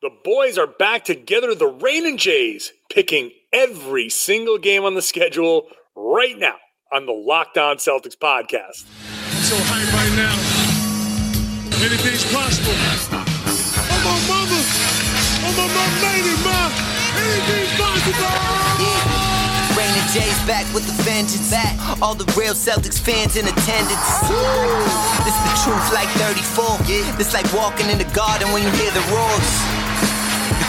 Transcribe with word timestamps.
The 0.00 0.14
boys 0.22 0.58
are 0.58 0.68
back 0.68 1.02
together, 1.04 1.56
the 1.56 1.66
Rainin' 1.66 2.18
J's, 2.18 2.72
picking 2.88 3.32
every 3.52 4.08
single 4.08 4.56
game 4.56 4.84
on 4.84 4.94
the 4.94 5.02
schedule 5.02 5.66
right 5.96 6.38
now 6.38 6.54
on 6.92 7.04
the 7.04 7.12
Locked 7.12 7.58
On 7.58 7.78
Celtics 7.78 8.14
podcast. 8.14 8.86
I'm 8.86 9.42
so 9.42 9.58
hyped 9.58 9.90
right 9.90 10.14
now. 10.14 10.38
Anything's 11.82 12.22
possible. 12.30 12.78
Oh, 12.78 13.98
my 14.06 14.14
mama. 14.30 14.62
Oh, 15.42 15.50
my 15.58 15.66
mama 15.66 15.98
lady, 16.06 16.30
ma. 16.46 16.70
Anything's 17.18 17.74
possible. 17.74 18.38
Rainin' 19.74 20.06
J's 20.14 20.38
back 20.46 20.62
with 20.72 20.86
the 20.86 20.94
vengeance. 21.02 21.50
Back. 21.50 21.74
All 22.00 22.14
the 22.14 22.30
real 22.38 22.54
Celtics 22.54 23.02
fans 23.02 23.34
in 23.34 23.50
attendance. 23.50 24.10
This 25.26 25.34
is 25.34 25.42
the 25.42 25.54
truth 25.66 25.90
like 25.90 26.06
34. 26.22 26.86
This 27.18 27.34
like 27.34 27.52
walking 27.52 27.90
in 27.90 27.98
the 27.98 28.06
garden 28.14 28.52
when 28.52 28.62
you 28.62 28.70
hear 28.78 28.92
the 28.92 29.02
roars. 29.10 29.77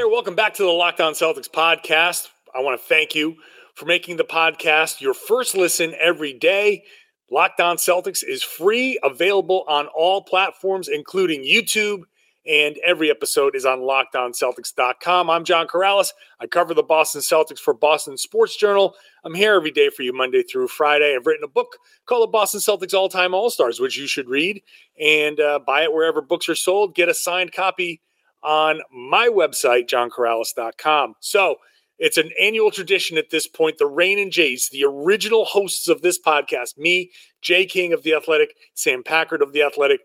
There, 0.00 0.08
welcome 0.08 0.34
back 0.34 0.54
to 0.54 0.62
the 0.62 0.70
Locked 0.70 1.02
On 1.02 1.12
Celtics 1.12 1.46
podcast. 1.46 2.28
I 2.54 2.60
want 2.60 2.80
to 2.80 2.86
thank 2.88 3.14
you 3.14 3.36
for 3.74 3.84
making 3.84 4.16
the 4.16 4.24
podcast 4.24 5.02
your 5.02 5.12
first 5.12 5.54
listen 5.54 5.94
every 6.00 6.32
day. 6.32 6.84
Locked 7.30 7.60
On 7.60 7.76
Celtics 7.76 8.24
is 8.26 8.42
free, 8.42 8.98
available 9.02 9.62
on 9.68 9.88
all 9.88 10.22
platforms, 10.22 10.88
including 10.88 11.42
YouTube, 11.42 12.04
and 12.46 12.78
every 12.82 13.10
episode 13.10 13.54
is 13.54 13.66
on 13.66 13.80
lockedonceltics.com. 13.80 15.28
I'm 15.28 15.44
John 15.44 15.66
Karalis. 15.66 16.12
I 16.40 16.46
cover 16.46 16.72
the 16.72 16.82
Boston 16.82 17.20
Celtics 17.20 17.58
for 17.58 17.74
Boston 17.74 18.16
Sports 18.16 18.56
Journal. 18.56 18.94
I'm 19.22 19.34
here 19.34 19.52
every 19.52 19.70
day 19.70 19.90
for 19.90 20.00
you, 20.02 20.14
Monday 20.14 20.42
through 20.42 20.68
Friday. 20.68 21.14
I've 21.14 21.26
written 21.26 21.44
a 21.44 21.48
book 21.48 21.76
called 22.06 22.22
The 22.22 22.32
Boston 22.32 22.60
Celtics 22.60 22.94
All 22.94 23.10
Time 23.10 23.34
All 23.34 23.50
Stars, 23.50 23.80
which 23.80 23.98
you 23.98 24.06
should 24.06 24.30
read 24.30 24.62
and 24.98 25.38
uh, 25.38 25.58
buy 25.58 25.82
it 25.82 25.92
wherever 25.92 26.22
books 26.22 26.48
are 26.48 26.54
sold. 26.54 26.94
Get 26.94 27.10
a 27.10 27.14
signed 27.14 27.52
copy 27.52 28.00
on 28.42 28.80
my 28.92 29.28
website, 29.28 29.86
johnkaralis.com. 29.86 31.14
So 31.20 31.56
it's 31.98 32.16
an 32.16 32.30
annual 32.40 32.70
tradition 32.70 33.18
at 33.18 33.30
this 33.30 33.46
point. 33.46 33.78
The 33.78 33.86
Rainin' 33.86 34.30
J's, 34.30 34.68
the 34.70 34.84
original 34.84 35.44
hosts 35.44 35.88
of 35.88 36.02
this 36.02 36.18
podcast, 36.18 36.78
me, 36.78 37.10
Jay 37.42 37.66
King 37.66 37.92
of 37.92 38.02
The 38.02 38.14
Athletic, 38.14 38.54
Sam 38.74 39.02
Packard 39.02 39.42
of 39.42 39.52
The 39.52 39.62
Athletic, 39.62 40.00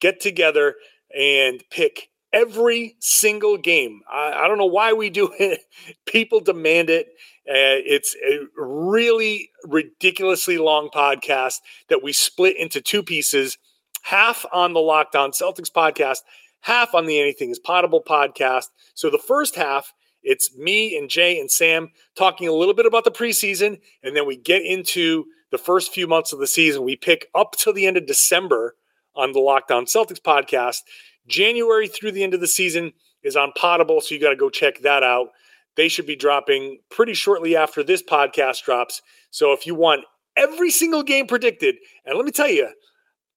get 0.00 0.20
together 0.20 0.74
and 1.16 1.62
pick 1.70 2.10
every 2.32 2.96
single 3.00 3.56
game. 3.56 4.00
I, 4.10 4.32
I 4.44 4.48
don't 4.48 4.58
know 4.58 4.66
why 4.66 4.92
we 4.92 5.10
do 5.10 5.32
it. 5.38 5.60
People 6.06 6.40
demand 6.40 6.90
it. 6.90 7.06
Uh, 7.48 7.80
it's 7.84 8.14
a 8.16 8.40
really 8.60 9.50
ridiculously 9.64 10.58
long 10.58 10.90
podcast 10.94 11.54
that 11.88 12.02
we 12.02 12.12
split 12.12 12.56
into 12.56 12.80
two 12.80 13.02
pieces 13.02 13.56
half 14.02 14.46
on 14.52 14.72
the 14.72 14.80
Locked 14.80 15.16
On 15.16 15.30
Celtics 15.30 15.70
podcast, 15.70 16.18
half 16.60 16.94
on 16.94 17.06
the 17.06 17.18
Anything 17.20 17.50
is 17.50 17.60
Poddable 17.60 18.04
podcast. 18.04 18.66
So 18.94 19.10
the 19.10 19.18
first 19.18 19.54
half, 19.56 19.92
it's 20.22 20.54
me 20.56 20.96
and 20.96 21.08
Jay 21.08 21.40
and 21.40 21.50
Sam 21.50 21.90
talking 22.16 22.48
a 22.48 22.52
little 22.52 22.74
bit 22.74 22.86
about 22.86 23.04
the 23.04 23.10
preseason, 23.10 23.80
and 24.02 24.14
then 24.14 24.26
we 24.26 24.36
get 24.36 24.62
into 24.62 25.24
the 25.50 25.58
first 25.58 25.92
few 25.92 26.06
months 26.06 26.32
of 26.32 26.38
the 26.38 26.46
season. 26.46 26.84
We 26.84 26.96
pick 26.96 27.26
up 27.34 27.56
till 27.56 27.72
the 27.72 27.86
end 27.86 27.96
of 27.96 28.06
December 28.06 28.76
on 29.14 29.32
the 29.32 29.40
Locked 29.40 29.70
On 29.70 29.84
Celtics 29.86 30.20
podcast. 30.20 30.78
January 31.26 31.88
through 31.88 32.12
the 32.12 32.22
end 32.22 32.34
of 32.34 32.40
the 32.40 32.46
season 32.46 32.92
is 33.22 33.36
on 33.36 33.52
Poddable, 33.56 34.02
so 34.02 34.14
you 34.14 34.20
got 34.20 34.30
to 34.30 34.36
go 34.36 34.50
check 34.50 34.80
that 34.80 35.02
out. 35.02 35.28
They 35.76 35.88
should 35.88 36.06
be 36.06 36.16
dropping 36.16 36.78
pretty 36.90 37.14
shortly 37.14 37.56
after 37.56 37.82
this 37.82 38.02
podcast 38.02 38.64
drops. 38.64 39.02
So 39.30 39.52
if 39.52 39.66
you 39.66 39.74
want 39.74 40.04
every 40.36 40.70
single 40.70 41.02
game 41.02 41.26
predicted, 41.26 41.76
and 42.04 42.16
let 42.16 42.24
me 42.24 42.32
tell 42.32 42.48
you, 42.48 42.68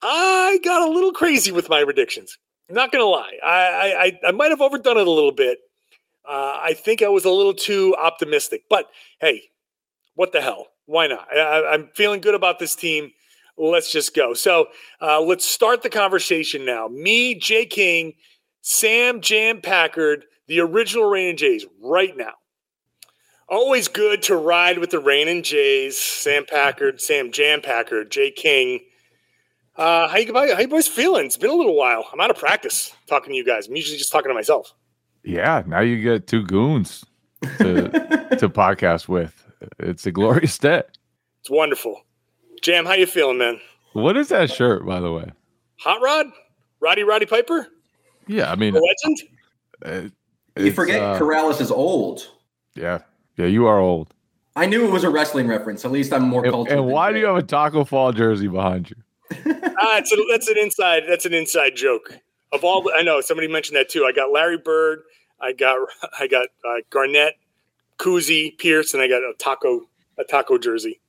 I 0.01 0.59
got 0.63 0.87
a 0.87 0.91
little 0.91 1.13
crazy 1.13 1.51
with 1.51 1.69
my 1.69 1.83
predictions. 1.83 2.37
Not 2.69 2.91
gonna 2.91 3.05
lie, 3.05 3.37
I 3.43 4.11
I, 4.23 4.27
I 4.29 4.31
might 4.31 4.51
have 4.51 4.61
overdone 4.61 4.97
it 4.97 5.07
a 5.07 5.11
little 5.11 5.31
bit. 5.31 5.59
Uh, 6.25 6.57
I 6.61 6.73
think 6.73 7.01
I 7.01 7.09
was 7.09 7.25
a 7.25 7.29
little 7.29 7.53
too 7.53 7.95
optimistic, 8.01 8.63
but 8.69 8.89
hey, 9.19 9.43
what 10.15 10.31
the 10.31 10.41
hell? 10.41 10.67
Why 10.85 11.07
not? 11.07 11.27
I, 11.35 11.73
I'm 11.73 11.89
feeling 11.93 12.21
good 12.21 12.35
about 12.35 12.59
this 12.59 12.75
team. 12.75 13.11
Let's 13.57 13.91
just 13.91 14.15
go. 14.15 14.33
So 14.33 14.67
uh, 15.01 15.21
let's 15.21 15.45
start 15.45 15.83
the 15.83 15.89
conversation 15.89 16.65
now. 16.65 16.87
Me, 16.87 17.35
Jay 17.35 17.65
King, 17.65 18.13
Sam 18.61 19.21
Jam 19.21 19.61
Packard, 19.61 20.25
the 20.47 20.59
original 20.61 21.09
Rainin' 21.09 21.37
J's, 21.37 21.65
right 21.81 22.15
now. 22.15 22.33
Always 23.47 23.87
good 23.87 24.23
to 24.23 24.35
ride 24.35 24.79
with 24.79 24.89
the 24.89 24.99
Rainin' 24.99 25.43
J's. 25.43 25.97
Sam 25.97 26.45
Packard, 26.45 27.01
Sam 27.01 27.31
Jam 27.31 27.61
Packard, 27.61 28.09
Jay 28.09 28.31
King. 28.31 28.79
Uh, 29.75 30.07
how 30.07 30.17
you 30.17 30.33
how 30.33 30.43
you 30.59 30.67
boys 30.67 30.87
feeling? 30.87 31.25
It's 31.25 31.37
been 31.37 31.49
a 31.49 31.55
little 31.55 31.75
while. 31.75 32.05
I'm 32.13 32.19
out 32.21 32.29
of 32.29 32.37
practice 32.37 32.93
talking 33.07 33.31
to 33.31 33.35
you 33.35 33.43
guys. 33.45 33.67
I'm 33.67 33.75
usually 33.75 33.97
just 33.97 34.11
talking 34.11 34.29
to 34.29 34.35
myself. 34.35 34.73
Yeah, 35.23 35.63
now 35.65 35.79
you 35.79 36.01
get 36.01 36.27
two 36.27 36.43
goons 36.43 37.03
to 37.57 37.89
to 38.39 38.49
podcast 38.49 39.07
with. 39.07 39.33
It's 39.79 40.05
a 40.05 40.11
glorious 40.11 40.57
day. 40.57 40.83
It's 41.41 41.49
wonderful. 41.49 42.01
Jam, 42.61 42.85
how 42.85 42.93
you 42.93 43.05
feeling, 43.07 43.37
man? 43.39 43.59
What 43.93 44.15
is 44.17 44.29
that 44.29 44.51
shirt, 44.51 44.85
by 44.85 44.99
the 44.99 45.11
way? 45.11 45.31
Hot 45.79 46.01
Rod, 46.01 46.27
Roddy 46.79 47.03
Roddy 47.03 47.25
Piper, 47.25 47.67
Yeah, 48.27 48.51
I 48.51 48.55
mean, 48.55 48.73
the 48.73 48.79
legend. 49.83 50.11
uh, 50.55 50.61
You 50.61 50.71
forget 50.71 51.01
uh, 51.01 51.19
Karalis 51.19 51.59
is 51.61 51.71
old. 51.71 52.29
Yeah, 52.75 52.99
yeah, 53.37 53.45
you 53.47 53.65
are 53.65 53.79
old. 53.79 54.13
I 54.55 54.65
knew 54.67 54.85
it 54.87 54.91
was 54.91 55.03
a 55.03 55.09
wrestling 55.09 55.47
reference. 55.47 55.83
At 55.83 55.91
least 55.91 56.13
I'm 56.13 56.23
more 56.23 56.43
And, 56.43 56.51
cultured. 56.53 56.77
and 56.77 56.85
than 56.87 56.93
why 56.93 57.11
do 57.11 57.19
you 57.19 57.25
have 57.25 57.37
a 57.37 57.41
Taco 57.43 57.83
Fall 57.83 58.11
jersey 58.11 58.47
behind 58.47 58.89
you? 58.89 58.97
Ah, 59.31 59.97
it's 59.97 60.11
a, 60.11 60.17
that's 60.29 60.47
an 60.47 60.57
inside. 60.57 61.03
That's 61.07 61.25
an 61.25 61.33
inside 61.33 61.75
joke. 61.75 62.17
Of 62.51 62.63
all, 62.63 62.89
I 62.95 63.01
know 63.01 63.19
somebody 63.21 63.47
mentioned 63.47 63.77
that 63.77 63.89
too. 63.89 64.05
I 64.05 64.11
got 64.11 64.31
Larry 64.31 64.57
Bird. 64.57 65.01
I 65.41 65.53
got 65.53 65.77
I 66.19 66.27
got 66.27 66.47
uh, 66.67 66.75
Garnett, 66.89 67.35
Cousy, 67.97 68.57
Pierce, 68.57 68.93
and 68.93 69.01
I 69.01 69.07
got 69.07 69.17
a 69.21 69.33
taco 69.39 69.81
a 70.17 70.23
taco 70.23 70.57
jersey. 70.57 70.99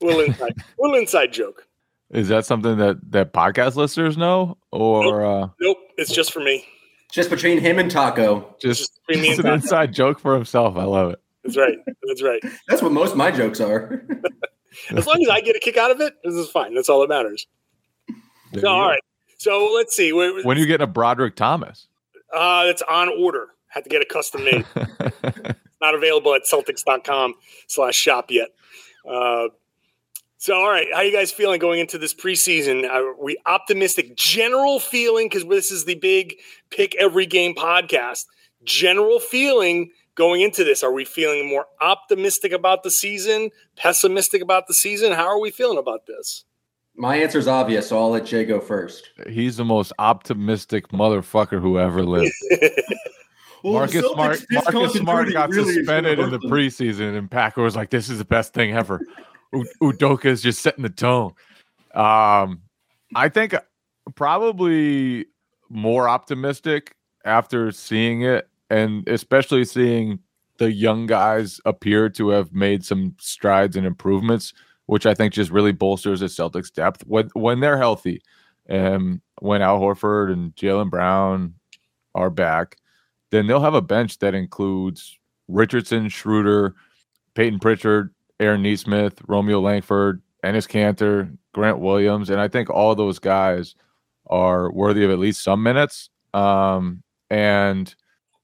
Little 0.00 0.20
inside, 0.20 0.54
little 0.78 0.96
inside 0.98 1.32
joke. 1.32 1.66
Is 2.10 2.28
that 2.28 2.46
something 2.46 2.76
that 2.78 2.98
that 3.12 3.32
podcast 3.32 3.74
listeners 3.76 4.16
know, 4.16 4.56
or 4.70 5.24
uh, 5.24 5.48
Nope, 5.60 5.78
it's 5.96 6.12
just 6.12 6.32
for 6.32 6.40
me. 6.40 6.64
Just 7.12 7.30
between 7.30 7.58
him 7.58 7.78
and 7.78 7.90
Taco. 7.90 8.54
just, 8.60 8.80
Just 8.80 9.00
between 9.06 9.22
me 9.22 9.28
and 9.30 9.38
an 9.38 9.44
Taco. 9.44 9.54
inside 9.54 9.92
joke 9.94 10.18
for 10.18 10.34
himself? 10.34 10.76
I 10.76 10.84
love 10.84 11.12
it. 11.12 11.20
That's 11.44 11.56
right. 11.56 11.78
That's 12.06 12.22
right. 12.22 12.42
That's 12.68 12.82
what 12.82 12.90
most 12.92 13.12
of 13.12 13.16
my 13.16 13.30
jokes 13.30 13.60
are. 13.60 14.04
As 14.96 15.06
long 15.06 15.22
as 15.22 15.28
I 15.28 15.40
get 15.40 15.56
a 15.56 15.58
kick 15.60 15.76
out 15.76 15.90
of 15.90 16.00
it, 16.00 16.14
this 16.24 16.34
is 16.34 16.48
fine. 16.50 16.74
That's 16.74 16.88
all 16.88 17.00
that 17.00 17.08
matters. 17.08 17.46
So, 18.60 18.68
all 18.68 18.88
right. 18.88 19.00
So 19.38 19.70
let's 19.74 19.94
see. 19.94 20.12
When, 20.12 20.42
When 20.44 20.56
are 20.56 20.60
you 20.60 20.66
getting 20.66 20.88
a 20.88 20.90
Brodric 20.90 21.34
Thomas? 21.34 21.88
uh, 22.34 22.64
it's 22.66 22.82
on 22.82 23.08
order. 23.08 23.48
Had 23.68 23.84
to 23.84 23.90
get 23.90 24.02
a 24.02 24.06
custom 24.06 24.44
made. 24.44 24.64
not 25.80 25.94
available 25.94 26.34
at 26.34 26.42
celtics.com 26.44 27.34
slash 27.66 27.94
shop 27.94 28.30
yet. 28.30 28.48
Uh, 29.08 29.48
so, 30.38 30.54
all 30.54 30.68
right, 30.70 30.86
how 30.94 31.00
you 31.00 31.12
guys 31.12 31.32
feeling 31.32 31.58
going 31.58 31.80
into 31.80 31.98
this 31.98 32.14
preseason? 32.14 32.88
Are 32.88 33.14
we 33.20 33.36
optimistic? 33.46 34.16
General 34.16 34.78
feeling, 34.78 35.28
because 35.28 35.44
this 35.46 35.70
is 35.70 35.84
the 35.84 35.94
big 35.96 36.36
pick 36.70 36.94
every 36.96 37.26
game 37.26 37.54
podcast. 37.54 38.26
General 38.64 39.18
feeling 39.18 39.90
going 40.16 40.40
into 40.40 40.64
this. 40.64 40.82
Are 40.82 40.92
we 40.92 41.04
feeling 41.04 41.48
more 41.48 41.66
optimistic 41.80 42.52
about 42.52 42.82
the 42.82 42.90
season, 42.90 43.50
pessimistic 43.76 44.42
about 44.42 44.66
the 44.66 44.74
season? 44.74 45.12
How 45.12 45.26
are 45.28 45.40
we 45.40 45.50
feeling 45.50 45.78
about 45.78 46.06
this? 46.06 46.44
my 46.96 47.16
answer 47.16 47.38
is 47.38 47.48
obvious, 47.48 47.88
so 47.88 47.98
I'll 47.98 48.10
let 48.10 48.26
Jay 48.26 48.44
go 48.44 48.60
first. 48.60 49.10
He's 49.28 49.56
the 49.56 49.64
most 49.64 49.92
optimistic 49.98 50.88
motherfucker 50.88 51.60
who 51.60 51.78
ever 51.78 52.02
lived. 52.02 52.32
Marcus 53.64 54.04
Smart, 54.12 54.44
Marcus 54.50 54.92
Smart 54.94 55.32
got 55.32 55.52
suspended 55.52 56.18
in 56.18 56.30
the 56.30 56.38
preseason, 56.38 57.16
and 57.16 57.30
Packer 57.30 57.62
was 57.62 57.76
like, 57.76 57.90
"This 57.90 58.08
is 58.08 58.18
the 58.18 58.24
best 58.24 58.54
thing 58.54 58.76
ever." 58.76 59.00
U- 59.52 59.66
Udoka 59.82 60.26
is 60.26 60.42
just 60.42 60.62
setting 60.62 60.82
the 60.82 60.88
tone. 60.88 61.32
Um, 61.94 62.62
I 63.14 63.28
think 63.28 63.54
probably 64.14 65.26
more 65.68 66.08
optimistic 66.08 66.94
after 67.24 67.72
seeing 67.72 68.22
it, 68.22 68.48
and 68.70 69.08
especially 69.08 69.64
seeing 69.64 70.18
the 70.58 70.72
young 70.72 71.06
guys 71.06 71.60
appear 71.64 72.08
to 72.10 72.30
have 72.30 72.52
made 72.52 72.84
some 72.84 73.14
strides 73.18 73.76
and 73.76 73.86
improvements, 73.86 74.52
which 74.86 75.06
I 75.06 75.14
think 75.14 75.34
just 75.34 75.50
really 75.50 75.72
bolsters 75.72 76.20
the 76.20 76.26
Celtics' 76.26 76.72
depth 76.72 77.02
when 77.06 77.28
when 77.34 77.60
they're 77.60 77.78
healthy. 77.78 78.22
And 78.66 79.20
when 79.40 79.62
Al 79.62 79.80
Horford 79.80 80.32
and 80.32 80.54
Jaylen 80.56 80.90
Brown 80.90 81.54
are 82.14 82.30
back, 82.30 82.76
then 83.30 83.46
they'll 83.46 83.60
have 83.60 83.74
a 83.74 83.82
bench 83.82 84.18
that 84.18 84.34
includes 84.34 85.18
Richardson, 85.48 86.08
Schroeder, 86.08 86.74
Peyton 87.34 87.60
Pritchard, 87.60 88.12
Aaron 88.40 88.62
Nesmith, 88.62 89.20
Romeo 89.28 89.60
Langford, 89.60 90.20
Enes 90.44 90.68
Kanter, 90.68 91.36
Grant 91.52 91.78
Williams, 91.78 92.30
and 92.30 92.40
I 92.40 92.48
think 92.48 92.70
all 92.70 92.94
those 92.94 93.18
guys 93.18 93.74
are 94.28 94.70
worthy 94.72 95.04
of 95.04 95.10
at 95.10 95.18
least 95.18 95.42
some 95.42 95.62
minutes. 95.62 96.10
Um, 96.34 97.02
and 97.30 97.94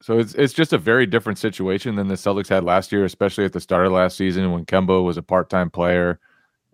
so 0.03 0.19
it's 0.19 0.35
it's 0.35 0.53
just 0.53 0.73
a 0.73 0.79
very 0.79 1.07
different 1.07 1.39
situation 1.39 1.95
than 1.95 2.09
the 2.09 2.15
Celtics 2.15 2.49
had 2.49 2.65
last 2.65 2.91
year, 2.91 3.05
especially 3.05 3.45
at 3.45 3.53
the 3.53 3.61
start 3.61 3.87
of 3.87 3.93
last 3.93 4.17
season 4.17 4.51
when 4.51 4.67
Kemba 4.67 5.03
was 5.05 5.17
a 5.17 5.23
part 5.23 5.49
time 5.49 5.71
player 5.71 6.19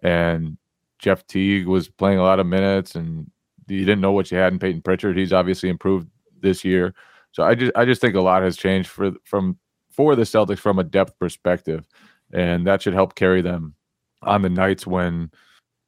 and 0.02 0.56
Jeff 0.98 1.26
Teague 1.26 1.66
was 1.66 1.88
playing 1.88 2.18
a 2.18 2.22
lot 2.22 2.40
of 2.40 2.46
minutes, 2.46 2.94
and 2.94 3.30
you 3.68 3.80
didn't 3.80 4.00
know 4.00 4.12
what 4.12 4.30
you 4.30 4.38
had 4.38 4.52
in 4.52 4.58
Peyton 4.58 4.80
Pritchard. 4.80 5.18
He's 5.18 5.32
obviously 5.32 5.68
improved 5.68 6.08
this 6.40 6.64
year. 6.64 6.94
So 7.32 7.42
I 7.42 7.54
just 7.54 7.72
I 7.76 7.84
just 7.84 8.00
think 8.00 8.14
a 8.14 8.20
lot 8.22 8.42
has 8.42 8.56
changed 8.56 8.88
for 8.88 9.12
from 9.24 9.58
for 9.90 10.16
the 10.16 10.22
Celtics 10.22 10.58
from 10.58 10.78
a 10.78 10.84
depth 10.84 11.18
perspective, 11.18 11.86
and 12.32 12.66
that 12.66 12.80
should 12.80 12.94
help 12.94 13.14
carry 13.14 13.42
them 13.42 13.74
on 14.22 14.40
the 14.40 14.48
nights 14.48 14.86
when 14.86 15.30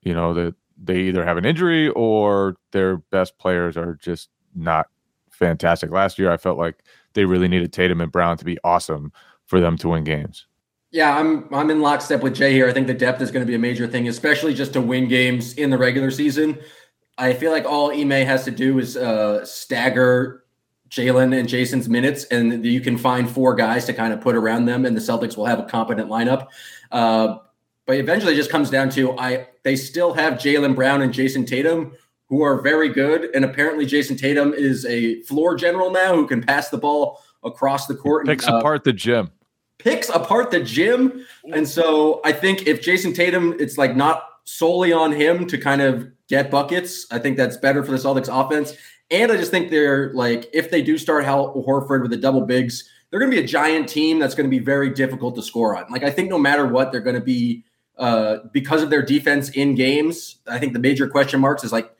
you 0.02 0.12
know 0.12 0.34
that 0.34 0.54
they 0.82 1.00
either 1.00 1.24
have 1.24 1.38
an 1.38 1.46
injury 1.46 1.88
or 1.90 2.56
their 2.72 2.98
best 2.98 3.38
players 3.38 3.78
are 3.78 3.94
just 3.94 4.28
not 4.54 4.88
fantastic. 5.30 5.90
Last 5.90 6.18
year, 6.18 6.30
I 6.30 6.36
felt 6.36 6.58
like 6.58 6.82
they 7.14 7.24
really 7.24 7.48
needed 7.48 7.72
Tatum 7.72 8.00
and 8.00 8.12
Brown 8.12 8.36
to 8.38 8.44
be 8.44 8.58
awesome 8.64 9.12
for 9.46 9.60
them 9.60 9.76
to 9.78 9.88
win 9.88 10.04
games. 10.04 10.46
Yeah, 10.92 11.16
I'm 11.16 11.52
I'm 11.54 11.70
in 11.70 11.80
lockstep 11.80 12.22
with 12.22 12.34
Jay 12.34 12.52
here. 12.52 12.68
I 12.68 12.72
think 12.72 12.86
the 12.86 12.94
depth 12.94 13.20
is 13.20 13.30
going 13.30 13.44
to 13.44 13.46
be 13.46 13.54
a 13.54 13.60
major 13.60 13.86
thing, 13.86 14.08
especially 14.08 14.54
just 14.54 14.72
to 14.72 14.80
win 14.80 15.08
games 15.08 15.54
in 15.54 15.70
the 15.70 15.78
regular 15.78 16.10
season. 16.10 16.58
I 17.16 17.34
feel 17.34 17.52
like 17.52 17.64
all 17.64 17.92
Ime 17.92 18.10
has 18.10 18.44
to 18.44 18.50
do 18.50 18.78
is 18.78 18.96
uh, 18.96 19.44
stagger 19.44 20.44
Jaylen 20.88 21.38
and 21.38 21.48
Jayson's 21.48 21.88
minutes, 21.88 22.24
and 22.24 22.64
you 22.64 22.80
can 22.80 22.98
find 22.98 23.30
four 23.30 23.54
guys 23.54 23.84
to 23.86 23.92
kind 23.92 24.12
of 24.12 24.20
put 24.20 24.34
around 24.34 24.64
them, 24.64 24.84
and 24.84 24.96
the 24.96 25.00
Celtics 25.00 25.36
will 25.36 25.46
have 25.46 25.60
a 25.60 25.64
competent 25.64 26.10
lineup. 26.10 26.48
Uh, 26.90 27.38
but 27.86 27.96
eventually, 27.98 28.32
it 28.32 28.36
just 28.36 28.50
comes 28.50 28.70
down 28.70 28.90
to 28.90 29.16
I. 29.16 29.46
They 29.62 29.76
still 29.76 30.14
have 30.14 30.34
Jaylen 30.34 30.74
Brown 30.74 31.02
and 31.02 31.12
Jayson 31.12 31.46
Tatum, 31.46 31.92
who 32.30 32.42
are 32.42 32.62
very 32.62 32.88
good, 32.88 33.28
and 33.34 33.44
apparently 33.44 33.84
Jayson 33.84 34.16
Tatum 34.16 34.54
is 34.54 34.86
a 34.86 35.20
floor 35.24 35.54
general 35.56 35.90
now 35.90 36.14
who 36.14 36.26
can 36.26 36.42
pass 36.42 36.70
the 36.70 36.78
ball 36.78 37.22
across 37.44 37.86
the 37.86 37.94
court. 37.94 38.24
Picks 38.24 38.46
and, 38.46 38.54
uh, 38.54 38.58
apart 38.58 38.84
the 38.84 38.94
gym. 38.94 39.30
Picks 39.78 40.08
apart 40.08 40.50
the 40.50 40.60
gym, 40.60 41.26
and 41.52 41.68
so 41.68 42.22
I 42.24 42.32
think 42.32 42.66
if 42.66 42.80
Jayson 42.80 43.14
Tatum, 43.14 43.54
it's 43.58 43.76
like 43.76 43.94
not 43.94 44.24
solely 44.44 44.92
on 44.92 45.12
him 45.12 45.46
to 45.46 45.58
kind 45.58 45.82
of 45.82 46.08
get 46.28 46.50
buckets. 46.50 47.06
I 47.10 47.18
think 47.18 47.36
that's 47.36 47.56
better 47.56 47.84
for 47.84 47.90
the 47.90 47.98
Celtics 47.98 48.28
offense. 48.28 48.74
And 49.10 49.32
I 49.32 49.36
just 49.36 49.50
think 49.50 49.70
they're 49.70 50.12
like, 50.12 50.48
if 50.52 50.70
they 50.70 50.82
do 50.82 50.96
start 50.96 51.24
Hal 51.24 51.52
Horford 51.66 52.02
with 52.02 52.12
the 52.12 52.16
double 52.16 52.42
bigs, 52.42 52.88
they're 53.10 53.18
going 53.18 53.30
to 53.30 53.36
be 53.36 53.42
a 53.42 53.46
giant 53.46 53.88
team 53.88 54.20
that's 54.20 54.36
going 54.36 54.48
to 54.48 54.56
be 54.56 54.62
very 54.62 54.90
difficult 54.90 55.34
to 55.34 55.42
score 55.42 55.76
on. 55.76 55.90
Like, 55.90 56.04
I 56.04 56.10
think 56.10 56.30
no 56.30 56.38
matter 56.38 56.66
what, 56.66 56.92
they're 56.92 57.00
going 57.00 57.16
to 57.16 57.20
be, 57.20 57.64
uh, 57.98 58.38
because 58.52 58.82
of 58.82 58.90
their 58.90 59.02
defense 59.02 59.50
in 59.50 59.74
games. 59.74 60.36
I 60.46 60.58
think 60.58 60.74
the 60.74 60.78
major 60.78 61.08
question 61.08 61.40
marks 61.40 61.64
is 61.64 61.72
like, 61.72 61.92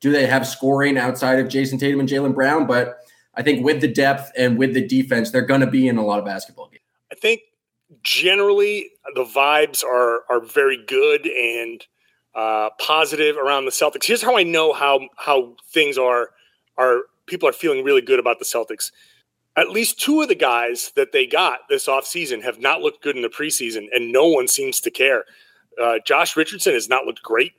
do 0.00 0.12
they 0.12 0.26
have 0.26 0.46
scoring 0.46 0.98
outside 0.98 1.38
of 1.38 1.48
Jayson 1.48 1.78
Tatum 1.78 2.00
and 2.00 2.08
Jaylen 2.08 2.34
Brown? 2.34 2.66
But 2.66 2.98
I 3.34 3.42
think 3.42 3.64
with 3.64 3.80
the 3.80 3.88
depth 3.88 4.30
and 4.36 4.58
with 4.58 4.74
the 4.74 4.86
defense, 4.86 5.30
they're 5.30 5.42
going 5.42 5.60
to 5.60 5.66
be 5.66 5.88
in 5.88 5.98
a 5.98 6.04
lot 6.04 6.18
of 6.18 6.24
basketball 6.24 6.68
games. 6.68 6.82
I 7.12 7.14
think 7.14 7.42
generally 8.02 8.90
the 9.14 9.24
vibes 9.24 9.84
are 9.84 10.22
are 10.28 10.40
very 10.40 10.82
good 10.86 11.26
and 11.26 11.86
uh, 12.34 12.70
positive 12.78 13.36
around 13.36 13.64
the 13.64 13.70
Celtics. 13.70 14.04
Here's 14.04 14.22
how 14.22 14.36
I 14.36 14.42
know 14.42 14.72
how 14.72 15.08
how 15.16 15.54
things 15.72 15.98
are 15.98 16.30
are 16.76 17.02
people 17.26 17.48
are 17.48 17.52
feeling 17.52 17.84
really 17.84 18.02
good 18.02 18.18
about 18.18 18.38
the 18.38 18.44
Celtics. 18.44 18.90
At 19.56 19.70
least 19.70 19.98
two 19.98 20.20
of 20.20 20.28
the 20.28 20.34
guys 20.34 20.92
that 20.96 21.12
they 21.12 21.26
got 21.26 21.60
this 21.70 21.86
offseason 21.86 22.42
have 22.42 22.60
not 22.60 22.82
looked 22.82 23.02
good 23.02 23.16
in 23.16 23.22
the 23.22 23.28
preseason, 23.28 23.86
and 23.92 24.12
no 24.12 24.26
one 24.26 24.48
seems 24.48 24.80
to 24.80 24.90
care. 24.90 25.24
Uh, 25.80 25.98
Josh 26.04 26.36
Richardson 26.36 26.74
has 26.74 26.88
not 26.88 27.04
looked 27.04 27.22
great. 27.22 27.52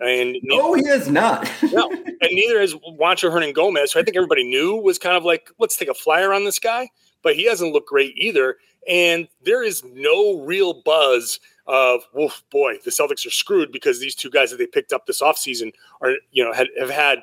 And 0.00 0.36
no, 0.42 0.74
he 0.74 0.86
is 0.86 1.08
not. 1.08 1.50
no, 1.72 1.90
and 1.92 2.30
neither 2.30 2.60
has 2.60 2.74
Juancho 2.74 3.30
Hernangomez, 3.30 3.92
who 3.92 4.00
I 4.00 4.02
think 4.02 4.16
everybody 4.16 4.44
knew 4.44 4.76
was 4.76 4.98
kind 4.98 5.16
of 5.16 5.24
like, 5.24 5.50
let's 5.58 5.76
take 5.76 5.88
a 5.88 5.94
flyer 5.94 6.32
on 6.32 6.44
this 6.44 6.58
guy, 6.58 6.88
but 7.22 7.36
he 7.36 7.44
hasn't 7.46 7.72
looked 7.72 7.88
great 7.88 8.16
either. 8.16 8.56
And 8.88 9.28
there 9.44 9.62
is 9.62 9.84
no 9.84 10.40
real 10.40 10.82
buzz 10.82 11.38
of, 11.66 12.02
woof, 12.14 12.42
boy, 12.50 12.78
the 12.84 12.90
Celtics 12.90 13.26
are 13.26 13.30
screwed 13.30 13.72
because 13.72 14.00
these 14.00 14.14
two 14.14 14.30
guys 14.30 14.50
that 14.50 14.56
they 14.56 14.66
picked 14.66 14.92
up 14.92 15.06
this 15.06 15.20
offseason 15.20 15.72
are, 16.00 16.14
you 16.32 16.42
know, 16.42 16.52
had, 16.52 16.68
have 16.78 16.90
had 16.90 17.20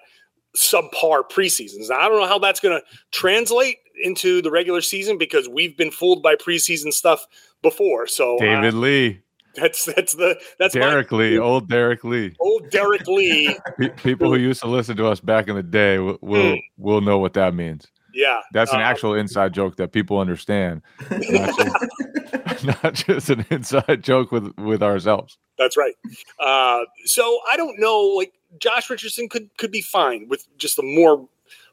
subpar 0.55 1.23
preseasons. 1.29 1.89
Now, 1.89 1.99
I 1.99 2.07
don't 2.07 2.19
know 2.19 2.27
how 2.27 2.39
that's 2.39 2.59
going 2.59 2.79
to 2.79 2.85
translate 3.11 3.77
into 4.01 4.41
the 4.41 4.51
regular 4.51 4.81
season 4.81 5.17
because 5.17 5.49
we've 5.49 5.75
been 5.75 5.91
fooled 5.91 6.21
by 6.21 6.35
preseason 6.35 6.93
stuff 6.93 7.25
before. 7.61 8.07
So 8.07 8.37
David 8.39 8.73
uh, 8.73 8.77
Lee. 8.77 9.21
That's 9.57 9.85
that's 9.85 10.13
the 10.13 10.39
that's 10.59 10.75
Derek 10.75 11.11
my, 11.11 11.17
Lee, 11.17 11.39
old 11.39 11.67
Derek 11.67 12.03
Lee, 12.03 12.35
old 12.39 12.69
Derek 12.69 13.07
Lee. 13.07 13.57
People 13.97 14.31
who 14.31 14.39
used 14.39 14.61
to 14.61 14.67
listen 14.67 14.95
to 14.97 15.07
us 15.07 15.19
back 15.19 15.47
in 15.47 15.55
the 15.55 15.63
day 15.63 15.97
will 15.97 16.19
will, 16.21 16.55
mm. 16.55 16.63
will 16.77 17.01
know 17.01 17.17
what 17.17 17.33
that 17.33 17.55
means. 17.55 17.87
Yeah, 18.13 18.41
that's 18.53 18.71
an 18.71 18.79
uh, 18.79 18.83
actual 18.83 19.15
inside 19.15 19.53
joke 19.53 19.77
that 19.77 19.91
people 19.91 20.19
understand, 20.19 20.81
not 21.11 21.57
just, 21.57 22.65
not 22.83 22.93
just 22.93 23.29
an 23.29 23.45
inside 23.49 24.03
joke 24.03 24.31
with 24.31 24.55
with 24.57 24.83
ourselves. 24.83 25.37
That's 25.57 25.75
right. 25.75 25.95
Uh, 26.39 26.81
so 27.05 27.39
I 27.51 27.57
don't 27.57 27.79
know. 27.79 27.99
Like 27.99 28.33
Josh 28.59 28.89
Richardson 28.89 29.27
could 29.27 29.49
could 29.57 29.71
be 29.71 29.81
fine 29.81 30.27
with 30.27 30.47
just 30.57 30.77
a 30.77 30.83
more 30.83 31.27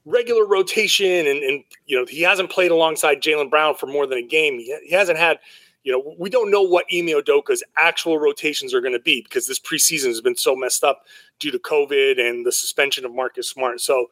regular 0.06 0.46
rotation, 0.46 1.26
and 1.26 1.42
and 1.42 1.64
you 1.86 1.98
know 1.98 2.06
he 2.06 2.22
hasn't 2.22 2.50
played 2.50 2.70
alongside 2.70 3.22
Jaylen 3.22 3.50
Brown 3.50 3.74
for 3.74 3.86
more 3.86 4.06
than 4.06 4.18
a 4.18 4.26
game. 4.26 4.58
He, 4.58 4.74
he 4.84 4.94
hasn't 4.94 5.18
had 5.18 5.38
you 5.84 5.92
know, 5.92 6.14
we 6.18 6.30
don't 6.30 6.50
know 6.50 6.62
what 6.62 6.86
Ime 6.92 7.08
Udoka's 7.08 7.62
actual 7.76 8.18
rotations 8.18 8.72
are 8.72 8.80
going 8.80 8.94
to 8.94 8.98
be 8.98 9.22
because 9.22 9.46
this 9.46 9.60
preseason 9.60 10.06
has 10.06 10.22
been 10.22 10.36
so 10.36 10.56
messed 10.56 10.82
up 10.82 11.04
due 11.38 11.50
to 11.50 11.58
COVID 11.58 12.18
and 12.18 12.44
the 12.44 12.52
suspension 12.52 13.04
of 13.04 13.14
Marcus 13.14 13.48
Smart. 13.48 13.80
So 13.80 14.06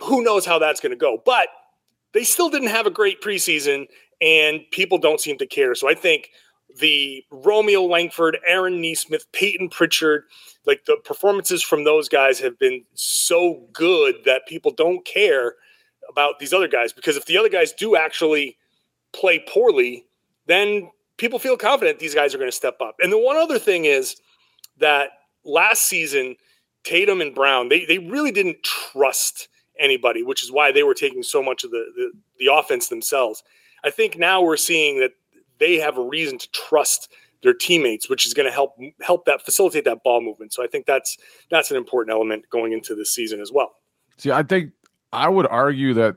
who 0.00 0.22
knows 0.22 0.46
how 0.46 0.58
that's 0.58 0.80
going 0.80 0.90
to 0.90 0.96
go? 0.96 1.20
But 1.24 1.48
they 2.12 2.22
still 2.22 2.48
didn't 2.48 2.68
have 2.68 2.86
a 2.86 2.90
great 2.90 3.20
preseason, 3.20 3.86
and 4.20 4.60
people 4.70 4.96
don't 4.96 5.20
seem 5.20 5.38
to 5.38 5.46
care. 5.46 5.74
So 5.74 5.90
I 5.90 5.94
think 5.94 6.30
the 6.78 7.24
Romeo 7.30 7.82
Langford, 7.82 8.38
Aaron 8.46 8.80
Nesmith, 8.80 9.26
Peyton 9.32 9.68
Pritchard, 9.68 10.24
like 10.66 10.84
the 10.84 10.98
performances 11.04 11.62
from 11.62 11.82
those 11.84 12.08
guys 12.08 12.38
have 12.38 12.58
been 12.58 12.84
so 12.94 13.66
good 13.72 14.16
that 14.24 14.46
people 14.46 14.70
don't 14.70 15.04
care 15.04 15.54
about 16.08 16.38
these 16.38 16.52
other 16.52 16.68
guys 16.68 16.92
because 16.92 17.16
if 17.16 17.26
the 17.26 17.36
other 17.36 17.48
guys 17.48 17.72
do 17.72 17.96
actually 17.96 18.56
play 19.12 19.42
poorly, 19.48 20.06
then 20.46 20.90
people 21.18 21.38
feel 21.38 21.56
confident 21.56 21.98
these 21.98 22.14
guys 22.14 22.34
are 22.34 22.38
going 22.38 22.50
to 22.50 22.56
step 22.56 22.80
up. 22.80 22.96
And 23.00 23.12
the 23.12 23.18
one 23.18 23.36
other 23.36 23.58
thing 23.58 23.84
is 23.84 24.16
that 24.78 25.10
last 25.44 25.82
season, 25.82 26.36
Tatum 26.84 27.20
and 27.20 27.34
Brown, 27.34 27.68
they, 27.68 27.84
they 27.84 27.98
really 27.98 28.32
didn't 28.32 28.62
trust 28.62 29.48
anybody, 29.78 30.22
which 30.22 30.42
is 30.42 30.50
why 30.50 30.72
they 30.72 30.82
were 30.82 30.94
taking 30.94 31.22
so 31.22 31.42
much 31.42 31.64
of 31.64 31.70
the, 31.70 31.84
the, 31.96 32.12
the 32.38 32.52
offense 32.52 32.88
themselves. 32.88 33.42
I 33.84 33.90
think 33.90 34.16
now 34.16 34.40
we're 34.40 34.56
seeing 34.56 35.00
that 35.00 35.12
they 35.58 35.76
have 35.76 35.98
a 35.98 36.02
reason 36.02 36.38
to 36.38 36.50
trust 36.52 37.12
their 37.42 37.54
teammates, 37.54 38.08
which 38.08 38.26
is 38.26 38.34
going 38.34 38.46
to 38.46 38.52
help 38.52 38.76
help 39.00 39.24
that 39.26 39.44
facilitate 39.44 39.84
that 39.84 40.02
ball 40.02 40.20
movement. 40.20 40.52
So 40.52 40.64
I 40.64 40.66
think 40.66 40.86
that's 40.86 41.16
that's 41.50 41.70
an 41.70 41.76
important 41.76 42.12
element 42.12 42.50
going 42.50 42.72
into 42.72 42.96
this 42.96 43.14
season 43.14 43.40
as 43.40 43.52
well. 43.52 43.76
See, 44.16 44.32
I 44.32 44.42
think 44.42 44.72
I 45.12 45.28
would 45.28 45.46
argue 45.46 45.94
that 45.94 46.16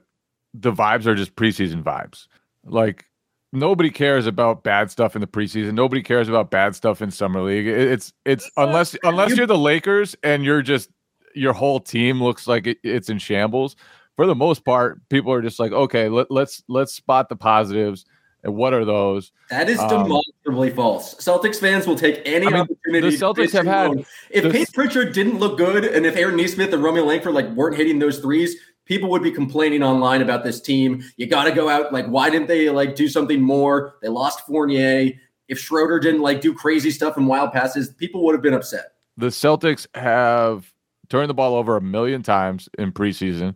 the 0.53 0.71
vibes 0.71 1.05
are 1.05 1.13
just 1.13 1.35
preseason 1.35 1.83
vibes. 1.83 2.27
Like 2.65 3.05
nobody 3.53 3.89
cares 3.89 4.25
about 4.25 4.63
bad 4.63 4.91
stuff 4.91 5.15
in 5.15 5.21
the 5.21 5.27
preseason. 5.27 5.73
Nobody 5.73 6.01
cares 6.01 6.29
about 6.29 6.51
bad 6.51 6.75
stuff 6.75 7.01
in 7.01 7.11
summer 7.11 7.41
league. 7.41 7.67
It's 7.67 8.13
it's 8.25 8.49
unless 8.57 8.95
unless 9.03 9.35
you're 9.35 9.47
the 9.47 9.57
Lakers 9.57 10.15
and 10.23 10.43
you're 10.43 10.61
just 10.61 10.89
your 11.33 11.53
whole 11.53 11.79
team 11.79 12.21
looks 12.21 12.47
like 12.47 12.67
it, 12.67 12.77
it's 12.83 13.09
in 13.09 13.17
shambles. 13.17 13.75
For 14.15 14.25
the 14.25 14.35
most 14.35 14.65
part, 14.65 15.01
people 15.09 15.31
are 15.31 15.41
just 15.41 15.59
like, 15.59 15.71
okay, 15.71 16.09
let, 16.09 16.29
let's 16.29 16.63
let's 16.67 16.93
spot 16.93 17.29
the 17.29 17.35
positives. 17.35 18.05
And 18.43 18.55
what 18.55 18.73
are 18.73 18.83
those? 18.83 19.31
That 19.51 19.69
is 19.69 19.77
um, 19.77 19.89
demonstrably 19.89 20.71
um, 20.71 20.75
false. 20.75 21.13
Celtics 21.15 21.59
fans 21.59 21.85
will 21.85 21.95
take 21.95 22.23
any 22.25 22.47
I 22.47 22.49
mean, 22.49 22.61
opportunity. 22.61 23.15
The 23.15 23.23
Celtics 23.23 23.51
have 23.51 23.67
had. 23.67 24.03
If 24.31 24.51
Pete 24.51 24.73
Pritchard 24.73 25.13
didn't 25.13 25.37
look 25.37 25.59
good, 25.59 25.85
and 25.85 26.07
if 26.07 26.15
Aaron 26.15 26.37
Nesmith 26.37 26.73
and 26.73 26.83
Romeo 26.83 27.03
Langford 27.03 27.35
like 27.35 27.47
weren't 27.49 27.77
hitting 27.77 27.99
those 27.99 28.17
threes, 28.17 28.55
people 28.85 29.09
would 29.09 29.23
be 29.23 29.31
complaining 29.31 29.83
online 29.83 30.21
about 30.21 30.43
this 30.43 30.61
team. 30.61 31.03
You 31.17 31.27
got 31.27 31.45
to 31.45 31.51
go 31.51 31.69
out. 31.69 31.93
Like, 31.93 32.07
why 32.07 32.29
didn't 32.29 32.47
they 32.47 32.69
like 32.69 32.95
do 32.95 33.07
something 33.07 33.41
more? 33.41 33.95
They 34.01 34.09
lost 34.09 34.45
Fournier. 34.45 35.11
If 35.47 35.59
Schroeder 35.59 35.99
didn't 35.99 36.21
like 36.21 36.41
do 36.41 36.53
crazy 36.53 36.91
stuff 36.91 37.17
and 37.17 37.27
wild 37.27 37.51
passes, 37.51 37.89
people 37.89 38.23
would 38.23 38.33
have 38.33 38.41
been 38.41 38.53
upset. 38.53 38.93
The 39.17 39.27
Celtics 39.27 39.85
have 39.95 40.71
turned 41.09 41.29
the 41.29 41.33
ball 41.33 41.55
over 41.55 41.75
a 41.75 41.81
million 41.81 42.23
times 42.23 42.69
in 42.77 42.91
preseason. 42.91 43.55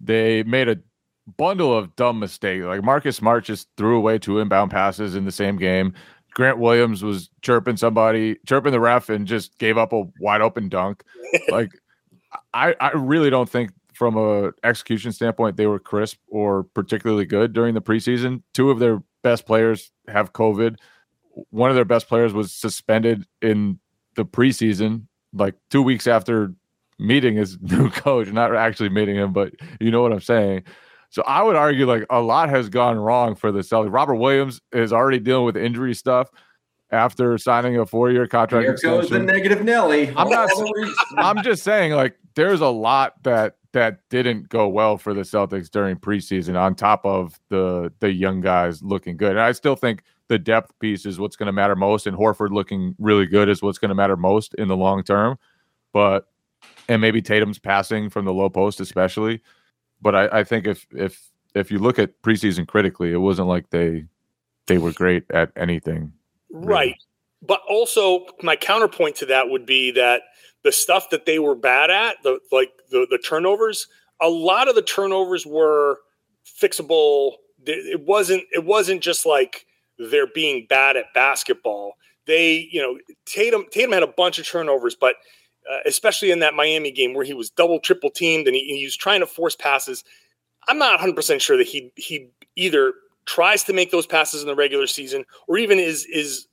They 0.00 0.42
made 0.42 0.68
a 0.68 0.78
bundle 1.36 1.76
of 1.76 1.94
dumb 1.96 2.18
mistakes. 2.18 2.64
Like 2.64 2.82
Marcus 2.82 3.16
Smart 3.16 3.44
just 3.44 3.68
threw 3.76 3.96
away 3.96 4.18
two 4.18 4.38
inbound 4.38 4.70
passes 4.70 5.14
in 5.14 5.24
the 5.24 5.32
same 5.32 5.56
game. 5.56 5.94
Grant 6.34 6.58
Williams 6.58 7.02
was 7.02 7.30
chirping 7.42 7.76
somebody, 7.76 8.36
chirping 8.46 8.72
the 8.72 8.80
ref, 8.80 9.08
and 9.08 9.26
just 9.26 9.58
gave 9.58 9.76
up 9.76 9.92
a 9.92 10.04
wide 10.20 10.40
open 10.40 10.68
dunk. 10.68 11.02
like, 11.48 11.70
I, 12.54 12.74
I 12.80 12.92
really 12.92 13.30
don't 13.30 13.48
think 13.48 13.72
from 14.00 14.16
a 14.16 14.50
execution 14.64 15.12
standpoint, 15.12 15.58
they 15.58 15.66
were 15.66 15.78
crisp 15.78 16.16
or 16.28 16.62
particularly 16.62 17.26
good 17.26 17.52
during 17.52 17.74
the 17.74 17.82
preseason. 17.82 18.42
Two 18.54 18.70
of 18.70 18.78
their 18.78 19.02
best 19.22 19.44
players 19.44 19.92
have 20.08 20.32
COVID. 20.32 20.76
One 21.50 21.68
of 21.68 21.76
their 21.76 21.84
best 21.84 22.08
players 22.08 22.32
was 22.32 22.50
suspended 22.50 23.26
in 23.42 23.78
the 24.16 24.24
preseason, 24.24 25.02
like 25.34 25.54
two 25.70 25.82
weeks 25.82 26.06
after 26.06 26.54
meeting 26.98 27.36
his 27.36 27.58
new 27.60 27.90
coach, 27.90 28.28
not 28.28 28.56
actually 28.56 28.88
meeting 28.88 29.16
him, 29.16 29.34
but 29.34 29.52
you 29.80 29.90
know 29.90 30.00
what 30.00 30.14
I'm 30.14 30.20
saying. 30.22 30.62
So 31.10 31.22
I 31.26 31.42
would 31.42 31.56
argue 31.56 31.84
like 31.84 32.06
a 32.08 32.22
lot 32.22 32.48
has 32.48 32.70
gone 32.70 32.96
wrong 32.96 33.34
for 33.34 33.52
the 33.52 33.60
Celtics. 33.60 33.92
Robert 33.92 34.14
Williams 34.14 34.62
is 34.72 34.94
already 34.94 35.18
dealing 35.18 35.44
with 35.44 35.58
injury 35.58 35.94
stuff 35.94 36.30
after 36.90 37.36
signing 37.36 37.76
a 37.76 37.84
four-year 37.84 38.26
contract. 38.28 38.64
Here 38.64 38.78
goes 38.82 39.10
the 39.10 39.18
negative 39.18 39.62
Nelly. 39.62 40.08
I'm 40.16 40.30
not. 40.30 40.48
I'm 41.18 41.42
just 41.42 41.64
saying 41.64 41.92
like 41.92 42.16
there's 42.34 42.62
a 42.62 42.68
lot 42.68 43.22
that 43.24 43.56
that 43.72 44.00
didn't 44.08 44.48
go 44.48 44.68
well 44.68 44.96
for 44.96 45.14
the 45.14 45.22
Celtics 45.22 45.70
during 45.70 45.96
preseason. 45.96 46.60
On 46.60 46.74
top 46.74 47.04
of 47.04 47.38
the 47.48 47.92
the 48.00 48.12
young 48.12 48.40
guys 48.40 48.82
looking 48.82 49.16
good, 49.16 49.32
and 49.32 49.40
I 49.40 49.52
still 49.52 49.76
think 49.76 50.02
the 50.28 50.38
depth 50.38 50.78
piece 50.78 51.06
is 51.06 51.18
what's 51.18 51.36
going 51.36 51.46
to 51.46 51.52
matter 51.52 51.76
most, 51.76 52.06
and 52.06 52.16
Horford 52.16 52.50
looking 52.50 52.94
really 52.98 53.26
good 53.26 53.48
is 53.48 53.62
what's 53.62 53.78
going 53.78 53.90
to 53.90 53.94
matter 53.94 54.16
most 54.16 54.54
in 54.54 54.68
the 54.68 54.76
long 54.76 55.02
term. 55.02 55.38
But 55.92 56.26
and 56.88 57.00
maybe 57.00 57.22
Tatum's 57.22 57.58
passing 57.58 58.10
from 58.10 58.24
the 58.24 58.32
low 58.32 58.50
post, 58.50 58.80
especially 58.80 59.40
but 60.02 60.14
I, 60.14 60.40
I 60.40 60.44
think 60.44 60.66
if 60.66 60.86
if 60.92 61.30
if 61.54 61.70
you 61.70 61.78
look 61.78 61.98
at 61.98 62.22
preseason 62.22 62.66
critically, 62.66 63.12
it 63.12 63.18
wasn't 63.18 63.48
like 63.48 63.70
they 63.70 64.04
they 64.66 64.78
were 64.78 64.92
great 64.92 65.24
at 65.30 65.50
anything. 65.56 66.12
Really. 66.50 66.66
Right. 66.66 66.96
But 67.42 67.60
also 67.68 68.26
my 68.42 68.56
counterpoint 68.56 69.16
to 69.16 69.26
that 69.26 69.48
would 69.48 69.66
be 69.66 69.90
that 69.92 70.22
the 70.62 70.72
stuff 70.72 71.10
that 71.10 71.26
they 71.26 71.38
were 71.38 71.54
bad 71.54 71.90
at, 71.90 72.22
the 72.22 72.38
like 72.52 72.70
the, 72.90 73.06
the 73.10 73.18
turnovers, 73.18 73.86
a 74.20 74.28
lot 74.28 74.68
of 74.68 74.74
the 74.74 74.82
turnovers 74.82 75.46
were 75.46 75.98
fixable. 76.44 77.34
It 77.66 78.06
wasn't 78.06 78.44
it 78.52 78.64
wasn't 78.64 79.02
just 79.02 79.26
like 79.26 79.66
they're 79.98 80.26
being 80.26 80.66
bad 80.68 80.96
at 80.96 81.06
basketball. 81.14 81.94
They, 82.26 82.68
you 82.70 82.80
know, 82.80 82.98
Tatum 83.26 83.66
Tatum 83.70 83.92
had 83.92 84.02
a 84.02 84.06
bunch 84.08 84.38
of 84.38 84.46
turnovers, 84.46 84.96
but 84.98 85.16
uh, 85.70 85.78
especially 85.86 86.30
in 86.30 86.40
that 86.40 86.54
Miami 86.54 86.90
game 86.90 87.14
where 87.14 87.24
he 87.24 87.34
was 87.34 87.50
double, 87.50 87.80
triple 87.80 88.10
teamed 88.10 88.46
and 88.46 88.56
he, 88.56 88.76
he 88.78 88.84
was 88.84 88.96
trying 88.96 89.20
to 89.20 89.26
force 89.26 89.56
passes. 89.56 90.04
I'm 90.68 90.78
not 90.78 91.00
100% 91.00 91.40
sure 91.40 91.56
that 91.56 91.66
he 91.66 91.92
he 91.96 92.28
either 92.56 92.94
tries 93.26 93.64
to 93.64 93.72
make 93.72 93.90
those 93.90 94.06
passes 94.06 94.42
in 94.42 94.48
the 94.48 94.54
regular 94.54 94.86
season 94.86 95.24
or 95.48 95.58
even 95.58 95.78
is 95.78 96.06
is 96.06 96.46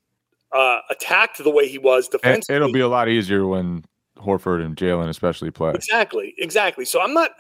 uh, 0.52 0.80
attacked 0.90 1.44
the 1.44 1.50
way 1.50 1.68
he 1.68 1.78
was 1.78 2.08
defensively. 2.08 2.56
It'll 2.56 2.72
be 2.72 2.80
a 2.80 2.88
lot 2.88 3.10
easier 3.10 3.46
when 3.46 3.84
Horford 4.20 4.64
and 4.64 4.76
Jaylen 4.76 5.10
especially 5.10 5.52
play. 5.52 5.72
Exactly, 5.74 6.34
exactly. 6.38 6.86
So 6.86 7.02
I'm 7.02 7.14
not. 7.14 7.32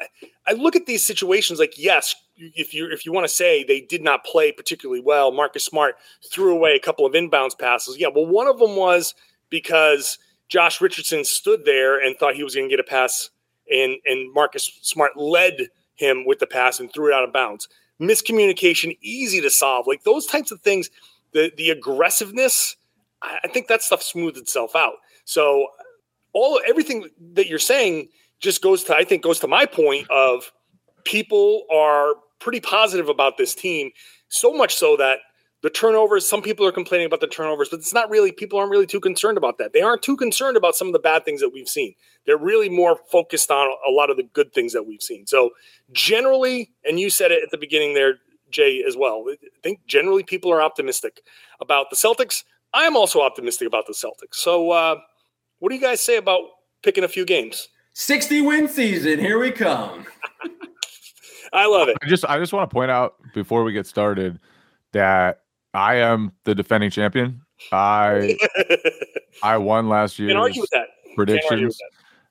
I 0.47 0.53
look 0.53 0.75
at 0.75 0.85
these 0.85 1.05
situations 1.05 1.59
like 1.59 1.73
yes, 1.77 2.15
if 2.37 2.73
you 2.73 2.89
if 2.91 3.05
you 3.05 3.11
want 3.11 3.25
to 3.25 3.33
say 3.33 3.63
they 3.63 3.81
did 3.81 4.03
not 4.03 4.23
play 4.23 4.51
particularly 4.51 5.01
well, 5.01 5.31
Marcus 5.31 5.65
Smart 5.65 5.95
threw 6.31 6.53
away 6.55 6.75
a 6.75 6.79
couple 6.79 7.05
of 7.05 7.13
inbounds 7.13 7.57
passes. 7.57 7.97
Yeah, 7.99 8.07
well, 8.13 8.25
one 8.25 8.47
of 8.47 8.59
them 8.59 8.75
was 8.75 9.13
because 9.49 10.17
Josh 10.49 10.81
Richardson 10.81 11.25
stood 11.25 11.65
there 11.65 11.99
and 11.99 12.15
thought 12.17 12.35
he 12.35 12.43
was 12.43 12.55
going 12.55 12.69
to 12.69 12.73
get 12.73 12.79
a 12.79 12.87
pass, 12.87 13.29
and 13.71 13.95
and 14.05 14.33
Marcus 14.33 14.71
Smart 14.81 15.17
led 15.17 15.69
him 15.95 16.25
with 16.25 16.39
the 16.39 16.47
pass 16.47 16.79
and 16.79 16.91
threw 16.93 17.11
it 17.11 17.13
out 17.13 17.23
of 17.23 17.33
bounds. 17.33 17.67
Miscommunication, 17.99 18.97
easy 19.01 19.41
to 19.41 19.49
solve. 19.49 19.87
Like 19.87 20.03
those 20.03 20.25
types 20.27 20.51
of 20.51 20.61
things, 20.61 20.89
the 21.33 21.51
the 21.57 21.71
aggressiveness, 21.71 22.75
I 23.21 23.47
think 23.47 23.67
that 23.67 23.81
stuff 23.81 24.01
smoothed 24.03 24.37
itself 24.37 24.75
out. 24.75 24.93
So 25.25 25.67
all 26.37 26.61
everything 26.67 27.09
that 27.33 27.47
you're 27.47 27.57
saying 27.57 28.09
just 28.39 28.61
goes 28.61 28.83
to 28.83 28.95
I 28.95 29.03
think 29.03 29.23
goes 29.23 29.39
to 29.39 29.47
my 29.47 29.65
point 29.65 30.09
of 30.11 30.51
people 31.03 31.63
are 31.73 32.13
pretty 32.39 32.59
positive 32.59 33.09
about 33.09 33.37
this 33.37 33.55
team, 33.55 33.89
so 34.29 34.53
much 34.53 34.75
so 34.75 34.95
that 34.97 35.19
the 35.63 35.71
turnovers, 35.71 36.27
some 36.27 36.43
people 36.43 36.65
are 36.67 36.71
complaining 36.71 37.07
about 37.07 37.19
the 37.19 37.27
turnovers, 37.27 37.69
but 37.69 37.79
it's 37.79 37.93
not 37.93 38.09
really, 38.11 38.31
people 38.31 38.59
aren't 38.59 38.69
really 38.69 38.85
too 38.85 38.99
concerned 38.99 39.39
about 39.39 39.57
that. 39.57 39.73
They 39.73 39.81
aren't 39.81 40.03
too 40.03 40.15
concerned 40.15 40.55
about 40.55 40.75
some 40.75 40.85
of 40.87 40.93
the 40.93 40.99
bad 40.99 41.25
things 41.25 41.41
that 41.41 41.49
we've 41.49 41.67
seen. 41.67 41.95
They're 42.27 42.37
really 42.37 42.69
more 42.69 42.99
focused 43.11 43.49
on 43.49 43.75
a 43.87 43.91
lot 43.91 44.11
of 44.11 44.17
the 44.17 44.23
good 44.33 44.53
things 44.53 44.73
that 44.73 44.83
we've 44.83 45.01
seen. 45.01 45.25
So, 45.25 45.49
generally, 45.91 46.71
and 46.85 46.99
you 46.99 47.09
said 47.09 47.31
it 47.31 47.41
at 47.41 47.49
the 47.49 47.57
beginning 47.57 47.95
there, 47.95 48.19
Jay, 48.51 48.83
as 48.87 48.95
well, 48.95 49.25
I 49.29 49.35
think 49.63 49.79
generally 49.87 50.23
people 50.23 50.53
are 50.53 50.61
optimistic 50.61 51.21
about 51.59 51.89
the 51.89 51.95
Celtics. 51.95 52.43
I'm 52.73 52.95
also 52.95 53.21
optimistic 53.21 53.67
about 53.67 53.87
the 53.87 53.93
Celtics. 53.93 54.35
So, 54.35 54.69
uh, 54.71 54.97
what 55.59 55.69
do 55.69 55.75
you 55.75 55.81
guys 55.81 56.01
say 56.01 56.17
about 56.17 56.41
picking 56.83 57.03
a 57.03 57.07
few 57.07 57.25
games? 57.25 57.67
60 57.93 58.41
win 58.41 58.67
season. 58.67 59.19
Here 59.19 59.39
we 59.39 59.51
come. 59.51 60.05
I 61.53 61.65
love 61.65 61.87
it. 61.87 61.97
I 62.03 62.07
just 62.07 62.25
I 62.25 62.37
just 62.37 62.53
want 62.53 62.69
to 62.69 62.73
point 62.73 62.91
out 62.91 63.15
before 63.33 63.63
we 63.63 63.71
get 63.73 63.87
started 63.87 64.39
that 64.93 65.41
I 65.73 65.95
am 65.95 66.33
the 66.43 66.53
defending 66.53 66.89
champion. 66.89 67.41
I 67.71 68.37
I 69.43 69.57
won 69.57 69.89
last 69.89 70.19
year's 70.19 70.59
predictions. 71.15 71.79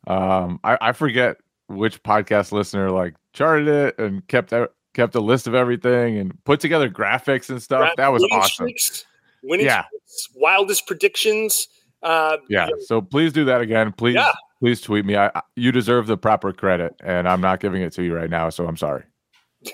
Um, 0.07 0.61
I, 0.63 0.79
I 0.81 0.93
forget 0.93 1.39
which 1.69 2.03
podcast 2.03 2.53
listener 2.53 2.91
like 2.91 3.15
charted 3.33 3.69
it 3.69 3.99
and 3.99 4.27
kept 4.29 4.53
kept 4.95 5.15
a 5.15 5.21
list 5.21 5.47
of 5.47 5.55
everything 5.55 6.19
and 6.19 6.33
put 6.45 6.61
together 6.61 6.89
graphics 6.89 7.51
and 7.51 7.63
stuff. 7.63 7.91
that 7.97 8.09
was 8.09 8.23
winning 8.23 8.39
awesome. 8.39 8.67
Streaks, 8.67 9.05
winning 9.43 9.67
yeah. 9.67 9.85
Streaks, 9.87 10.29
wildest 10.37 10.87
predictions. 10.87 11.69
Uh, 12.03 12.39
yeah. 12.49 12.69
So 12.87 13.01
please 13.01 13.33
do 13.33 13.45
that 13.47 13.61
again. 13.61 13.93
Please, 13.93 14.15
yeah. 14.15 14.33
please 14.61 14.81
tweet 14.81 15.05
me. 15.05 15.17
I, 15.17 15.31
you 15.57 15.73
deserve 15.73 16.07
the 16.07 16.17
proper 16.17 16.53
credit, 16.53 16.95
and 17.03 17.29
I'm 17.29 17.41
not 17.41 17.61
giving 17.61 17.83
it 17.83 17.93
to 17.95 18.03
you 18.03 18.15
right 18.15 18.31
now. 18.31 18.51
So 18.51 18.67
I'm 18.67 18.77
sorry, 18.77 19.05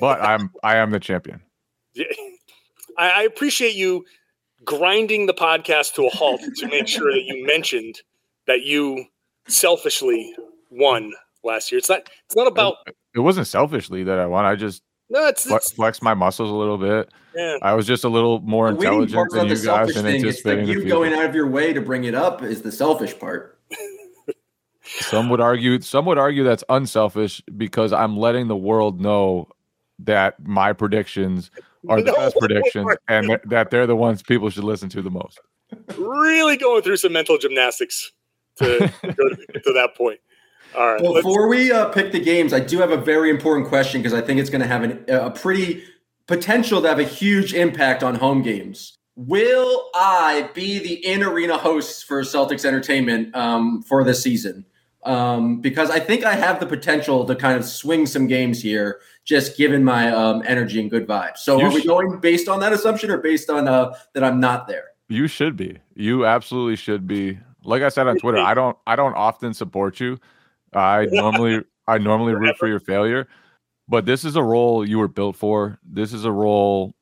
but 0.00 0.20
I'm 0.22 0.50
I 0.62 0.76
am 0.76 0.90
the 0.90 1.00
champion. 1.00 1.40
I, 2.98 3.10
I 3.10 3.22
appreciate 3.22 3.74
you 3.74 4.04
grinding 4.64 5.26
the 5.26 5.34
podcast 5.34 5.94
to 5.94 6.06
a 6.06 6.10
halt 6.10 6.40
to 6.56 6.66
make 6.68 6.86
sure 6.86 7.12
that 7.12 7.22
you 7.26 7.44
mentioned 7.44 8.00
that 8.46 8.62
you 8.62 9.04
selfishly 9.48 10.34
won 10.70 11.12
last 11.44 11.72
year. 11.72 11.78
It's 11.78 11.88
not. 11.88 12.08
It's 12.26 12.36
not 12.36 12.46
about. 12.46 12.76
It 13.14 13.20
wasn't 13.20 13.46
selfishly 13.46 14.04
that 14.04 14.18
I 14.18 14.26
won. 14.26 14.44
I 14.44 14.54
just 14.54 14.82
no, 15.10 15.26
it's, 15.26 15.46
it's 15.46 15.72
flexed 15.72 16.02
my 16.02 16.14
muscles 16.14 16.50
a 16.50 16.54
little 16.54 16.78
bit. 16.78 17.12
Yeah. 17.34 17.58
I 17.62 17.74
was 17.74 17.86
just 17.86 18.04
a 18.04 18.08
little 18.08 18.40
more 18.40 18.72
the 18.72 18.76
intelligent 18.76 19.30
than 19.32 19.48
you 19.48 19.64
guys 19.64 19.96
and 19.96 20.06
anticipating. 20.06 20.66
Like 20.66 20.76
you 20.76 20.88
going 20.88 21.12
out 21.12 21.24
of 21.24 21.34
your 21.34 21.46
way 21.46 21.72
to 21.72 21.80
bring 21.80 22.04
it 22.04 22.14
up 22.14 22.42
is 22.42 22.62
the 22.62 22.72
selfish 22.72 23.18
part. 23.18 23.58
some 24.84 25.28
would 25.30 25.40
argue. 25.40 25.80
Some 25.80 26.06
would 26.06 26.18
argue 26.18 26.44
that's 26.44 26.64
unselfish 26.68 27.42
because 27.56 27.92
I'm 27.92 28.16
letting 28.16 28.48
the 28.48 28.56
world 28.56 29.00
know 29.00 29.48
that 30.00 30.44
my 30.46 30.72
predictions 30.72 31.50
are 31.88 32.00
the 32.00 32.12
no, 32.12 32.16
best 32.16 32.36
predictions 32.38 32.96
and 33.08 33.38
that 33.46 33.70
they're 33.70 33.86
the 33.86 33.96
ones 33.96 34.22
people 34.22 34.50
should 34.50 34.64
listen 34.64 34.88
to 34.90 35.02
the 35.02 35.10
most. 35.10 35.40
Really 35.96 36.56
going 36.56 36.82
through 36.82 36.98
some 36.98 37.12
mental 37.12 37.38
gymnastics 37.38 38.12
to 38.56 38.78
go 39.02 39.28
to, 39.28 39.36
to 39.36 39.72
that 39.72 39.90
point. 39.96 40.20
All 40.76 40.94
right. 40.94 41.02
Before 41.02 41.48
we 41.48 41.70
uh, 41.70 41.88
pick 41.88 42.12
the 42.12 42.20
games, 42.20 42.52
I 42.52 42.60
do 42.60 42.78
have 42.78 42.90
a 42.90 42.96
very 42.96 43.30
important 43.30 43.68
question 43.68 44.00
because 44.00 44.14
I 44.14 44.20
think 44.20 44.40
it's 44.40 44.50
going 44.50 44.62
to 44.62 44.66
have 44.66 44.82
an, 44.82 45.04
a 45.08 45.30
pretty 45.30 45.84
potential 46.32 46.80
to 46.80 46.88
have 46.88 46.98
a 46.98 47.04
huge 47.04 47.52
impact 47.52 48.02
on 48.02 48.14
home 48.14 48.40
games. 48.40 48.96
Will 49.16 49.90
I 49.94 50.48
be 50.54 50.78
the 50.78 50.94
in 51.06 51.22
arena 51.22 51.58
host 51.58 52.06
for 52.06 52.22
Celtics 52.22 52.64
Entertainment 52.64 53.36
um, 53.36 53.82
for 53.82 54.02
this 54.02 54.22
season? 54.22 54.64
Um, 55.04 55.60
because 55.60 55.90
I 55.90 56.00
think 56.00 56.24
I 56.24 56.34
have 56.34 56.58
the 56.58 56.64
potential 56.64 57.26
to 57.26 57.34
kind 57.34 57.58
of 57.58 57.66
swing 57.66 58.06
some 58.06 58.28
games 58.28 58.62
here 58.62 59.00
just 59.26 59.58
given 59.58 59.84
my 59.84 60.10
um, 60.10 60.42
energy 60.46 60.80
and 60.80 60.90
good 60.90 61.06
vibes. 61.06 61.38
So 61.38 61.58
you 61.58 61.66
are 61.66 61.70
we 61.70 61.84
going 61.84 62.18
based 62.20 62.48
on 62.48 62.60
that 62.60 62.72
assumption 62.72 63.10
or 63.10 63.18
based 63.18 63.50
on 63.50 63.68
uh, 63.68 63.92
that 64.14 64.24
I'm 64.24 64.40
not 64.40 64.68
there? 64.68 64.84
You 65.08 65.26
should 65.26 65.54
be. 65.54 65.80
You 65.94 66.24
absolutely 66.24 66.76
should 66.76 67.06
be. 67.06 67.38
Like 67.62 67.82
I 67.82 67.90
said 67.90 68.06
on 68.06 68.16
Twitter, 68.18 68.38
I 68.38 68.54
don't 68.54 68.78
I 68.86 68.96
don't 68.96 69.14
often 69.14 69.52
support 69.52 70.00
you. 70.00 70.18
I 70.72 71.08
normally 71.10 71.62
I 71.86 71.98
normally 71.98 72.34
root 72.34 72.56
for 72.56 72.68
your 72.68 72.80
failure, 72.80 73.28
but 73.92 74.06
this 74.06 74.24
is 74.24 74.36
a 74.36 74.42
role 74.42 74.88
you 74.88 74.98
were 74.98 75.06
built 75.06 75.36
for. 75.36 75.78
This 75.84 76.14
is 76.14 76.24
a 76.24 76.32
role 76.32 76.94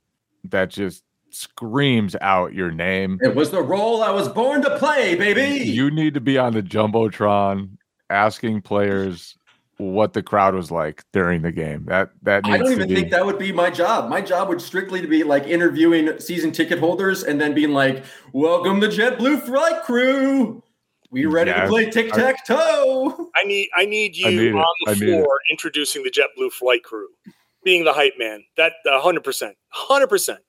that 0.43 0.71
just 0.71 1.05
screams 1.31 2.17
out 2.21 2.53
your 2.53 2.73
name. 2.73 3.21
It 3.23 3.37
was 3.37 3.53
the 3.53 3.63
role 3.63 4.03
I 4.03 4.11
was 4.11 4.29
born 4.29 4.61
to 4.63 4.77
play, 4.77 5.15
baby. 5.15 5.65
You 5.65 5.93
need 5.93 6.15
to 6.15 6.21
be 6.21 6.37
on 6.37 6.53
the 6.53 6.65
jumbotron 6.65 7.79
asking 8.11 8.63
players 8.63 9.37
what 9.77 10.15
the 10.15 10.23
crowd 10.25 10.57
was 10.57 10.73
like 10.73 11.05
during 11.13 11.43
the 11.43 11.53
game. 11.53 11.85
That 11.85 12.11
that 12.23 12.45
I 12.45 12.59
don't 12.59 12.73
even 12.73 12.89
be... 12.89 12.97
think 12.97 13.13
that 13.13 13.25
would 13.25 13.39
be 13.39 13.53
my 13.53 13.71
job. 13.71 14.11
My 14.11 14.21
job 14.21 14.49
would 14.49 14.61
strictly 14.61 15.01
to 15.01 15.07
be 15.07 15.23
like 15.23 15.47
interviewing 15.47 16.19
season 16.19 16.51
ticket 16.51 16.81
holders 16.81 17.23
and 17.23 17.41
then 17.41 17.55
being 17.55 17.73
like, 17.73 18.05
"Welcome 18.33 18.81
to 18.81 18.89
JetBlue 18.89 19.43
Flight 19.43 19.85
Crew. 19.85 20.61
We 21.11 21.27
ready 21.27 21.51
yes. 21.51 21.63
to 21.63 21.69
play 21.69 21.91
tic 21.91 22.13
tac 22.13 22.47
toe?" 22.47 23.31
I 23.37 23.45
need 23.45 23.69
I 23.77 23.85
need 23.85 24.17
you 24.17 24.27
I 24.27 24.31
need 24.31 24.55
on 24.55 24.65
the 24.87 24.95
floor 24.95 25.39
introducing 25.51 26.03
the 26.03 26.11
JetBlue 26.11 26.53
Flight 26.53 26.83
Crew, 26.83 27.09
being 27.65 27.85
the 27.85 27.93
hype 27.93 28.15
man. 28.19 28.45
That 28.57 28.73
hundred 28.87 29.25
percent, 29.25 29.57
hundred 29.69 30.09
percent. 30.09 30.41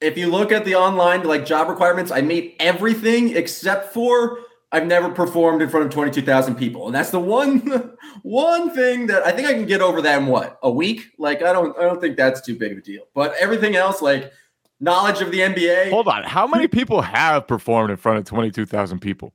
If 0.00 0.16
you 0.16 0.30
look 0.30 0.52
at 0.52 0.64
the 0.64 0.76
online 0.76 1.24
like 1.24 1.44
job 1.44 1.68
requirements, 1.68 2.10
I 2.10 2.20
made 2.20 2.54
everything 2.60 3.36
except 3.36 3.92
for 3.92 4.38
I've 4.70 4.86
never 4.86 5.08
performed 5.08 5.62
in 5.62 5.70
front 5.70 5.86
of 5.86 5.92
22,000 5.92 6.54
people. 6.56 6.86
And 6.86 6.94
that's 6.94 7.10
the 7.10 7.20
one 7.20 7.92
one 8.22 8.70
thing 8.70 9.06
that 9.06 9.26
I 9.26 9.32
think 9.32 9.48
I 9.48 9.54
can 9.54 9.66
get 9.66 9.80
over 9.80 10.02
that 10.02 10.20
in 10.20 10.26
what? 10.26 10.58
A 10.62 10.70
week? 10.70 11.06
Like 11.18 11.42
I 11.42 11.52
don't 11.52 11.76
I 11.78 11.82
don't 11.82 12.00
think 12.00 12.16
that's 12.16 12.40
too 12.40 12.56
big 12.56 12.72
of 12.72 12.78
a 12.78 12.82
deal. 12.82 13.04
But 13.14 13.34
everything 13.40 13.76
else 13.76 14.02
like 14.02 14.32
knowledge 14.80 15.20
of 15.20 15.30
the 15.30 15.40
NBA. 15.40 15.90
Hold 15.90 16.08
on. 16.08 16.22
How 16.24 16.46
many 16.46 16.68
people 16.68 17.00
have 17.00 17.46
performed 17.46 17.90
in 17.90 17.96
front 17.96 18.18
of 18.18 18.24
22,000 18.24 19.00
people? 19.00 19.32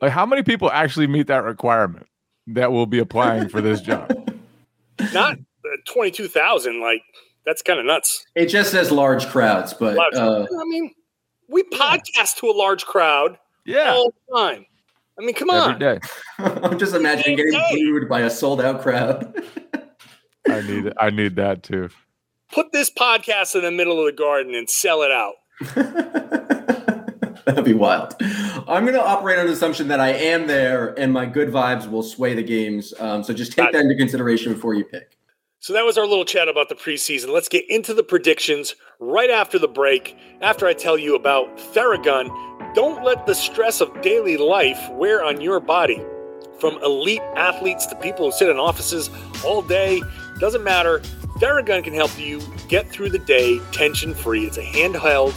Like 0.00 0.12
how 0.12 0.26
many 0.26 0.42
people 0.42 0.70
actually 0.70 1.06
meet 1.06 1.26
that 1.28 1.44
requirement 1.44 2.06
that 2.48 2.72
will 2.72 2.86
be 2.86 2.98
applying 2.98 3.48
for 3.48 3.60
this 3.60 3.80
job? 3.80 4.10
Not 5.12 5.38
uh, 5.38 5.68
22,000 5.86 6.80
like 6.80 7.02
that's 7.44 7.62
kind 7.62 7.78
of 7.78 7.86
nuts. 7.86 8.26
It 8.34 8.46
just 8.46 8.72
says 8.72 8.90
large 8.90 9.26
crowds, 9.28 9.72
but 9.72 9.96
uh, 10.16 10.46
I 10.50 10.64
mean, 10.64 10.92
we 11.48 11.62
podcast 11.64 12.36
to 12.38 12.50
a 12.50 12.56
large 12.56 12.84
crowd 12.84 13.38
yeah. 13.64 13.92
all 13.92 14.10
the 14.10 14.36
time. 14.36 14.66
I 15.18 15.24
mean, 15.24 15.34
come 15.34 15.50
Every 15.50 15.74
on. 15.74 15.78
day. 15.78 16.00
I'm 16.38 16.78
just 16.78 16.94
imagining 16.94 17.36
getting 17.36 17.60
booed 17.72 18.08
by 18.08 18.20
a 18.20 18.30
sold 18.30 18.60
out 18.60 18.82
crowd. 18.82 19.42
I 20.48 20.60
need 20.62 20.92
I 20.98 21.10
need 21.10 21.36
that 21.36 21.62
too. 21.62 21.88
Put 22.52 22.72
this 22.72 22.90
podcast 22.90 23.54
in 23.54 23.62
the 23.62 23.70
middle 23.70 23.98
of 23.98 24.06
the 24.06 24.12
garden 24.12 24.54
and 24.54 24.68
sell 24.68 25.02
it 25.02 25.10
out. 25.10 25.34
That'd 27.44 27.64
be 27.64 27.74
wild. 27.74 28.14
I'm 28.68 28.82
going 28.82 28.94
to 28.94 29.04
operate 29.04 29.38
on 29.38 29.46
the 29.46 29.52
assumption 29.52 29.86
that 29.88 30.00
I 30.00 30.08
am 30.08 30.48
there 30.48 30.98
and 30.98 31.12
my 31.12 31.24
good 31.24 31.50
vibes 31.50 31.88
will 31.88 32.02
sway 32.02 32.34
the 32.34 32.42
games. 32.42 32.92
Um, 32.98 33.22
so 33.22 33.32
just 33.32 33.52
take 33.52 33.70
that 33.70 33.80
into 33.80 33.94
consideration 33.94 34.52
before 34.52 34.74
you 34.74 34.84
pick. 34.84 35.16
So 35.60 35.72
that 35.72 35.84
was 35.84 35.96
our 35.96 36.06
little 36.06 36.24
chat 36.24 36.48
about 36.48 36.68
the 36.68 36.74
preseason. 36.74 37.28
Let's 37.28 37.48
get 37.48 37.68
into 37.70 37.94
the 37.94 38.02
predictions 38.02 38.74
right 38.98 39.30
after 39.30 39.58
the 39.58 39.68
break. 39.68 40.16
After 40.40 40.66
I 40.66 40.74
tell 40.74 40.98
you 40.98 41.14
about 41.14 41.56
Theragun, 41.58 42.74
don't 42.74 43.04
let 43.04 43.26
the 43.26 43.34
stress 43.34 43.80
of 43.80 44.00
daily 44.02 44.36
life 44.36 44.90
wear 44.90 45.24
on 45.24 45.40
your 45.40 45.60
body. 45.60 46.04
From 46.58 46.82
elite 46.82 47.22
athletes 47.36 47.86
to 47.86 47.96
people 47.96 48.26
who 48.26 48.32
sit 48.32 48.48
in 48.48 48.58
offices 48.58 49.10
all 49.44 49.62
day, 49.62 50.02
doesn't 50.40 50.64
matter. 50.64 50.98
Theragun 51.38 51.84
can 51.84 51.94
help 51.94 52.18
you 52.18 52.40
get 52.68 52.88
through 52.90 53.10
the 53.10 53.18
day 53.18 53.60
tension 53.70 54.12
free. 54.12 54.46
It's 54.46 54.58
a 54.58 54.62
handheld 54.62 55.34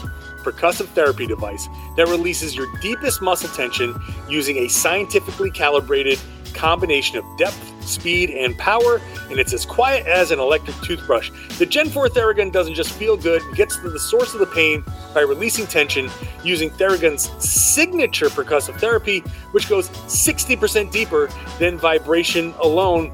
percussive 0.51 0.87
therapy 0.89 1.27
device 1.27 1.67
that 1.95 2.07
releases 2.07 2.55
your 2.55 2.67
deepest 2.81 3.21
muscle 3.21 3.49
tension 3.49 3.99
using 4.27 4.57
a 4.57 4.67
scientifically 4.67 5.51
calibrated 5.51 6.19
combination 6.53 7.17
of 7.17 7.23
depth, 7.37 7.87
speed, 7.87 8.29
and 8.29 8.57
power, 8.57 9.01
and 9.29 9.39
it's 9.39 9.53
as 9.53 9.65
quiet 9.65 10.05
as 10.07 10.31
an 10.31 10.39
electric 10.39 10.75
toothbrush. 10.81 11.31
The 11.57 11.65
Gen 11.65 11.89
4 11.89 12.09
Theragun 12.09 12.51
doesn't 12.51 12.73
just 12.73 12.91
feel 12.91 13.15
good, 13.15 13.41
it 13.43 13.55
gets 13.55 13.77
to 13.77 13.89
the 13.89 13.99
source 13.99 14.33
of 14.33 14.39
the 14.39 14.45
pain 14.47 14.83
by 15.13 15.21
releasing 15.21 15.67
tension 15.67 16.09
using 16.43 16.69
Theragun's 16.71 17.29
signature 17.43 18.27
percussive 18.27 18.79
therapy, 18.79 19.19
which 19.51 19.69
goes 19.69 19.89
60% 19.89 20.91
deeper 20.91 21.29
than 21.59 21.77
vibration 21.77 22.53
alone, 22.61 23.11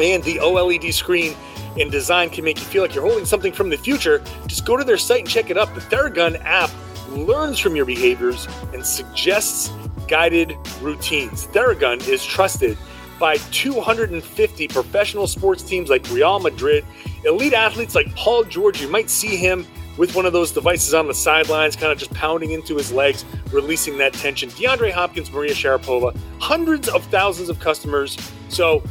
and 0.00 0.22
the 0.24 0.36
OLED 0.36 0.92
screen 0.92 1.36
and 1.78 1.90
design 1.90 2.30
can 2.30 2.44
make 2.44 2.58
you 2.58 2.64
feel 2.64 2.82
like 2.82 2.94
you're 2.94 3.06
holding 3.06 3.24
something 3.24 3.52
from 3.52 3.70
the 3.70 3.76
future, 3.76 4.22
just 4.46 4.66
go 4.66 4.76
to 4.76 4.84
their 4.84 4.98
site 4.98 5.20
and 5.20 5.28
check 5.28 5.50
it 5.50 5.58
out. 5.58 5.74
The 5.74 5.80
Theragun 5.80 6.40
app 6.44 6.70
learns 7.08 7.58
from 7.58 7.76
your 7.76 7.84
behaviors 7.84 8.46
and 8.72 8.84
suggests 8.84 9.70
guided 10.08 10.56
routines. 10.80 11.46
Theragun 11.48 12.06
is 12.08 12.24
trusted 12.24 12.76
by 13.18 13.36
250 13.52 14.68
professional 14.68 15.26
sports 15.26 15.62
teams 15.62 15.88
like 15.88 16.08
Real 16.10 16.40
Madrid, 16.40 16.84
elite 17.24 17.52
athletes 17.52 17.94
like 17.94 18.12
Paul 18.16 18.44
George. 18.44 18.80
You 18.80 18.88
might 18.88 19.08
see 19.08 19.36
him 19.36 19.66
with 19.96 20.14
one 20.14 20.26
of 20.26 20.32
those 20.32 20.52
devices 20.52 20.94
on 20.94 21.06
the 21.06 21.14
sidelines, 21.14 21.76
kind 21.76 21.92
of 21.92 21.98
just 21.98 22.12
pounding 22.14 22.52
into 22.52 22.76
his 22.76 22.92
legs, 22.92 23.24
releasing 23.52 23.98
that 23.98 24.12
tension. 24.14 24.48
DeAndre 24.50 24.90
Hopkins, 24.90 25.30
Maria 25.30 25.52
Sharapova, 25.52 26.16
hundreds 26.40 26.88
of 26.88 27.04
thousands 27.06 27.48
of 27.48 27.60
customers. 27.60 28.16
So 28.48 28.82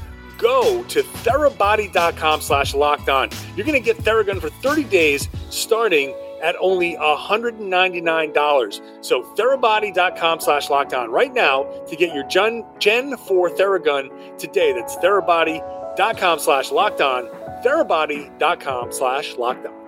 go 0.41 0.83
to 0.83 1.03
therabody.com 1.03 2.41
slash 2.41 2.73
locked 2.73 3.09
on. 3.09 3.29
You're 3.55 3.65
going 3.65 3.81
to 3.81 3.85
get 3.85 3.97
Theragun 3.97 4.41
for 4.41 4.49
30 4.49 4.83
days 4.85 5.29
starting 5.49 6.15
at 6.41 6.55
only 6.59 6.95
$199. 6.95 9.05
So 9.05 9.23
therabody.com 9.35 10.39
slash 10.39 10.69
locked 10.69 10.93
on 10.93 11.11
right 11.11 11.33
now 11.33 11.63
to 11.87 11.95
get 11.95 12.13
your 12.13 12.27
Gen, 12.27 12.65
Gen 12.79 13.15
4 13.15 13.49
Theragun 13.51 14.37
today. 14.37 14.73
That's 14.73 14.95
therabody.com 14.97 16.39
slash 16.39 16.71
locked 16.71 17.01
on. 17.01 17.27
Therabody.com 17.63 18.91
slash 18.91 19.37
locked 19.37 19.67
on. 19.67 19.80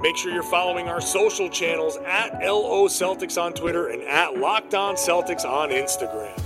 Make 0.00 0.16
sure 0.16 0.32
you're 0.32 0.42
following 0.42 0.88
our 0.88 1.00
social 1.00 1.50
channels 1.50 1.98
at 2.06 2.40
LO 2.40 2.88
Celtics 2.88 3.40
on 3.40 3.52
Twitter 3.52 3.88
and 3.88 4.02
at 4.04 4.38
Locked 4.38 4.74
On 4.74 4.94
Celtics 4.94 5.44
on 5.44 5.70
Instagram. 5.70 6.40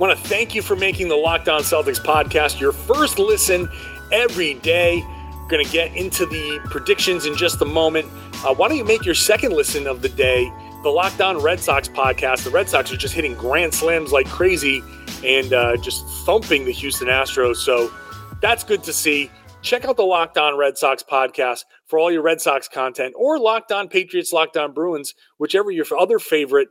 want 0.00 0.18
to 0.18 0.28
thank 0.28 0.54
you 0.54 0.62
for 0.62 0.74
making 0.74 1.08
the 1.08 1.14
Locked 1.14 1.50
On 1.50 1.60
Celtics 1.60 2.02
podcast 2.02 2.58
your 2.58 2.72
first 2.72 3.18
listen 3.18 3.68
every 4.10 4.54
day. 4.54 5.04
Going 5.48 5.64
to 5.64 5.70
get 5.70 5.94
into 5.94 6.24
the 6.24 6.58
predictions 6.64 7.26
in 7.26 7.36
just 7.36 7.60
a 7.60 7.66
moment. 7.66 8.08
Uh, 8.42 8.54
why 8.54 8.68
don't 8.68 8.78
you 8.78 8.84
make 8.84 9.04
your 9.04 9.14
second 9.14 9.52
listen 9.52 9.86
of 9.86 10.00
the 10.00 10.08
day 10.08 10.50
the 10.82 10.88
Locked 10.88 11.20
On 11.20 11.36
Red 11.36 11.60
Sox 11.60 11.86
podcast? 11.86 12.44
The 12.44 12.50
Red 12.50 12.68
Sox 12.68 12.90
are 12.90 12.96
just 12.96 13.12
hitting 13.12 13.34
grand 13.34 13.74
slams 13.74 14.10
like 14.10 14.26
crazy 14.26 14.82
and 15.22 15.52
uh, 15.52 15.76
just 15.76 16.06
thumping 16.24 16.64
the 16.64 16.72
Houston 16.72 17.08
Astros. 17.08 17.56
So 17.56 17.92
that's 18.40 18.64
good 18.64 18.82
to 18.84 18.92
see. 18.94 19.30
Check 19.62 19.84
out 19.84 19.98
the 19.98 20.02
Locked 20.02 20.38
On 20.38 20.56
Red 20.56 20.78
Sox 20.78 21.02
podcast 21.02 21.64
for 21.84 21.98
all 21.98 22.10
your 22.10 22.22
Red 22.22 22.40
Sox 22.40 22.66
content 22.66 23.14
or 23.16 23.38
Locked 23.38 23.70
On 23.72 23.88
Patriots, 23.88 24.32
Locked 24.32 24.56
On 24.56 24.72
Bruins, 24.72 25.14
whichever 25.36 25.70
your 25.70 25.84
other 25.98 26.18
favorite 26.18 26.68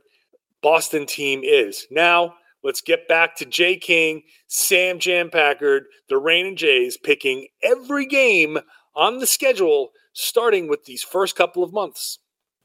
Boston 0.60 1.06
team 1.06 1.42
is. 1.44 1.86
Now, 1.90 2.34
let's 2.64 2.80
get 2.80 3.06
back 3.06 3.36
to 3.36 3.46
Jay 3.46 3.76
King, 3.76 4.22
Sam 4.48 4.98
Jam 4.98 5.30
Packard, 5.30 5.84
the 6.08 6.18
Rainin' 6.18 6.56
J's 6.56 6.96
picking 6.96 7.46
every 7.62 8.06
game 8.06 8.58
on 8.96 9.18
the 9.18 9.26
schedule 9.26 9.90
starting 10.12 10.68
with 10.68 10.84
these 10.84 11.02
first 11.02 11.36
couple 11.36 11.62
of 11.62 11.72
months. 11.72 12.18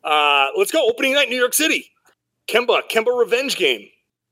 Uh, 0.03 0.47
let's 0.57 0.71
go. 0.71 0.89
Opening 0.89 1.13
night, 1.13 1.29
New 1.29 1.37
York 1.37 1.53
City. 1.53 1.91
Kemba, 2.47 2.81
Kemba 2.89 3.17
revenge 3.17 3.57
game. 3.57 3.87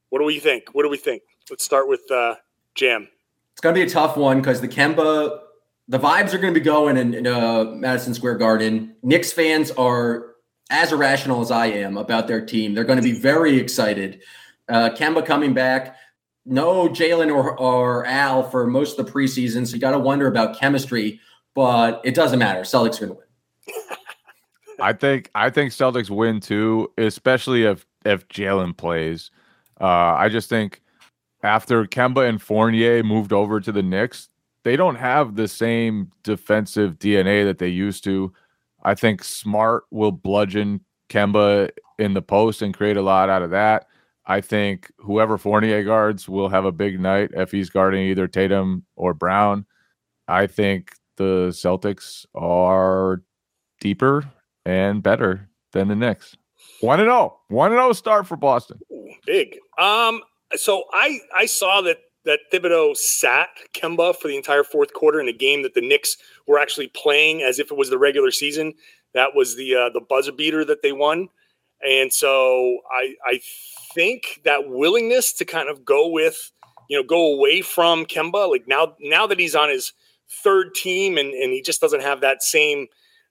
What 0.09 0.19
do 0.19 0.25
we 0.25 0.39
think? 0.39 0.65
What 0.73 0.83
do 0.83 0.89
we 0.89 0.97
think? 0.97 1.21
Let's 1.51 1.63
start 1.63 1.87
with 1.87 2.01
uh, 2.11 2.35
Jam. 2.73 3.07
It's 3.51 3.61
going 3.61 3.75
to 3.75 3.79
be 3.79 3.85
a 3.85 3.89
tough 3.89 4.17
one 4.17 4.39
because 4.39 4.59
the 4.59 4.67
Kemba 4.67 5.39
the 5.87 5.99
vibes 5.99 6.33
are 6.33 6.37
going 6.37 6.53
to 6.53 6.59
be 6.59 6.63
going 6.63 6.97
in, 6.97 7.13
in 7.13 7.27
uh, 7.27 7.65
Madison 7.65 8.13
Square 8.13 8.37
Garden. 8.37 8.95
Knicks 9.03 9.33
fans 9.33 9.71
are 9.71 10.35
as 10.69 10.91
irrational 10.91 11.41
as 11.41 11.51
I 11.51 11.67
am 11.67 11.97
about 11.97 12.27
their 12.27 12.45
team. 12.45 12.73
They're 12.73 12.83
going 12.83 12.97
to 12.97 13.03
be 13.03 13.11
very 13.11 13.57
excited. 13.57 14.21
Uh, 14.69 14.89
Kemba 14.89 15.25
coming 15.25 15.53
back. 15.53 15.97
No 16.45 16.89
Jaylen 16.89 17.33
or, 17.33 17.57
or 17.57 18.05
Al 18.05 18.43
for 18.49 18.67
most 18.67 18.99
of 18.99 19.05
the 19.05 19.11
preseason, 19.11 19.65
so 19.65 19.75
you 19.75 19.79
got 19.79 19.91
to 19.91 19.99
wonder 19.99 20.27
about 20.27 20.57
chemistry. 20.57 21.21
But 21.55 22.01
it 22.03 22.15
doesn't 22.15 22.39
matter. 22.39 22.61
Celtics 22.61 23.01
are 23.01 23.07
going 23.07 23.09
to 23.09 23.13
win. 23.15 23.97
I 24.81 24.91
think 24.91 25.29
I 25.35 25.49
think 25.49 25.71
Celtics 25.71 26.09
win 26.09 26.41
too, 26.41 26.91
especially 26.97 27.63
if 27.63 27.85
if 28.03 28.27
Jaylen 28.27 28.75
plays. 28.75 29.31
Uh, 29.79 29.85
I 29.85 30.27
just 30.27 30.49
think 30.49 30.81
after 31.43 31.85
Kemba 31.85 32.27
and 32.27 32.41
Fournier 32.41 33.03
moved 33.03 33.31
over 33.31 33.61
to 33.61 33.71
the 33.71 33.83
Knicks, 33.83 34.29
they 34.63 34.75
don't 34.75 34.95
have 34.95 35.35
the 35.35 35.47
same 35.47 36.11
defensive 36.23 36.97
DNA 36.97 37.45
that 37.45 37.57
they 37.57 37.67
used 37.67 38.03
to. 38.05 38.33
I 38.83 38.95
think 38.95 39.23
Smart 39.23 39.83
will 39.91 40.11
bludgeon 40.11 40.81
Kemba 41.09 41.69
in 41.99 42.13
the 42.13 42.21
post 42.21 42.61
and 42.61 42.73
create 42.73 42.97
a 42.97 43.01
lot 43.01 43.29
out 43.29 43.41
of 43.41 43.51
that. 43.51 43.87
I 44.25 44.41
think 44.41 44.91
whoever 44.97 45.37
Fournier 45.37 45.83
guards 45.83 46.29
will 46.29 46.49
have 46.49 46.65
a 46.65 46.71
big 46.71 46.99
night 46.99 47.31
if 47.33 47.51
he's 47.51 47.69
guarding 47.69 48.07
either 48.07 48.27
Tatum 48.27 48.85
or 48.95 49.13
Brown. 49.13 49.65
I 50.27 50.47
think 50.47 50.93
the 51.17 51.49
Celtics 51.49 52.25
are 52.33 53.21
deeper 53.81 54.23
and 54.65 55.03
better 55.03 55.49
than 55.73 55.89
the 55.89 55.95
Knicks. 55.95 56.37
One 56.79 56.99
and 56.99 57.07
zero, 57.07 57.39
one 57.49 57.71
and 57.71 57.79
zero 57.79 57.91
start 57.93 58.25
for 58.25 58.37
Boston. 58.37 58.79
Big. 59.25 59.57
Um. 59.77 60.21
So 60.55 60.83
I 60.93 61.19
I 61.35 61.45
saw 61.45 61.81
that 61.81 61.97
that 62.25 62.39
Thibodeau 62.51 62.95
sat 62.95 63.49
Kemba 63.73 64.15
for 64.15 64.27
the 64.27 64.37
entire 64.37 64.63
fourth 64.63 64.93
quarter 64.93 65.19
in 65.19 65.27
a 65.27 65.33
game 65.33 65.63
that 65.63 65.73
the 65.73 65.81
Knicks 65.81 66.17
were 66.47 66.59
actually 66.59 66.87
playing 66.87 67.41
as 67.41 67.59
if 67.59 67.71
it 67.71 67.77
was 67.77 67.89
the 67.89 67.97
regular 67.97 68.31
season. 68.31 68.73
That 69.13 69.35
was 69.35 69.55
the 69.55 69.75
uh, 69.75 69.89
the 69.89 70.01
buzzer 70.01 70.31
beater 70.31 70.65
that 70.65 70.81
they 70.81 70.91
won, 70.91 71.29
and 71.85 72.11
so 72.11 72.79
I 72.91 73.15
I 73.25 73.39
think 73.93 74.41
that 74.43 74.69
willingness 74.69 75.33
to 75.33 75.45
kind 75.45 75.69
of 75.69 75.85
go 75.85 76.07
with 76.07 76.51
you 76.89 76.97
know 76.97 77.03
go 77.03 77.33
away 77.33 77.61
from 77.61 78.05
Kemba 78.05 78.49
like 78.49 78.67
now 78.67 78.95
now 78.99 79.27
that 79.27 79.39
he's 79.39 79.55
on 79.55 79.69
his 79.69 79.93
third 80.43 80.73
team 80.73 81.17
and 81.17 81.33
and 81.33 81.53
he 81.53 81.61
just 81.61 81.81
doesn't 81.81 82.01
have 82.01 82.21
that 82.21 82.41
same 82.41 82.87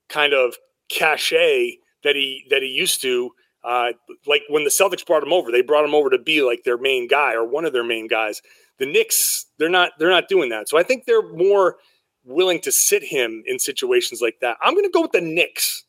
kind 0.09 0.33
of 0.35 0.55
cachet 0.88 1.78
that 2.05 2.14
he 2.14 2.44
that 2.50 2.62
he 2.62 2.68
used 2.68 3.02
to. 3.02 3.33
Uh, 3.64 3.92
like 4.26 4.42
when 4.48 4.64
the 4.64 4.70
Celtics 4.70 5.07
brought 5.07 5.22
him 5.22 5.33
over, 5.33 5.52
they 5.52 5.62
brought 5.62 5.85
him 5.85 5.94
over 5.94 6.11
to 6.11 6.18
be 6.18 6.42
like 6.42 6.64
their 6.64 6.76
main 6.76 7.07
guy 7.07 7.33
or 7.33 7.46
one 7.46 7.64
of 7.64 7.72
their 7.72 7.85
main 7.85 8.09
guys 8.09 8.42
the 8.79 8.87
Knicks, 8.87 9.47
they're 9.59 9.69
not 9.69 9.93
they're 9.99 10.11
not 10.11 10.29
doing 10.29 10.51
that. 10.51 10.69
So 10.69 10.79
I 10.79 10.83
think 10.83 11.05
they're 11.05 11.29
more 11.33 11.77
willing 12.25 12.61
to 12.61 12.73
sit 12.73 13.03
him 13.03 13.43
in 13.47 13.59
situations 13.59 14.21
like 14.21 14.39
that. 14.41 14.57
I'm 14.63 14.75
going 14.75 14.85
to 14.85 14.91
go 14.91 15.03
with 15.03 15.13
the 15.13 15.21
Knicks 15.21 15.85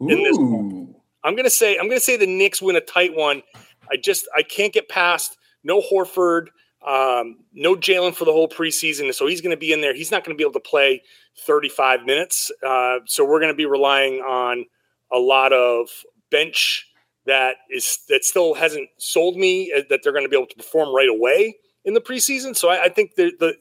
in 0.00 0.22
this. 0.22 0.36
One. 0.36 0.94
I'm 1.24 1.34
going 1.34 1.44
to 1.44 1.50
say 1.50 1.76
I'm 1.76 1.86
going 1.86 1.98
to 1.98 2.04
say 2.04 2.16
the 2.16 2.26
Knicks 2.26 2.62
win 2.62 2.76
a 2.76 2.80
tight 2.80 3.14
one. 3.14 3.42
I 3.90 3.96
just 3.96 4.28
I 4.36 4.42
can't 4.42 4.72
get 4.72 4.88
past 4.88 5.36
no 5.64 5.82
Horford, 5.82 6.46
um, 6.86 7.38
no 7.52 7.74
Jaylen 7.74 8.14
for 8.14 8.24
the 8.24 8.32
whole 8.32 8.48
preseason, 8.48 9.12
so 9.12 9.26
he's 9.26 9.40
going 9.40 9.54
to 9.54 9.56
be 9.56 9.72
in 9.72 9.80
there. 9.80 9.94
He's 9.94 10.10
not 10.10 10.24
going 10.24 10.36
to 10.36 10.38
be 10.38 10.44
able 10.44 10.54
to 10.54 10.60
play 10.60 11.02
35 11.46 12.04
minutes, 12.04 12.52
uh, 12.66 12.98
so 13.06 13.24
we're 13.24 13.40
going 13.40 13.52
to 13.52 13.56
be 13.56 13.66
relying 13.66 14.20
on 14.20 14.64
a 15.12 15.18
lot 15.18 15.52
of 15.52 15.88
bench 16.30 16.86
that 17.26 17.56
is 17.70 17.98
that 18.08 18.24
still 18.24 18.54
hasn't 18.54 18.88
sold 18.98 19.36
me 19.36 19.72
uh, 19.76 19.82
that 19.90 20.00
they're 20.02 20.12
going 20.12 20.24
to 20.24 20.28
be 20.28 20.36
able 20.36 20.46
to 20.46 20.56
perform 20.56 20.94
right 20.94 21.08
away 21.08 21.56
in 21.88 21.94
the 21.94 22.00
preseason. 22.00 22.54
So 22.54 22.68
I, 22.68 22.84
I 22.84 22.88
think 22.90 23.16
the, 23.16 23.32
the 23.40 23.54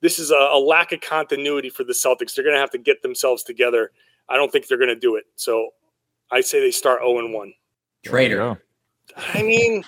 this 0.00 0.18
is 0.18 0.30
a, 0.30 0.34
a, 0.34 0.58
lack 0.58 0.90
of 0.92 1.02
continuity 1.02 1.68
for 1.68 1.84
the 1.84 1.92
Celtics. 1.92 2.34
They're 2.34 2.44
going 2.44 2.56
to 2.56 2.60
have 2.60 2.70
to 2.70 2.78
get 2.78 3.02
themselves 3.02 3.42
together. 3.42 3.92
I 4.28 4.36
don't 4.36 4.50
think 4.50 4.66
they're 4.66 4.78
going 4.78 4.88
to 4.88 4.98
do 4.98 5.16
it. 5.16 5.24
So 5.36 5.70
I 6.32 6.40
say 6.40 6.60
they 6.60 6.70
start 6.70 7.00
0 7.00 7.18
and 7.18 7.32
1. 7.32 7.52
Traitor. 8.04 8.62
I 9.16 9.42
mean, 9.42 9.84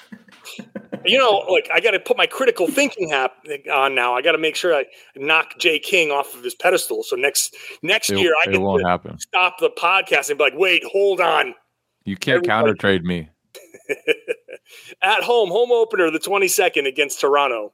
you 1.06 1.18
know, 1.18 1.38
like 1.50 1.68
I 1.72 1.80
got 1.80 1.92
to 1.92 1.98
put 1.98 2.18
my 2.18 2.26
critical 2.26 2.68
thinking 2.68 3.08
hat 3.08 3.32
on 3.72 3.94
now. 3.94 4.14
I 4.14 4.20
got 4.20 4.32
to 4.32 4.38
make 4.38 4.56
sure 4.56 4.74
I 4.74 4.84
knock 5.16 5.58
Jay 5.58 5.78
King 5.78 6.10
off 6.10 6.34
of 6.34 6.44
his 6.44 6.54
pedestal. 6.54 7.02
So 7.02 7.16
next 7.16 7.56
next 7.82 8.10
it, 8.10 8.18
year, 8.18 8.34
I 8.42 8.50
can 8.50 8.60
won't 8.60 8.86
happen. 8.86 9.18
stop 9.18 9.58
the 9.58 9.70
podcast 9.70 10.28
and 10.28 10.36
be 10.36 10.44
like, 10.44 10.54
wait, 10.56 10.84
hold 10.84 11.20
on. 11.20 11.54
You 12.04 12.16
can't 12.16 12.44
counter 12.44 12.74
trade 12.74 13.04
me. 13.04 13.30
At 15.02 15.22
home, 15.22 15.48
home 15.48 15.72
opener, 15.72 16.10
the 16.10 16.18
22nd 16.18 16.86
against 16.86 17.20
Toronto. 17.20 17.72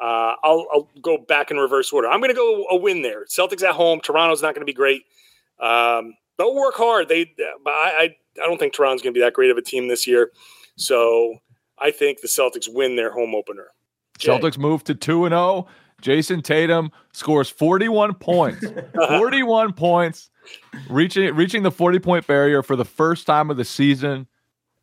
Uh, 0.00 0.34
I'll, 0.42 0.66
I'll, 0.72 0.88
go 1.00 1.16
back 1.16 1.50
in 1.50 1.56
reverse 1.56 1.90
order. 1.92 2.08
I'm 2.08 2.20
going 2.20 2.30
to 2.30 2.34
go 2.34 2.66
a 2.70 2.76
win 2.76 3.02
there. 3.02 3.24
Celtics 3.24 3.62
at 3.62 3.74
home. 3.74 4.00
Toronto's 4.00 4.42
not 4.42 4.54
going 4.54 4.60
to 4.60 4.66
be 4.66 4.74
great. 4.74 5.04
Um, 5.58 6.14
they'll 6.36 6.54
work 6.54 6.74
hard. 6.74 7.08
They, 7.08 7.32
but 7.64 7.70
I, 7.70 7.94
I, 7.98 8.16
I 8.42 8.46
don't 8.46 8.58
think 8.58 8.74
Toronto's 8.74 9.00
going 9.00 9.14
to 9.14 9.18
be 9.18 9.24
that 9.24 9.32
great 9.32 9.50
of 9.50 9.56
a 9.56 9.62
team 9.62 9.88
this 9.88 10.06
year. 10.06 10.32
So 10.76 11.36
I 11.78 11.90
think 11.90 12.20
the 12.20 12.28
Celtics 12.28 12.68
win 12.68 12.96
their 12.96 13.10
home 13.10 13.34
opener. 13.34 13.68
Jay. 14.18 14.30
Celtics 14.30 14.58
move 14.58 14.84
to 14.84 14.94
two 14.94 15.24
and 15.24 15.32
zero. 15.32 15.66
Jayson 16.02 16.42
Tatum 16.42 16.90
scores 17.12 17.48
41 17.48 18.14
points. 18.14 18.64
41 18.94 19.72
points, 19.72 20.30
reaching 20.90 21.34
reaching 21.34 21.62
the 21.62 21.70
40 21.70 21.98
point 22.00 22.26
barrier 22.26 22.62
for 22.62 22.76
the 22.76 22.84
first 22.84 23.26
time 23.26 23.50
of 23.50 23.56
the 23.56 23.64
season, 23.64 24.26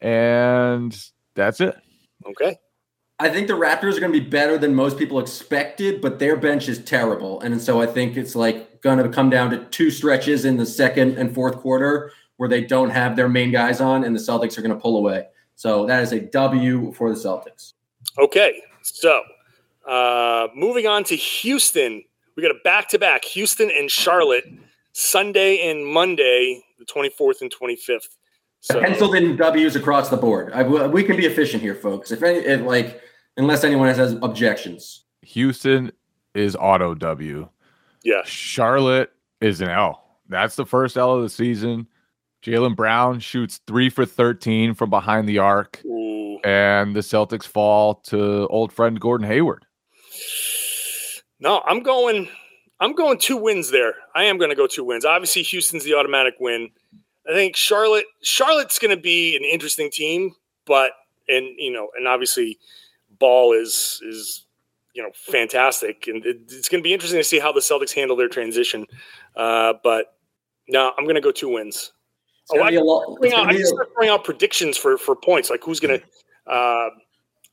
and 0.01 0.97
that's 1.35 1.61
it. 1.61 1.75
Okay. 2.25 2.57
I 3.19 3.29
think 3.29 3.47
the 3.47 3.53
Raptors 3.53 3.95
are 3.95 3.99
going 3.99 4.11
to 4.11 4.19
be 4.19 4.27
better 4.27 4.57
than 4.57 4.73
most 4.73 4.97
people 4.97 5.19
expected, 5.19 6.01
but 6.01 6.19
their 6.19 6.35
bench 6.35 6.67
is 6.67 6.83
terrible. 6.83 7.39
And 7.41 7.61
so 7.61 7.81
I 7.81 7.85
think 7.85 8.17
it's 8.17 8.35
like 8.35 8.81
going 8.81 8.97
to 8.97 9.07
come 9.09 9.29
down 9.29 9.51
to 9.51 9.65
two 9.65 9.91
stretches 9.91 10.45
in 10.45 10.57
the 10.57 10.65
second 10.65 11.17
and 11.17 11.33
fourth 11.33 11.57
quarter 11.57 12.11
where 12.37 12.49
they 12.49 12.61
don't 12.61 12.89
have 12.89 13.15
their 13.15 13.29
main 13.29 13.51
guys 13.51 13.79
on, 13.79 14.03
and 14.03 14.15
the 14.15 14.19
Celtics 14.19 14.57
are 14.57 14.61
going 14.61 14.73
to 14.73 14.79
pull 14.79 14.97
away. 14.97 15.27
So 15.55 15.85
that 15.85 16.01
is 16.01 16.11
a 16.11 16.19
W 16.19 16.91
for 16.93 17.09
the 17.09 17.15
Celtics. 17.15 17.73
Okay. 18.17 18.61
So 18.81 19.21
uh, 19.87 20.47
moving 20.55 20.87
on 20.87 21.03
to 21.05 21.15
Houston, 21.15 22.03
we 22.35 22.41
got 22.43 22.51
a 22.51 22.59
back 22.63 22.89
to 22.89 22.99
back 22.99 23.23
Houston 23.25 23.69
and 23.69 23.89
Charlotte 23.89 24.45
Sunday 24.93 25.69
and 25.69 25.85
Monday, 25.85 26.63
the 26.79 26.85
24th 26.85 27.41
and 27.41 27.53
25th. 27.53 28.17
So, 28.63 28.79
penciled 28.79 29.15
in 29.15 29.35
W's 29.35 29.75
across 29.75 30.07
the 30.07 30.15
board. 30.15 30.53
I, 30.53 30.63
we 30.63 31.03
can 31.03 31.17
be 31.17 31.25
efficient 31.25 31.61
here, 31.61 31.75
folks. 31.75 32.13
If, 32.13 32.23
any, 32.23 32.39
if 32.39 32.61
like, 32.61 33.01
unless 33.35 33.65
anyone 33.65 33.89
has, 33.89 33.97
has 33.97 34.13
objections. 34.21 35.03
Houston 35.21 35.91
is 36.33 36.55
auto 36.55 36.95
W. 36.95 37.49
Yeah. 38.05 38.21
Charlotte 38.23 39.11
is 39.41 39.59
an 39.59 39.67
L. 39.67 40.17
That's 40.29 40.55
the 40.55 40.65
first 40.65 40.95
L 40.95 41.13
of 41.13 41.23
the 41.23 41.29
season. 41.29 41.87
Jaylen 42.41 42.73
Brown 42.73 43.19
shoots 43.19 43.59
three 43.67 43.89
for 43.89 44.05
13 44.05 44.73
from 44.75 44.89
behind 44.89 45.27
the 45.27 45.39
arc. 45.39 45.81
Ooh. 45.83 46.39
And 46.45 46.95
the 46.95 47.01
Celtics 47.01 47.45
fall 47.45 47.95
to 48.05 48.47
old 48.47 48.71
friend 48.71 48.97
Gordon 48.97 49.27
Hayward. 49.27 49.65
No, 51.41 51.61
I'm 51.65 51.83
going. 51.83 52.29
I'm 52.79 52.93
going 52.95 53.17
two 53.17 53.35
wins 53.35 53.71
there. 53.71 53.95
I 54.15 54.23
am 54.23 54.37
going 54.37 54.51
to 54.51 54.55
go 54.55 54.67
two 54.67 54.85
wins. 54.85 55.03
Obviously, 55.03 55.41
Houston's 55.41 55.83
the 55.83 55.95
automatic 55.95 56.35
win. 56.39 56.69
I 57.29 57.33
think 57.33 57.55
Charlotte 57.55 58.05
Charlotte's 58.21 58.79
going 58.79 58.95
to 58.95 59.01
be 59.01 59.35
an 59.35 59.43
interesting 59.43 59.89
team, 59.91 60.33
but 60.65 60.91
and 61.27 61.47
you 61.57 61.71
know, 61.71 61.89
and 61.97 62.07
obviously, 62.07 62.57
Ball 63.19 63.53
is 63.53 64.01
is 64.07 64.45
you 64.93 65.01
know 65.01 65.09
fantastic, 65.15 66.07
and 66.07 66.25
it, 66.25 66.41
it's 66.49 66.69
going 66.69 66.81
to 66.81 66.87
be 66.87 66.93
interesting 66.93 67.19
to 67.19 67.23
see 67.23 67.39
how 67.39 67.51
the 67.51 67.61
Celtics 67.61 67.93
handle 67.93 68.17
their 68.17 68.27
transition. 68.27 68.85
Uh, 69.35 69.73
but 69.83 70.15
no, 70.67 70.91
I'm 70.97 71.05
going 71.05 71.15
to 71.15 71.21
go 71.21 71.31
two 71.31 71.49
wins. 71.49 71.91
Oh, 72.51 72.59
I, 72.59 72.69
lot, 72.71 73.05
out, 73.33 73.49
I 73.49 73.61
start 73.61 73.89
throwing 73.93 74.09
out 74.09 74.25
predictions 74.25 74.77
for 74.77 74.97
for 74.97 75.15
points, 75.15 75.49
like 75.49 75.63
who's 75.63 75.79
going 75.79 75.99
to. 75.99 76.51
Uh, 76.51 76.89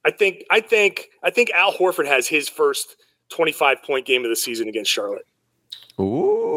I 0.05 0.11
think 0.11 0.45
I 0.51 0.61
think 0.61 1.09
I 1.23 1.31
think 1.31 1.51
Al 1.51 1.73
Horford 1.73 2.07
has 2.07 2.27
his 2.27 2.49
first 2.49 2.97
25 3.31 3.83
point 3.85 4.07
game 4.07 4.25
of 4.25 4.31
the 4.31 4.37
season 4.37 4.69
against 4.69 4.91
Charlotte. 4.91 5.27
Ooh, 6.01 6.50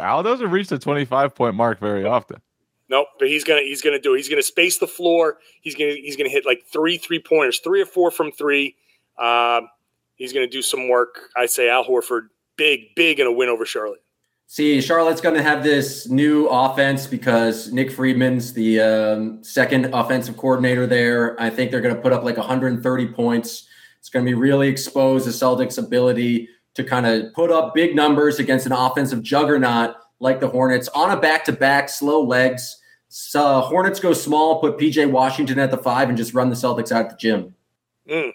Al 0.00 0.22
doesn't 0.22 0.50
reach 0.50 0.68
the 0.68 0.78
25 0.78 1.34
point 1.34 1.54
mark 1.54 1.80
very 1.80 2.04
often. 2.04 2.40
Nope, 2.88 3.08
but 3.18 3.28
he's 3.28 3.42
gonna 3.42 3.62
he's 3.62 3.82
gonna 3.82 3.98
do 3.98 4.14
it. 4.14 4.18
He's 4.18 4.28
gonna 4.28 4.42
space 4.42 4.78
the 4.78 4.86
floor. 4.86 5.38
He's 5.60 5.74
gonna 5.74 5.94
he's 5.94 6.16
gonna 6.16 6.30
hit 6.30 6.46
like 6.46 6.62
three 6.72 6.98
three 6.98 7.18
pointers, 7.18 7.58
three 7.58 7.82
or 7.82 7.86
four 7.86 8.10
from 8.10 8.30
three. 8.30 8.76
Um, 9.18 9.68
he's 10.14 10.32
gonna 10.32 10.46
do 10.46 10.62
some 10.62 10.88
work. 10.88 11.18
I 11.36 11.46
say 11.46 11.68
Al 11.68 11.84
Horford, 11.84 12.28
big 12.56 12.94
big 12.94 13.18
in 13.18 13.26
a 13.26 13.32
win 13.32 13.48
over 13.48 13.64
Charlotte. 13.64 14.02
See, 14.48 14.80
Charlotte's 14.80 15.20
going 15.20 15.34
to 15.34 15.42
have 15.42 15.64
this 15.64 16.08
new 16.08 16.46
offense 16.46 17.08
because 17.08 17.72
Nick 17.72 17.90
Friedman's 17.90 18.52
the 18.52 18.80
um, 18.80 19.42
second 19.42 19.92
offensive 19.92 20.36
coordinator 20.36 20.86
there. 20.86 21.40
I 21.40 21.50
think 21.50 21.72
they're 21.72 21.80
going 21.80 21.96
to 21.96 22.00
put 22.00 22.12
up 22.12 22.22
like 22.22 22.36
130 22.36 23.06
points. 23.08 23.66
It's 23.98 24.08
going 24.08 24.24
to 24.24 24.30
be 24.30 24.34
really 24.34 24.68
expose 24.68 25.24
the 25.24 25.32
Celtics' 25.32 25.78
ability 25.78 26.48
to 26.76 26.84
kind 26.84 27.06
of 27.06 27.32
put 27.34 27.50
up 27.50 27.74
big 27.74 27.96
numbers 27.96 28.38
against 28.38 28.66
an 28.66 28.72
offensive 28.72 29.22
juggernaut 29.22 29.96
like 30.20 30.40
the 30.40 30.48
Hornets 30.48 30.88
on 30.88 31.10
a 31.10 31.20
back 31.20 31.44
to 31.46 31.52
back, 31.52 31.88
slow 31.88 32.22
legs. 32.22 32.80
So 33.08 33.60
Hornets 33.60 34.00
go 34.00 34.12
small, 34.12 34.60
put 34.60 34.78
PJ 34.78 35.10
Washington 35.10 35.58
at 35.58 35.70
the 35.70 35.78
five, 35.78 36.08
and 36.08 36.16
just 36.16 36.34
run 36.34 36.50
the 36.50 36.56
Celtics 36.56 36.92
out 36.92 37.10
the 37.10 37.16
gym. 37.16 37.54
Mm. 38.08 38.32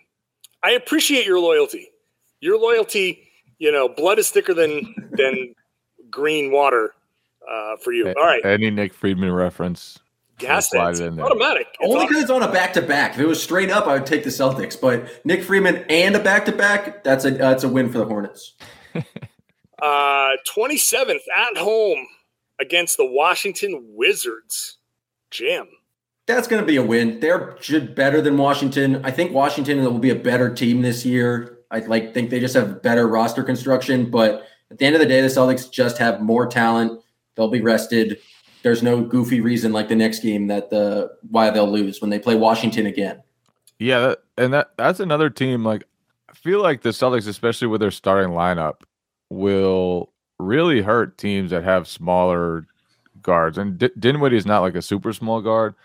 I 0.63 0.71
appreciate 0.71 1.25
your 1.25 1.39
loyalty. 1.39 1.89
Your 2.39 2.59
loyalty, 2.59 3.29
you 3.59 3.71
know, 3.71 3.89
blood 3.89 4.19
is 4.19 4.29
thicker 4.29 4.53
than 4.53 4.93
than 5.11 5.55
green 6.09 6.51
water 6.51 6.93
uh, 7.49 7.77
for 7.77 7.93
you. 7.93 8.07
All 8.07 8.25
right. 8.25 8.43
Any 8.45 8.69
Nick 8.69 8.93
Friedman 8.93 9.31
reference. 9.31 9.99
Gas 10.41 10.73
it 10.73 10.99
in 10.99 11.15
there. 11.15 11.25
automatic. 11.25 11.67
It's 11.79 11.93
Only 11.93 12.07
because 12.07 12.23
it's 12.23 12.31
on 12.31 12.43
a 12.43 12.51
back 12.51 12.73
to 12.73 12.81
back. 12.81 13.13
If 13.13 13.19
it 13.19 13.25
was 13.25 13.41
straight 13.41 13.69
up, 13.69 13.87
I 13.87 13.93
would 13.93 14.05
take 14.05 14.23
the 14.23 14.29
Celtics. 14.29 14.79
But 14.79 15.25
Nick 15.25 15.43
Freeman 15.43 15.85
and 15.89 16.15
a 16.15 16.19
back 16.19 16.45
to 16.45 16.51
back, 16.51 17.03
that's 17.03 17.25
a 17.25 17.31
that's 17.31 17.63
a 17.63 17.69
win 17.69 17.91
for 17.91 17.99
the 17.99 18.05
Hornets. 18.05 18.53
uh, 18.95 20.31
27th 20.55 21.21
at 21.35 21.57
home 21.57 22.07
against 22.59 22.97
the 22.97 23.05
Washington 23.05 23.83
Wizards. 23.95 24.77
Jim. 25.31 25.67
That's 26.27 26.47
going 26.47 26.61
to 26.61 26.67
be 26.67 26.77
a 26.77 26.83
win. 26.83 27.19
They're 27.19 27.57
better 27.95 28.21
than 28.21 28.37
Washington. 28.37 29.03
I 29.03 29.11
think 29.11 29.33
Washington 29.33 29.83
will 29.83 29.99
be 29.99 30.11
a 30.11 30.15
better 30.15 30.53
team 30.53 30.81
this 30.81 31.05
year. 31.05 31.57
I 31.71 31.79
like 31.79 32.13
think 32.13 32.29
they 32.29 32.39
just 32.39 32.53
have 32.53 32.81
better 32.81 33.07
roster 33.07 33.43
construction, 33.43 34.11
but 34.11 34.45
at 34.69 34.77
the 34.77 34.85
end 34.85 34.95
of 34.95 35.01
the 35.01 35.07
day, 35.07 35.21
the 35.21 35.27
Celtics 35.27 35.71
just 35.71 35.97
have 35.97 36.21
more 36.21 36.45
talent. 36.45 37.01
They'll 37.35 37.49
be 37.49 37.61
rested. 37.61 38.19
There's 38.63 38.83
no 38.83 39.01
goofy 39.01 39.41
reason 39.41 39.71
like 39.71 39.89
the 39.89 39.95
next 39.95 40.21
game 40.21 40.47
that 40.47 40.69
the 40.69 41.11
why 41.29 41.49
they'll 41.49 41.71
lose 41.71 42.01
when 42.01 42.09
they 42.09 42.19
play 42.19 42.35
Washington 42.35 42.85
again. 42.85 43.21
Yeah, 43.79 44.15
and 44.37 44.53
that 44.53 44.71
that's 44.77 44.99
another 44.99 45.29
team. 45.29 45.63
Like 45.63 45.83
I 46.29 46.33
feel 46.33 46.61
like 46.61 46.81
the 46.81 46.89
Celtics, 46.89 47.27
especially 47.27 47.67
with 47.67 47.81
their 47.81 47.91
starting 47.91 48.31
lineup, 48.31 48.81
will 49.29 50.11
really 50.39 50.81
hurt 50.81 51.17
teams 51.17 51.51
that 51.51 51.63
have 51.63 51.87
smaller 51.87 52.67
guards. 53.21 53.57
And 53.57 53.77
D- 53.77 53.89
Dinwiddie 53.97 54.37
is 54.37 54.45
not 54.45 54.61
like 54.61 54.75
a 54.75 54.81
super 54.81 55.13
small 55.13 55.41
guard, 55.41 55.75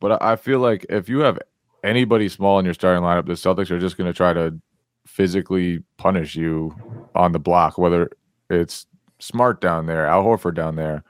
but 0.00 0.20
I 0.22 0.36
feel 0.36 0.60
like 0.60 0.86
if 0.88 1.08
you 1.08 1.20
have 1.20 1.38
anybody 1.84 2.28
small 2.28 2.58
in 2.58 2.64
your 2.64 2.74
starting 2.74 3.02
lineup, 3.02 3.26
the 3.26 3.32
Celtics 3.34 3.70
are 3.70 3.78
just 3.78 3.96
going 3.96 4.10
to 4.10 4.16
try 4.16 4.32
to 4.32 4.58
physically 5.06 5.82
punish 5.96 6.34
you 6.34 6.74
on 7.14 7.32
the 7.32 7.38
block, 7.38 7.78
whether 7.78 8.10
it's 8.50 8.86
Smart 9.18 9.62
down 9.62 9.86
there, 9.86 10.06
Al 10.06 10.24
Horford 10.24 10.54
down 10.54 10.76
there, 10.76 11.02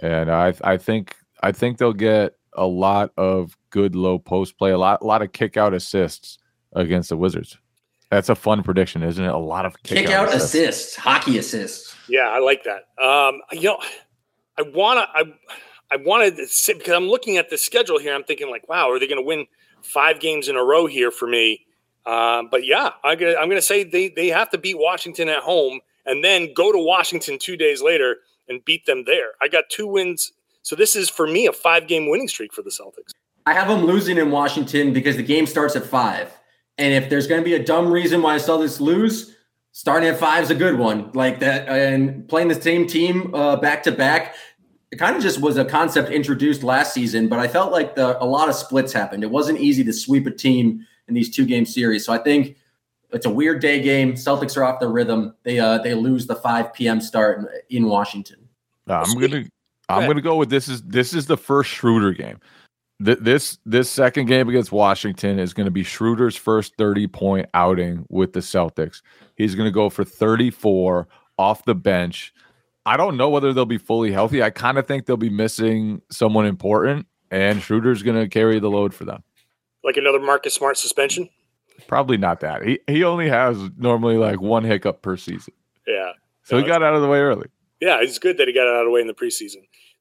and 0.00 0.30
I 0.30 0.54
I 0.62 0.76
think 0.76 1.16
I 1.42 1.52
think 1.52 1.78
they'll 1.78 1.92
get 1.92 2.34
a 2.54 2.66
lot 2.66 3.12
of 3.16 3.56
good 3.70 3.94
low 3.94 4.18
post 4.18 4.58
play, 4.58 4.70
a 4.70 4.78
lot 4.78 5.02
a 5.02 5.06
lot 5.06 5.22
of 5.22 5.32
kick 5.32 5.56
out 5.56 5.74
assists 5.74 6.38
against 6.74 7.08
the 7.08 7.16
Wizards. 7.16 7.58
That's 8.10 8.28
a 8.28 8.34
fun 8.34 8.62
prediction, 8.62 9.02
isn't 9.02 9.24
it? 9.24 9.32
A 9.32 9.38
lot 9.38 9.64
of 9.64 9.82
kick, 9.82 10.06
kick 10.06 10.10
out, 10.10 10.28
out 10.28 10.34
assists. 10.34 10.54
assists. 10.54 10.96
hockey 10.96 11.38
assists. 11.38 11.96
Yeah, 12.08 12.28
I 12.28 12.40
like 12.40 12.64
that. 12.64 12.84
Um, 13.02 13.40
you 13.52 13.62
know, 13.62 13.78
I 14.58 14.62
wanna 14.62 15.06
I 15.14 15.24
I 15.92 15.96
wanted 15.96 16.36
to 16.36 16.46
sit 16.46 16.78
because 16.78 16.94
I'm 16.94 17.08
looking 17.08 17.36
at 17.36 17.50
the 17.50 17.58
schedule 17.58 17.98
here. 17.98 18.14
I'm 18.14 18.24
thinking 18.24 18.50
like, 18.50 18.66
wow, 18.66 18.90
are 18.90 18.98
they 18.98 19.06
going 19.06 19.20
to 19.20 19.26
win 19.26 19.46
five 19.82 20.20
games 20.20 20.48
in 20.48 20.56
a 20.56 20.64
row 20.64 20.86
here 20.86 21.10
for 21.10 21.28
me? 21.28 21.66
Um, 22.06 22.48
but 22.50 22.64
yeah, 22.64 22.90
I'm 23.04 23.18
gonna 23.18 23.34
I'm 23.36 23.48
gonna 23.48 23.62
say 23.62 23.84
they 23.84 24.08
they 24.08 24.28
have 24.28 24.50
to 24.50 24.58
beat 24.58 24.78
Washington 24.78 25.28
at 25.28 25.40
home 25.40 25.80
and 26.04 26.24
then 26.24 26.52
go 26.54 26.72
to 26.72 26.78
Washington 26.78 27.38
two 27.38 27.56
days 27.56 27.80
later 27.80 28.16
and 28.52 28.64
beat 28.64 28.86
them 28.86 29.04
there. 29.04 29.32
I 29.40 29.48
got 29.48 29.64
two 29.68 29.86
wins. 29.86 30.32
So 30.62 30.76
this 30.76 30.94
is 30.94 31.08
for 31.08 31.26
me 31.26 31.46
a 31.46 31.52
five 31.52 31.88
game 31.88 32.08
winning 32.08 32.28
streak 32.28 32.52
for 32.52 32.62
the 32.62 32.70
Celtics. 32.70 33.12
I 33.46 33.54
have 33.54 33.68
them 33.68 33.84
losing 33.84 34.18
in 34.18 34.30
Washington 34.30 34.92
because 34.92 35.16
the 35.16 35.22
game 35.22 35.46
starts 35.46 35.74
at 35.74 35.84
five. 35.84 36.32
And 36.78 36.94
if 36.94 37.10
there's 37.10 37.26
going 37.26 37.40
to 37.40 37.44
be 37.44 37.54
a 37.54 37.64
dumb 37.64 37.90
reason 37.90 38.22
why 38.22 38.34
I 38.34 38.38
saw 38.38 38.56
this 38.56 38.80
lose, 38.80 39.34
starting 39.72 40.08
at 40.08 40.18
five 40.18 40.44
is 40.44 40.50
a 40.50 40.54
good 40.54 40.78
one. 40.78 41.10
Like 41.12 41.40
that, 41.40 41.68
and 41.68 42.28
playing 42.28 42.48
the 42.48 42.60
same 42.60 42.86
team 42.86 43.34
uh, 43.34 43.56
back 43.56 43.82
to 43.84 43.92
back, 43.92 44.36
it 44.90 44.96
kind 44.96 45.16
of 45.16 45.22
just 45.22 45.40
was 45.40 45.56
a 45.56 45.64
concept 45.64 46.10
introduced 46.10 46.62
last 46.62 46.94
season. 46.94 47.28
But 47.28 47.40
I 47.40 47.48
felt 47.48 47.72
like 47.72 47.96
the, 47.96 48.22
a 48.22 48.26
lot 48.26 48.48
of 48.48 48.54
splits 48.54 48.92
happened. 48.92 49.24
It 49.24 49.30
wasn't 49.30 49.58
easy 49.58 49.82
to 49.84 49.92
sweep 49.92 50.26
a 50.26 50.30
team 50.30 50.86
in 51.08 51.14
these 51.14 51.34
two 51.34 51.46
game 51.46 51.66
series. 51.66 52.06
So 52.06 52.12
I 52.12 52.18
think 52.18 52.56
it's 53.10 53.26
a 53.26 53.30
weird 53.30 53.60
day 53.60 53.82
game. 53.82 54.14
Celtics 54.14 54.56
are 54.56 54.64
off 54.64 54.80
the 54.80 54.88
rhythm. 54.88 55.34
They 55.42 55.58
uh, 55.58 55.78
they 55.78 55.94
lose 55.94 56.26
the 56.26 56.36
5 56.36 56.72
p.m. 56.72 57.00
start 57.00 57.46
in 57.68 57.86
Washington. 57.86 58.41
I'm 58.88 59.18
gonna 59.18 59.44
I'm 59.88 60.06
gonna 60.06 60.20
go 60.20 60.36
with 60.36 60.50
this 60.50 60.68
is 60.68 60.82
this 60.82 61.14
is 61.14 61.26
the 61.26 61.36
first 61.36 61.70
Schroeder 61.70 62.12
game. 62.12 62.38
Th- 63.04 63.18
this 63.18 63.58
this 63.64 63.90
second 63.90 64.26
game 64.26 64.48
against 64.48 64.72
Washington 64.72 65.38
is 65.38 65.52
going 65.54 65.64
to 65.64 65.70
be 65.70 65.82
Schroeder's 65.82 66.36
first 66.36 66.74
30 66.76 67.06
point 67.08 67.48
outing 67.54 68.06
with 68.08 68.32
the 68.32 68.40
Celtics. 68.40 69.02
He's 69.36 69.54
going 69.54 69.66
to 69.66 69.72
go 69.72 69.88
for 69.88 70.04
34 70.04 71.08
off 71.38 71.64
the 71.64 71.74
bench. 71.74 72.32
I 72.84 72.96
don't 72.96 73.16
know 73.16 73.28
whether 73.28 73.52
they'll 73.52 73.64
be 73.64 73.78
fully 73.78 74.12
healthy. 74.12 74.42
I 74.42 74.50
kind 74.50 74.78
of 74.78 74.86
think 74.86 75.06
they'll 75.06 75.16
be 75.16 75.30
missing 75.30 76.02
someone 76.10 76.46
important, 76.46 77.06
and 77.30 77.62
Schroeder's 77.62 78.02
going 78.02 78.20
to 78.20 78.28
carry 78.28 78.58
the 78.58 78.70
load 78.70 78.92
for 78.92 79.04
them. 79.04 79.22
Like 79.84 79.96
another 79.96 80.20
Marcus 80.20 80.54
Smart 80.54 80.76
suspension? 80.76 81.28
Probably 81.86 82.16
not 82.16 82.40
that. 82.40 82.62
He 82.62 82.78
he 82.86 83.02
only 83.02 83.28
has 83.28 83.58
normally 83.76 84.16
like 84.16 84.40
one 84.40 84.62
hiccup 84.62 85.02
per 85.02 85.16
season. 85.16 85.54
Yeah. 85.86 86.12
So 86.44 86.56
no, 86.56 86.62
he 86.62 86.68
got 86.68 86.82
out 86.82 86.94
of 86.94 87.02
the 87.02 87.08
way 87.08 87.18
early. 87.18 87.48
Yeah, 87.82 87.98
it's 88.00 88.20
good 88.20 88.38
that 88.38 88.46
he 88.46 88.54
got 88.54 88.68
it 88.68 88.76
out 88.76 88.82
of 88.82 88.84
the 88.84 88.90
way 88.92 89.00
in 89.00 89.08
the 89.08 89.12
preseason. 89.12 89.56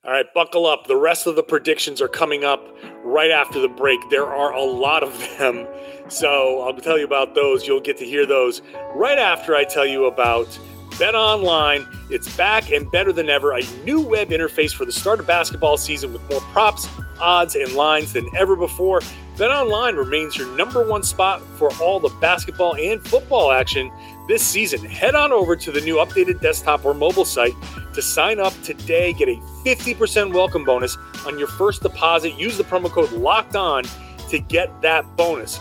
All 0.06 0.12
right, 0.12 0.28
buckle 0.36 0.68
up. 0.68 0.86
The 0.86 0.96
rest 0.96 1.26
of 1.26 1.36
the 1.36 1.42
predictions 1.42 2.00
are 2.00 2.08
coming 2.08 2.44
up 2.44 2.64
right 3.04 3.32
after 3.32 3.60
the 3.60 3.70
break. 3.70 4.00
There 4.12 4.28
are 4.28 4.54
a 4.54 4.62
lot 4.62 5.02
of 5.02 5.18
them. 5.40 5.66
So 6.08 6.62
I'll 6.62 6.76
tell 6.76 7.00
you 7.00 7.06
about 7.06 7.34
those. 7.34 7.66
You'll 7.66 7.82
get 7.82 7.98
to 7.98 8.06
hear 8.06 8.28
those 8.28 8.62
right 8.94 9.18
after 9.18 9.56
I 9.56 9.64
tell 9.64 9.88
you 9.88 10.06
about 10.06 10.60
Bet 11.00 11.16
Online. 11.16 11.88
It's 12.12 12.38
back 12.38 12.72
and 12.72 12.90
better 12.92 13.12
than 13.12 13.32
ever. 13.32 13.54
A 13.54 13.64
new 13.84 14.00
web 14.00 14.30
interface 14.30 14.72
for 14.72 14.86
the 14.86 14.92
start 14.92 15.20
of 15.20 15.26
basketball 15.26 15.76
season 15.78 16.14
with 16.14 16.22
more 16.30 16.42
props, 16.52 16.88
odds, 17.20 17.56
and 17.56 17.74
lines 17.74 18.14
than 18.14 18.30
ever 18.38 18.56
before. 18.56 19.02
Bet 19.38 19.50
Online 19.50 19.96
remains 19.96 20.38
your 20.38 20.56
number 20.56 20.88
one 20.88 21.02
spot 21.02 21.42
for 21.58 21.74
all 21.82 22.00
the 22.00 22.10
basketball 22.22 22.76
and 22.76 23.04
football 23.08 23.52
action 23.52 23.92
this 24.28 24.44
season. 24.44 24.84
Head 24.86 25.16
on 25.16 25.32
over 25.32 25.56
to 25.56 25.72
the 25.72 25.82
new 25.82 25.96
updated 25.96 26.42
desktop 26.42 26.86
or 26.86 26.94
mobile 26.94 27.26
site 27.26 27.54
to 27.94 28.02
sign 28.02 28.40
up 28.40 28.54
today. 28.64 29.14
Get 29.14 29.30
a 29.30 29.36
50% 29.66 30.34
welcome 30.34 30.64
bonus 30.64 30.98
on 31.26 31.38
your 31.38 31.48
first 31.48 31.82
deposit. 31.82 32.38
Use 32.38 32.58
the 32.58 32.64
promo 32.64 32.90
code 32.90 33.12
LOCKED 33.12 33.56
ON 33.56 33.84
to 34.30 34.40
get 34.40 34.82
that 34.82 35.06
bonus. 35.16 35.60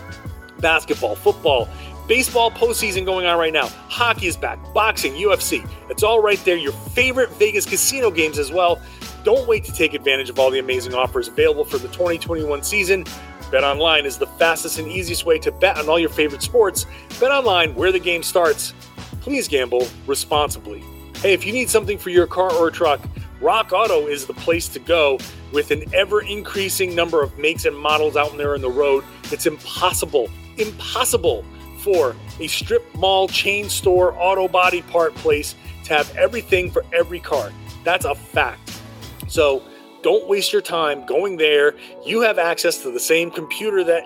Basketball, 0.61 1.15
football, 1.15 1.69
baseball 2.07 2.51
postseason 2.51 3.05
going 3.05 3.27
on 3.27 3.39
right 3.39 3.53
now. 3.53 3.67
Hockey 3.89 4.27
is 4.27 4.37
back, 4.37 4.59
boxing, 4.75 5.15
UFC. 5.15 5.69
It's 5.89 6.03
all 6.03 6.21
right 6.21 6.43
there. 6.45 6.57
Your 6.57 6.73
favorite 6.73 7.31
Vegas 7.37 7.67
casino 7.67 8.11
games 8.11 8.39
as 8.39 8.51
well. 8.51 8.81
Don't 9.25 9.47
wait 9.47 9.65
to 9.65 9.73
take 9.73 9.95
advantage 9.95 10.31
of 10.31 10.39
all 10.39 10.51
the 10.51 10.59
amazing 10.59 10.95
offers 10.95 11.29
available 11.29 11.65
for 11.65 11.79
the 11.79 11.89
2021 11.89 12.63
season. 12.63 13.05
Bet 13.51 13.65
online 13.65 14.07
is 14.07 14.17
the 14.17 14.27
fastest 14.27 14.79
and 14.79 14.87
easiest 14.87 15.27
way 15.27 15.39
to 15.41 15.51
bet 15.51 15.77
on 15.77 15.89
all 15.89 15.99
your 15.99 16.09
favorite 16.09 16.43
sports. 16.43 16.87
Bet 17.19 17.33
online, 17.33 17.75
where 17.75 17.91
the 17.91 17.99
game 17.99 18.23
starts. 18.23 18.75
Please 19.21 19.49
gamble 19.49 19.89
responsibly. 20.07 20.83
Hey, 21.17 21.35
if 21.35 21.45
you 21.45 21.53
need 21.53 21.69
something 21.69 21.99
for 21.99 22.11
your 22.11 22.27
car 22.27 22.53
or 22.53 22.71
truck, 22.71 23.01
Rock 23.41 23.73
Auto 23.73 24.07
is 24.07 24.27
the 24.27 24.35
place 24.35 24.69
to 24.69 24.79
go. 24.79 25.19
With 25.53 25.73
an 25.73 25.83
ever 25.93 26.23
increasing 26.23 26.95
number 26.95 27.23
of 27.23 27.37
makes 27.39 27.65
and 27.65 27.77
models 27.77 28.17
out 28.17 28.37
there 28.37 28.55
on 28.55 28.61
the 28.61 28.71
road, 28.71 29.05
it's 29.33 29.47
impossible, 29.47 30.31
impossible 30.57 31.45
for 31.79 32.15
a 32.39 32.47
strip 32.47 32.95
mall 32.95 33.27
chain 33.27 33.69
store 33.69 34.15
auto 34.17 34.47
body 34.47 34.83
part 34.83 35.15
place 35.17 35.55
to 35.85 35.95
have 35.95 36.15
everything 36.17 36.71
for 36.71 36.85
every 36.93 37.19
car. 37.19 37.51
That's 37.83 38.05
a 38.05 38.15
fact. 38.15 38.81
So, 39.27 39.63
don't 40.03 40.29
waste 40.29 40.53
your 40.53 40.63
time 40.63 41.05
going 41.07 41.37
there. 41.37 41.75
You 42.05 42.23
have 42.23 42.39
access 42.39 42.79
to 42.83 42.91
the 42.91 43.01
same 43.01 43.31
computer 43.31 43.85
that 43.85 44.03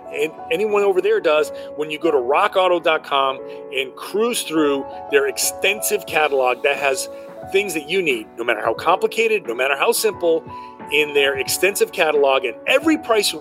anyone 0.50 0.82
over 0.82 1.00
there 1.00 1.20
does 1.20 1.50
when 1.76 1.90
you 1.90 1.98
go 1.98 2.10
to 2.10 2.16
rockauto.com 2.16 3.40
and 3.72 3.94
cruise 3.94 4.42
through 4.42 4.84
their 5.10 5.26
extensive 5.26 6.06
catalog 6.06 6.62
that 6.62 6.76
has 6.76 7.08
things 7.52 7.74
that 7.74 7.88
you 7.88 8.02
need, 8.02 8.26
no 8.36 8.44
matter 8.44 8.60
how 8.60 8.74
complicated, 8.74 9.46
no 9.46 9.54
matter 9.54 9.76
how 9.76 9.92
simple, 9.92 10.44
in 10.92 11.14
their 11.14 11.38
extensive 11.38 11.92
catalog 11.92 12.44
and 12.44 12.56
every 12.66 12.98
price 12.98 13.34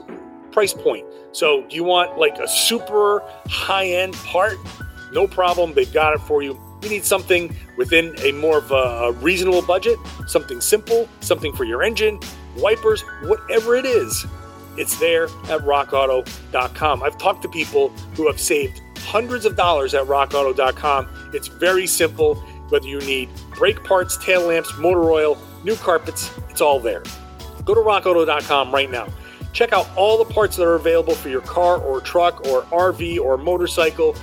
price 0.51 0.73
point. 0.73 1.05
So, 1.31 1.63
do 1.67 1.75
you 1.75 1.83
want 1.83 2.17
like 2.19 2.37
a 2.37 2.47
super 2.47 3.23
high-end 3.47 4.13
part? 4.13 4.57
No 5.11 5.27
problem, 5.27 5.73
they've 5.73 5.91
got 5.91 6.13
it 6.13 6.21
for 6.21 6.43
you 6.43 6.59
you 6.83 6.89
need 6.89 7.05
something 7.05 7.55
within 7.77 8.13
a 8.23 8.31
more 8.33 8.57
of 8.57 8.71
a 8.71 9.13
reasonable 9.21 9.61
budget, 9.61 9.97
something 10.27 10.59
simple, 10.61 11.07
something 11.21 11.53
for 11.53 11.63
your 11.63 11.81
engine, 11.81 12.19
wipers, 12.57 13.01
whatever 13.23 13.75
it 13.75 13.85
is, 13.85 14.25
it's 14.77 14.97
there 14.99 15.25
at 15.25 15.61
rockauto.com. 15.61 17.03
I've 17.03 17.17
talked 17.17 17.41
to 17.43 17.49
people 17.49 17.89
who 18.15 18.27
have 18.27 18.39
saved 18.39 18.81
hundreds 18.97 19.45
of 19.45 19.55
dollars 19.55 19.93
at 19.93 20.05
rockauto.com. 20.05 21.31
It's 21.33 21.47
very 21.47 21.85
simple. 21.87 22.35
Whether 22.69 22.87
you 22.87 22.99
need 22.99 23.29
brake 23.55 23.83
parts, 23.83 24.17
tail 24.17 24.47
lamps, 24.47 24.75
motor 24.77 25.11
oil, 25.11 25.37
new 25.63 25.75
carpets, 25.75 26.31
it's 26.49 26.61
all 26.61 26.79
there. 26.79 27.03
Go 27.65 27.75
to 27.75 27.81
rockauto.com 27.81 28.73
right 28.73 28.89
now. 28.89 29.07
Check 29.51 29.71
out 29.71 29.87
all 29.95 30.17
the 30.17 30.33
parts 30.33 30.57
that 30.57 30.63
are 30.63 30.73
available 30.73 31.13
for 31.13 31.29
your 31.29 31.41
car 31.41 31.77
or 31.77 32.01
truck 32.01 32.47
or 32.47 32.63
RV 32.63 33.19
or 33.19 33.37
motorcycle. 33.37 34.15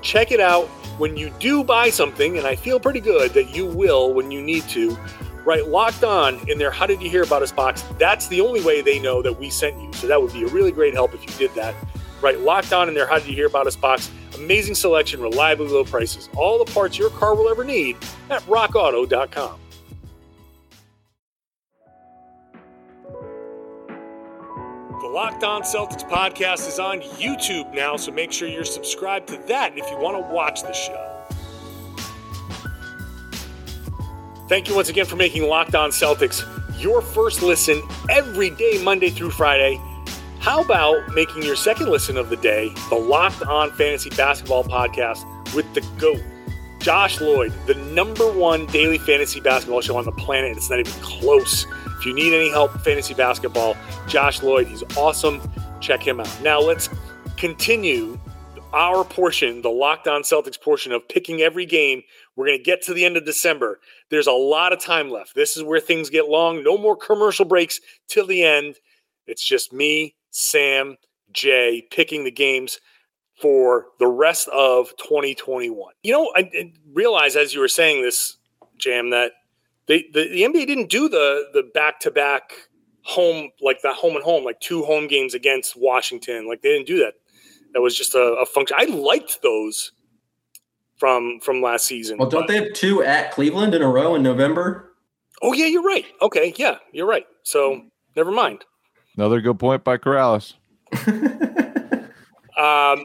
Check 0.00 0.32
it 0.32 0.40
out. 0.40 0.66
When 0.96 1.16
you 1.16 1.30
do 1.38 1.62
buy 1.62 1.90
something, 1.90 2.38
and 2.38 2.46
I 2.46 2.56
feel 2.56 2.80
pretty 2.80 2.98
good 2.98 3.32
that 3.34 3.54
you 3.54 3.66
will 3.66 4.12
when 4.12 4.32
you 4.32 4.42
need 4.42 4.64
to, 4.70 4.98
right? 5.44 5.66
Locked 5.66 6.04
on 6.04 6.48
in 6.48 6.58
their 6.58 6.70
How 6.70 6.86
Did 6.86 7.02
You 7.02 7.10
Hear 7.10 7.22
About 7.22 7.42
Us 7.42 7.52
box. 7.52 7.82
That's 7.98 8.28
the 8.28 8.40
only 8.40 8.60
way 8.60 8.80
they 8.80 8.98
know 8.98 9.22
that 9.22 9.38
we 9.38 9.50
sent 9.50 9.80
you. 9.80 9.92
So 9.92 10.06
that 10.06 10.20
would 10.20 10.32
be 10.32 10.44
a 10.44 10.48
really 10.48 10.72
great 10.72 10.94
help 10.94 11.14
if 11.14 11.22
you 11.22 11.48
did 11.48 11.54
that. 11.54 11.74
Right? 12.20 12.38
Locked 12.38 12.72
on 12.72 12.88
in 12.88 12.94
their 12.94 13.06
How 13.06 13.18
Did 13.18 13.28
You 13.28 13.34
Hear 13.34 13.46
About 13.46 13.66
Us 13.66 13.76
box. 13.76 14.10
Amazing 14.36 14.74
selection, 14.74 15.20
reliably 15.20 15.68
low 15.68 15.84
prices. 15.84 16.28
All 16.36 16.62
the 16.62 16.70
parts 16.72 16.98
your 16.98 17.10
car 17.10 17.34
will 17.34 17.48
ever 17.48 17.64
need 17.64 17.96
at 18.30 18.42
rockauto.com. 18.42 19.60
The 25.00 25.06
Locked 25.06 25.44
On 25.44 25.62
Celtics 25.62 26.08
podcast 26.08 26.68
is 26.68 26.78
on 26.78 27.00
YouTube 27.00 27.72
now, 27.72 27.96
so 27.96 28.10
make 28.10 28.32
sure 28.32 28.48
you're 28.48 28.64
subscribed 28.64 29.28
to 29.28 29.38
that 29.46 29.78
if 29.78 29.88
you 29.90 29.96
want 29.96 30.16
to 30.16 30.34
watch 30.34 30.62
the 30.62 30.72
show. 30.72 31.17
Thank 34.48 34.66
you 34.66 34.74
once 34.74 34.88
again 34.88 35.04
for 35.04 35.16
making 35.16 35.46
Locked 35.46 35.74
On 35.74 35.90
Celtics 35.90 36.42
your 36.80 37.02
first 37.02 37.42
listen 37.42 37.82
every 38.08 38.48
day, 38.48 38.80
Monday 38.82 39.10
through 39.10 39.30
Friday. 39.30 39.78
How 40.38 40.62
about 40.62 41.12
making 41.12 41.42
your 41.42 41.54
second 41.54 41.90
listen 41.90 42.16
of 42.16 42.30
the 42.30 42.36
day 42.36 42.72
the 42.88 42.94
Locked 42.94 43.42
On 43.42 43.70
Fantasy 43.72 44.08
Basketball 44.08 44.64
Podcast 44.64 45.26
with 45.54 45.66
the 45.74 45.82
GOAT, 45.98 46.22
Josh 46.80 47.20
Lloyd, 47.20 47.52
the 47.66 47.74
number 47.74 48.26
one 48.32 48.64
daily 48.66 48.96
fantasy 48.96 49.38
basketball 49.38 49.82
show 49.82 49.98
on 49.98 50.06
the 50.06 50.12
planet. 50.12 50.56
It's 50.56 50.70
not 50.70 50.78
even 50.78 50.92
close. 51.02 51.66
If 51.98 52.06
you 52.06 52.14
need 52.14 52.32
any 52.32 52.48
help 52.48 52.72
fantasy 52.80 53.12
basketball, 53.12 53.76
Josh 54.06 54.42
Lloyd, 54.42 54.66
he's 54.66 54.82
awesome. 54.96 55.42
Check 55.80 56.02
him 56.02 56.20
out. 56.20 56.42
Now 56.42 56.58
let's 56.58 56.88
continue 57.36 58.18
our 58.72 59.04
portion, 59.04 59.62
the 59.62 59.70
Locked 59.70 60.08
On 60.08 60.22
Celtics 60.22 60.60
portion 60.60 60.92
of 60.92 61.08
picking 61.08 61.40
every 61.40 61.66
game. 61.66 62.02
We're 62.36 62.46
going 62.46 62.58
to 62.58 62.64
get 62.64 62.82
to 62.82 62.94
the 62.94 63.04
end 63.04 63.16
of 63.16 63.24
December. 63.24 63.80
There's 64.10 64.26
a 64.26 64.32
lot 64.32 64.72
of 64.72 64.80
time 64.80 65.10
left. 65.10 65.34
This 65.34 65.56
is 65.56 65.62
where 65.62 65.80
things 65.80 66.10
get 66.10 66.28
long. 66.28 66.62
No 66.62 66.76
more 66.76 66.96
commercial 66.96 67.44
breaks 67.44 67.80
till 68.08 68.26
the 68.26 68.44
end. 68.44 68.76
It's 69.26 69.44
just 69.44 69.72
me, 69.72 70.14
Sam, 70.30 70.96
Jay 71.32 71.86
picking 71.90 72.24
the 72.24 72.30
games 72.30 72.80
for 73.40 73.86
the 73.98 74.06
rest 74.06 74.48
of 74.48 74.90
2021. 74.98 75.92
You 76.02 76.12
know, 76.12 76.32
I, 76.36 76.40
I 76.40 76.72
realize 76.92 77.36
as 77.36 77.54
you 77.54 77.60
were 77.60 77.68
saying 77.68 78.02
this, 78.02 78.36
Jam, 78.76 79.10
that 79.10 79.32
they, 79.86 80.06
the, 80.12 80.28
the 80.28 80.42
NBA 80.42 80.66
didn't 80.66 80.90
do 80.90 81.08
the 81.08 81.48
the 81.52 81.62
back 81.74 82.00
to 82.00 82.10
back 82.10 82.52
home 83.02 83.50
like 83.60 83.80
the 83.82 83.92
home 83.92 84.14
and 84.14 84.24
home 84.24 84.44
like 84.44 84.60
two 84.60 84.82
home 84.82 85.08
games 85.08 85.34
against 85.34 85.76
Washington. 85.76 86.46
Like 86.46 86.62
they 86.62 86.70
didn't 86.70 86.86
do 86.86 86.98
that 86.98 87.14
that 87.78 87.82
was 87.82 87.96
just 87.96 88.16
a, 88.16 88.34
a 88.42 88.44
function. 88.44 88.76
I 88.76 88.86
liked 88.86 89.40
those 89.40 89.92
from 90.96 91.38
from 91.40 91.62
last 91.62 91.86
season. 91.86 92.18
Well, 92.18 92.28
don't 92.28 92.42
but, 92.42 92.48
they 92.48 92.56
have 92.56 92.72
two 92.72 93.04
at 93.04 93.30
Cleveland 93.30 93.72
in 93.72 93.82
a 93.82 93.88
row 93.88 94.16
in 94.16 94.22
November? 94.24 94.96
Oh 95.42 95.52
yeah, 95.52 95.66
you're 95.66 95.84
right. 95.84 96.04
Okay, 96.20 96.52
yeah, 96.56 96.78
you're 96.90 97.06
right. 97.06 97.24
So 97.44 97.82
never 98.16 98.32
mind. 98.32 98.64
Another 99.16 99.40
good 99.40 99.60
point 99.60 99.84
by 99.84 99.96
Karalis. 99.96 100.54
um, 102.58 103.04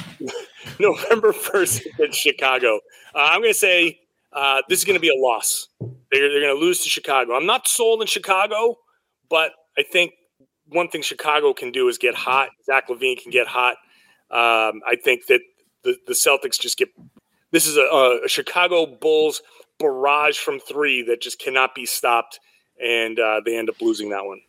November 0.80 1.34
first 1.34 1.86
in 1.98 2.10
Chicago. 2.12 2.76
Uh, 3.14 3.18
I'm 3.18 3.42
going 3.42 3.52
to 3.52 3.58
say 3.58 4.00
Uh, 4.32 4.62
this 4.70 4.78
is 4.78 4.86
going 4.86 4.96
to 4.96 5.00
be 5.00 5.10
a 5.10 5.20
loss. 5.20 5.68
They're, 5.80 6.30
they're 6.30 6.40
going 6.40 6.56
to 6.56 6.60
lose 6.60 6.82
to 6.84 6.88
Chicago. 6.88 7.34
I'm 7.34 7.46
not 7.46 7.68
sold 7.68 8.00
in 8.00 8.06
Chicago, 8.06 8.78
but 9.28 9.52
I 9.76 9.82
think 9.82 10.12
one 10.68 10.88
thing 10.88 11.02
Chicago 11.02 11.52
can 11.52 11.70
do 11.70 11.88
is 11.88 11.98
get 11.98 12.14
hot. 12.14 12.48
Zach 12.64 12.88
LaVine 12.88 13.20
can 13.20 13.30
get 13.30 13.46
hot. 13.46 13.76
Um, 14.30 14.80
I 14.86 14.96
think 15.02 15.26
that 15.26 15.40
the, 15.82 15.96
the 16.06 16.12
Celtics 16.12 16.60
just 16.60 16.78
get 16.78 16.88
this 17.50 17.66
is 17.66 17.76
a, 17.76 18.20
a, 18.24 18.28
Chicago 18.28 18.86
Bulls 18.86 19.42
barrage 19.78 20.38
from 20.38 20.60
three 20.60 21.02
that 21.02 21.20
just 21.20 21.40
cannot 21.40 21.74
be 21.74 21.84
stopped, 21.84 22.38
and 22.80 23.18
uh, 23.18 23.40
they 23.44 23.58
end 23.58 23.68
up 23.68 23.80
losing 23.80 24.10
that 24.10 24.24
one. 24.24 24.40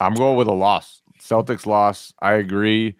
I'm 0.00 0.14
going 0.14 0.36
with 0.36 0.48
a 0.48 0.52
loss. 0.52 1.00
Celtics 1.20 1.64
loss. 1.64 2.12
I 2.20 2.34
agree. 2.34 2.96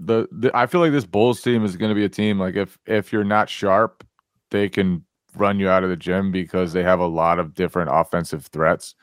The, 0.00 0.26
the 0.32 0.50
I 0.54 0.66
feel 0.66 0.80
like 0.80 0.92
this 0.92 1.06
Bulls 1.06 1.40
team 1.40 1.64
is 1.64 1.76
going 1.76 1.90
to 1.90 1.94
be 1.94 2.04
a 2.04 2.08
team 2.08 2.38
like 2.38 2.56
if 2.56 2.78
if 2.86 3.12
you're 3.12 3.24
not 3.24 3.48
sharp, 3.48 4.04
they 4.50 4.68
can 4.68 5.04
run 5.36 5.60
you 5.60 5.68
out 5.68 5.84
of 5.84 5.90
the 5.90 5.96
gym 5.96 6.32
because 6.32 6.72
they 6.72 6.82
have 6.82 6.98
a 7.00 7.06
lot 7.06 7.38
of 7.38 7.54
different 7.54 7.90
offensive 7.92 8.46
threats, 8.46 8.94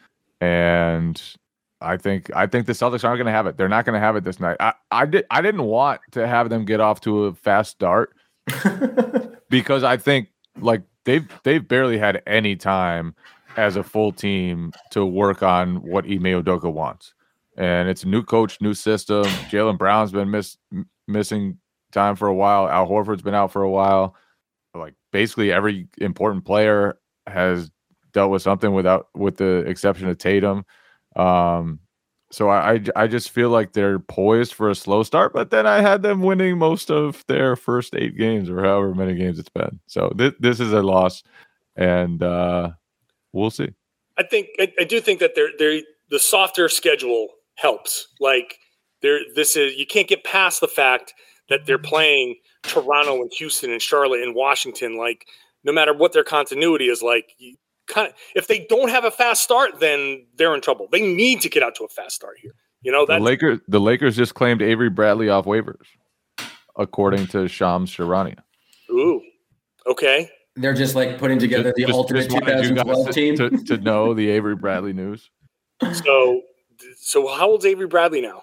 and 0.41 1.36
I 1.81 1.97
think 1.97 2.31
I 2.35 2.47
think 2.47 2.65
the 2.65 2.73
Celtics 2.73 3.03
aren't 3.03 3.17
going 3.17 3.25
to 3.25 3.31
have 3.31 3.47
it. 3.47 3.57
They're 3.57 3.69
not 3.69 3.85
going 3.85 3.93
to 3.93 3.99
have 3.99 4.15
it 4.15 4.23
this 4.23 4.39
night. 4.39 4.57
I 4.59 4.73
I 4.91 5.05
did 5.05 5.25
I 5.29 5.41
didn't 5.41 5.63
want 5.63 6.01
to 6.11 6.27
have 6.27 6.49
them 6.49 6.65
get 6.65 6.79
off 6.79 7.01
to 7.01 7.25
a 7.25 7.33
fast 7.33 7.71
start 7.71 8.15
because 9.49 9.83
I 9.83 9.97
think 9.97 10.29
like 10.59 10.81
they've 11.05 11.27
they've 11.43 11.65
barely 11.65 11.97
had 11.97 12.21
any 12.25 12.55
time 12.55 13.15
as 13.57 13.75
a 13.75 13.83
full 13.83 14.11
team 14.11 14.71
to 14.91 15.05
work 15.05 15.43
on 15.43 15.77
what 15.77 16.05
Ime 16.05 16.23
Udoka 16.23 16.71
wants. 16.71 17.13
And 17.57 17.89
it's 17.89 18.03
a 18.03 18.07
new 18.07 18.21
coach, 18.23 18.61
new 18.61 18.75
system. 18.75 19.23
Jaylen 19.49 19.77
Brown's 19.77 20.11
been 20.11 20.29
miss, 20.29 20.57
missing 21.07 21.57
time 21.91 22.15
for 22.15 22.27
a 22.27 22.35
while. 22.35 22.69
Al 22.69 22.87
Horford's 22.87 23.23
been 23.23 23.33
out 23.33 23.51
for 23.51 23.63
a 23.63 23.69
while. 23.69 24.15
Like 24.75 24.93
basically 25.11 25.51
every 25.51 25.87
important 25.97 26.45
player 26.45 26.99
has 27.25 27.71
dealt 28.13 28.31
with 28.31 28.43
something 28.43 28.73
without 28.73 29.07
with 29.15 29.37
the 29.37 29.63
exception 29.67 30.07
of 30.07 30.17
Tatum. 30.17 30.65
Um, 31.17 31.79
so 32.31 32.49
I, 32.49 32.81
I, 32.95 33.07
just 33.07 33.31
feel 33.31 33.49
like 33.49 33.73
they're 33.73 33.99
poised 33.99 34.53
for 34.53 34.69
a 34.69 34.75
slow 34.75 35.01
start, 35.03 35.33
but 35.33 35.49
then 35.49 35.65
I 35.65 35.81
had 35.81 36.03
them 36.03 36.21
winning 36.21 36.57
most 36.57 36.91
of 36.91 37.25
their 37.27 37.55
first 37.55 37.95
eight 37.95 38.17
games 38.17 38.49
or 38.49 38.61
however 38.61 38.93
many 38.93 39.15
games 39.15 39.39
it's 39.39 39.49
been. 39.49 39.79
So 39.87 40.09
th- 40.09 40.35
this 40.39 40.59
is 40.59 40.73
a 40.73 40.83
loss, 40.83 41.23
and 41.75 42.21
uh, 42.21 42.71
we'll 43.31 43.49
see. 43.49 43.69
I 44.17 44.23
think 44.23 44.49
I, 44.59 44.71
I 44.79 44.83
do 44.83 44.99
think 44.99 45.19
that 45.21 45.35
they're 45.35 45.51
they're 45.57 45.81
the 46.09 46.19
softer 46.19 46.69
schedule 46.69 47.29
helps. 47.55 48.07
Like 48.19 48.57
there, 49.01 49.19
this 49.35 49.55
is 49.55 49.75
you 49.75 49.87
can't 49.87 50.07
get 50.07 50.23
past 50.23 50.61
the 50.61 50.67
fact 50.67 51.13
that 51.49 51.65
they're 51.65 51.79
playing 51.79 52.35
Toronto 52.63 53.21
and 53.21 53.31
Houston 53.37 53.71
and 53.71 53.81
Charlotte 53.81 54.21
and 54.21 54.35
Washington. 54.35 54.97
Like 54.97 55.25
no 55.63 55.71
matter 55.71 55.93
what 55.93 56.13
their 56.13 56.23
continuity 56.23 56.89
is 56.89 57.01
like, 57.01 57.31
kind 57.87 58.07
of 58.07 58.13
if 58.35 58.47
they 58.47 58.65
don't 58.69 58.89
have 58.89 59.03
a 59.03 59.11
fast 59.11 59.41
start, 59.41 59.79
then 59.79 60.25
they're 60.35 60.53
in 60.53 60.61
trouble. 60.61 60.87
They 60.91 61.01
need 61.01 61.41
to 61.41 61.49
get 61.49 61.63
out 61.63 61.75
to 61.75 61.83
a 61.83 61.87
fast 61.87 62.15
start 62.15 62.37
here. 62.41 62.53
You 62.81 62.91
know 62.91 63.05
that 63.05 63.19
the 63.19 63.23
Lakers. 63.23 63.59
The 63.67 63.79
Lakers 63.79 64.15
just 64.15 64.35
claimed 64.35 64.61
Avery 64.61 64.89
Bradley 64.89 65.29
off 65.29 65.45
waivers, 65.45 65.85
according 66.77 67.27
to 67.27 67.47
Shams 67.47 67.91
Charania. 67.91 68.39
Ooh, 68.91 69.21
okay. 69.87 70.29
They're 70.55 70.73
just 70.73 70.95
like 70.95 71.19
putting 71.19 71.37
together 71.37 71.69
just, 71.69 71.75
the 71.75 71.85
just, 71.85 71.93
alternate 71.93 72.29
just 72.29 72.35
2012 72.37 73.11
team 73.11 73.35
to, 73.37 73.49
to 73.65 73.77
know 73.77 74.13
the 74.13 74.29
Avery 74.29 74.55
Bradley 74.55 74.93
news. 74.93 75.29
So, 75.93 76.41
so 76.97 77.27
how 77.27 77.51
old's 77.51 77.65
Avery 77.65 77.85
Bradley 77.85 78.19
now? 78.19 78.41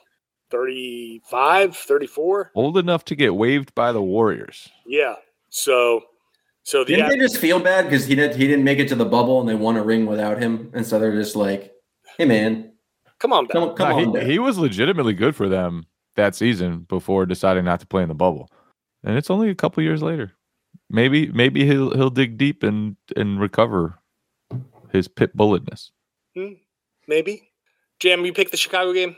35, 0.50 1.76
34? 1.76 2.52
Old 2.54 2.78
enough 2.78 3.04
to 3.07 3.16
get 3.16 3.35
waived 3.35 3.74
by 3.74 3.90
the 3.90 4.02
Warriors. 4.02 4.68
Yeah. 4.87 5.16
So 5.50 6.02
so 6.64 6.83
the 6.83 6.96
didn't 6.96 7.11
they 7.11 7.18
just 7.18 7.38
feel 7.38 7.61
bad 7.61 7.85
because 7.85 8.07
he 8.07 8.14
did 8.14 8.35
he 8.35 8.46
didn't 8.46 8.64
make 8.64 8.79
it 8.79 8.88
to 8.88 8.94
the 8.94 9.05
bubble 9.05 9.40
and 9.40 9.48
they 9.48 9.55
won 9.55 9.77
a 9.77 9.83
ring 9.83 10.07
without 10.07 10.38
him, 10.38 10.70
and 10.74 10.87
so 10.87 10.98
they're 10.98 11.14
just 11.14 11.37
like, 11.37 11.72
"Hey, 12.18 12.24
man, 12.24 12.72
come 13.18 13.33
on, 13.33 13.46
come, 13.46 13.74
come 13.74 13.92
on." 13.92 14.20
He, 14.20 14.33
he, 14.33 14.38
was 14.38 14.59
legitimately 14.59 15.12
good 15.12 15.37
for 15.37 15.48
them 15.48 15.87
that 16.16 16.35
season 16.35 16.81
before 16.88 17.27
deciding 17.27 17.66
not 17.66 17.81
to 17.81 17.87
play 17.87 18.03
in 18.03 18.09
the 18.09 18.14
bubble, 18.14 18.50
and 19.05 19.16
it's 19.16 19.31
only 19.31 19.50
a 19.50 19.55
couple 19.55 19.83
years 19.83 20.03
later. 20.03 20.33
Maybe 20.88 21.29
maybe 21.29 21.66
he'll 21.66 21.94
he'll 21.94 22.11
dig 22.11 22.38
deep 22.38 22.62
and 22.62 22.96
and 23.14 23.38
recover 23.38 23.98
his 24.90 25.07
pit 25.07 25.37
bulletness. 25.37 25.90
Hmm, 26.35 26.55
maybe. 27.07 27.50
Jam, 28.00 28.24
you 28.24 28.33
pick 28.33 28.50
the 28.50 28.57
Chicago 28.57 28.92
game. 28.92 29.16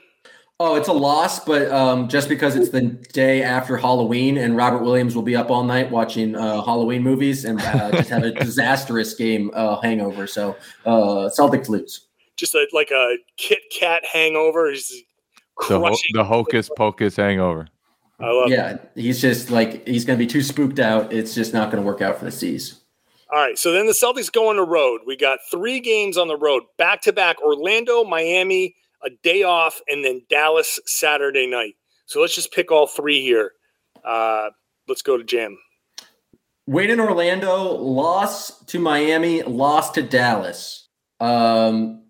Oh, 0.59 0.75
it's 0.75 0.89
a 0.89 0.93
loss, 0.93 1.45
but 1.45 1.71
um, 1.71 2.09
just 2.09 2.31
because 2.31 2.57
it's 2.57 2.71
the 2.71 2.81
day 2.81 3.43
after 3.43 3.77
Halloween 3.77 4.39
and 4.39 4.57
Robert 4.57 4.83
Williams 4.83 5.15
will 5.15 5.23
be 5.23 5.37
up 5.37 5.51
all 5.51 5.65
night 5.65 5.91
watching 5.91 6.35
uh, 6.35 6.63
Halloween 6.63 7.03
movies 7.03 7.45
and 7.45 7.61
uh, 7.61 7.91
just 7.91 8.09
have 8.09 8.23
a 8.23 8.31
disastrous 8.45 9.13
game 9.13 9.51
uh, 9.53 9.79
hangover. 9.83 10.27
So 10.27 10.57
uh, 10.87 11.29
Celtics 11.29 11.69
lose. 11.69 12.07
Just 12.37 12.55
a, 12.55 12.67
like 12.73 12.91
a 12.91 13.19
Kit 13.37 13.59
Kat 13.71 14.03
hangover. 14.11 14.71
He's 14.71 15.03
the, 15.69 15.79
ho- 15.79 15.97
the 16.15 16.25
hocus 16.25 16.71
pocus 16.75 17.17
hangover. 17.17 17.69
I 18.19 18.31
love 18.31 18.49
yeah, 18.49 18.71
it. 18.71 18.91
he's 18.95 19.21
just 19.21 19.51
like 19.51 19.87
he's 19.87 20.07
going 20.07 20.19
to 20.19 20.25
be 20.25 20.31
too 20.31 20.43
spooked 20.43 20.79
out. 20.79 21.13
It's 21.13 21.35
just 21.35 21.53
not 21.53 21.71
going 21.71 21.83
to 21.83 21.87
work 21.87 22.01
out 22.01 22.19
for 22.19 22.25
the 22.25 22.33
C's. 22.33 22.81
All 23.31 23.39
right, 23.39 23.59
so 23.59 23.73
then 23.73 23.87
the 23.87 23.93
Celtics 23.93 24.33
go 24.33 24.49
on 24.49 24.57
the 24.57 24.65
road. 24.65 25.01
We 25.07 25.17
got 25.17 25.41
three 25.51 25.81
games 25.81 26.17
on 26.17 26.29
the 26.29 26.37
road, 26.37 26.63
back 26.79 27.03
to 27.03 27.13
back: 27.13 27.43
Orlando, 27.43 28.05
Miami, 28.05 28.75
a 29.07 29.11
day 29.23 29.43
off, 29.43 29.81
and 29.89 30.05
then 30.05 30.23
Dallas 30.29 30.81
Saturday 30.85 31.47
night. 31.47 31.75
So 32.07 32.21
let's 32.21 32.35
just 32.35 32.53
pick 32.53 32.71
all 32.71 32.87
three 32.87 33.23
here. 33.23 33.53
Uh, 34.05 34.51
let's 34.89 35.03
go 35.03 35.17
to 35.17 35.25
Jam. 35.25 35.57
Win 36.67 36.91
in 36.91 36.99
Orlando, 36.99 37.73
loss 37.75 38.65
to 38.67 38.79
Miami, 38.81 39.43
loss 39.43 39.93
to 39.93 40.03
Dallas. 40.03 40.89
Um, 41.21 42.03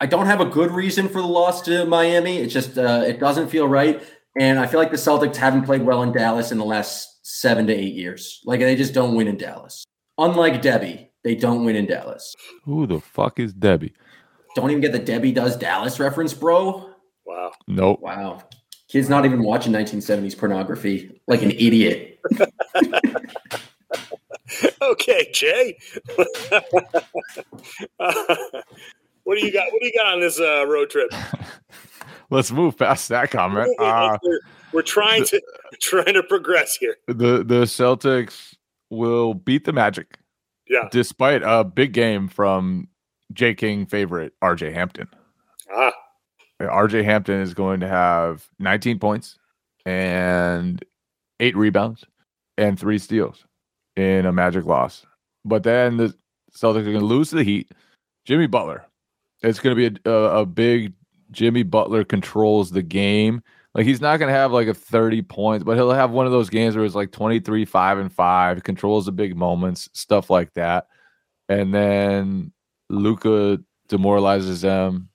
I 0.00 0.06
don't 0.06 0.26
have 0.26 0.40
a 0.40 0.46
good 0.46 0.72
reason 0.72 1.08
for 1.08 1.20
the 1.20 1.28
loss 1.28 1.62
to 1.62 1.84
Miami. 1.84 2.38
It's 2.38 2.52
just 2.52 2.76
uh, 2.76 3.04
it 3.06 3.20
doesn't 3.20 3.48
feel 3.48 3.68
right, 3.68 4.02
and 4.38 4.58
I 4.58 4.66
feel 4.66 4.80
like 4.80 4.90
the 4.90 4.96
Celtics 4.96 5.36
haven't 5.36 5.62
played 5.62 5.82
well 5.82 6.02
in 6.02 6.12
Dallas 6.12 6.50
in 6.50 6.58
the 6.58 6.64
last 6.64 7.20
seven 7.22 7.66
to 7.68 7.72
eight 7.72 7.94
years. 7.94 8.40
Like 8.44 8.60
they 8.60 8.74
just 8.74 8.94
don't 8.94 9.14
win 9.14 9.28
in 9.28 9.36
Dallas. 9.36 9.84
Unlike 10.18 10.62
Debbie, 10.62 11.10
they 11.22 11.34
don't 11.34 11.64
win 11.64 11.76
in 11.76 11.86
Dallas. 11.86 12.34
Who 12.64 12.86
the 12.86 13.00
fuck 13.00 13.38
is 13.38 13.52
Debbie? 13.52 13.94
Don't 14.54 14.70
even 14.70 14.80
get 14.80 14.92
the 14.92 14.98
Debbie 14.98 15.32
Does 15.32 15.56
Dallas 15.56 16.00
reference, 16.00 16.34
bro. 16.34 16.90
Wow. 17.24 17.52
Nope. 17.66 18.00
Wow. 18.00 18.42
Kid's 18.88 19.08
not 19.08 19.24
even 19.24 19.42
watching 19.44 19.72
1970s 19.72 20.36
pornography 20.36 21.20
like 21.28 21.42
an 21.42 21.52
idiot. 21.52 22.20
okay, 24.82 25.30
Jay. 25.32 25.78
uh, 26.18 26.60
what 29.24 29.38
do 29.38 29.46
you 29.46 29.52
got? 29.52 29.72
What 29.72 29.80
do 29.80 29.86
you 29.86 29.92
got 29.96 30.06
on 30.06 30.20
this 30.20 30.40
uh, 30.40 30.66
road 30.66 30.90
trip? 30.90 31.12
Let's 32.30 32.50
move 32.50 32.76
past 32.76 33.08
that 33.08 33.30
comment. 33.30 33.68
Uh, 33.78 34.18
we're, 34.22 34.40
we're, 34.72 34.82
trying 34.82 35.24
to 35.24 35.40
trying 35.80 36.14
to 36.14 36.22
progress 36.24 36.76
here. 36.76 36.96
The 37.06 37.44
the 37.44 37.62
Celtics 37.66 38.56
will 38.88 39.34
beat 39.34 39.64
the 39.64 39.72
Magic. 39.72 40.18
Yeah. 40.68 40.88
Despite 40.90 41.42
a 41.44 41.64
big 41.64 41.92
game 41.92 42.28
from 42.28 42.88
J 43.32 43.54
King 43.54 43.86
favorite, 43.86 44.32
RJ 44.42 44.72
Hampton. 44.72 45.08
Ah. 45.72 45.92
RJ 46.60 47.04
Hampton 47.04 47.40
is 47.40 47.54
going 47.54 47.80
to 47.80 47.88
have 47.88 48.48
19 48.58 48.98
points 48.98 49.38
and 49.86 50.84
eight 51.38 51.56
rebounds 51.56 52.04
and 52.58 52.78
three 52.78 52.98
steals 52.98 53.46
in 53.96 54.26
a 54.26 54.32
magic 54.32 54.66
loss. 54.66 55.06
But 55.44 55.62
then 55.62 55.96
the 55.96 56.14
Celtics 56.52 56.80
are 56.80 56.92
going 56.92 57.00
to 57.00 57.04
lose 57.04 57.30
to 57.30 57.36
the 57.36 57.44
Heat. 57.44 57.72
Jimmy 58.26 58.46
Butler. 58.46 58.84
It's 59.42 59.58
going 59.58 59.74
to 59.74 59.90
be 59.90 60.00
a, 60.04 60.12
a, 60.12 60.40
a 60.40 60.46
big 60.46 60.92
Jimmy 61.30 61.62
Butler 61.62 62.04
controls 62.04 62.70
the 62.70 62.82
game. 62.82 63.42
Like 63.74 63.86
he's 63.86 64.00
not 64.00 64.18
going 64.18 64.30
to 64.32 64.38
have 64.38 64.52
like 64.52 64.68
a 64.68 64.74
30 64.74 65.22
points, 65.22 65.64
but 65.64 65.76
he'll 65.76 65.92
have 65.92 66.10
one 66.10 66.26
of 66.26 66.32
those 66.32 66.50
games 66.50 66.76
where 66.76 66.84
it's 66.84 66.94
like 66.94 67.12
23, 67.12 67.64
5 67.64 67.98
and 67.98 68.12
5, 68.12 68.62
controls 68.64 69.06
the 69.06 69.12
big 69.12 69.36
moments, 69.36 69.88
stuff 69.94 70.28
like 70.28 70.52
that. 70.54 70.88
And 71.48 71.72
then 71.72 72.52
Luka 72.90 73.58
demoralizes 73.88 74.62
them 74.62 75.08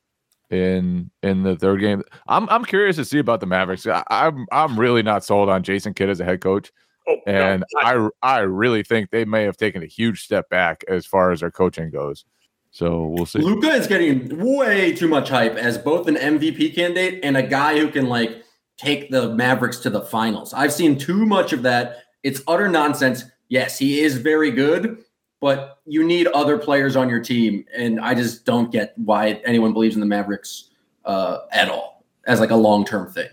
in 0.50 1.12
in 1.24 1.44
the 1.44 1.56
third 1.56 1.82
game. 1.82 2.04
I'm 2.28 2.50
I'm 2.50 2.66
curious 2.66 2.96
to 2.98 3.06
see 3.06 3.20
about 3.20 3.40
the 3.40 3.46
Mavericks. 3.46 3.86
I, 3.86 4.00
am 4.00 4.04
I'm, 4.10 4.48
I'm 4.52 4.80
really 4.80 5.04
not 5.04 5.24
sold 5.24 5.50
on 5.50 5.64
Jason 5.64 5.94
Kidd 5.94 6.10
as 6.10 6.20
a 6.20 6.26
head 6.26 6.42
coach, 6.42 6.72
oh, 7.08 7.18
and 7.28 7.64
no, 7.82 8.12
I 8.22 8.38
I 8.38 8.40
really 8.40 8.84
think 8.84 9.10
they 9.10 9.26
may 9.26 9.44
have 9.44 9.58
taken 9.58 9.84
a 9.84 9.88
huge 9.88 10.24
step 10.24 10.50
back 10.50 10.84
as 10.88 11.06
far 11.06 11.32
as 11.32 11.42
their 11.42 11.52
coaching 11.52 11.90
goes. 11.90 12.26
So 12.72 13.06
we'll 13.06 13.26
see. 13.26 13.40
Luka 13.40 13.70
is 13.70 13.88
getting 13.88 14.58
way 14.58 14.94
too 14.94 15.08
much 15.08 15.30
hype 15.30 15.56
as 15.56 15.78
both 15.78 16.08
an 16.08 16.16
MVP 16.16 16.76
candidate 16.76 17.22
and 17.24 17.38
a 17.38 17.44
guy 17.44 17.80
who 17.80 17.90
can 17.90 18.08
like 18.08 18.44
take 18.78 19.10
the 19.10 19.34
Mavericks 19.34 19.80
to 19.80 19.90
the 19.90 20.02
finals. 20.02 20.54
I've 20.54 20.74
seen 20.74 20.98
too 20.98 21.26
much 21.26 21.54
of 21.54 21.64
that. 21.64 22.04
It's 22.24 22.42
utter 22.48 22.68
nonsense. 22.68 23.24
Yes, 23.48 23.78
he 23.80 24.02
is 24.02 24.18
very 24.18 24.52
good, 24.52 25.05
but 25.46 25.78
you 25.86 26.04
need 26.04 26.26
other 26.26 26.58
players 26.58 26.96
on 26.96 27.08
your 27.08 27.20
team, 27.20 27.66
and 27.72 28.00
I 28.00 28.16
just 28.16 28.46
don't 28.46 28.72
get 28.72 28.98
why 28.98 29.40
anyone 29.46 29.74
believes 29.74 29.94
in 29.94 30.00
the 30.00 30.08
Mavericks 30.08 30.72
uh, 31.06 31.42
at 31.52 31.70
all 31.70 32.04
as 32.26 32.40
like 32.40 32.50
a 32.50 32.56
long 32.56 32.84
term 32.84 33.12
thing. 33.12 33.30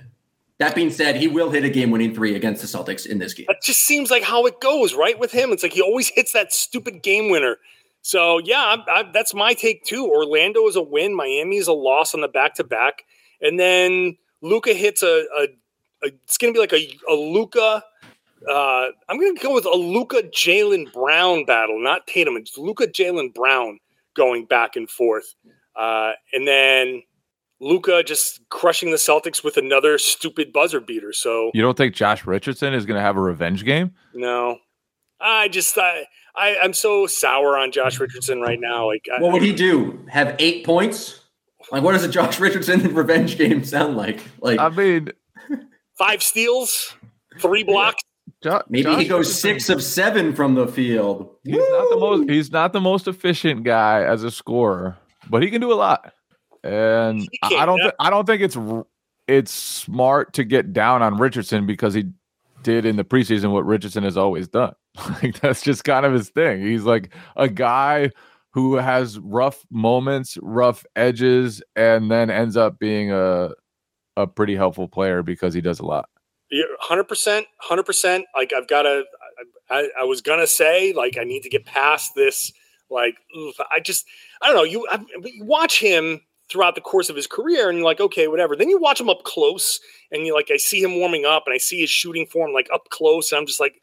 That 0.58 0.74
being 0.74 0.90
said, 0.90 1.16
he 1.16 1.26
will 1.26 1.48
hit 1.48 1.64
a 1.64 1.70
game 1.70 1.90
winning 1.90 2.14
three 2.14 2.36
against 2.36 2.60
the 2.60 2.68
Celtics 2.68 3.06
in 3.06 3.18
this 3.18 3.32
game. 3.32 3.46
That 3.48 3.62
just 3.62 3.84
seems 3.84 4.10
like 4.10 4.22
how 4.22 4.44
it 4.44 4.60
goes, 4.60 4.92
right? 4.92 5.18
With 5.18 5.32
him, 5.32 5.52
it's 5.52 5.62
like 5.62 5.72
he 5.72 5.80
always 5.80 6.08
hits 6.08 6.34
that 6.34 6.52
stupid 6.52 7.02
game 7.02 7.30
winner. 7.30 7.56
So 8.02 8.36
yeah, 8.44 8.76
I, 8.86 9.00
I, 9.00 9.02
that's 9.10 9.32
my 9.32 9.54
take 9.54 9.82
too. 9.86 10.06
Orlando 10.06 10.68
is 10.68 10.76
a 10.76 10.82
win. 10.82 11.16
Miami 11.16 11.56
is 11.56 11.66
a 11.66 11.72
loss 11.72 12.14
on 12.14 12.20
the 12.20 12.28
back 12.28 12.56
to 12.56 12.64
back, 12.64 13.04
and 13.40 13.58
then 13.58 14.18
Luka 14.42 14.74
hits 14.74 15.02
a, 15.02 15.24
a, 15.34 15.42
a 16.04 16.08
it's 16.24 16.36
going 16.36 16.52
to 16.52 16.58
be 16.58 16.60
like 16.60 16.74
a, 16.74 17.10
a 17.10 17.14
Luka. 17.14 17.82
Uh, 18.50 18.88
I'm 19.08 19.18
going 19.18 19.36
to 19.36 19.42
go 19.42 19.54
with 19.54 19.66
a 19.66 19.76
Luka 19.76 20.22
Jaylen 20.22 20.92
Brown 20.92 21.44
battle, 21.44 21.82
not 21.82 22.06
Tatum. 22.06 22.36
It's 22.36 22.56
Luka 22.58 22.86
Jaylen 22.86 23.34
Brown 23.34 23.78
going 24.14 24.44
back 24.44 24.76
and 24.76 24.88
forth, 24.88 25.34
uh, 25.76 26.12
and 26.32 26.46
then 26.46 27.02
Luka 27.60 28.02
just 28.02 28.40
crushing 28.48 28.90
the 28.90 28.96
Celtics 28.96 29.44
with 29.44 29.56
another 29.56 29.96
stupid 29.96 30.52
buzzer 30.52 30.80
beater. 30.80 31.12
So 31.12 31.50
you 31.54 31.62
don't 31.62 31.76
think 31.76 31.94
Josh 31.94 32.26
Richardson 32.26 32.74
is 32.74 32.84
going 32.84 32.96
to 32.96 33.02
have 33.02 33.16
a 33.16 33.20
revenge 33.20 33.64
game? 33.64 33.92
No, 34.14 34.58
I 35.20 35.48
just 35.48 35.78
I, 35.78 36.06
I 36.34 36.56
I'm 36.62 36.72
so 36.72 37.06
sour 37.06 37.56
on 37.56 37.70
Josh 37.70 38.00
Richardson 38.00 38.40
right 38.40 38.58
now. 38.60 38.86
Like, 38.86 39.06
what 39.18 39.30
I, 39.30 39.32
would 39.32 39.42
he 39.42 39.52
do? 39.52 40.04
Have 40.10 40.34
eight 40.38 40.66
points? 40.66 41.20
Like, 41.70 41.82
what 41.82 41.92
does 41.92 42.04
a 42.04 42.08
Josh 42.08 42.40
Richardson 42.40 42.80
revenge 42.94 43.38
game 43.38 43.64
sound 43.64 43.96
like? 43.96 44.20
Like, 44.40 44.58
I 44.58 44.68
mean, 44.68 45.12
five 45.96 46.22
steals, 46.22 46.94
three 47.38 47.62
blocks. 47.62 48.02
Jo- 48.42 48.62
Maybe 48.68 48.82
Josh 48.84 48.98
he 49.02 49.08
goes 49.08 49.26
Richardson. 49.28 49.50
six 49.60 49.68
of 49.68 49.82
seven 49.82 50.34
from 50.34 50.54
the 50.54 50.66
field. 50.66 51.36
He's 51.44 51.54
Woo! 51.56 51.60
not 51.70 51.90
the 51.90 51.96
most. 51.98 52.30
He's 52.30 52.50
not 52.52 52.72
the 52.72 52.80
most 52.80 53.06
efficient 53.08 53.62
guy 53.64 54.02
as 54.02 54.24
a 54.24 54.30
scorer, 54.30 54.96
but 55.30 55.42
he 55.42 55.50
can 55.50 55.60
do 55.60 55.72
a 55.72 55.74
lot. 55.74 56.12
And 56.64 57.28
I 57.42 57.66
don't. 57.66 57.78
Th- 57.78 57.94
I 58.00 58.10
don't 58.10 58.26
think 58.26 58.42
it's 58.42 58.56
it's 59.28 59.52
smart 59.52 60.32
to 60.34 60.44
get 60.44 60.72
down 60.72 61.02
on 61.02 61.16
Richardson 61.18 61.66
because 61.66 61.94
he 61.94 62.04
did 62.62 62.84
in 62.84 62.96
the 62.96 63.04
preseason 63.04 63.50
what 63.52 63.64
Richardson 63.66 64.04
has 64.04 64.16
always 64.16 64.48
done. 64.48 64.74
Like 65.22 65.40
that's 65.40 65.62
just 65.62 65.84
kind 65.84 66.04
of 66.04 66.12
his 66.12 66.28
thing. 66.28 66.60
He's 66.66 66.82
like 66.84 67.14
a 67.36 67.48
guy 67.48 68.10
who 68.52 68.74
has 68.76 69.18
rough 69.20 69.64
moments, 69.70 70.36
rough 70.42 70.84
edges, 70.96 71.62
and 71.76 72.10
then 72.10 72.28
ends 72.30 72.56
up 72.56 72.78
being 72.78 73.10
a 73.10 73.50
a 74.16 74.26
pretty 74.26 74.54
helpful 74.54 74.88
player 74.88 75.22
because 75.22 75.54
he 75.54 75.60
does 75.62 75.80
a 75.80 75.86
lot. 75.86 76.08
Hundred 76.80 77.04
percent, 77.04 77.46
hundred 77.58 77.84
percent. 77.84 78.26
Like 78.36 78.52
I've 78.52 78.68
got 78.68 78.82
to. 78.82 79.04
I, 79.70 79.88
I, 80.00 80.04
was 80.04 80.20
gonna 80.20 80.46
say 80.46 80.92
like 80.92 81.16
I 81.18 81.24
need 81.24 81.42
to 81.44 81.48
get 81.48 81.64
past 81.64 82.14
this. 82.14 82.52
Like 82.90 83.14
oof, 83.36 83.54
I 83.70 83.80
just 83.80 84.04
I 84.42 84.48
don't 84.48 84.56
know. 84.56 84.64
You, 84.64 84.86
I, 84.90 85.02
you 85.24 85.44
watch 85.44 85.80
him 85.80 86.20
throughout 86.50 86.74
the 86.74 86.80
course 86.82 87.08
of 87.08 87.16
his 87.16 87.26
career 87.26 87.70
and 87.70 87.78
you're 87.78 87.86
like 87.86 88.00
okay 88.00 88.28
whatever 88.28 88.54
then 88.54 88.68
you 88.68 88.78
watch 88.78 89.00
him 89.00 89.08
up 89.08 89.22
close 89.24 89.80
and 90.10 90.26
you 90.26 90.34
like 90.34 90.50
i 90.52 90.56
see 90.56 90.82
him 90.82 90.98
warming 90.98 91.24
up 91.24 91.44
and 91.46 91.54
i 91.54 91.56
see 91.56 91.80
his 91.80 91.88
shooting 91.88 92.26
form 92.26 92.52
like 92.52 92.68
up 92.74 92.88
close 92.90 93.32
and 93.32 93.38
i'm 93.38 93.46
just 93.46 93.60
like 93.60 93.82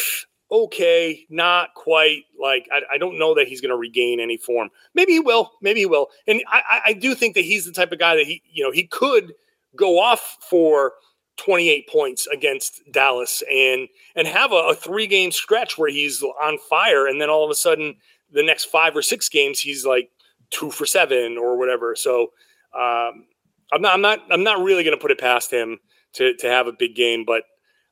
okay 0.52 1.24
not 1.30 1.72
quite 1.74 2.24
like 2.38 2.68
i, 2.72 2.82
I 2.92 2.98
don't 2.98 3.18
know 3.18 3.34
that 3.36 3.48
he's 3.48 3.60
going 3.62 3.70
to 3.70 3.76
regain 3.76 4.20
any 4.20 4.36
form 4.36 4.68
maybe 4.92 5.12
he 5.12 5.20
will 5.20 5.52
maybe 5.62 5.80
he 5.80 5.86
will 5.86 6.08
and 6.26 6.42
I, 6.48 6.80
I 6.86 6.92
do 6.92 7.14
think 7.14 7.34
that 7.36 7.44
he's 7.44 7.64
the 7.64 7.72
type 7.72 7.92
of 7.92 7.98
guy 7.98 8.16
that 8.16 8.26
he 8.26 8.42
you 8.52 8.64
know 8.64 8.72
he 8.72 8.86
could 8.86 9.32
go 9.76 9.98
off 9.98 10.36
for 10.40 10.92
28 11.40 11.88
points 11.88 12.26
against 12.26 12.82
Dallas 12.92 13.42
and 13.50 13.88
and 14.14 14.28
have 14.28 14.52
a, 14.52 14.56
a, 14.56 14.74
three 14.74 15.06
game 15.06 15.32
stretch 15.32 15.78
where 15.78 15.90
he's 15.90 16.22
on 16.22 16.58
fire 16.58 17.06
and 17.06 17.18
then 17.18 17.30
all 17.30 17.44
of 17.44 17.50
a 17.50 17.54
sudden 17.54 17.96
the 18.30 18.42
next 18.42 18.66
five 18.66 18.94
or 18.94 19.00
six 19.00 19.30
games 19.30 19.58
he's 19.58 19.86
like 19.86 20.10
two 20.50 20.70
for 20.70 20.84
seven 20.84 21.38
or 21.38 21.58
whatever. 21.58 21.96
So 21.96 22.32
um, 22.74 23.24
I'm 23.72 23.80
not 23.80 23.94
I'm 23.94 24.02
not 24.02 24.20
I'm 24.30 24.44
not 24.44 24.62
really 24.62 24.84
going 24.84 24.96
to 24.96 25.00
put 25.00 25.10
it 25.10 25.18
past 25.18 25.50
him 25.50 25.78
to 26.14 26.34
to 26.36 26.46
have 26.46 26.66
a 26.66 26.72
big 26.72 26.94
game, 26.94 27.24
but 27.24 27.44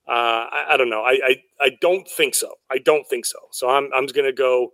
uh, 0.06 0.48
I, 0.50 0.66
I, 0.70 0.76
don't 0.76 0.90
know. 0.90 1.02
I, 1.02 1.18
I 1.24 1.42
I 1.60 1.70
don't 1.80 2.06
think 2.06 2.34
so. 2.34 2.52
I 2.70 2.78
don't 2.78 3.08
think 3.08 3.24
so. 3.24 3.38
So 3.50 3.70
I'm 3.70 3.88
I'm 3.94 4.06
going 4.06 4.26
to 4.26 4.32
go 4.32 4.72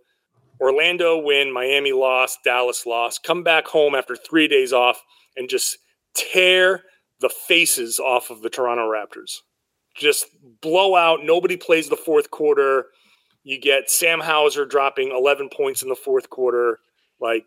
Orlando 0.59 1.17
win, 1.17 1.53
Miami 1.53 1.93
lost, 1.93 2.39
Dallas 2.43 2.85
lost, 2.85 3.23
Come 3.23 3.41
back 3.41 3.67
home 3.67 3.95
after 3.95 4.17
three 4.17 4.49
days 4.49 4.73
off 4.73 5.01
and 5.37 5.47
just 5.47 5.77
tear 6.13 6.83
the 7.21 7.29
faces 7.29 7.99
off 7.99 8.29
of 8.29 8.41
the 8.41 8.49
Toronto 8.49 8.89
Raptors. 8.89 9.39
Just 9.95 10.27
blow 10.61 10.95
out. 10.95 11.23
Nobody 11.23 11.57
plays 11.57 11.89
the 11.89 11.95
fourth 11.95 12.31
quarter. 12.31 12.87
You 13.43 13.59
get 13.59 13.89
Sam 13.89 14.19
Hauser 14.19 14.65
dropping 14.65 15.11
11 15.11 15.49
points 15.55 15.81
in 15.83 15.89
the 15.89 15.95
fourth 15.95 16.29
quarter. 16.29 16.79
Like 17.21 17.45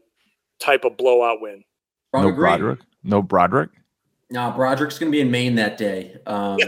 type 0.61 0.85
of 0.85 0.97
blowout 0.97 1.41
win. 1.41 1.64
no 2.14 2.33
Brodric. 2.33 2.79
No 3.03 3.23
Brodric. 3.23 3.71
No, 4.31 4.53
Brodric's 4.53 4.99
going 4.99 5.11
to 5.11 5.16
be 5.16 5.21
in 5.21 5.31
Maine 5.31 5.55
that 5.55 5.79
day. 5.79 6.16
Um, 6.27 6.59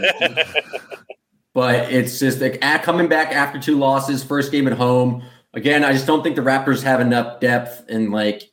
but 1.53 1.91
it's 1.91 2.19
just 2.19 2.41
like 2.41 2.63
at 2.63 2.83
coming 2.83 3.07
back 3.07 3.31
after 3.31 3.59
two 3.59 3.77
losses, 3.77 4.23
first 4.23 4.51
game 4.51 4.67
at 4.67 4.73
home. 4.73 5.23
Again, 5.53 5.83
I 5.83 5.91
just 5.93 6.07
don't 6.07 6.23
think 6.23 6.35
the 6.35 6.41
Raptors 6.41 6.81
have 6.83 7.01
enough 7.01 7.39
depth 7.39 7.83
and 7.89 8.11
like 8.11 8.50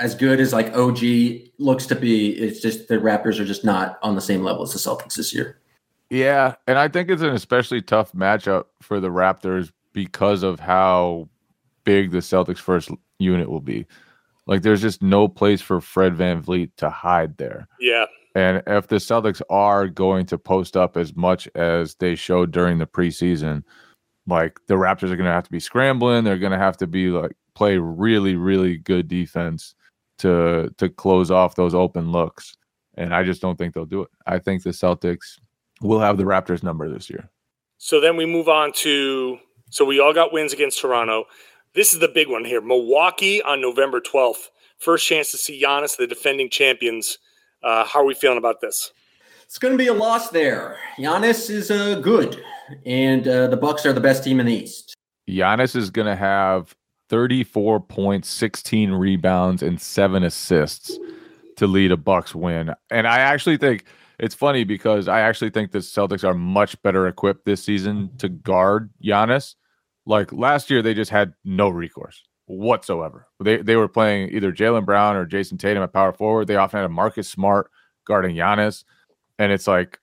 as 0.00 0.14
good 0.14 0.40
as 0.40 0.52
like 0.52 0.74
OG 0.74 0.98
looks 1.58 1.86
to 1.86 1.94
be. 1.94 2.30
It's 2.30 2.60
just 2.60 2.88
the 2.88 2.96
Raptors 2.96 3.38
are 3.38 3.44
just 3.44 3.64
not 3.64 3.98
on 4.02 4.14
the 4.14 4.20
same 4.20 4.42
level 4.42 4.62
as 4.62 4.72
the 4.72 4.78
Celtics 4.78 5.14
this 5.14 5.34
year. 5.34 5.58
Yeah, 6.08 6.56
and 6.66 6.78
I 6.78 6.88
think 6.88 7.08
it's 7.08 7.22
an 7.22 7.34
especially 7.34 7.82
tough 7.82 8.12
matchup 8.12 8.64
for 8.82 8.98
the 8.98 9.10
Raptors 9.10 9.70
because 9.92 10.42
of 10.42 10.58
how 10.58 11.28
big 11.84 12.10
the 12.10 12.18
Celtics 12.18 12.58
first 12.58 12.90
unit 13.18 13.48
will 13.48 13.60
be. 13.60 13.86
Like 14.46 14.62
there's 14.62 14.82
just 14.82 15.02
no 15.02 15.28
place 15.28 15.60
for 15.60 15.80
Fred 15.80 16.16
VanVleet 16.16 16.72
to 16.78 16.90
hide 16.90 17.36
there. 17.36 17.68
Yeah. 17.78 18.06
And 18.34 18.62
if 18.66 18.88
the 18.88 18.96
Celtics 18.96 19.42
are 19.50 19.86
going 19.86 20.26
to 20.26 20.38
post 20.38 20.76
up 20.76 20.96
as 20.96 21.14
much 21.14 21.48
as 21.54 21.94
they 21.96 22.14
showed 22.14 22.50
during 22.50 22.78
the 22.78 22.86
preseason, 22.86 23.62
like 24.26 24.58
the 24.66 24.74
Raptors 24.74 25.10
are 25.10 25.16
going 25.16 25.24
to 25.24 25.32
have 25.32 25.44
to 25.44 25.50
be 25.50 25.60
scrambling. 25.60 26.24
They're 26.24 26.38
going 26.38 26.52
to 26.52 26.58
have 26.58 26.76
to 26.78 26.86
be 26.86 27.08
like 27.08 27.32
play 27.54 27.76
really, 27.78 28.36
really 28.36 28.78
good 28.78 29.06
defense 29.08 29.74
to 30.20 30.72
to 30.78 30.88
close 30.88 31.30
off 31.30 31.56
those 31.56 31.74
open 31.74 32.12
looks. 32.12 32.54
And 32.96 33.14
I 33.14 33.22
just 33.22 33.40
don't 33.40 33.56
think 33.56 33.74
they'll 33.74 33.84
do 33.84 34.02
it. 34.02 34.08
I 34.26 34.38
think 34.38 34.62
the 34.62 34.70
Celtics 34.70 35.38
will 35.80 36.00
have 36.00 36.16
the 36.16 36.24
Raptors 36.24 36.62
number 36.62 36.88
this 36.88 37.08
year. 37.08 37.30
So 37.78 38.00
then 38.00 38.16
we 38.16 38.26
move 38.26 38.48
on 38.48 38.72
to 38.76 39.38
so 39.70 39.84
we 39.84 40.00
all 40.00 40.12
got 40.12 40.32
wins 40.32 40.52
against 40.52 40.80
Toronto. 40.80 41.24
This 41.74 41.94
is 41.94 42.00
the 42.00 42.08
big 42.08 42.28
one 42.28 42.44
here. 42.44 42.60
Milwaukee 42.60 43.40
on 43.42 43.60
November 43.60 44.00
12th. 44.00 44.48
First 44.78 45.06
chance 45.06 45.30
to 45.30 45.36
see 45.36 45.62
Giannis, 45.62 45.96
the 45.96 46.06
defending 46.06 46.50
champions. 46.50 47.18
Uh, 47.62 47.84
how 47.84 48.00
are 48.00 48.04
we 48.04 48.14
feeling 48.14 48.38
about 48.38 48.60
this? 48.60 48.92
It's 49.44 49.58
going 49.58 49.72
to 49.72 49.78
be 49.78 49.86
a 49.86 49.94
loss 49.94 50.30
there. 50.30 50.78
Giannis 50.96 51.50
is 51.50 51.70
uh, 51.70 52.00
good, 52.00 52.42
and 52.86 53.26
uh, 53.26 53.48
the 53.48 53.56
Bucks 53.56 53.84
are 53.84 53.92
the 53.92 54.00
best 54.00 54.24
team 54.24 54.40
in 54.40 54.46
the 54.46 54.54
East. 54.54 54.94
Giannis 55.28 55.76
is 55.76 55.90
going 55.90 56.06
to 56.06 56.16
have 56.16 56.74
34 57.10 57.80
points, 57.80 58.28
16 58.30 58.92
rebounds, 58.92 59.62
and 59.62 59.80
seven 59.80 60.24
assists 60.24 60.98
to 61.56 61.66
lead 61.66 61.92
a 61.92 61.96
Bucks 61.96 62.34
win. 62.34 62.72
And 62.90 63.06
I 63.06 63.18
actually 63.18 63.58
think 63.58 63.84
it's 64.18 64.34
funny 64.34 64.64
because 64.64 65.08
I 65.08 65.20
actually 65.20 65.50
think 65.50 65.72
the 65.72 65.78
Celtics 65.80 66.24
are 66.24 66.34
much 66.34 66.80
better 66.82 67.06
equipped 67.06 67.44
this 67.44 67.62
season 67.62 68.10
to 68.18 68.30
guard 68.30 68.88
Giannis 69.04 69.56
like 70.06 70.32
last 70.32 70.70
year, 70.70 70.82
they 70.82 70.94
just 70.94 71.10
had 71.10 71.34
no 71.44 71.68
recourse 71.68 72.22
whatsoever. 72.46 73.28
They 73.42 73.58
they 73.58 73.76
were 73.76 73.88
playing 73.88 74.30
either 74.30 74.52
Jaylen 74.52 74.84
Brown 74.84 75.16
or 75.16 75.26
Jayson 75.26 75.58
Tatum 75.58 75.82
at 75.82 75.92
power 75.92 76.12
forward. 76.12 76.46
They 76.46 76.56
often 76.56 76.78
had 76.78 76.86
a 76.86 76.90
Marcus 76.90 77.28
Smart 77.28 77.70
guarding 78.06 78.34
Giannis, 78.34 78.84
and 79.38 79.52
it's 79.52 79.66
like 79.66 79.98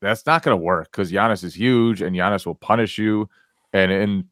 that's 0.00 0.26
not 0.26 0.42
going 0.42 0.56
to 0.56 0.62
work 0.62 0.92
because 0.92 1.10
Giannis 1.10 1.42
is 1.42 1.54
huge 1.54 2.02
and 2.02 2.14
Giannis 2.14 2.46
will 2.46 2.54
punish 2.54 2.98
you. 2.98 3.28
And 3.72 3.90
in 3.90 4.24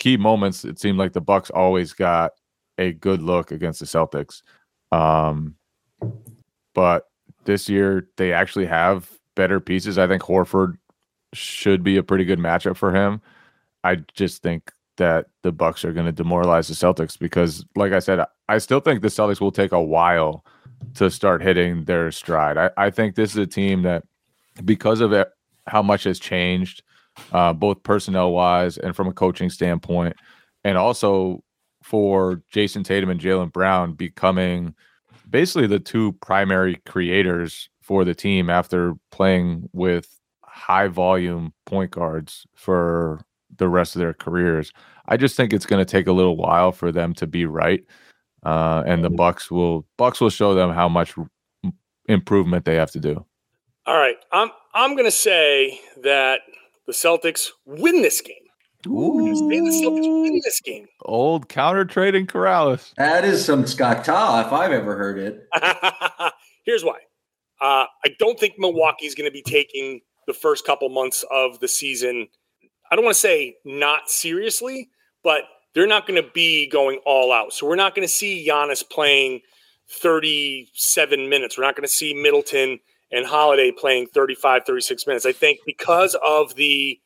key 0.00 0.16
moments, 0.16 0.64
it 0.64 0.80
seemed 0.80 0.98
like 0.98 1.12
the 1.12 1.20
Bucks 1.20 1.50
always 1.50 1.92
got 1.92 2.32
a 2.78 2.92
good 2.92 3.22
look 3.22 3.52
against 3.52 3.78
the 3.78 3.86
Celtics. 3.86 4.42
Um, 4.90 5.54
but 6.74 7.06
this 7.44 7.68
year 7.68 8.08
they 8.16 8.32
actually 8.32 8.66
have 8.66 9.08
better 9.36 9.60
pieces. 9.60 9.98
I 9.98 10.08
think 10.08 10.22
Horford 10.22 10.78
should 11.32 11.84
be 11.84 11.96
a 11.96 12.02
pretty 12.02 12.24
good 12.24 12.40
matchup 12.40 12.76
for 12.76 12.92
him. 12.92 13.20
I 13.84 13.96
just 14.14 14.42
think 14.42 14.72
that 14.96 15.26
the 15.42 15.52
Bucks 15.52 15.84
are 15.84 15.92
going 15.92 16.06
to 16.06 16.12
demoralize 16.12 16.68
the 16.68 16.74
Celtics 16.74 17.18
because, 17.18 17.64
like 17.76 17.92
I 17.92 18.00
said, 18.00 18.24
I 18.48 18.58
still 18.58 18.80
think 18.80 19.00
the 19.00 19.08
Celtics 19.08 19.40
will 19.40 19.52
take 19.52 19.72
a 19.72 19.80
while 19.80 20.44
to 20.94 21.10
start 21.10 21.42
hitting 21.42 21.84
their 21.84 22.10
stride. 22.10 22.58
I, 22.58 22.70
I 22.76 22.90
think 22.90 23.14
this 23.14 23.30
is 23.30 23.36
a 23.36 23.46
team 23.46 23.82
that, 23.82 24.04
because 24.64 25.00
of 25.00 25.12
it, 25.12 25.30
how 25.66 25.82
much 25.82 26.04
has 26.04 26.18
changed, 26.18 26.82
uh, 27.32 27.52
both 27.52 27.82
personnel 27.82 28.32
wise 28.32 28.78
and 28.78 28.94
from 28.94 29.08
a 29.08 29.12
coaching 29.12 29.50
standpoint, 29.50 30.16
and 30.64 30.76
also 30.78 31.42
for 31.82 32.42
Jayson 32.52 32.84
Tatum 32.84 33.10
and 33.10 33.20
Jaylen 33.20 33.52
Brown 33.52 33.94
becoming 33.94 34.74
basically 35.28 35.66
the 35.66 35.78
two 35.78 36.12
primary 36.20 36.76
creators 36.86 37.68
for 37.80 38.04
the 38.04 38.14
team 38.14 38.50
after 38.50 38.94
playing 39.10 39.68
with 39.72 40.18
high 40.44 40.88
volume 40.88 41.52
point 41.66 41.90
guards 41.90 42.46
for 42.54 43.24
the 43.56 43.68
rest 43.68 43.96
of 43.96 44.00
their 44.00 44.14
careers. 44.14 44.72
I 45.08 45.16
just 45.16 45.36
think 45.36 45.52
it's 45.52 45.66
going 45.66 45.84
to 45.84 45.90
take 45.90 46.06
a 46.06 46.12
little 46.12 46.36
while 46.36 46.72
for 46.72 46.92
them 46.92 47.14
to 47.14 47.26
be 47.26 47.46
right, 47.46 47.82
uh, 48.44 48.82
and 48.86 49.02
the 49.02 49.08
mm-hmm. 49.08 49.16
Bucks 49.16 49.50
will 49.50 49.86
Bucks 49.96 50.20
will 50.20 50.30
show 50.30 50.54
them 50.54 50.70
how 50.70 50.88
much 50.88 51.14
improvement 52.06 52.64
they 52.64 52.76
have 52.76 52.90
to 52.92 53.00
do. 53.00 53.24
All 53.86 53.96
right, 53.96 54.16
I'm 54.32 54.50
I'm 54.74 54.92
going 54.92 55.06
to 55.06 55.10
say 55.10 55.80
that 56.02 56.40
the 56.90 56.94
Celtics 56.94 57.50
win 57.64 58.02
this 58.02 58.20
game. 58.20 58.34
Ooh. 58.88 59.46
Win 59.46 60.40
this 60.42 60.60
game. 60.60 60.88
Old 61.02 61.48
counter 61.48 61.84
trading 61.84 62.26
Karalis. 62.26 62.92
That 62.96 63.24
is 63.24 63.44
some 63.44 63.64
Scott 63.66 64.00
if 64.00 64.52
I've 64.52 64.72
ever 64.72 64.96
heard 64.96 65.18
it. 65.18 65.46
Here's 66.64 66.82
why. 66.82 66.98
Uh, 67.60 67.84
I 68.04 68.08
don't 68.18 68.40
think 68.40 68.54
Milwaukee's 68.58 69.14
going 69.14 69.28
to 69.28 69.32
be 69.32 69.42
taking 69.42 70.00
the 70.26 70.32
first 70.32 70.66
couple 70.66 70.88
months 70.88 71.24
of 71.30 71.60
the 71.60 71.68
season. 71.68 72.26
I 72.90 72.96
don't 72.96 73.04
want 73.04 73.14
to 73.14 73.20
say 73.20 73.56
not 73.64 74.10
seriously, 74.10 74.88
but 75.22 75.42
they're 75.74 75.86
not 75.86 76.08
going 76.08 76.20
to 76.20 76.28
be 76.34 76.68
going 76.68 76.98
all 77.06 77.32
out. 77.32 77.52
So 77.52 77.68
we're 77.68 77.76
not 77.76 77.94
going 77.94 78.06
to 78.06 78.12
see 78.12 78.48
Giannis 78.48 78.82
playing 78.88 79.42
37 79.90 81.28
minutes. 81.28 81.56
We're 81.56 81.64
not 81.64 81.76
going 81.76 81.86
to 81.86 81.92
see 81.92 82.14
Middleton 82.14 82.80
and 83.12 83.26
Holiday 83.26 83.72
playing 83.72 84.06
35, 84.08 84.64
36 84.64 85.06
minutes. 85.06 85.26
I 85.26 85.32
think 85.32 85.60
because 85.66 86.16
of 86.24 86.54
the 86.54 86.98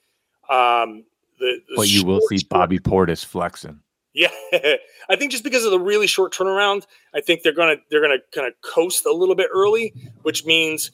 um, 0.48 1.04
the, 1.38 1.60
the 1.68 1.74
but 1.76 1.88
you 1.88 2.04
will 2.04 2.20
see 2.28 2.44
Bobby 2.48 2.78
Portis 2.78 3.24
flexing. 3.24 3.80
Yeah, 4.12 4.28
I 5.10 5.16
think 5.16 5.32
just 5.32 5.42
because 5.42 5.64
of 5.64 5.72
the 5.72 5.80
really 5.80 6.06
short 6.06 6.32
turnaround, 6.32 6.86
I 7.14 7.20
think 7.20 7.42
they're 7.42 7.52
gonna 7.52 7.76
they're 7.90 8.02
gonna 8.02 8.20
kind 8.34 8.46
of 8.46 8.54
coast 8.62 9.06
a 9.06 9.12
little 9.12 9.34
bit 9.34 9.48
early, 9.52 9.92
which 10.22 10.44
means 10.44 10.92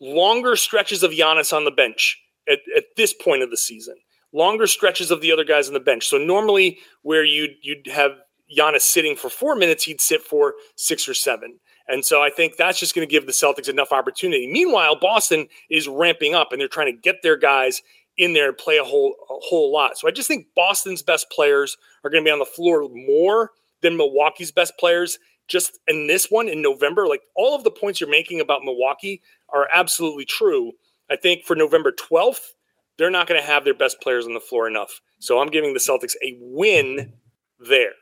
longer 0.00 0.56
stretches 0.56 1.02
of 1.02 1.10
Giannis 1.10 1.52
on 1.52 1.64
the 1.64 1.70
bench 1.70 2.20
at, 2.48 2.60
at 2.76 2.84
this 2.96 3.12
point 3.12 3.42
of 3.42 3.50
the 3.50 3.56
season, 3.56 3.96
longer 4.32 4.66
stretches 4.66 5.10
of 5.10 5.20
the 5.20 5.32
other 5.32 5.44
guys 5.44 5.68
on 5.68 5.74
the 5.74 5.80
bench. 5.80 6.06
So 6.06 6.18
normally, 6.18 6.78
where 7.02 7.24
you'd 7.24 7.56
you'd 7.62 7.88
have 7.88 8.12
Giannis 8.56 8.82
sitting 8.82 9.16
for 9.16 9.30
four 9.30 9.56
minutes, 9.56 9.84
he'd 9.84 10.00
sit 10.00 10.22
for 10.22 10.54
six 10.76 11.08
or 11.08 11.14
seven. 11.14 11.58
And 11.90 12.04
so 12.04 12.22
I 12.22 12.30
think 12.30 12.56
that's 12.56 12.78
just 12.78 12.94
going 12.94 13.06
to 13.06 13.10
give 13.10 13.26
the 13.26 13.32
Celtics 13.32 13.68
enough 13.68 13.92
opportunity. 13.92 14.46
Meanwhile, 14.46 14.96
Boston 15.00 15.48
is 15.68 15.88
ramping 15.88 16.34
up 16.34 16.52
and 16.52 16.60
they're 16.60 16.68
trying 16.68 16.94
to 16.94 17.00
get 17.00 17.22
their 17.22 17.36
guys 17.36 17.82
in 18.16 18.32
there 18.32 18.48
and 18.48 18.56
play 18.56 18.76
a 18.76 18.84
whole 18.84 19.14
a 19.30 19.34
whole 19.40 19.72
lot. 19.72 19.98
So 19.98 20.06
I 20.06 20.10
just 20.10 20.28
think 20.28 20.46
Boston's 20.54 21.02
best 21.02 21.30
players 21.30 21.76
are 22.04 22.10
going 22.10 22.22
to 22.22 22.28
be 22.28 22.32
on 22.32 22.38
the 22.38 22.44
floor 22.44 22.88
more 22.92 23.50
than 23.80 23.96
Milwaukee's 23.96 24.52
best 24.52 24.74
players. 24.78 25.18
Just 25.48 25.80
in 25.88 26.06
this 26.06 26.30
one 26.30 26.48
in 26.48 26.62
November, 26.62 27.08
like 27.08 27.22
all 27.34 27.56
of 27.56 27.64
the 27.64 27.70
points 27.72 28.00
you're 28.00 28.10
making 28.10 28.40
about 28.40 28.62
Milwaukee 28.62 29.20
are 29.48 29.68
absolutely 29.72 30.24
true. 30.24 30.72
I 31.10 31.16
think 31.16 31.44
for 31.44 31.56
November 31.56 31.90
12th, 31.90 32.52
they're 32.98 33.10
not 33.10 33.26
going 33.26 33.40
to 33.40 33.46
have 33.46 33.64
their 33.64 33.74
best 33.74 34.00
players 34.00 34.26
on 34.26 34.34
the 34.34 34.40
floor 34.40 34.68
enough. 34.68 35.00
So 35.18 35.40
I'm 35.40 35.48
giving 35.48 35.72
the 35.72 35.80
Celtics 35.80 36.14
a 36.22 36.36
win 36.40 37.14
there. 37.58 37.94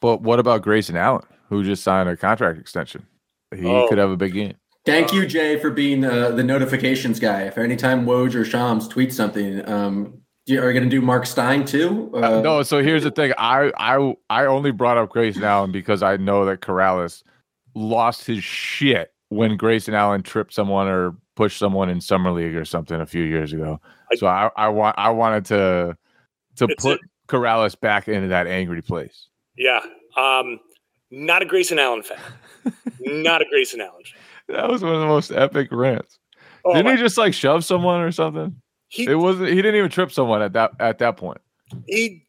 But 0.00 0.22
what 0.22 0.38
about 0.38 0.62
Grayson 0.62 0.96
Allen, 0.96 1.26
who 1.50 1.64
just 1.64 1.82
signed 1.82 2.08
a 2.08 2.16
contract 2.16 2.58
extension? 2.58 3.06
He 3.54 3.66
oh. 3.66 3.88
could 3.88 3.98
have 3.98 4.10
a 4.10 4.16
big 4.16 4.34
game. 4.34 4.54
Thank 4.84 5.12
you, 5.12 5.26
Jay, 5.26 5.58
for 5.58 5.70
being 5.70 6.04
uh, 6.04 6.30
the 6.30 6.44
notifications 6.44 7.18
guy. 7.18 7.42
If 7.42 7.58
anytime 7.58 8.06
Woj 8.06 8.36
or 8.36 8.44
Shams 8.44 8.86
tweet 8.86 9.12
something, 9.12 9.68
um, 9.68 10.22
are 10.48 10.52
you 10.52 10.60
going 10.60 10.84
to 10.84 10.88
do 10.88 11.00
Mark 11.00 11.26
Stein 11.26 11.64
too? 11.64 12.12
Uh, 12.14 12.40
no. 12.40 12.62
So 12.62 12.82
here's 12.82 13.02
the 13.02 13.10
thing. 13.10 13.32
I 13.36 13.72
I 13.76 14.14
I 14.30 14.46
only 14.46 14.70
brought 14.70 14.96
up 14.96 15.10
Grayson 15.10 15.42
Allen 15.42 15.72
because 15.72 16.04
I 16.04 16.16
know 16.18 16.44
that 16.44 16.60
Karalis 16.60 17.24
lost 17.74 18.26
his 18.26 18.44
shit 18.44 19.12
when 19.28 19.56
Grayson 19.56 19.92
Allen 19.92 20.22
tripped 20.22 20.54
someone 20.54 20.86
or 20.86 21.16
pushed 21.34 21.58
someone 21.58 21.88
in 21.88 22.00
summer 22.00 22.30
league 22.30 22.54
or 22.54 22.64
something 22.64 23.00
a 23.00 23.06
few 23.06 23.24
years 23.24 23.52
ago. 23.52 23.80
So 24.14 24.28
I 24.28 24.50
I 24.56 24.68
want 24.68 24.94
I 24.98 25.10
wanted 25.10 25.46
to 25.46 25.96
to 26.56 26.68
put 26.78 27.00
it. 27.00 27.10
Karalis 27.28 27.78
back 27.78 28.06
into 28.06 28.28
that 28.28 28.46
angry 28.46 28.82
place. 28.82 29.28
Yeah. 29.56 29.80
Um, 30.16 30.60
not 31.10 31.42
a 31.42 31.44
Grayson 31.44 31.78
Allen 31.78 32.02
fan. 32.02 32.18
not 33.00 33.42
a 33.42 33.44
Grayson 33.50 33.80
Allen 33.80 34.02
fan. 34.04 34.56
That 34.56 34.68
was 34.68 34.82
one 34.82 34.94
of 34.94 35.00
the 35.00 35.06
most 35.06 35.32
epic 35.32 35.68
rants. 35.70 36.18
Oh, 36.64 36.72
Didn't 36.72 36.86
my- 36.86 36.92
he 36.92 36.98
just 36.98 37.18
like 37.18 37.34
shove 37.34 37.64
someone 37.64 38.00
or 38.00 38.10
something? 38.12 38.60
He, 38.88 39.04
it 39.08 39.16
wasn't. 39.16 39.48
He 39.48 39.56
didn't 39.56 39.74
even 39.76 39.90
trip 39.90 40.12
someone 40.12 40.42
at 40.42 40.52
that 40.52 40.72
at 40.78 40.98
that 40.98 41.16
point. 41.16 41.40
He, 41.86 42.24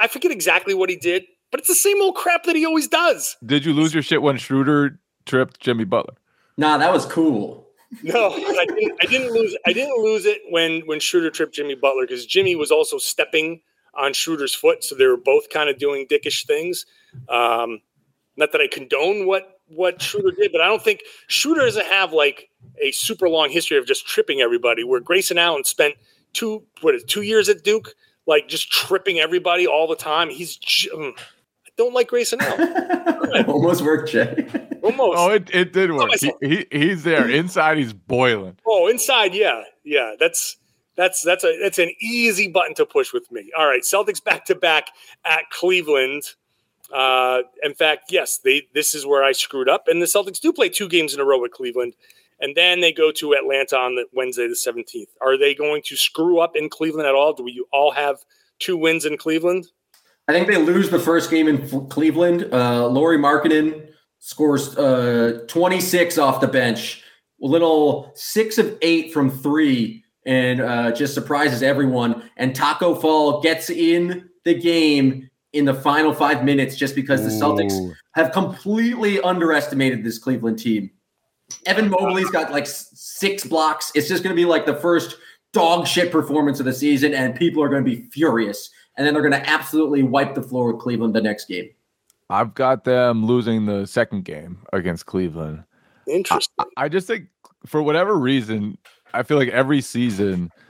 I 0.00 0.06
forget 0.06 0.30
exactly 0.30 0.72
what 0.72 0.88
he 0.88 0.94
did, 0.96 1.24
but 1.50 1.58
it's 1.58 1.68
the 1.68 1.74
same 1.74 2.00
old 2.00 2.14
crap 2.14 2.44
that 2.44 2.54
he 2.54 2.64
always 2.64 2.86
does. 2.86 3.36
Did 3.44 3.64
you 3.64 3.72
lose 3.72 3.92
your 3.92 4.04
shit 4.04 4.22
when 4.22 4.36
Schroeder 4.36 5.00
tripped 5.24 5.58
Jimmy 5.58 5.82
Butler? 5.84 6.14
Nah, 6.56 6.78
that 6.78 6.92
was 6.92 7.06
cool. 7.06 7.66
No, 8.02 8.30
I 8.30 8.66
didn't, 8.66 8.98
I 9.02 9.06
didn't 9.06 9.32
lose. 9.32 9.56
I 9.66 9.72
didn't 9.72 10.00
lose 10.02 10.26
it 10.26 10.42
when 10.50 10.82
when 10.86 11.00
Schroeder 11.00 11.30
tripped 11.30 11.54
Jimmy 11.54 11.74
Butler 11.74 12.04
because 12.06 12.24
Jimmy 12.24 12.54
was 12.54 12.70
also 12.70 12.98
stepping 12.98 13.60
on 13.94 14.12
Schroeder's 14.12 14.54
foot, 14.54 14.84
so 14.84 14.94
they 14.94 15.06
were 15.06 15.16
both 15.16 15.50
kind 15.50 15.68
of 15.68 15.78
doing 15.78 16.06
dickish 16.06 16.46
things. 16.46 16.86
Um, 17.28 17.80
not 18.36 18.52
that 18.52 18.60
I 18.60 18.68
condone 18.68 19.26
what 19.26 19.60
what 19.68 20.00
Schroeder 20.02 20.32
did, 20.32 20.52
but 20.52 20.60
I 20.60 20.66
don't 20.66 20.82
think 20.82 21.02
Schroeder 21.26 21.62
doesn't 21.62 21.86
have 21.86 22.12
like 22.12 22.50
a 22.82 22.92
super 22.92 23.28
long 23.28 23.50
history 23.50 23.78
of 23.78 23.86
just 23.86 24.06
tripping 24.06 24.40
everybody. 24.40 24.84
Where 24.84 25.00
Grayson 25.00 25.38
Allen 25.38 25.64
spent 25.64 25.94
two 26.32 26.62
what 26.80 26.94
is 26.94 27.04
two 27.04 27.22
years 27.22 27.48
at 27.48 27.64
Duke, 27.64 27.94
like 28.26 28.48
just 28.48 28.70
tripping 28.70 29.18
everybody 29.18 29.66
all 29.66 29.86
the 29.86 29.96
time. 29.96 30.30
He's 30.30 30.58
mm, 30.58 31.12
I 31.18 31.70
don't 31.76 31.94
like 31.94 32.08
Grayson 32.08 32.40
Allen. 32.40 32.86
Almost 33.46 33.82
worked, 33.82 34.10
Jay. 34.10 34.46
Almost. 34.82 35.18
Oh, 35.18 35.30
it, 35.30 35.50
it 35.52 35.72
did 35.72 35.92
work. 35.92 36.10
He, 36.20 36.32
he, 36.40 36.66
he's 36.70 37.02
there. 37.02 37.28
Inside, 37.28 37.78
he's 37.78 37.92
boiling. 37.92 38.56
Oh, 38.66 38.88
inside, 38.88 39.34
yeah, 39.34 39.62
yeah. 39.84 40.14
That's 40.18 40.56
that's 40.96 41.22
that's 41.22 41.44
a 41.44 41.58
that's 41.62 41.78
an 41.78 41.92
easy 42.00 42.48
button 42.48 42.74
to 42.74 42.86
push 42.86 43.12
with 43.12 43.30
me. 43.30 43.50
All 43.56 43.66
right, 43.66 43.82
Celtics 43.82 44.22
back 44.22 44.44
to 44.46 44.54
back 44.54 44.88
at 45.24 45.50
Cleveland. 45.50 46.22
Uh, 46.92 47.42
in 47.62 47.74
fact, 47.74 48.10
yes, 48.10 48.38
they 48.38 48.68
this 48.74 48.94
is 48.94 49.06
where 49.06 49.24
I 49.24 49.32
screwed 49.32 49.68
up. 49.68 49.88
And 49.88 50.00
the 50.00 50.06
Celtics 50.06 50.40
do 50.40 50.52
play 50.52 50.68
two 50.68 50.88
games 50.88 51.14
in 51.14 51.20
a 51.20 51.24
row 51.24 51.40
with 51.40 51.52
Cleveland, 51.52 51.94
and 52.40 52.56
then 52.56 52.80
they 52.80 52.92
go 52.92 53.10
to 53.12 53.34
Atlanta 53.34 53.76
on 53.76 53.96
the 53.96 54.06
Wednesday 54.12 54.48
the 54.48 54.56
seventeenth. 54.56 55.10
Are 55.20 55.36
they 55.36 55.54
going 55.54 55.82
to 55.86 55.96
screw 55.96 56.38
up 56.40 56.56
in 56.56 56.68
Cleveland 56.68 57.08
at 57.08 57.14
all? 57.14 57.32
Do 57.32 57.42
we 57.42 57.64
all 57.72 57.92
have 57.92 58.18
two 58.58 58.76
wins 58.76 59.04
in 59.04 59.16
Cleveland? 59.16 59.66
I 60.28 60.32
think 60.32 60.48
they 60.48 60.56
lose 60.56 60.90
the 60.90 60.98
first 60.98 61.30
game 61.30 61.46
in 61.46 61.88
Cleveland. 61.88 62.48
Uh, 62.52 62.88
Lauri 62.88 63.16
Markkanen 63.16 63.86
scores 64.18 64.76
uh, 64.76 65.44
26 65.46 66.18
off 66.18 66.40
the 66.40 66.48
bench, 66.48 67.04
a 67.42 67.46
little 67.46 68.10
six 68.16 68.58
of 68.58 68.76
eight 68.82 69.12
from 69.12 69.30
three, 69.30 70.04
and 70.24 70.60
uh, 70.60 70.90
just 70.90 71.14
surprises 71.14 71.62
everyone. 71.62 72.28
And 72.36 72.56
Taco 72.56 72.96
Fall 72.96 73.40
gets 73.40 73.70
in 73.70 74.28
the 74.44 74.54
game 74.54 75.30
in 75.56 75.64
the 75.64 75.74
final 75.74 76.12
five 76.12 76.44
minutes 76.44 76.76
just 76.76 76.94
because 76.94 77.22
the 77.22 77.30
Celtics 77.30 77.94
have 78.14 78.32
completely 78.32 79.20
underestimated 79.20 80.04
this 80.04 80.18
Cleveland 80.18 80.58
team. 80.58 80.90
Evan 81.64 81.88
Mobley's 81.90 82.30
got 82.30 82.50
like 82.52 82.66
six 82.66 83.44
blocks. 83.44 83.92
It's 83.94 84.08
just 84.08 84.22
going 84.22 84.34
to 84.34 84.40
be 84.40 84.44
like 84.44 84.66
the 84.66 84.76
first 84.76 85.16
dog 85.52 85.86
shit 85.86 86.12
performance 86.12 86.60
of 86.60 86.66
the 86.66 86.72
season, 86.72 87.14
and 87.14 87.34
people 87.34 87.62
are 87.62 87.68
going 87.68 87.84
to 87.84 87.90
be 87.90 88.08
furious. 88.10 88.70
And 88.96 89.06
then 89.06 89.14
they're 89.14 89.22
going 89.22 89.32
to 89.32 89.48
absolutely 89.48 90.02
wipe 90.02 90.34
the 90.34 90.42
floor 90.42 90.72
with 90.72 90.80
Cleveland 90.80 91.14
the 91.14 91.20
next 91.20 91.46
game. 91.46 91.70
I've 92.30 92.54
got 92.54 92.84
them 92.84 93.24
losing 93.24 93.66
the 93.66 93.86
second 93.86 94.24
game 94.24 94.58
against 94.72 95.06
Cleveland. 95.06 95.64
Interesting. 96.08 96.52
I, 96.76 96.84
I 96.84 96.88
just 96.88 97.06
think 97.06 97.28
for 97.66 97.82
whatever 97.82 98.18
reason, 98.18 98.78
I 99.14 99.22
feel 99.22 99.36
like 99.36 99.48
every 99.48 99.80
season– 99.80 100.50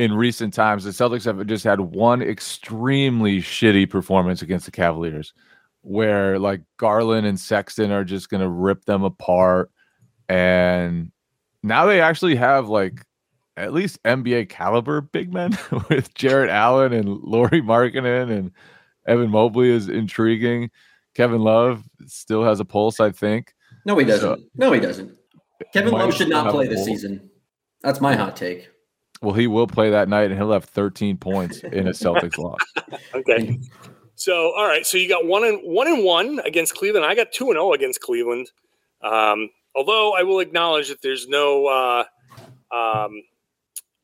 in 0.00 0.14
recent 0.14 0.54
times, 0.54 0.84
the 0.84 0.90
Celtics 0.92 1.26
have 1.26 1.46
just 1.46 1.62
had 1.62 1.78
one 1.78 2.22
extremely 2.22 3.42
shitty 3.42 3.90
performance 3.90 4.40
against 4.40 4.64
the 4.64 4.72
Cavaliers, 4.72 5.34
where 5.82 6.38
like 6.38 6.62
Garland 6.78 7.26
and 7.26 7.38
Sexton 7.38 7.90
are 7.90 8.02
just 8.02 8.30
going 8.30 8.40
to 8.40 8.48
rip 8.48 8.86
them 8.86 9.02
apart. 9.02 9.70
And 10.26 11.12
now 11.62 11.84
they 11.84 12.00
actually 12.00 12.34
have 12.36 12.70
like 12.70 13.04
at 13.58 13.74
least 13.74 14.02
NBA 14.04 14.48
caliber 14.48 15.02
big 15.02 15.34
men 15.34 15.58
with 15.90 16.14
Jarrett 16.14 16.48
Allen 16.48 16.94
and 16.94 17.18
Lauri 17.18 17.60
Markkanen 17.60 18.30
and 18.30 18.52
Evan 19.06 19.28
Mobley 19.28 19.68
is 19.68 19.90
intriguing. 19.90 20.70
Kevin 21.14 21.42
Love 21.42 21.84
still 22.06 22.42
has 22.42 22.58
a 22.58 22.64
pulse, 22.64 23.00
I 23.00 23.10
think. 23.10 23.52
No, 23.84 23.98
he 23.98 24.06
doesn't. 24.06 24.38
So, 24.38 24.44
no, 24.54 24.72
he 24.72 24.80
doesn't. 24.80 25.14
Kevin 25.74 25.92
Love 25.92 26.14
should 26.14 26.30
not 26.30 26.50
play 26.50 26.68
this 26.68 26.86
season. 26.86 27.28
That's 27.82 28.00
my 28.00 28.16
hot 28.16 28.34
take. 28.34 28.70
Well, 29.22 29.34
he 29.34 29.46
will 29.46 29.66
play 29.66 29.90
that 29.90 30.08
night, 30.08 30.30
and 30.30 30.38
he'll 30.38 30.52
have 30.52 30.64
13 30.64 31.18
points 31.18 31.58
in 31.60 31.86
a 31.86 31.90
Celtics 31.90 32.38
loss. 32.38 32.60
Okay. 33.14 33.58
So, 34.14 34.52
all 34.54 34.66
right. 34.66 34.84
So 34.86 34.98
you 34.98 35.08
got 35.08 35.26
one 35.26 35.44
and 35.44 35.60
one 35.62 35.86
and 35.86 36.04
one 36.04 36.40
against 36.44 36.74
Cleveland. 36.74 37.06
I 37.06 37.14
got 37.14 37.32
two 37.32 37.46
and 37.46 37.54
zero 37.54 37.68
oh 37.68 37.72
against 37.72 38.00
Cleveland. 38.00 38.50
Um, 39.02 39.48
although 39.74 40.14
I 40.14 40.22
will 40.22 40.40
acknowledge 40.40 40.88
that 40.88 41.02
there's 41.02 41.26
no, 41.26 41.66
uh, 41.66 42.04
um, 42.74 43.22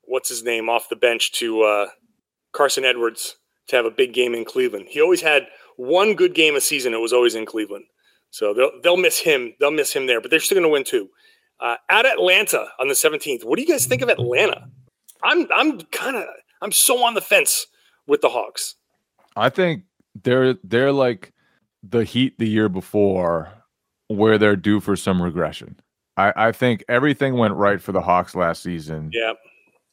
what's 0.02 0.28
his 0.28 0.42
name 0.42 0.68
off 0.68 0.88
the 0.88 0.96
bench 0.96 1.32
to 1.32 1.62
uh, 1.62 1.86
Carson 2.52 2.84
Edwards 2.84 3.36
to 3.68 3.76
have 3.76 3.84
a 3.84 3.90
big 3.90 4.14
game 4.14 4.34
in 4.34 4.44
Cleveland. 4.44 4.86
He 4.88 5.00
always 5.00 5.20
had 5.20 5.46
one 5.76 6.14
good 6.14 6.34
game 6.34 6.56
a 6.56 6.60
season. 6.60 6.94
It 6.94 7.00
was 7.00 7.12
always 7.12 7.34
in 7.34 7.46
Cleveland. 7.46 7.84
So 8.30 8.54
they'll 8.54 8.72
they'll 8.82 8.96
miss 8.96 9.18
him. 9.18 9.54
They'll 9.60 9.70
miss 9.70 9.92
him 9.92 10.06
there, 10.06 10.20
but 10.20 10.30
they're 10.30 10.40
still 10.40 10.56
going 10.56 10.68
to 10.68 10.72
win 10.72 10.84
too. 10.84 11.08
Uh, 11.60 11.76
at 11.88 12.06
Atlanta 12.06 12.66
on 12.78 12.88
the 12.88 12.94
17th. 12.94 13.44
What 13.44 13.56
do 13.56 13.62
you 13.62 13.68
guys 13.68 13.86
think 13.86 14.02
of 14.02 14.08
Atlanta? 14.08 14.68
I'm 15.26 15.46
I'm 15.52 15.80
kind 15.92 16.16
of 16.16 16.24
I'm 16.62 16.72
so 16.72 17.04
on 17.04 17.14
the 17.14 17.20
fence 17.20 17.66
with 18.06 18.20
the 18.20 18.28
Hawks. 18.28 18.76
I 19.36 19.50
think 19.50 19.82
they're 20.22 20.54
they're 20.64 20.92
like 20.92 21.32
the 21.82 22.04
Heat 22.04 22.38
the 22.38 22.48
year 22.48 22.68
before, 22.68 23.52
where 24.08 24.38
they're 24.38 24.56
due 24.56 24.80
for 24.80 24.96
some 24.96 25.20
regression. 25.20 25.78
I, 26.16 26.32
I 26.36 26.52
think 26.52 26.84
everything 26.88 27.34
went 27.34 27.54
right 27.54 27.80
for 27.80 27.92
the 27.92 28.00
Hawks 28.00 28.34
last 28.34 28.62
season. 28.62 29.10
Yeah. 29.12 29.34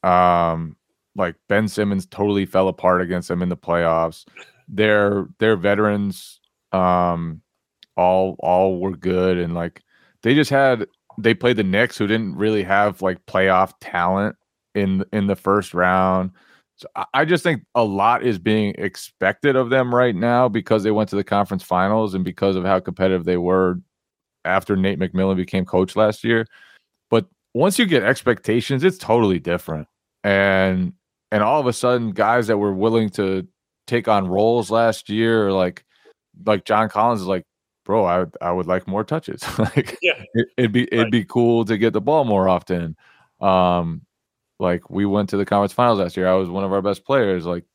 Um, 0.04 0.78
like 1.16 1.36
Ben 1.50 1.68
Simmons 1.68 2.06
totally 2.06 2.46
fell 2.46 2.68
apart 2.68 3.02
against 3.02 3.28
them 3.28 3.42
in 3.42 3.50
the 3.50 3.58
playoffs. 3.58 4.26
Their 4.68 5.28
their 5.40 5.56
veterans 5.56 6.40
um 6.72 7.42
all 7.96 8.36
all 8.40 8.80
were 8.80 8.96
good 8.96 9.38
and 9.38 9.54
like 9.54 9.84
they 10.24 10.34
just 10.34 10.50
had 10.50 10.88
they 11.20 11.34
played 11.34 11.58
the 11.58 11.64
Knicks 11.64 11.98
who 11.98 12.08
didn't 12.08 12.36
really 12.36 12.64
have 12.64 13.02
like 13.02 13.24
playoff 13.26 13.74
talent 13.80 14.36
in 14.76 15.04
in 15.14 15.28
the 15.28 15.36
first 15.36 15.74
round. 15.74 16.32
So 16.76 16.88
I 17.14 17.24
just 17.24 17.44
think 17.44 17.64
a 17.76 17.84
lot 17.84 18.24
is 18.24 18.40
being 18.40 18.74
expected 18.78 19.56
of 19.56 19.70
them 19.70 19.94
right 19.94 20.16
now 20.16 20.50
because 20.50 20.84
they 20.84 20.92
went 20.92 21.10
to 21.10 21.16
the 21.16 21.24
conference 21.24 21.64
finals 21.64 22.16
and 22.16 22.26
because 22.26 22.56
of 22.56 22.66
how 22.66 22.80
competitive 22.80 23.26
they 23.26 23.38
were 23.38 23.80
after 24.44 24.76
Nate 24.76 25.00
McMillan 25.00 25.36
became 25.36 25.66
coach 25.66 25.96
last 25.96 26.24
year. 26.24 26.48
But 27.10 27.28
once 27.54 27.78
you 27.78 27.86
get 27.86 28.04
expectations, 28.04 28.84
it's 28.84 28.98
totally 28.98 29.40
different. 29.40 29.88
And 30.24 30.94
and 31.32 31.44
all 31.44 31.60
of 31.60 31.68
a 31.68 31.74
sudden, 31.74 32.12
guys 32.12 32.48
that 32.48 32.58
were 32.58 32.74
willing 32.74 33.10
to 33.12 33.48
take 33.88 34.08
on 34.08 34.28
roles 34.28 34.72
last 34.72 35.10
year, 35.10 35.52
like 35.52 35.84
like 36.46 36.66
John 36.66 36.90
Collins 36.90 37.22
is 37.22 37.28
like, 37.28 37.46
bro, 37.86 38.06
I 38.06 38.26
I 38.42 38.52
would 38.52 38.68
like 38.68 38.88
more 38.88 39.04
touches. 39.04 39.44
like, 39.60 39.98
yeah, 40.02 40.24
it, 40.34 40.48
would 40.58 40.72
be 40.72 40.92
it'd 40.92 41.12
be 41.12 41.24
cool 41.24 41.66
to 41.66 41.78
get 41.78 41.94
the 41.94 42.02
ball 42.02 42.26
more 42.26 42.50
often. 42.50 42.96
Um, 43.40 44.02
like 44.64 44.90
we 44.90 45.06
went 45.06 45.30
to 45.30 45.38
the 45.38 45.46
conference 45.46 45.74
finals 45.74 46.00
last 46.00 46.18
year. 46.18 46.28
I 46.28 46.34
was 46.34 46.50
one 46.50 46.64
of 46.64 46.74
our 46.74 46.82
best 46.82 47.06
players. 47.06 47.46
Like, 47.46 47.66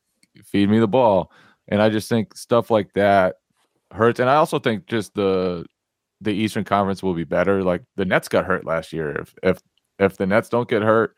feed 0.43 0.69
me 0.69 0.79
the 0.79 0.87
ball, 0.87 1.31
and 1.69 1.81
I 1.81 1.89
just 1.89 2.09
think 2.09 2.35
stuff 2.35 2.69
like 2.69 2.91
that 2.93 3.35
hurts. 3.91 4.19
And 4.19 4.29
I 4.29 4.35
also 4.35 4.59
think 4.59 4.87
just 4.87 5.13
the 5.15 5.65
the 6.21 6.31
Eastern 6.31 6.65
Conference 6.65 7.01
will 7.01 7.13
be 7.13 7.23
better. 7.23 7.63
Like 7.63 7.83
the 7.95 8.05
Nets 8.05 8.27
got 8.27 8.45
hurt 8.45 8.65
last 8.65 8.91
year. 8.91 9.11
If 9.21 9.35
if 9.43 9.59
if 9.99 10.17
the 10.17 10.25
Nets 10.25 10.49
don't 10.49 10.69
get 10.69 10.81
hurt, 10.81 11.15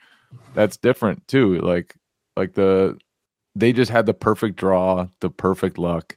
that's 0.54 0.78
different 0.78 1.28
too. 1.28 1.60
Like 1.62 1.96
like 2.36 2.54
the 2.54 2.98
they 3.56 3.74
just 3.74 3.92
had 3.92 4.06
the 4.06 4.14
perfect 4.14 4.58
draw, 4.58 5.08
the 5.20 5.30
perfect 5.30 5.78
luck, 5.78 6.16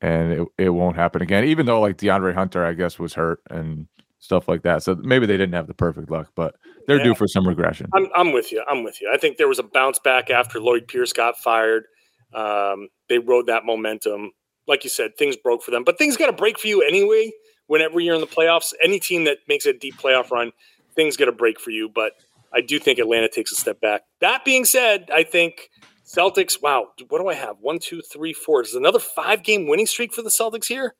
and 0.00 0.32
it, 0.32 0.48
it 0.58 0.70
won't 0.70 0.96
happen 0.96 1.22
again. 1.22 1.44
Even 1.44 1.66
though 1.66 1.80
like 1.80 1.98
DeAndre 1.98 2.34
Hunter, 2.34 2.64
I 2.64 2.72
guess, 2.74 2.98
was 2.98 3.14
hurt 3.14 3.40
and 3.50 3.86
stuff 4.24 4.48
like 4.48 4.62
that. 4.62 4.82
So 4.82 4.94
maybe 4.94 5.26
they 5.26 5.36
didn't 5.36 5.54
have 5.54 5.66
the 5.66 5.74
perfect 5.74 6.10
luck, 6.10 6.30
but 6.34 6.56
they're 6.86 6.96
yeah. 6.96 7.04
due 7.04 7.14
for 7.14 7.28
some 7.28 7.46
regression. 7.46 7.90
I'm, 7.94 8.08
I'm 8.16 8.32
with 8.32 8.52
you. 8.52 8.64
I'm 8.66 8.82
with 8.82 9.00
you. 9.02 9.10
I 9.12 9.18
think 9.18 9.36
there 9.36 9.48
was 9.48 9.58
a 9.58 9.62
bounce 9.62 9.98
back 9.98 10.30
after 10.30 10.58
Lloyd 10.60 10.88
Pierce 10.88 11.12
got 11.12 11.36
fired. 11.36 11.84
Um, 12.32 12.88
they 13.10 13.18
rode 13.18 13.46
that 13.48 13.66
momentum. 13.66 14.32
Like 14.66 14.82
you 14.82 14.88
said, 14.88 15.18
things 15.18 15.36
broke 15.36 15.62
for 15.62 15.70
them, 15.70 15.84
but 15.84 15.98
things 15.98 16.16
got 16.16 16.26
to 16.26 16.32
break 16.32 16.58
for 16.58 16.68
you 16.68 16.82
anyway. 16.82 17.32
Whenever 17.66 18.00
you're 18.00 18.14
in 18.14 18.22
the 18.22 18.26
playoffs, 18.26 18.72
any 18.82 18.98
team 18.98 19.24
that 19.24 19.38
makes 19.46 19.66
a 19.66 19.74
deep 19.74 19.96
playoff 19.96 20.30
run, 20.30 20.52
things 20.96 21.18
got 21.18 21.26
to 21.26 21.32
break 21.32 21.60
for 21.60 21.70
you. 21.70 21.90
But 21.94 22.12
I 22.52 22.62
do 22.62 22.78
think 22.78 22.98
Atlanta 22.98 23.28
takes 23.28 23.52
a 23.52 23.56
step 23.56 23.78
back. 23.80 24.02
That 24.20 24.44
being 24.44 24.64
said, 24.64 25.10
I 25.12 25.22
think 25.22 25.68
Celtics, 26.06 26.62
wow, 26.62 26.88
what 27.08 27.20
do 27.20 27.28
I 27.28 27.34
have? 27.34 27.56
One, 27.60 27.78
two, 27.78 28.00
three, 28.00 28.32
four. 28.32 28.62
Is 28.62 28.74
another 28.74 28.98
five 28.98 29.42
game 29.42 29.68
winning 29.68 29.86
streak 29.86 30.14
for 30.14 30.22
the 30.22 30.30
Celtics 30.30 30.66
here? 30.66 30.94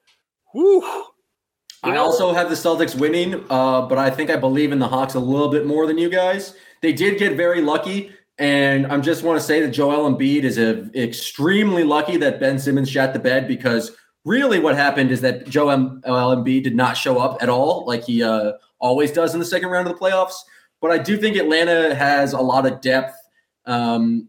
Woo. 0.52 0.82
You 1.86 1.92
I 1.92 1.96
also 1.96 2.32
have 2.32 2.48
the 2.48 2.54
Celtics 2.54 2.98
winning, 2.98 3.44
uh, 3.50 3.82
but 3.82 3.98
I 3.98 4.10
think 4.10 4.30
I 4.30 4.36
believe 4.36 4.72
in 4.72 4.78
the 4.78 4.88
Hawks 4.88 5.14
a 5.14 5.20
little 5.20 5.48
bit 5.48 5.66
more 5.66 5.86
than 5.86 5.98
you 5.98 6.08
guys. 6.08 6.54
They 6.82 6.92
did 6.92 7.18
get 7.18 7.36
very 7.36 7.60
lucky, 7.60 8.12
and 8.38 8.86
I 8.86 8.98
just 8.98 9.22
want 9.22 9.38
to 9.38 9.44
say 9.44 9.60
that 9.60 9.68
Joel 9.68 10.10
Embiid 10.10 10.44
is 10.44 10.58
a, 10.58 10.90
extremely 10.94 11.84
lucky 11.84 12.16
that 12.18 12.40
Ben 12.40 12.58
Simmons 12.58 12.90
shot 12.90 13.12
the 13.12 13.18
bed 13.18 13.46
because 13.46 13.92
really 14.24 14.58
what 14.58 14.76
happened 14.76 15.10
is 15.10 15.20
that 15.20 15.48
Joel 15.48 16.00
Embiid 16.04 16.64
did 16.64 16.74
not 16.74 16.96
show 16.96 17.18
up 17.18 17.42
at 17.42 17.48
all, 17.48 17.84
like 17.86 18.04
he 18.04 18.22
uh, 18.22 18.52
always 18.78 19.12
does 19.12 19.34
in 19.34 19.40
the 19.40 19.46
second 19.46 19.68
round 19.68 19.86
of 19.86 19.94
the 19.94 20.00
playoffs. 20.00 20.36
But 20.80 20.90
I 20.90 20.98
do 20.98 21.16
think 21.16 21.36
Atlanta 21.36 21.94
has 21.94 22.32
a 22.32 22.40
lot 22.40 22.66
of 22.66 22.80
depth. 22.80 23.14
Um, 23.66 24.28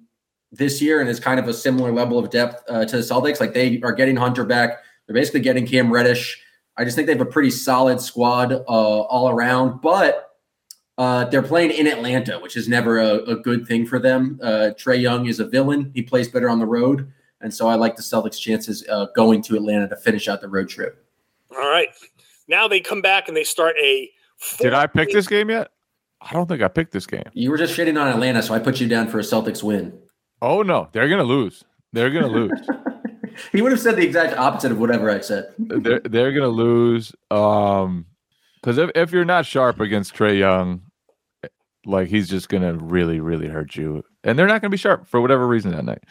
this 0.57 0.81
year 0.81 1.01
and 1.01 1.09
is 1.09 1.19
kind 1.19 1.39
of 1.39 1.47
a 1.47 1.53
similar 1.53 1.91
level 1.91 2.17
of 2.17 2.29
depth 2.29 2.63
uh, 2.69 2.85
to 2.85 2.97
the 2.97 3.03
Celtics. 3.03 3.39
Like 3.39 3.53
they 3.53 3.81
are 3.81 3.93
getting 3.93 4.15
Hunter 4.15 4.45
back. 4.45 4.83
They're 5.05 5.13
basically 5.13 5.41
getting 5.41 5.65
Cam 5.65 5.91
Reddish. 5.91 6.41
I 6.77 6.83
just 6.83 6.95
think 6.95 7.07
they 7.07 7.13
have 7.13 7.21
a 7.21 7.25
pretty 7.25 7.51
solid 7.51 8.01
squad 8.01 8.51
uh, 8.51 8.61
all 8.67 9.29
around, 9.29 9.81
but 9.81 10.35
uh, 10.97 11.25
they're 11.25 11.43
playing 11.43 11.71
in 11.71 11.87
Atlanta, 11.87 12.39
which 12.39 12.57
is 12.57 12.67
never 12.67 12.99
a, 12.99 13.15
a 13.23 13.35
good 13.35 13.67
thing 13.67 13.85
for 13.85 13.99
them. 13.99 14.39
Uh, 14.41 14.71
Trae 14.77 14.99
Young 15.01 15.25
is 15.27 15.39
a 15.39 15.45
villain. 15.45 15.91
He 15.93 16.01
plays 16.01 16.27
better 16.27 16.49
on 16.49 16.59
the 16.59 16.65
road. 16.65 17.11
And 17.41 17.53
so 17.53 17.67
I 17.67 17.75
like 17.75 17.95
the 17.95 18.01
Celtics' 18.01 18.39
chances 18.39 18.85
uh, 18.89 19.07
going 19.15 19.41
to 19.43 19.55
Atlanta 19.55 19.87
to 19.89 19.95
finish 19.95 20.27
out 20.27 20.41
the 20.41 20.47
road 20.47 20.69
trip. 20.69 21.05
All 21.51 21.57
right. 21.57 21.89
Now 22.47 22.67
they 22.67 22.79
come 22.79 23.01
back 23.01 23.27
and 23.27 23.35
they 23.35 23.43
start 23.43 23.75
a. 23.81 24.09
Did 24.59 24.73
I 24.73 24.87
pick 24.87 25.11
this 25.11 25.27
game 25.27 25.49
yet? 25.49 25.71
I 26.21 26.33
don't 26.33 26.47
think 26.47 26.61
I 26.61 26.67
picked 26.67 26.91
this 26.91 27.05
game. 27.05 27.23
You 27.33 27.51
were 27.51 27.57
just 27.57 27.77
shitting 27.77 27.99
on 28.01 28.07
Atlanta, 28.07 28.41
so 28.41 28.53
I 28.53 28.59
put 28.59 28.79
you 28.81 28.87
down 28.87 29.07
for 29.07 29.19
a 29.19 29.21
Celtics 29.21 29.63
win. 29.63 29.97
Oh 30.41 30.61
no, 30.61 30.89
they're 30.91 31.07
gonna 31.07 31.23
lose. 31.23 31.63
They're 31.93 32.09
gonna 32.09 32.27
lose. 32.39 32.67
He 33.51 33.61
would 33.61 33.71
have 33.71 33.81
said 33.81 33.95
the 33.95 34.03
exact 34.05 34.37
opposite 34.37 34.71
of 34.71 34.79
whatever 34.79 35.09
I 35.09 35.19
said. 35.19 35.53
they're 35.57 35.99
they're 35.99 36.31
gonna 36.33 36.47
lose. 36.47 37.13
Um, 37.31 38.05
because 38.61 38.77
if, 38.77 38.89
if 38.95 39.11
you're 39.11 39.25
not 39.25 39.45
sharp 39.45 39.79
against 39.79 40.15
Trae 40.15 40.39
Young, 40.39 40.81
like 41.85 42.07
he's 42.07 42.27
just 42.27 42.49
gonna 42.49 42.73
really 42.73 43.19
really 43.19 43.47
hurt 43.47 43.75
you, 43.75 44.03
and 44.23 44.37
they're 44.37 44.47
not 44.47 44.61
gonna 44.61 44.71
be 44.71 44.77
sharp 44.77 45.07
for 45.07 45.21
whatever 45.21 45.47
reason 45.47 45.71
that 45.71 45.85
night. 45.85 46.03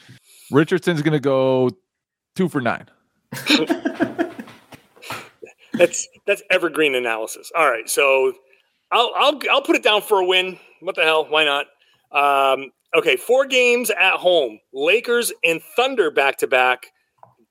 Richardson's 0.51 1.03
gonna 1.03 1.21
go 1.21 1.71
two 2.37 2.49
for 2.49 2.61
nine. 2.61 2.87
that's 5.73 6.07
that's 6.27 6.43
evergreen 6.51 6.95
analysis. 6.95 7.51
All 7.57 7.69
right, 7.69 7.89
so 7.89 8.33
I'll 8.93 9.13
I'll 9.17 9.41
I'll 9.51 9.63
put 9.63 9.77
it 9.77 9.83
down 9.83 10.03
for 10.03 10.21
a 10.21 10.25
win. 10.25 10.59
What 10.81 10.95
the 10.95 11.03
hell? 11.03 11.27
Why 11.29 11.45
not? 11.45 11.67
Um, 12.13 12.71
Okay, 12.95 13.17
four 13.17 13.45
games 13.45 13.91
at 13.91 14.15
home. 14.15 14.61
Lakers 14.73 15.33
and 15.43 15.61
Thunder 15.75 16.13
back 16.13 16.39
to 16.39 16.47
back. 16.47 16.93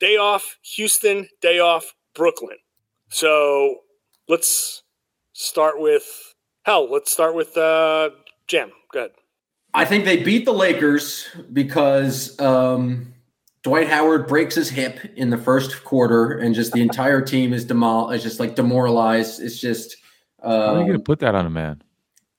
Day 0.03 0.17
off 0.17 0.57
Houston, 0.75 1.29
day 1.39 1.59
off 1.59 1.93
Brooklyn. 2.13 2.57
So 3.07 3.83
let's 4.27 4.83
start 5.31 5.79
with 5.79 6.35
hell. 6.63 6.91
Let's 6.91 7.09
start 7.09 7.35
with 7.35 7.55
uh, 7.55 8.09
Jam. 8.47 8.73
Go 8.91 8.99
ahead. 8.99 9.11
I 9.73 9.85
think 9.85 10.03
they 10.03 10.21
beat 10.21 10.43
the 10.43 10.51
Lakers 10.51 11.29
because 11.53 12.37
um, 12.41 13.13
Dwight 13.61 13.87
Howard 13.87 14.27
breaks 14.27 14.55
his 14.55 14.69
hip 14.69 14.99
in 15.15 15.29
the 15.29 15.37
first 15.37 15.85
quarter, 15.85 16.37
and 16.37 16.53
just 16.53 16.73
the 16.73 16.81
entire 16.81 17.21
team 17.21 17.53
is 17.53 17.65
demol 17.65 18.13
is 18.13 18.23
just 18.23 18.41
like 18.41 18.55
demoralized. 18.55 19.41
It's 19.41 19.57
just. 19.57 19.95
Um, 20.41 20.51
How 20.51 20.75
are 20.75 20.79
you 20.79 20.85
going 20.87 20.97
to 20.97 20.99
put 20.99 21.19
that 21.19 21.33
on 21.33 21.45
a 21.45 21.49
man? 21.49 21.81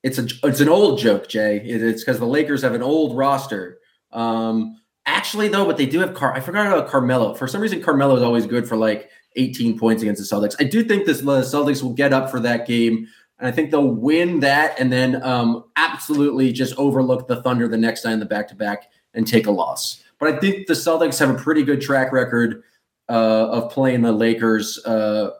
It's 0.03 0.19
a 0.19 0.27
it's 0.43 0.59
an 0.59 0.69
old 0.69 0.99
joke, 0.99 1.27
Jay. 1.27 1.57
It's 1.65 2.03
because 2.03 2.19
the 2.19 2.27
Lakers 2.27 2.61
have 2.61 2.75
an 2.75 2.83
old 2.83 3.17
roster. 3.17 3.79
Um, 4.11 4.77
actually, 5.05 5.47
though, 5.47 5.65
but 5.65 5.77
they 5.77 5.85
do 5.85 5.99
have 5.99 6.13
Car. 6.13 6.33
I 6.33 6.39
forgot 6.39 6.67
about 6.67 6.89
Carmelo. 6.89 7.33
For 7.33 7.47
some 7.47 7.61
reason, 7.61 7.81
Carmelo 7.81 8.15
is 8.15 8.23
always 8.23 8.45
good 8.45 8.67
for 8.67 8.77
like 8.77 9.09
18 9.35 9.77
points 9.77 10.01
against 10.01 10.27
the 10.27 10.35
Celtics. 10.35 10.55
I 10.59 10.63
do 10.63 10.83
think 10.83 11.05
this 11.05 11.21
the 11.21 11.41
Celtics 11.41 11.83
will 11.83 11.93
get 11.93 12.13
up 12.13 12.29
for 12.29 12.39
that 12.41 12.67
game, 12.67 13.07
and 13.39 13.47
I 13.47 13.51
think 13.51 13.71
they'll 13.71 13.87
win 13.87 14.39
that, 14.41 14.79
and 14.79 14.91
then 14.91 15.21
um, 15.23 15.65
absolutely 15.75 16.51
just 16.51 16.75
overlook 16.77 17.27
the 17.27 17.41
Thunder 17.41 17.67
the 17.67 17.77
next 17.77 18.01
time 18.01 18.13
in 18.13 18.19
the 18.19 18.25
back 18.25 18.47
to 18.49 18.55
back 18.55 18.89
and 19.13 19.27
take 19.27 19.47
a 19.47 19.51
loss. 19.51 20.03
But 20.19 20.33
I 20.33 20.39
think 20.39 20.67
the 20.67 20.73
Celtics 20.73 21.19
have 21.19 21.29
a 21.29 21.35
pretty 21.37 21.63
good 21.63 21.81
track 21.81 22.11
record 22.11 22.63
uh, 23.09 23.49
of 23.49 23.71
playing 23.71 24.01
the 24.01 24.11
Lakers. 24.11 24.83
Uh, 24.85 25.31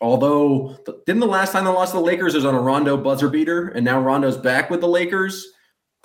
Although, 0.00 0.76
didn't 1.06 1.20
the 1.20 1.26
last 1.26 1.52
time 1.52 1.64
they 1.64 1.70
lost 1.70 1.92
to 1.92 1.98
the 1.98 2.04
Lakers 2.04 2.34
was 2.34 2.44
on 2.44 2.54
a 2.54 2.60
Rondo 2.60 2.96
buzzer 2.96 3.28
beater, 3.28 3.68
and 3.68 3.84
now 3.84 4.00
Rondo's 4.00 4.36
back 4.36 4.70
with 4.70 4.80
the 4.80 4.88
Lakers? 4.88 5.54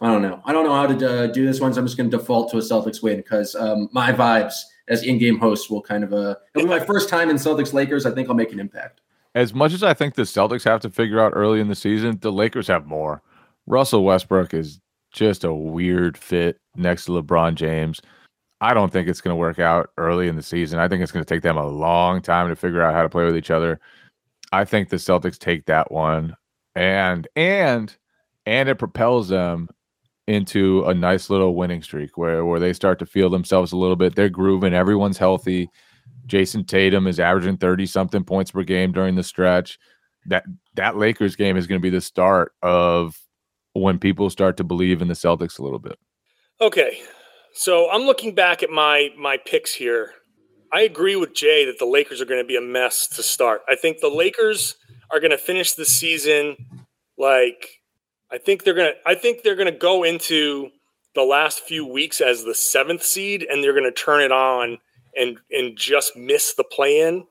I 0.04 0.08
don't 0.08 0.22
know. 0.22 0.42
I 0.44 0.52
don't 0.52 0.66
know 0.66 0.74
how 0.76 0.86
to 0.86 1.24
uh, 1.24 1.28
do 1.28 1.46
this 1.46 1.62
one, 1.62 1.74
so 1.74 1.80
I'm 1.80 1.88
just 1.88 1.96
going 1.96 2.12
to 2.12 2.18
default 2.18 2.52
to 2.52 2.58
a 2.58 2.60
Celtics 2.60 3.02
win 3.02 3.18
because 3.18 3.56
um, 3.56 3.88
my 3.94 4.12
vibes 4.12 4.56
as 4.90 5.04
in-game 5.04 5.40
host 5.40 5.72
will 5.72 5.82
kind 5.82 6.04
of 6.04 6.12
uh, 6.12 6.36
it'll 6.54 6.68
be 6.68 6.70
my 6.78 6.86
first 6.86 7.08
time 7.08 7.30
in 7.30 7.38
Celtics 7.38 7.72
Lakers. 7.72 8.06
I 8.06 8.12
think 8.12 8.28
I'll 8.28 8.36
make 8.36 8.52
an 8.52 8.60
impact. 8.60 9.00
As 9.34 9.54
much 9.54 9.72
as 9.72 9.82
I 9.82 9.94
think 9.94 10.16
the 10.16 10.24
Celtics 10.24 10.66
have 10.66 10.82
to 10.82 10.90
figure 10.90 11.22
out 11.22 11.32
early 11.34 11.62
in 11.62 11.70
the 11.70 11.76
season, 11.76 12.20
the 12.20 12.34
Lakers 12.34 12.68
have 12.68 12.86
more. 12.86 13.22
Russell 13.66 14.04
Westbrook 14.04 14.54
is 14.54 14.82
just 15.14 15.46
a 15.46 15.54
weird 15.54 16.18
fit 16.18 16.60
next 16.76 17.06
to 17.06 17.12
LeBron 17.12 17.56
James. 17.56 18.02
I 18.60 18.74
don't 18.74 18.92
think 18.92 19.08
it's 19.08 19.22
going 19.22 19.32
to 19.32 19.40
work 19.40 19.60
out 19.60 19.92
early 19.98 20.28
in 20.28 20.36
the 20.36 20.44
season. 20.44 20.80
I 20.80 20.90
think 20.90 21.02
it's 21.02 21.14
going 21.14 21.24
to 21.24 21.34
take 21.34 21.44
them 21.44 21.58
a 21.58 21.66
long 21.66 22.22
time 22.22 22.50
to 22.50 22.58
figure 22.58 22.82
out 22.82 22.94
how 22.94 23.04
to 23.04 23.10
play 23.10 23.24
with 23.24 23.38
each 23.38 23.52
other. 23.52 23.80
I 24.52 24.66
think 24.66 24.90
the 24.90 24.98
Celtics 24.98 25.40
take 25.40 25.66
that 25.68 25.94
one 25.94 26.36
and 26.76 27.26
and 27.38 27.96
and 28.46 28.68
it 28.68 28.76
propels 28.76 29.30
them 29.30 29.70
into 30.28 30.86
a 30.86 30.94
nice 30.94 31.30
little 31.30 31.56
winning 31.56 31.82
streak 31.82 32.18
where 32.18 32.46
where 32.46 32.60
they 32.60 32.74
start 32.74 33.00
to 33.00 33.06
feel 33.06 33.30
themselves 33.30 33.72
a 33.72 33.78
little 33.78 33.96
bit. 33.96 34.16
They're 34.16 34.30
grooving, 34.30 34.74
everyone's 34.74 35.18
healthy. 35.18 35.70
Jayson 36.28 36.66
Tatum 36.66 37.08
is 37.08 37.20
averaging 37.20 37.58
30 37.58 37.86
something 37.86 38.24
points 38.24 38.52
per 38.52 38.64
game 38.64 38.92
during 38.92 39.16
the 39.16 39.24
stretch. 39.24 39.78
That 40.28 40.46
that 40.76 40.98
Lakers 40.98 41.36
game 41.36 41.58
is 41.58 41.68
going 41.68 41.80
to 41.80 41.84
be 41.84 41.90
the 41.90 42.02
start 42.02 42.54
of 42.62 43.20
when 43.74 44.00
people 44.00 44.30
start 44.30 44.58
to 44.58 44.64
believe 44.64 45.02
in 45.02 45.08
the 45.08 45.14
Celtics 45.14 45.60
a 45.60 45.64
little 45.64 45.80
bit. 45.80 45.98
Okay. 46.62 47.02
So 47.54 47.90
I'm 47.92 48.04
looking 48.04 48.34
back 48.34 48.64
at 48.64 48.70
my 48.70 49.10
my 49.18 49.38
picks 49.46 49.74
here. 49.74 50.12
I 50.72 50.82
agree 50.82 51.16
with 51.16 51.36
Jay 51.36 51.66
that 51.66 51.78
the 51.78 51.86
Lakers 51.86 52.20
are 52.20 52.26
going 52.26 52.42
to 52.42 52.48
be 52.48 52.56
a 52.56 52.62
mess 52.62 53.08
to 53.10 53.22
start. 53.22 53.62
I 53.70 53.76
think 53.76 54.00
the 54.00 54.10
Lakers 54.10 54.76
are 55.12 55.20
going 55.20 55.32
to 55.32 55.38
finish 55.38 55.74
the 55.74 55.86
season 55.86 56.56
like 57.18 57.83
I 58.34 58.40
think 58.40 58.64
they're 58.64 58.74
to 58.96 59.00
I 59.06 59.14
think 59.14 59.44
they're 59.44 59.56
to 59.72 59.78
go 59.78 60.04
into 60.04 60.72
the 61.14 61.22
last 61.22 61.60
few 61.60 61.86
weeks 61.86 62.20
as 62.20 62.44
the 62.44 62.56
seventh 62.56 63.04
seed, 63.04 63.46
and 63.48 63.64
they're 63.64 63.74
to 63.84 63.92
turn 63.92 64.22
it 64.22 64.32
on 64.32 64.80
and 65.16 65.38
and 65.52 65.78
just 65.78 66.18
miss 66.18 66.56
the 66.56 66.64
play 66.64 67.02
in 67.02 67.28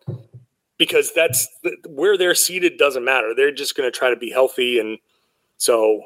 because 0.79 1.13
that's 1.13 1.49
where 1.89 2.17
they're 2.17 2.37
seated 2.37 2.79
doesn't 2.79 3.05
matter. 3.05 3.35
They're 3.35 3.51
just 3.51 3.77
to 3.91 3.97
try 3.97 4.11
to 4.11 4.17
be 4.17 4.31
healthy, 4.31 4.79
and 4.79 4.99
so 5.57 6.03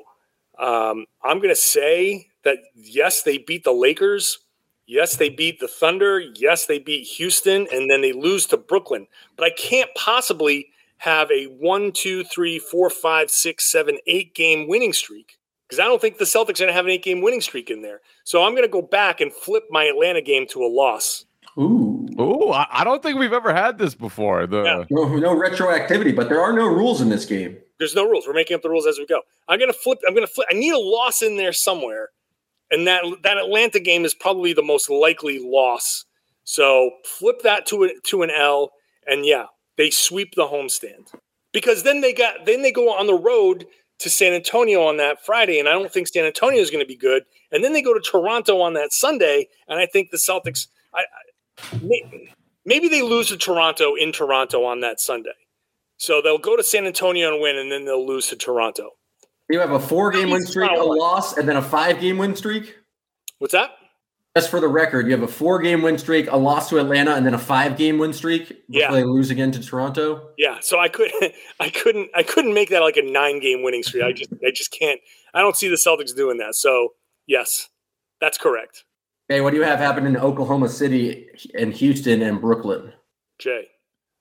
um, 0.59 1.05
I'm 1.23 1.39
to 1.51 1.57
say 1.61 2.29
that 2.45 2.59
yes, 2.75 3.23
they 3.23 3.37
beat 3.37 3.65
the 3.65 3.73
Lakers. 3.73 4.39
Yes, 4.87 5.17
they 5.17 5.29
beat 5.29 5.61
the 5.61 5.69
Thunder. 5.69 6.21
Yes, 6.21 6.65
they 6.65 6.79
beat 6.79 7.05
Houston, 7.05 7.67
and 7.71 7.91
then 7.91 8.01
they 8.01 8.13
lose 8.13 8.47
to 8.47 8.57
Brooklyn. 8.57 9.09
But 9.37 9.45
I 9.45 9.51
can't 9.51 9.91
possibly 9.95 10.69
have 10.99 11.31
a 11.31 11.45
one, 11.45 11.93
two, 11.93 12.25
three, 12.25 12.59
four, 12.59 12.91
five, 12.91 13.31
six, 13.31 13.71
seven, 13.71 13.99
eight 14.07 14.35
game 14.35 14.69
winning 14.69 14.93
streak 14.93 15.39
because 15.67 15.81
I 15.81 15.85
don't 15.85 16.01
think 16.01 16.19
the 16.19 16.25
Celtics 16.25 16.61
are 16.61 16.65
going 16.65 16.69
to 16.69 16.73
have 16.73 16.85
an 16.85 16.93
eight 16.93 17.05
game 17.05 17.23
winning 17.23 17.41
streak 17.41 17.71
in 17.71 17.83
there. 17.83 18.01
So 18.25 18.45
I'm 18.45 18.53
going 18.53 18.65
to 18.65 18.69
go 18.69 18.83
back 18.83 19.21
and 19.21 19.33
flip 19.33 19.65
my 19.71 19.85
Atlanta 19.85 20.23
game 20.23 20.47
to 20.49 20.63
a 20.63 20.69
loss. 20.69 21.25
Ooh, 21.59 22.07
ooh! 22.21 22.51
I, 22.53 22.85
don't 22.85 23.03
think 23.03 23.19
we've 23.19 23.33
ever 23.33 23.55
had 23.55 23.79
this 23.79 23.95
before. 23.95 24.47
The 24.47 24.63
yeah. 24.63 24.85
no, 24.91 25.17
no 25.17 25.35
retroactivity, 25.35 26.15
but 26.15 26.29
there 26.29 26.41
are 26.41 26.53
no 26.53 26.67
rules 26.67 27.01
in 27.01 27.09
this 27.09 27.25
game. 27.25 27.57
There's 27.79 27.95
no 27.95 28.09
rules. 28.09 28.27
We're 28.27 28.35
making 28.35 28.57
up 28.57 28.63
the 28.63 28.69
rules 28.69 28.87
as 28.87 28.99
we 28.99 29.07
go. 29.07 29.23
I'm 29.49 29.59
gonna 29.59 29.73
flip. 29.73 29.99
I'm 30.07 30.15
gonna 30.15 30.27
flip. 30.27 30.47
I 30.51 30.55
need 30.55 30.73
a 30.73 30.79
loss 30.79 31.23
in 31.23 31.39
there 31.39 31.55
somewhere, 31.55 32.11
and 32.71 32.87
that 32.87 33.05
that 33.23 33.39
Atlanta 33.39 33.81
game 33.81 34.05
is 34.05 34.13
probably 34.13 34.53
the 34.53 34.63
most 34.63 34.91
likely 34.91 35.39
loss. 35.43 36.05
So 36.45 36.91
flip 37.05 37.41
that 37.43 37.65
to 37.67 37.85
a, 37.85 37.91
to 38.05 38.23
an 38.23 38.31
L, 38.31 38.73
and 39.07 39.25
yeah, 39.25 39.47
they 39.77 39.91
sweep 39.91 40.35
the 40.35 40.47
homestand 40.47 41.13
because 41.53 41.83
then 41.83 42.01
they 42.01 42.13
got 42.13 42.47
then 42.47 42.63
they 42.63 42.73
go 42.73 42.93
on 42.93 43.07
the 43.07 43.15
road 43.15 43.67
to 43.99 44.11
San 44.11 44.33
Antonio 44.33 44.83
on 44.83 44.99
that 44.99 45.25
Friday, 45.25 45.59
and 45.59 45.69
I 45.69 45.73
don't 45.73 45.91
think 45.91 46.09
San 46.09 46.25
Antonio 46.25 46.61
is 46.61 46.71
going 46.71 46.85
to 46.85 46.89
be 46.89 46.97
good. 46.97 47.25
And 47.51 47.65
then 47.65 47.73
they 47.73 47.83
go 47.83 47.95
to 47.95 48.01
Toronto 48.01 48.61
on 48.61 48.75
that 48.75 48.93
Sunday, 48.93 49.49
and 49.69 49.79
I 49.79 49.87
think 49.87 50.11
the 50.11 50.19
Celtics. 50.19 50.67
I, 50.95 51.05
maybe 52.65 52.89
they 52.89 53.03
lose 53.03 53.29
to 53.29 53.37
Toronto 53.37 53.95
in 53.95 54.13
Toronto 54.13 54.65
on 54.65 54.81
that 54.81 55.01
Sunday. 55.01 55.31
So 55.97 56.21
they'll 56.21 56.39
go 56.39 56.57
to 56.57 56.63
San 56.63 56.87
Antonio 56.87 57.33
and 57.33 57.41
win, 57.41 57.57
and 57.57 57.73
then 57.73 57.85
they'll 57.87 58.07
lose 58.07 58.29
to 58.29 58.37
Toronto. 58.37 58.91
You 59.49 59.61
have 59.61 59.73
a 59.73 59.81
four 59.81 60.11
game 60.11 60.31
win 60.31 60.43
streak, 60.43 60.71
a 60.71 60.83
loss, 60.83 61.39
and 61.39 61.49
then 61.49 61.57
a 61.57 61.63
five 61.63 62.01
game 62.01 62.19
win 62.19 62.37
streak? 62.37 62.75
What's 63.39 63.53
that? 63.53 63.71
Just 64.37 64.51
for 64.51 64.61
the 64.61 64.69
record, 64.69 65.07
you 65.07 65.13
have 65.13 65.23
a 65.23 65.29
four 65.29 65.59
game 65.61 65.81
win 65.81 65.97
streak, 65.97 66.31
a 66.31 66.37
loss 66.37 66.69
to 66.69 66.79
Atlanta, 66.79 67.15
and 67.15 67.25
then 67.25 67.33
a 67.33 67.39
five 67.39 67.79
game 67.79 67.97
win 67.97 68.13
streak 68.13 68.49
before 68.69 68.81
yeah. 68.83 68.91
they 68.91 69.03
lose 69.03 69.31
again 69.31 69.51
to 69.53 69.63
Toronto. 69.63 70.29
Yeah. 70.37 70.59
So 70.61 70.79
I 70.79 70.89
couldn't 70.89 71.33
I 71.61 71.71
couldn't 71.71 72.11
I 72.15 72.23
couldn't 72.23 72.53
make 72.53 72.69
that 72.69 72.81
like 72.81 72.99
a 72.99 73.03
nine 73.03 73.41
game 73.41 73.63
winning 73.63 73.83
streak. 73.83 74.03
I 74.03 74.13
just 74.13 74.31
I 74.47 74.51
just 74.51 74.71
can't 74.79 75.01
I 75.33 75.41
don't 75.41 75.57
see 75.57 75.69
the 75.69 75.77
Celtics 75.77 76.15
doing 76.15 76.37
that. 76.37 76.55
So 76.55 76.91
yes, 77.27 77.71
that's 78.21 78.37
correct. 78.37 78.85
Hey, 79.31 79.41
what 79.41 79.53
do 79.53 79.57
you 79.57 79.63
have 79.63 79.79
happening 79.79 80.15
in 80.15 80.21
Oklahoma 80.21 80.69
City 80.69 81.29
and 81.59 81.73
Houston 81.73 82.21
and 82.21 82.39
Brooklyn? 82.39 82.93
Jay. 83.39 83.67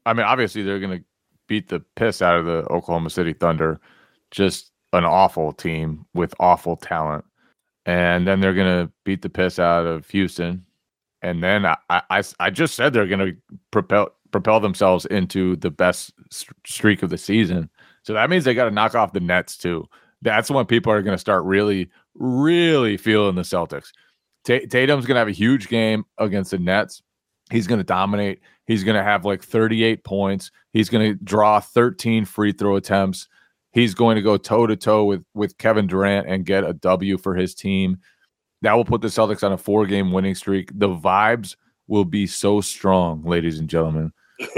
I 0.05 0.13
mean, 0.13 0.25
obviously 0.25 0.63
they're 0.63 0.79
gonna 0.79 1.01
beat 1.49 1.67
the 1.67 1.81
piss 1.97 2.21
out 2.21 2.37
of 2.37 2.45
the 2.45 2.65
Oklahoma 2.71 3.09
City 3.09 3.33
Thunder. 3.33 3.81
Just 4.31 4.71
an 4.93 5.03
awful 5.03 5.51
team 5.51 6.05
with 6.13 6.33
awful 6.39 6.77
talent. 6.77 7.25
And 7.85 8.27
then 8.27 8.39
they're 8.39 8.53
gonna 8.53 8.91
beat 9.03 9.21
the 9.21 9.29
piss 9.29 9.59
out 9.59 9.85
of 9.85 10.07
Houston. 10.09 10.65
And 11.21 11.43
then 11.43 11.65
I 11.65 11.77
I, 11.89 12.23
I 12.39 12.49
just 12.49 12.75
said 12.75 12.93
they're 12.93 13.07
gonna 13.07 13.33
propel 13.71 14.11
propel 14.35 14.59
themselves 14.59 15.05
into 15.05 15.55
the 15.55 15.71
best 15.71 16.11
streak 16.65 17.01
of 17.01 17.09
the 17.09 17.17
season. 17.17 17.69
So 18.03 18.11
that 18.13 18.29
means 18.29 18.43
they 18.43 18.53
got 18.53 18.65
to 18.65 18.71
knock 18.71 18.93
off 18.93 19.13
the 19.13 19.21
Nets 19.21 19.55
too. 19.55 19.85
That's 20.21 20.51
when 20.51 20.65
people 20.65 20.91
are 20.91 21.01
going 21.01 21.15
to 21.15 21.21
start 21.21 21.45
really, 21.45 21.89
really 22.15 22.97
feeling 22.97 23.35
the 23.35 23.43
Celtics. 23.43 23.93
Tatum's 24.43 25.05
going 25.05 25.15
to 25.15 25.19
have 25.19 25.29
a 25.29 25.31
huge 25.31 25.69
game 25.69 26.03
against 26.17 26.51
the 26.51 26.57
Nets. 26.57 27.01
He's 27.49 27.65
going 27.65 27.79
to 27.79 27.85
dominate. 27.85 28.41
He's 28.67 28.83
going 28.83 28.97
to 28.97 29.03
have 29.03 29.23
like 29.23 29.41
38 29.41 30.03
points. 30.03 30.51
He's 30.73 30.89
going 30.89 31.13
to 31.13 31.23
draw 31.23 31.61
13 31.61 32.25
free 32.25 32.51
throw 32.51 32.75
attempts. 32.75 33.29
He's 33.75 33.93
going 33.93 34.15
to 34.15 34.21
go 34.21 34.37
toe 34.37 34.65
to 34.65 34.75
toe 34.77 35.03
with 35.03 35.23
with 35.33 35.57
Kevin 35.57 35.85
Durant 35.85 36.27
and 36.27 36.45
get 36.45 36.63
a 36.63 36.73
W 36.73 37.17
for 37.17 37.35
his 37.35 37.53
team. 37.53 37.99
That 38.61 38.73
will 38.73 38.85
put 38.85 39.01
the 39.01 39.09
Celtics 39.09 39.43
on 39.43 39.51
a 39.51 39.57
four 39.57 39.85
game 39.85 40.13
winning 40.13 40.33
streak. 40.33 40.71
The 40.73 40.87
vibes 40.87 41.57
will 41.87 42.05
be 42.05 42.25
so 42.25 42.61
strong, 42.61 43.23
ladies 43.23 43.59
and 43.59 43.69
gentlemen. 43.69 44.13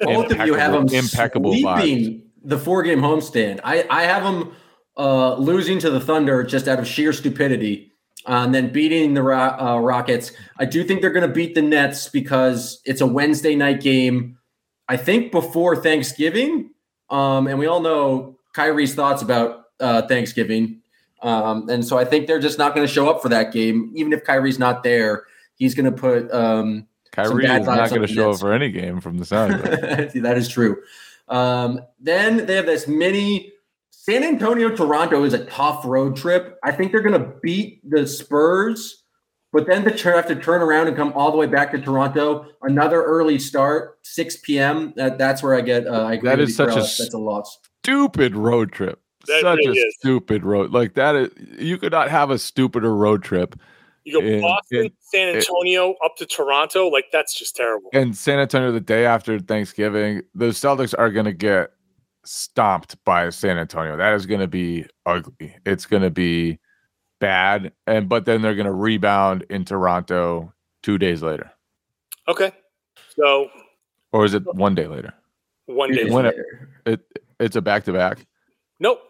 Both 0.00 0.30
of 0.30 0.46
you 0.46 0.54
have 0.54 0.72
them 0.72 0.88
impeccable 0.88 1.52
vibes. 1.52 2.22
the 2.44 2.58
four 2.58 2.84
game 2.84 3.00
homestand. 3.00 3.58
I 3.64 3.84
I 3.90 4.04
have 4.04 4.22
them 4.22 4.54
uh, 4.96 5.34
losing 5.34 5.80
to 5.80 5.90
the 5.90 6.00
Thunder 6.00 6.44
just 6.44 6.68
out 6.68 6.78
of 6.78 6.86
sheer 6.86 7.12
stupidity 7.12 7.92
uh, 8.26 8.44
and 8.44 8.54
then 8.54 8.72
beating 8.72 9.14
the 9.14 9.22
uh, 9.22 9.78
Rockets. 9.78 10.30
I 10.58 10.64
do 10.64 10.84
think 10.84 11.00
they're 11.00 11.10
going 11.10 11.28
to 11.28 11.34
beat 11.34 11.56
the 11.56 11.62
Nets 11.62 12.08
because 12.08 12.80
it's 12.84 13.00
a 13.00 13.06
Wednesday 13.06 13.56
night 13.56 13.80
game. 13.80 14.38
I 14.88 14.96
think 14.96 15.32
before 15.32 15.76
Thanksgiving, 15.76 16.70
um, 17.10 17.46
and 17.46 17.58
we 17.58 17.66
all 17.66 17.80
know 17.80 18.33
Kyrie's 18.54 18.94
thoughts 18.94 19.22
about 19.22 19.66
uh, 19.80 20.02
Thanksgiving, 20.02 20.80
um, 21.22 21.68
and 21.68 21.84
so 21.84 21.98
I 21.98 22.04
think 22.04 22.26
they're 22.26 22.40
just 22.40 22.58
not 22.58 22.74
going 22.74 22.86
to 22.86 22.92
show 22.92 23.08
up 23.08 23.20
for 23.20 23.28
that 23.28 23.52
game. 23.52 23.92
Even 23.94 24.12
if 24.12 24.24
Kyrie's 24.24 24.58
not 24.58 24.82
there, 24.82 25.24
he's 25.56 25.74
going 25.74 25.86
to 25.86 25.92
put. 25.92 26.32
Um, 26.32 26.86
Kyrie 27.12 27.46
is 27.46 27.66
not 27.66 27.90
going 27.90 28.02
to 28.02 28.08
show 28.08 28.32
up 28.32 28.40
for 28.40 28.52
any 28.52 28.70
game 28.70 29.00
from 29.00 29.18
the 29.18 29.24
sound. 29.24 29.62
that 29.62 30.34
is 30.36 30.48
true. 30.48 30.82
Um, 31.28 31.80
then 32.00 32.46
they 32.46 32.56
have 32.56 32.66
this 32.66 32.88
mini 32.88 33.52
San 34.04 34.22
Antonio 34.22 34.68
Toronto 34.68 35.24
is 35.24 35.32
a 35.32 35.46
tough 35.46 35.82
road 35.86 36.14
trip. 36.14 36.58
I 36.62 36.72
think 36.72 36.92
they're 36.92 37.00
going 37.00 37.18
to 37.18 37.32
beat 37.42 37.80
the 37.88 38.06
Spurs, 38.06 39.02
but 39.50 39.66
then 39.66 39.82
to 39.82 40.12
have 40.12 40.26
to 40.26 40.34
turn 40.34 40.60
around 40.60 40.88
and 40.88 40.96
come 40.96 41.14
all 41.14 41.30
the 41.30 41.38
way 41.38 41.46
back 41.46 41.70
to 41.70 41.80
Toronto. 41.80 42.44
Another 42.60 43.02
early 43.02 43.38
start, 43.38 43.98
6 44.02 44.36
p.m. 44.42 44.92
That, 44.96 45.16
that's 45.16 45.42
where 45.42 45.54
I 45.54 45.62
get. 45.62 45.86
Uh, 45.86 46.02
I 46.02 46.12
agree 46.14 46.28
that 46.28 46.38
is 46.38 46.54
such 46.54 46.72
a 46.72 46.80
that's 46.80 47.14
a 47.14 47.18
loss. 47.18 47.58
Stupid 47.84 48.34
road 48.34 48.72
trip. 48.72 49.00
That 49.26 49.40
such 49.42 49.58
really 49.58 49.80
a 49.80 49.86
is. 49.86 49.96
stupid 49.98 50.42
road. 50.44 50.72
Like 50.72 50.94
that 50.94 51.14
is. 51.14 51.30
You 51.58 51.78
could 51.78 51.92
not 51.92 52.10
have 52.10 52.30
a 52.30 52.38
stupider 52.38 52.94
road 52.94 53.22
trip. 53.22 53.58
You 54.04 54.20
go 54.20 54.26
in, 54.26 54.40
Boston, 54.40 54.84
in, 54.86 54.92
San 55.00 55.28
eh, 55.28 55.36
Antonio, 55.38 55.90
in, 55.90 55.96
up 56.04 56.16
to 56.16 56.26
Toronto. 56.26 56.88
Like 56.88 57.06
that's 57.12 57.38
just 57.38 57.56
terrible. 57.56 57.90
And 57.92 58.16
San 58.16 58.38
Antonio 58.38 58.70
the 58.72 58.80
day 58.80 59.06
after 59.06 59.38
Thanksgiving, 59.38 60.22
the 60.34 60.46
Celtics 60.46 60.94
are 60.96 61.10
going 61.10 61.24
to 61.24 61.32
get 61.32 61.70
stomped 62.24 63.02
by 63.04 63.30
San 63.30 63.58
Antonio. 63.58 63.96
That 63.96 64.14
is 64.14 64.26
going 64.26 64.40
to 64.40 64.48
be 64.48 64.86
ugly. 65.06 65.56
It's 65.64 65.86
going 65.86 66.02
to 66.02 66.10
be 66.10 66.58
bad. 67.20 67.72
And 67.86 68.08
but 68.08 68.24
then 68.26 68.42
they're 68.42 68.54
going 68.54 68.66
to 68.66 68.72
rebound 68.72 69.44
in 69.48 69.64
Toronto 69.64 70.52
two 70.82 70.98
days 70.98 71.22
later. 71.22 71.50
Okay. 72.28 72.52
So, 73.16 73.48
or 74.12 74.24
is 74.24 74.34
it 74.34 74.42
one 74.54 74.74
day 74.74 74.86
later? 74.86 75.14
One 75.66 75.92
day 75.92 76.04
later. 76.04 76.68
It, 76.84 77.00
it 77.14 77.23
it's 77.40 77.56
a 77.56 77.62
back 77.62 77.84
to 77.84 77.92
back. 77.92 78.26
Nope. 78.80 79.00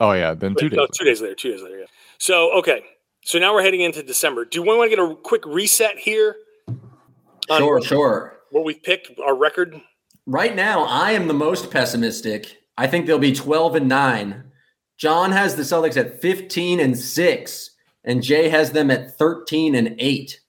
Oh 0.00 0.12
yeah, 0.12 0.34
then 0.34 0.54
two 0.54 0.66
Wait, 0.66 0.70
days. 0.70 0.76
No, 0.76 0.86
two 0.86 1.04
days 1.04 1.20
later. 1.20 1.34
Two 1.34 1.52
days 1.52 1.62
later. 1.62 1.78
Yeah. 1.80 1.86
So 2.18 2.52
okay. 2.58 2.82
So 3.24 3.38
now 3.38 3.54
we're 3.54 3.62
heading 3.62 3.82
into 3.82 4.02
December. 4.02 4.44
Do 4.44 4.62
we 4.62 4.68
want 4.68 4.90
to 4.90 4.96
get 4.96 5.02
a 5.02 5.14
quick 5.14 5.46
reset 5.46 5.98
here? 5.98 6.36
Sure, 7.48 7.80
sure. 7.80 8.38
What 8.50 8.64
we 8.64 8.74
picked, 8.74 9.10
our 9.20 9.36
record 9.36 9.80
Right 10.26 10.54
now, 10.54 10.84
I 10.84 11.12
am 11.12 11.26
the 11.26 11.34
most 11.34 11.72
pessimistic. 11.72 12.62
I 12.78 12.86
think 12.86 13.06
they'll 13.06 13.18
be 13.18 13.34
12 13.34 13.74
and 13.74 13.88
9. 13.88 14.44
John 14.96 15.32
has 15.32 15.56
the 15.56 15.62
Celtics 15.62 15.96
at 15.96 16.20
15 16.20 16.78
and 16.78 16.96
6, 16.96 17.70
and 18.04 18.22
Jay 18.22 18.48
has 18.48 18.70
them 18.70 18.92
at 18.92 19.18
13 19.18 19.74
and 19.74 19.96
8. 19.98 20.40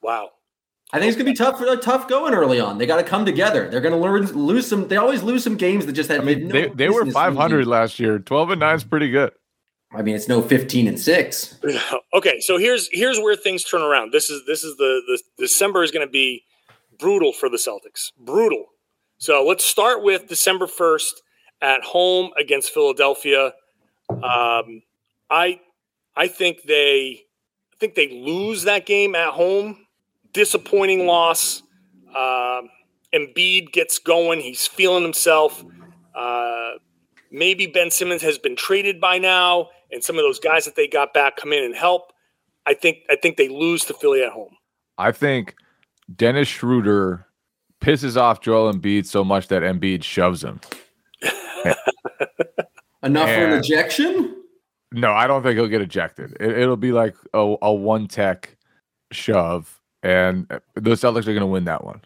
Wow. 0.00 0.30
I 0.92 1.00
think 1.00 1.08
it's 1.08 1.16
gonna 1.16 1.30
be 1.30 1.36
tough 1.36 1.58
for 1.58 1.76
tough 1.76 2.08
going 2.08 2.32
early 2.32 2.60
on. 2.60 2.78
They 2.78 2.86
got 2.86 2.96
to 2.96 3.02
come 3.02 3.24
together. 3.24 3.68
They're 3.68 3.80
gonna 3.80 3.98
learn 3.98 4.24
lose 4.26 4.68
some. 4.68 4.88
They 4.88 4.96
always 4.96 5.22
lose 5.22 5.42
some 5.42 5.56
games 5.56 5.86
that 5.86 5.92
just 5.92 6.10
have. 6.10 6.20
I 6.20 6.24
mean, 6.24 6.48
no 6.48 6.52
they, 6.52 6.68
they 6.68 6.88
were 6.88 7.06
five 7.06 7.34
hundred 7.34 7.66
last 7.66 7.98
year. 7.98 8.18
Twelve 8.18 8.50
and 8.50 8.60
nine 8.60 8.76
is 8.76 8.84
pretty 8.84 9.10
good. 9.10 9.32
I 9.92 10.02
mean, 10.02 10.14
it's 10.14 10.28
no 10.28 10.42
fifteen 10.42 10.86
and 10.86 10.98
six. 10.98 11.58
okay, 12.14 12.40
so 12.40 12.58
here's 12.58 12.88
here's 12.92 13.18
where 13.18 13.34
things 13.34 13.64
turn 13.64 13.82
around. 13.82 14.12
This 14.12 14.30
is 14.30 14.42
this 14.46 14.62
is 14.62 14.76
the 14.76 15.02
the 15.06 15.20
December 15.38 15.82
is 15.82 15.90
going 15.90 16.06
to 16.06 16.10
be 16.10 16.44
brutal 16.98 17.32
for 17.32 17.48
the 17.48 17.56
Celtics. 17.56 18.12
Brutal. 18.18 18.66
So 19.18 19.44
let's 19.44 19.64
start 19.64 20.02
with 20.02 20.28
December 20.28 20.66
1st 20.66 21.12
at 21.62 21.82
home 21.82 22.30
against 22.38 22.72
Philadelphia. 22.72 23.54
Um, 24.10 24.82
I 25.30 25.60
I 26.14 26.28
think 26.28 26.62
they 26.66 27.24
I 27.72 27.76
think 27.78 27.94
they 27.94 28.08
lose 28.08 28.64
that 28.64 28.86
game 28.86 29.14
at 29.14 29.30
home. 29.30 29.85
Disappointing 30.36 31.06
loss. 31.06 31.62
Uh, 32.14 32.60
Embiid 33.14 33.72
gets 33.72 33.98
going. 33.98 34.40
He's 34.40 34.66
feeling 34.66 35.02
himself. 35.02 35.64
Uh, 36.14 36.72
maybe 37.30 37.66
Ben 37.66 37.90
Simmons 37.90 38.20
has 38.20 38.36
been 38.36 38.54
traded 38.54 39.00
by 39.00 39.16
now, 39.16 39.70
and 39.90 40.04
some 40.04 40.16
of 40.16 40.22
those 40.22 40.38
guys 40.38 40.66
that 40.66 40.76
they 40.76 40.86
got 40.86 41.14
back 41.14 41.36
come 41.36 41.54
in 41.54 41.64
and 41.64 41.74
help. 41.74 42.12
I 42.66 42.74
think 42.74 42.98
I 43.08 43.16
think 43.16 43.38
they 43.38 43.48
lose 43.48 43.86
to 43.86 43.94
Philly 43.94 44.22
at 44.22 44.30
home. 44.30 44.54
I 44.98 45.10
think 45.10 45.54
Dennis 46.14 46.48
Schroeder 46.48 47.26
pisses 47.80 48.18
off 48.18 48.42
Joel 48.42 48.74
Embiid 48.74 49.06
so 49.06 49.24
much 49.24 49.48
that 49.48 49.62
Embiid 49.62 50.04
shoves 50.04 50.44
him. 50.44 50.60
Enough 53.02 53.28
and, 53.28 53.40
for 53.40 53.46
an 53.46 53.52
ejection? 53.54 54.36
No, 54.92 55.12
I 55.12 55.26
don't 55.26 55.42
think 55.42 55.56
he'll 55.56 55.66
get 55.66 55.80
ejected. 55.80 56.36
It, 56.40 56.66
will 56.66 56.76
be 56.76 56.92
like 56.92 57.16
a, 57.32 57.56
a 57.62 57.72
one 57.72 58.06
tech 58.06 58.58
shove, 59.12 59.80
and 60.02 60.46
the 60.74 60.90
Celtics 60.92 61.26
are 61.26 61.34
going 61.34 61.40
to 61.40 61.46
win 61.46 61.64
that 61.64 61.84
one. 61.84 62.00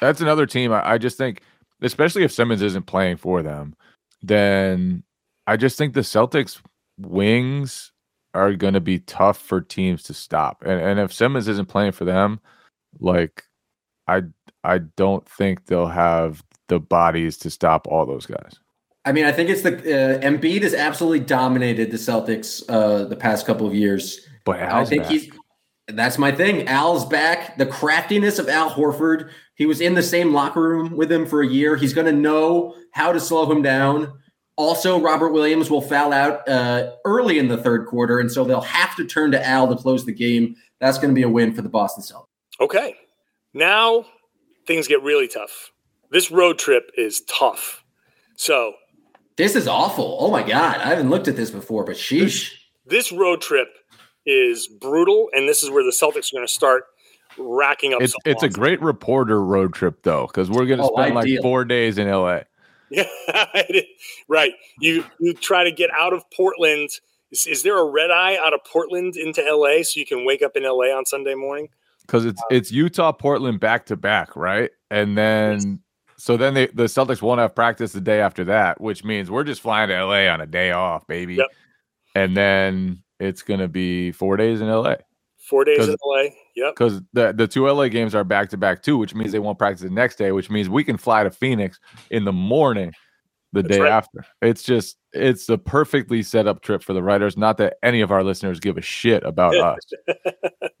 That's 0.00 0.20
another 0.20 0.46
team. 0.46 0.72
I, 0.72 0.92
I 0.92 0.98
just 0.98 1.18
think, 1.18 1.42
especially 1.82 2.22
if 2.22 2.32
Simmons 2.32 2.62
isn't 2.62 2.86
playing 2.86 3.16
for 3.16 3.42
them, 3.42 3.74
then 4.22 5.02
I 5.46 5.56
just 5.56 5.78
think 5.78 5.94
the 5.94 6.00
Celtics 6.00 6.60
wings 6.98 7.92
are 8.34 8.52
going 8.54 8.74
to 8.74 8.80
be 8.80 9.00
tough 9.00 9.38
for 9.38 9.60
teams 9.60 10.02
to 10.04 10.14
stop. 10.14 10.62
And 10.64 10.80
and 10.80 11.00
if 11.00 11.12
Simmons 11.12 11.48
isn't 11.48 11.68
playing 11.68 11.92
for 11.92 12.04
them, 12.04 12.40
like 13.00 13.44
I 14.06 14.22
I 14.64 14.78
don't 14.78 15.28
think 15.28 15.66
they'll 15.66 15.86
have 15.86 16.42
the 16.68 16.78
bodies 16.78 17.38
to 17.38 17.50
stop 17.50 17.86
all 17.88 18.06
those 18.06 18.26
guys. 18.26 18.58
I 19.04 19.12
mean, 19.12 19.24
I 19.24 19.32
think 19.32 19.48
it's 19.48 19.62
the 19.62 19.74
uh, 19.74 20.20
Embiid 20.20 20.62
has 20.62 20.74
absolutely 20.74 21.20
dominated 21.20 21.90
the 21.90 21.96
Celtics 21.96 22.62
uh, 22.68 23.04
the 23.04 23.16
past 23.16 23.46
couple 23.46 23.66
of 23.66 23.74
years. 23.74 24.20
But 24.44 24.60
I 24.60 24.84
think 24.84 25.04
back. 25.04 25.12
he's 25.12 25.30
that's 25.88 26.18
my 26.18 26.32
thing. 26.32 26.68
Al's 26.68 27.06
back. 27.06 27.56
The 27.56 27.66
craftiness 27.66 28.38
of 28.38 28.48
Al 28.48 28.70
Horford. 28.70 29.30
He 29.54 29.66
was 29.66 29.80
in 29.80 29.94
the 29.94 30.02
same 30.02 30.32
locker 30.32 30.62
room 30.62 30.96
with 30.96 31.10
him 31.10 31.26
for 31.26 31.42
a 31.42 31.46
year. 31.46 31.76
He's 31.76 31.94
going 31.94 32.06
to 32.06 32.12
know 32.12 32.76
how 32.92 33.12
to 33.12 33.20
slow 33.20 33.50
him 33.50 33.62
down. 33.62 34.12
Also, 34.56 35.00
Robert 35.00 35.30
Williams 35.30 35.70
will 35.70 35.80
foul 35.80 36.12
out 36.12 36.48
uh, 36.48 36.92
early 37.04 37.38
in 37.38 37.48
the 37.48 37.56
third 37.56 37.86
quarter, 37.86 38.18
and 38.18 38.30
so 38.30 38.44
they'll 38.44 38.60
have 38.60 38.96
to 38.96 39.04
turn 39.04 39.30
to 39.30 39.46
Al 39.46 39.68
to 39.68 39.80
close 39.80 40.04
the 40.04 40.12
game. 40.12 40.56
That's 40.80 40.98
going 40.98 41.10
to 41.10 41.14
be 41.14 41.22
a 41.22 41.28
win 41.28 41.54
for 41.54 41.62
the 41.62 41.68
Boston 41.68 42.02
Celtics. 42.02 42.26
Okay. 42.60 42.96
Now 43.54 44.04
things 44.66 44.88
get 44.88 45.02
really 45.02 45.28
tough. 45.28 45.72
This 46.10 46.30
road 46.30 46.58
trip 46.58 46.90
is 46.96 47.22
tough. 47.22 47.84
So 48.36 48.74
this 49.36 49.54
is 49.56 49.68
awful. 49.68 50.16
Oh 50.20 50.30
my 50.30 50.42
god, 50.42 50.78
I 50.78 50.88
haven't 50.88 51.10
looked 51.10 51.28
at 51.28 51.36
this 51.36 51.50
before, 51.50 51.84
but 51.84 51.96
sheesh. 51.96 52.52
This 52.84 53.12
road 53.12 53.40
trip 53.40 53.68
is 54.28 54.68
brutal, 54.68 55.30
and 55.34 55.48
this 55.48 55.62
is 55.62 55.70
where 55.70 55.82
the 55.82 55.90
Celtics 55.90 56.32
are 56.32 56.36
going 56.36 56.46
to 56.46 56.52
start 56.52 56.84
racking 57.38 57.94
up. 57.94 58.02
It's 58.02 58.14
it's 58.24 58.42
a 58.42 58.48
great 58.48 58.80
reporter 58.82 59.42
road 59.42 59.72
trip 59.72 60.02
though, 60.02 60.26
because 60.26 60.50
we're 60.50 60.66
going 60.66 60.78
to 60.78 60.84
Oh, 60.84 60.92
spend 60.94 61.16
ideal. 61.16 61.36
like 61.36 61.42
four 61.42 61.64
days 61.64 61.98
in 61.98 62.08
LA. 62.08 62.40
Yeah, 62.90 63.04
right. 64.28 64.52
You 64.80 65.04
you 65.20 65.34
try 65.34 65.62
to 65.64 65.70
get 65.70 65.90
out 65.90 66.14
of 66.14 66.22
Portland. 66.34 66.88
Is, 67.30 67.46
is 67.46 67.62
there 67.62 67.78
a 67.78 67.84
red 67.84 68.10
eye 68.10 68.38
out 68.42 68.54
of 68.54 68.60
Portland 68.64 69.14
into 69.16 69.42
LA 69.42 69.82
so 69.82 70.00
you 70.00 70.06
can 70.06 70.24
wake 70.24 70.40
up 70.40 70.56
in 70.56 70.62
LA 70.62 70.86
on 70.96 71.04
Sunday 71.04 71.34
morning? 71.34 71.68
because 72.08 72.24
it's 72.24 72.40
um, 72.40 72.46
it's 72.50 72.72
Utah, 72.72 73.12
Portland 73.12 73.60
back 73.60 73.84
to 73.86 73.96
back, 73.96 74.34
right? 74.36 74.70
And 74.90 75.18
then 75.18 75.80
so 76.16 76.38
then 76.38 76.54
they 76.54 76.68
the 76.68 76.84
Celtics 76.84 77.20
won't 77.20 77.40
have 77.40 77.54
practice 77.54 77.92
the 77.92 78.00
day 78.00 78.22
after 78.22 78.44
that, 78.44 78.80
which 78.80 79.04
means 79.04 79.30
we're 79.30 79.44
just 79.44 79.60
flying 79.60 79.90
to 79.90 80.04
LA 80.04 80.26
on 80.26 80.40
a 80.40 80.46
day 80.46 80.70
off, 80.72 81.06
baby. 81.06 81.34
Yep. 81.34 81.46
And 82.14 82.34
then 82.34 83.02
it's 83.20 83.42
gonna 83.42 83.68
be 83.68 84.12
four 84.12 84.36
days 84.36 84.60
in 84.60 84.68
LA 84.68 84.94
Four 85.38 85.64
days 85.64 85.88
in 85.88 85.96
LA. 86.04 86.22
Yep. 86.56 86.74
because 86.74 87.00
the 87.12 87.32
the 87.32 87.46
two 87.48 87.66
LA 87.68 87.88
games 87.88 88.14
are 88.14 88.24
back 88.24 88.50
to 88.50 88.56
back 88.56 88.82
too, 88.82 88.98
which 88.98 89.14
means 89.14 89.32
they 89.32 89.38
won't 89.38 89.58
practice 89.58 89.82
the 89.82 89.90
next 89.90 90.16
day, 90.16 90.30
which 90.32 90.50
means 90.50 90.68
we 90.68 90.84
can 90.84 90.98
fly 90.98 91.22
to 91.22 91.30
Phoenix 91.30 91.78
in 92.10 92.24
the 92.24 92.32
morning 92.32 92.92
the 93.54 93.62
That's 93.62 93.76
day 93.76 93.80
right. 93.82 93.92
after. 93.92 94.26
It's 94.42 94.62
just 94.62 94.98
it's 95.14 95.46
the 95.46 95.56
perfectly 95.56 96.22
set 96.22 96.46
up 96.46 96.60
trip 96.60 96.82
for 96.82 96.92
the 96.92 97.02
writers. 97.02 97.36
Not 97.38 97.56
that 97.58 97.76
any 97.82 98.02
of 98.02 98.12
our 98.12 98.22
listeners 98.22 98.60
give 98.60 98.76
a 98.76 98.82
shit 98.82 99.22
about 99.24 99.54
us. 99.56 99.80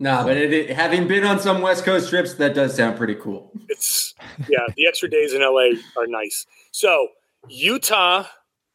Nah, 0.00 0.22
but 0.22 0.36
it, 0.36 0.52
it- 0.52 0.70
having 0.70 1.08
been 1.08 1.24
on 1.24 1.40
some 1.40 1.60
West 1.60 1.84
Coast 1.84 2.08
trips, 2.08 2.34
that 2.34 2.54
does 2.54 2.76
sound 2.76 2.96
pretty 2.96 3.16
cool. 3.16 3.50
It's 3.68 4.14
yeah, 4.48 4.60
the 4.76 4.86
extra 4.86 5.10
days 5.10 5.34
in 5.34 5.40
LA 5.40 5.70
are 5.96 6.06
nice. 6.06 6.46
So 6.70 7.08
Utah, 7.48 8.24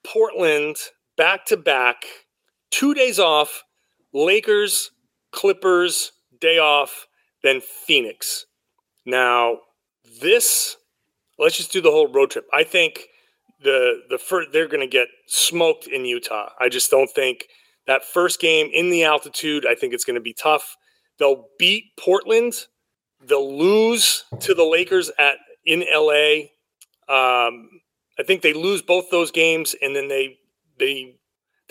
Portland, 0.03 0.75
back 1.15 1.45
to 1.45 1.55
back, 1.55 2.03
two 2.73 2.93
days 2.93 3.19
off, 3.19 3.63
Lakers, 4.13 4.91
Clippers, 5.31 6.11
day 6.39 6.57
off, 6.57 7.07
then 7.43 7.61
Phoenix. 7.61 8.45
Now, 9.05 9.57
this 10.21 10.77
let's 11.39 11.57
just 11.57 11.71
do 11.71 11.81
the 11.81 11.91
whole 11.91 12.07
road 12.07 12.31
trip. 12.31 12.45
I 12.53 12.63
think 12.63 13.07
the 13.61 14.01
the 14.09 14.17
first 14.17 14.49
they're 14.51 14.67
gonna 14.67 14.87
get 14.87 15.07
smoked 15.27 15.87
in 15.87 16.05
Utah. 16.05 16.49
I 16.59 16.69
just 16.69 16.89
don't 16.89 17.09
think 17.09 17.47
that 17.85 18.03
first 18.03 18.39
game 18.39 18.69
in 18.73 18.89
the 18.89 19.03
altitude, 19.03 19.65
I 19.65 19.75
think 19.75 19.93
it's 19.93 20.05
gonna 20.05 20.19
be 20.19 20.33
tough. 20.33 20.75
They'll 21.19 21.47
beat 21.59 21.85
Portland 21.99 22.65
they'll 23.27 23.57
lose 23.57 24.25
to 24.39 24.53
the 24.53 24.63
Lakers 24.63 25.11
at 25.17 25.37
in 25.65 25.83
LA. 25.91 26.49
Um, 27.07 27.69
I 28.19 28.23
think 28.25 28.41
they 28.41 28.53
lose 28.53 28.81
both 28.81 29.09
those 29.09 29.31
games, 29.31 29.75
and 29.81 29.95
then 29.95 30.07
they 30.07 30.37
they 30.79 31.15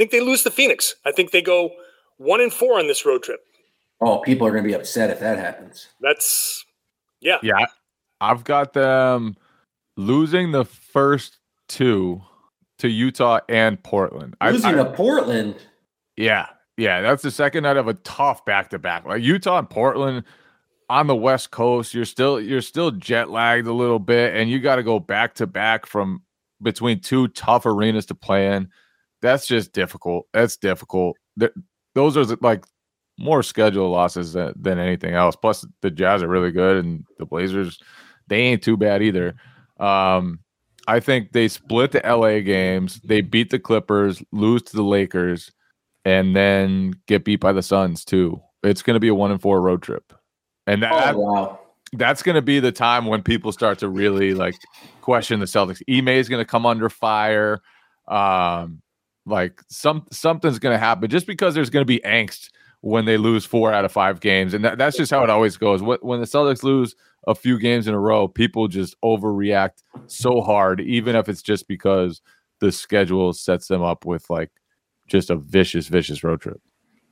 think 0.03 0.11
they 0.11 0.21
lose 0.21 0.43
to 0.43 0.51
Phoenix. 0.51 0.97
I 1.07 1.13
think 1.13 1.31
they 1.31 1.43
go 1.43 1.71
one 2.17 2.41
and 2.41 2.53
four 2.53 2.79
on 2.79 2.89
this 2.89 3.07
road 3.07 3.23
trip. 3.23 3.41
Oh, 4.01 4.19
people 4.19 4.47
are 4.47 4.51
going 4.51 4.65
to 4.65 4.69
be 4.69 4.75
upset 4.75 5.11
if 5.11 5.21
that 5.21 5.39
happens. 5.39 5.87
That's 6.01 6.65
yeah, 7.21 7.39
Yeah, 7.43 7.67
I've 8.21 8.43
got 8.43 8.73
them 8.73 9.37
losing 9.97 10.51
the 10.51 10.65
first 10.65 11.39
two 11.69 12.21
to 12.79 12.89
Utah 12.89 13.39
and 13.49 13.81
Portland. 13.81 14.35
I- 14.41 14.51
Losing 14.51 14.71
I- 14.71 14.83
to 14.83 14.91
Portland. 14.93 15.55
yeah, 16.17 16.47
yeah, 16.77 17.01
that's 17.01 17.23
the 17.23 17.31
second 17.31 17.63
night 17.63 17.77
of 17.77 17.87
a 17.87 17.95
tough 17.95 18.45
back 18.45 18.71
to 18.71 18.79
back. 18.81 19.05
Like 19.07 19.23
Utah 19.23 19.59
and 19.59 19.71
Portland 19.71 20.25
on 20.89 21.07
the 21.07 21.15
West 21.15 21.53
Coast, 21.53 21.95
you're 21.95 22.05
still 22.05 22.41
you're 22.41 22.61
still 22.61 22.91
jet 22.91 23.31
lagged 23.31 23.69
a 23.69 23.73
little 23.73 24.01
bit, 24.01 24.35
and 24.35 24.51
you 24.51 24.59
got 24.59 24.77
to 24.77 24.83
go 24.83 24.99
back 24.99 25.35
to 25.37 25.47
back 25.47 25.87
from 25.87 26.23
between 26.61 26.99
two 26.99 27.29
tough 27.29 27.67
arenas 27.67 28.07
to 28.07 28.17
play 28.17 28.49
in. 28.53 28.69
That's 29.23 29.47
just 29.47 29.73
difficult. 29.73 30.27
That's 30.35 30.57
difficult. 30.57 31.17
Th- 31.39 31.53
those 31.95 32.17
are 32.17 32.25
like 32.43 32.65
more 33.19 33.43
schedule 33.43 33.91
losses 33.91 34.33
than, 34.35 34.53
than 34.57 34.79
anything 34.79 35.15
else. 35.15 35.37
Plus, 35.37 35.65
the 35.81 35.91
Jazz 35.91 36.23
are 36.23 36.29
really 36.29 36.51
good, 36.51 36.85
and 36.85 37.05
the 37.19 37.25
Blazers 37.27 37.79
they 38.29 38.41
ain't 38.41 38.63
too 38.63 38.77
bad 38.77 39.03
either. 39.03 39.35
Um, 39.79 40.41
I 40.89 41.01
think 41.01 41.33
they 41.33 41.49
split 41.49 41.93
the 41.93 42.01
LA 42.05 42.41
games. 42.41 43.01
They 43.05 43.21
beat 43.21 43.51
the 43.51 43.59
Clippers, 43.59 44.23
lose 44.33 44.63
to 44.65 44.77
the 44.77 44.83
Lakers, 44.83 45.53
and 46.05 46.35
then 46.35 46.95
get 47.07 47.25
beat 47.25 47.41
by 47.41 47.53
the 47.53 47.63
Suns 47.63 48.05
too. 48.05 48.41
It's 48.63 48.83
going 48.83 48.95
to 48.95 49.01
be 49.01 49.09
a 49.09 49.15
one 49.15 49.31
and 49.31 49.41
four 49.41 49.61
road 49.61 49.83
trip, 49.83 50.13
and 50.67 50.83
that 50.83 51.15
Oh, 51.15 51.19
wow. 51.19 51.61
that's 51.93 52.23
going 52.23 52.37
to 52.37 52.43
be 52.43 52.59
the 52.61 52.73
time 52.73 53.07
when 53.07 53.23
people 53.23 53.53
start 53.53 53.79
to 53.81 53.89
really 53.89 54.35
like 54.35 54.55
question 55.01 55.41
the 55.41 55.47
Celtics. 55.47 55.83
Ime 55.89 56.09
is 56.09 56.29
going 56.29 56.41
to 56.45 56.49
come 56.49 56.65
under 56.67 56.89
fire. 56.89 57.61
Um, 58.09 58.83
like 59.27 59.63
some 59.69 60.07
something's 60.11 60.59
going 60.59 60.75
to 60.75 60.79
happen 60.79 61.09
just 61.09 61.27
because 61.27 61.55
there's 61.55 61.71
going 61.71 61.83
to 61.83 61.87
be 61.87 62.01
angst 62.01 62.51
when 62.81 63.05
they 63.05 63.17
lose 63.17 63.45
four 63.45 63.73
out 63.73 63.85
of 63.85 63.93
five 63.93 64.21
games, 64.21 64.55
and 64.55 64.65
that, 64.65 64.77
that's 64.79 64.97
just 64.97 65.11
how 65.11 65.23
it 65.23 65.31
always 65.31 65.57
goes. 65.57 65.81
When 65.83 66.21
the 66.21 66.27
Celtics 66.27 66.65
lose 66.65 66.97
a 67.29 67.35
few 67.35 67.59
games 67.59 67.87
in 67.87 67.95
a 67.95 67.99
row, 67.99 68.27
people 68.27 68.67
just 68.69 69.01
overreact 69.03 69.83
so 70.09 70.41
hard, 70.41 70.81
even 70.81 71.15
if 71.15 71.29
it's 71.29 71.43
just 71.43 71.69
because 71.69 72.21
the 72.61 72.73
schedule 72.73 73.33
sets 73.33 73.69
them 73.69 73.83
up 73.83 74.05
with 74.05 74.29
like 74.29 74.51
just 75.07 75.31
a 75.31 75.37
vicious, 75.37 75.89
vicious 75.89 76.25
road 76.25 76.41
trip. 76.41 76.61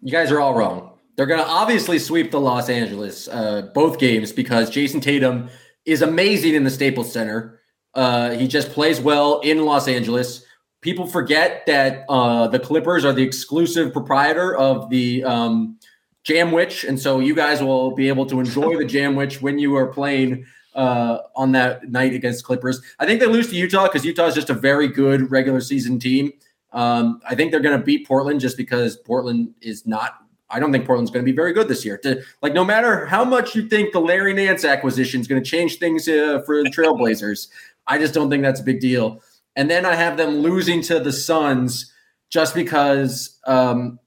You 0.02 0.10
guys 0.10 0.32
are 0.32 0.40
all 0.40 0.54
wrong. 0.54 0.92
They're 1.16 1.26
going 1.26 1.40
to 1.40 1.46
obviously 1.46 1.98
sweep 1.98 2.30
the 2.30 2.40
Los 2.40 2.68
Angeles 2.68 3.28
uh, 3.28 3.70
both 3.74 3.98
games 3.98 4.32
because 4.32 4.70
Jayson 4.70 5.00
Tatum 5.00 5.50
is 5.84 6.02
amazing 6.02 6.54
in 6.54 6.64
the 6.64 6.70
Staples 6.70 7.12
Center. 7.12 7.60
Uh, 7.94 8.30
he 8.30 8.48
just 8.48 8.70
plays 8.70 9.00
well 9.00 9.40
in 9.40 9.64
Los 9.64 9.86
Angeles. 9.86 10.44
People 10.80 11.06
forget 11.06 11.64
that 11.66 12.04
uh, 12.08 12.48
the 12.48 12.58
Clippers 12.58 13.04
are 13.04 13.12
the 13.12 13.22
exclusive 13.22 13.92
proprietor 13.92 14.56
of 14.56 14.88
the 14.88 15.22
um, 15.24 15.78
Jam 16.24 16.52
Witch, 16.52 16.84
and 16.84 16.98
so 16.98 17.20
you 17.20 17.34
guys 17.34 17.62
will 17.62 17.94
be 17.94 18.08
able 18.08 18.24
to 18.26 18.40
enjoy 18.40 18.78
the 18.78 18.84
Jam 18.84 19.14
Witch 19.14 19.42
when 19.42 19.58
you 19.58 19.76
are 19.76 19.86
playing 19.86 20.46
uh, 20.74 21.18
on 21.36 21.52
that 21.52 21.90
night 21.90 22.14
against 22.14 22.44
Clippers. 22.44 22.80
I 22.98 23.06
think 23.06 23.20
they 23.20 23.26
lose 23.26 23.48
to 23.50 23.56
Utah 23.56 23.84
because 23.84 24.04
Utah 24.04 24.26
is 24.26 24.34
just 24.34 24.50
a 24.50 24.54
very 24.54 24.88
good 24.88 25.30
regular 25.30 25.60
season 25.60 25.98
team. 25.98 26.32
Um, 26.72 27.20
I 27.28 27.34
think 27.34 27.50
they're 27.50 27.60
going 27.60 27.78
to 27.78 27.84
beat 27.84 28.06
Portland 28.06 28.40
just 28.40 28.56
because 28.56 28.96
Portland 28.96 29.54
is 29.60 29.86
not. 29.86 30.14
I 30.48 30.58
don't 30.58 30.72
think 30.72 30.86
Portland's 30.86 31.10
going 31.10 31.24
to 31.24 31.30
be 31.30 31.36
very 31.36 31.52
good 31.52 31.68
this 31.68 31.84
year. 31.84 31.96
To, 31.98 32.22
like, 32.42 32.54
no 32.54 32.64
matter 32.64 33.06
how 33.06 33.24
much 33.24 33.54
you 33.54 33.68
think 33.68 33.92
the 33.92 34.00
Larry 34.00 34.32
Nance 34.32 34.64
acquisition 34.64 35.20
is 35.20 35.28
going 35.28 35.42
to 35.42 35.48
change 35.48 35.78
things 35.78 36.08
uh, 36.08 36.42
for 36.44 36.62
the 36.62 36.70
Trailblazers, 36.70 37.48
I 37.86 37.98
just 37.98 38.14
don't 38.14 38.30
think 38.30 38.42
that's 38.42 38.60
a 38.60 38.64
big 38.64 38.80
deal. 38.80 39.22
And 39.60 39.68
then 39.68 39.84
I 39.84 39.94
have 39.94 40.16
them 40.16 40.38
losing 40.38 40.80
to 40.84 41.00
the 41.00 41.12
Suns 41.12 41.92
just 42.30 42.54
because 42.54 43.38
um, 43.46 43.98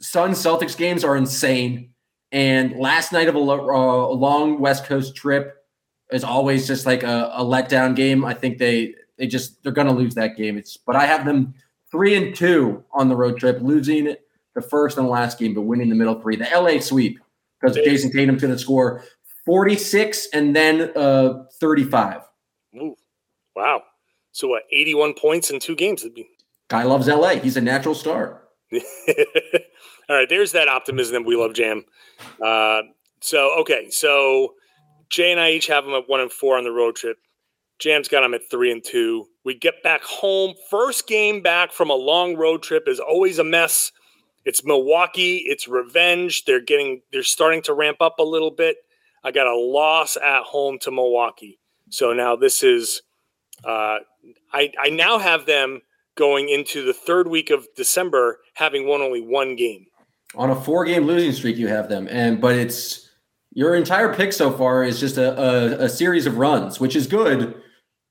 Suns 0.00 0.36
Celtics 0.36 0.76
games 0.76 1.02
are 1.02 1.16
insane. 1.16 1.94
And 2.30 2.76
last 2.78 3.10
night 3.10 3.26
of 3.26 3.34
a, 3.34 3.38
uh, 3.38 3.42
long 3.42 4.60
West 4.60 4.84
Coast 4.84 5.16
trip 5.16 5.64
is 6.12 6.24
always 6.24 6.66
just 6.66 6.84
like 6.84 7.04
a, 7.04 7.30
a 7.32 7.42
letdown 7.42 7.96
game. 7.96 8.22
I 8.22 8.34
think 8.34 8.58
they 8.58 8.96
they 9.16 9.26
just 9.26 9.62
they're 9.62 9.72
going 9.72 9.86
to 9.86 9.94
lose 9.94 10.14
that 10.16 10.36
game. 10.36 10.58
It's 10.58 10.76
but 10.76 10.94
I 10.94 11.06
have 11.06 11.24
them 11.24 11.54
three 11.90 12.14
and 12.14 12.34
two 12.34 12.84
on 12.92 13.08
the 13.08 13.16
road 13.16 13.38
trip, 13.38 13.62
losing 13.62 14.14
the 14.54 14.60
first 14.60 14.98
and 14.98 15.08
last 15.08 15.38
game, 15.38 15.54
but 15.54 15.62
winning 15.62 15.88
the 15.88 15.94
middle 15.94 16.20
three. 16.20 16.36
The 16.36 16.50
LA 16.54 16.80
sweep 16.80 17.18
because 17.58 17.78
Jayson 17.78 18.12
Tatum's 18.12 18.42
going 18.42 18.52
to 18.52 18.58
score 18.58 19.02
forty 19.46 19.76
six 19.76 20.28
and 20.34 20.54
then 20.54 20.92
uh, 20.94 21.44
thirty 21.58 21.84
five. 21.84 22.28
Ooh, 22.76 22.94
wow. 23.56 23.82
So 24.38 24.46
what? 24.46 24.62
Eighty-one 24.70 25.14
points 25.14 25.50
in 25.50 25.58
two 25.58 25.74
games. 25.74 26.02
It'd 26.02 26.14
be 26.14 26.28
Guy 26.68 26.84
loves 26.84 27.08
LA. 27.08 27.30
He's 27.30 27.56
a 27.56 27.60
natural 27.60 27.96
star. 27.96 28.42
All 28.72 28.80
right, 30.08 30.28
there's 30.28 30.52
that 30.52 30.68
optimism 30.68 31.14
that 31.14 31.26
we 31.26 31.34
love, 31.34 31.54
Jam. 31.54 31.84
Uh, 32.40 32.82
so 33.20 33.58
okay, 33.58 33.90
so 33.90 34.54
Jay 35.10 35.32
and 35.32 35.40
I 35.40 35.50
each 35.50 35.66
have 35.66 35.84
them 35.84 35.94
at 35.94 36.08
one 36.08 36.20
and 36.20 36.30
four 36.30 36.56
on 36.56 36.62
the 36.62 36.70
road 36.70 36.94
trip. 36.94 37.16
Jam's 37.80 38.06
got 38.06 38.20
them 38.20 38.32
at 38.32 38.48
three 38.48 38.70
and 38.70 38.84
two. 38.84 39.26
We 39.44 39.54
get 39.54 39.82
back 39.82 40.04
home. 40.04 40.54
First 40.70 41.08
game 41.08 41.42
back 41.42 41.72
from 41.72 41.90
a 41.90 41.96
long 41.96 42.36
road 42.36 42.62
trip 42.62 42.84
is 42.86 43.00
always 43.00 43.40
a 43.40 43.44
mess. 43.44 43.90
It's 44.44 44.64
Milwaukee. 44.64 45.38
It's 45.46 45.66
revenge. 45.66 46.44
They're 46.44 46.62
getting. 46.62 47.02
They're 47.12 47.24
starting 47.24 47.62
to 47.62 47.74
ramp 47.74 47.96
up 48.00 48.20
a 48.20 48.24
little 48.24 48.52
bit. 48.52 48.76
I 49.24 49.32
got 49.32 49.48
a 49.48 49.56
loss 49.56 50.16
at 50.16 50.44
home 50.44 50.78
to 50.82 50.92
Milwaukee. 50.92 51.58
So 51.90 52.12
now 52.12 52.36
this 52.36 52.62
is. 52.62 53.02
Uh, 53.64 53.98
I 54.52 54.72
I 54.80 54.90
now 54.90 55.18
have 55.18 55.46
them 55.46 55.82
going 56.16 56.48
into 56.48 56.84
the 56.84 56.92
third 56.92 57.28
week 57.28 57.50
of 57.50 57.66
December 57.76 58.40
having 58.54 58.86
won 58.86 59.00
only 59.00 59.20
one 59.20 59.56
game. 59.56 59.86
On 60.34 60.50
a 60.50 60.60
four 60.60 60.84
game 60.84 61.04
losing 61.04 61.32
streak, 61.32 61.56
you 61.56 61.68
have 61.68 61.88
them. 61.88 62.08
And 62.10 62.40
but 62.40 62.56
it's 62.56 63.08
your 63.52 63.74
entire 63.74 64.12
pick 64.12 64.32
so 64.32 64.52
far 64.52 64.84
is 64.84 65.00
just 65.00 65.16
a, 65.16 65.40
a, 65.40 65.84
a 65.84 65.88
series 65.88 66.26
of 66.26 66.38
runs, 66.38 66.78
which 66.78 66.94
is 66.94 67.06
good 67.06 67.60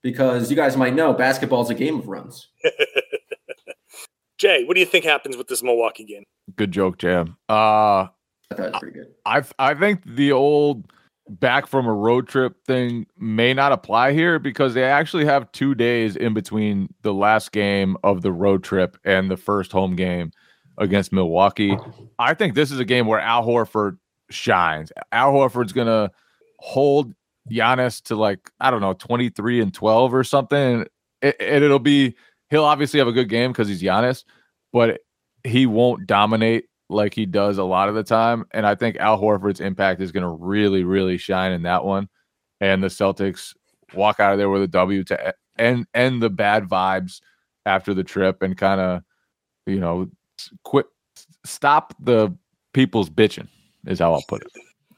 because 0.02 0.50
you 0.50 0.56
guys 0.56 0.76
might 0.76 0.94
know 0.94 1.12
basketball 1.12 1.62
is 1.62 1.70
a 1.70 1.74
game 1.74 1.98
of 1.98 2.08
runs. 2.08 2.48
Jay, 4.38 4.64
what 4.64 4.74
do 4.74 4.80
you 4.80 4.86
think 4.86 5.04
happens 5.04 5.36
with 5.36 5.48
this 5.48 5.62
Milwaukee 5.62 6.04
game? 6.04 6.24
Good 6.56 6.70
joke, 6.70 6.98
Jam. 6.98 7.36
Uh, 7.48 7.52
I 7.52 8.54
thought 8.54 8.66
it 8.66 8.72
was 8.72 8.80
pretty 8.80 8.98
good. 8.98 9.14
I 9.26 9.42
I 9.58 9.74
think 9.74 10.02
the 10.06 10.32
old 10.32 10.90
back 11.28 11.66
from 11.66 11.86
a 11.86 11.92
road 11.92 12.28
trip 12.28 12.64
thing 12.64 13.06
may 13.18 13.52
not 13.54 13.72
apply 13.72 14.12
here 14.12 14.38
because 14.38 14.74
they 14.74 14.84
actually 14.84 15.24
have 15.24 15.50
two 15.52 15.74
days 15.74 16.16
in 16.16 16.34
between 16.34 16.92
the 17.02 17.12
last 17.12 17.52
game 17.52 17.96
of 18.02 18.22
the 18.22 18.32
road 18.32 18.64
trip 18.64 18.96
and 19.04 19.30
the 19.30 19.36
first 19.36 19.72
home 19.72 19.94
game 19.96 20.32
against 20.78 21.12
Milwaukee. 21.12 21.76
I 22.18 22.34
think 22.34 22.54
this 22.54 22.70
is 22.70 22.80
a 22.80 22.84
game 22.84 23.06
where 23.06 23.20
Al 23.20 23.46
Horford 23.46 23.98
shines. 24.30 24.92
Al 25.12 25.32
Horford's 25.32 25.72
gonna 25.72 26.10
hold 26.58 27.14
Giannis 27.50 28.02
to 28.04 28.16
like 28.16 28.50
I 28.60 28.70
don't 28.70 28.80
know 28.80 28.94
23 28.94 29.60
and 29.60 29.74
12 29.74 30.14
or 30.14 30.24
something, 30.24 30.86
and 31.22 31.34
it'll 31.40 31.78
be 31.78 32.14
he'll 32.50 32.64
obviously 32.64 32.98
have 32.98 33.08
a 33.08 33.12
good 33.12 33.28
game 33.28 33.52
because 33.52 33.68
he's 33.68 33.82
Giannis, 33.82 34.24
but 34.72 35.00
he 35.44 35.66
won't 35.66 36.06
dominate 36.06 36.67
like 36.88 37.14
he 37.14 37.26
does 37.26 37.58
a 37.58 37.64
lot 37.64 37.88
of 37.88 37.94
the 37.94 38.02
time. 38.02 38.46
And 38.52 38.66
I 38.66 38.74
think 38.74 38.96
Al 38.96 39.20
Horford's 39.20 39.60
impact 39.60 40.00
is 40.00 40.12
going 40.12 40.22
to 40.22 40.28
really, 40.28 40.84
really 40.84 41.18
shine 41.18 41.52
in 41.52 41.62
that 41.62 41.84
one. 41.84 42.08
And 42.60 42.82
the 42.82 42.88
Celtics 42.88 43.54
walk 43.94 44.20
out 44.20 44.32
of 44.32 44.38
there 44.38 44.50
with 44.50 44.62
a 44.62 44.68
W 44.68 45.04
to 45.04 45.34
end 45.58 45.86
end 45.94 46.22
the 46.22 46.30
bad 46.30 46.64
vibes 46.64 47.20
after 47.66 47.94
the 47.94 48.04
trip 48.04 48.42
and 48.42 48.56
kind 48.56 48.80
of, 48.80 49.02
you 49.66 49.80
know, 49.80 50.08
quit 50.64 50.86
stop 51.44 51.94
the 52.00 52.34
people's 52.72 53.10
bitching 53.10 53.48
is 53.86 53.98
how 53.98 54.12
I'll 54.14 54.24
put 54.28 54.42
it. 54.42 54.52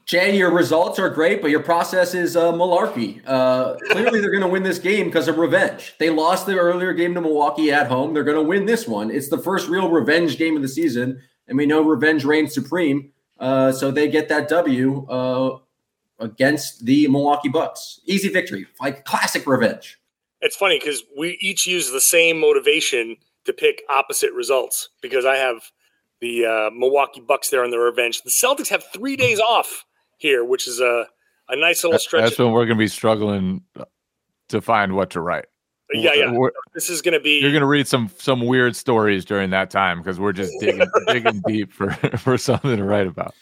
Jay, 0.07 0.37
your 0.37 0.51
results 0.51 0.99
are 0.99 1.09
great, 1.09 1.41
but 1.41 1.53
your 1.53 1.63
process 1.63 2.15
is 2.15 2.37
uh, 2.37 2.51
malarkey. 2.53 3.23
Uh, 3.25 3.77
clearly, 3.93 4.21
they're 4.21 4.33
going 4.33 4.43
to 4.43 4.49
win 4.49 4.65
this 4.65 4.81
game 4.81 5.07
because 5.07 5.29
of 5.29 5.39
revenge. 5.39 5.95
They 6.01 6.11
lost 6.11 6.47
the 6.47 6.59
earlier 6.59 6.93
game 6.93 7.15
to 7.15 7.21
Milwaukee 7.21 7.71
at 7.71 7.87
home. 7.87 8.13
They're 8.13 8.25
going 8.25 8.37
to 8.37 8.43
win 8.43 8.67
this 8.67 8.89
one. 8.89 9.13
It's 9.13 9.29
the 9.29 9.39
first 9.39 9.69
real 9.69 9.89
revenge 9.89 10.37
game 10.37 10.57
of 10.57 10.63
the 10.63 10.69
season 10.69 11.21
and 11.51 11.59
we 11.59 11.67
know 11.67 11.83
revenge 11.83 12.25
reigns 12.25 12.55
supreme. 12.55 13.13
Uh, 13.39 13.73
so 13.73 13.91
they 13.91 14.09
get 14.09 14.29
that 14.29 14.49
W 14.49 15.07
uh, 15.09 15.59
against 16.19 16.87
the 16.87 17.09
Milwaukee 17.09 17.49
Bucks. 17.49 18.01
Easy 18.07 18.29
victory, 18.29 18.67
like 18.81 19.05
classic 19.05 19.47
revenge. 19.47 19.99
It's 20.41 20.57
funny 20.57 20.79
because 20.79 21.03
we 21.19 21.37
each 21.41 21.67
use 21.67 21.91
the 21.91 22.01
same 22.01 22.41
motivation 22.41 23.17
to 23.45 23.53
pick 23.53 23.83
opposite 23.91 24.33
results 24.33 24.89
because 25.03 25.27
I 25.27 25.37
have 25.37 25.71
the 26.21 26.47
uh, 26.47 26.71
Milwaukee 26.71 27.21
Bucks 27.21 27.51
there 27.51 27.65
on 27.65 27.71
the 27.71 27.79
revenge. 27.79 28.23
The 28.23 28.31
Celtics 28.31 28.69
have 28.69 28.85
three 28.93 29.17
days 29.17 29.41
off 29.41 29.85
here, 30.19 30.45
which 30.45 30.69
is 30.69 30.81
a, 30.81 31.07
a 31.49 31.57
nice 31.57 31.83
little 31.83 31.99
stretch. 31.99 32.23
That's 32.23 32.39
when 32.39 32.53
we're 32.53 32.67
going 32.67 32.79
to 32.79 32.83
be 32.83 32.89
struggling 32.89 33.63
to 34.51 34.61
find 34.61 34.95
what 34.95 35.11
to 35.11 35.21
write 35.21 35.47
yeah, 35.93 36.15
yeah. 36.15 36.33
We're, 36.33 36.51
this 36.75 36.91
is 36.91 37.03
going 37.03 37.15
to 37.15 37.21
be. 37.21 37.41
You're 37.41 37.51
going 37.51 37.63
to 37.63 37.67
read 37.67 37.89
some 37.89 38.11
some 38.19 38.47
weird 38.47 38.77
stories 38.77 39.25
during 39.25 39.51
that 39.51 39.71
time 39.71 39.99
because 39.99 40.21
we're 40.21 40.33
just 40.33 40.53
digging 40.61 40.87
digging 41.07 41.43
deep 41.47 41.73
for 41.73 41.91
for 42.19 42.39
something 42.39 42.77
to 42.77 42.85
write 42.85 43.07
about. 43.07 43.35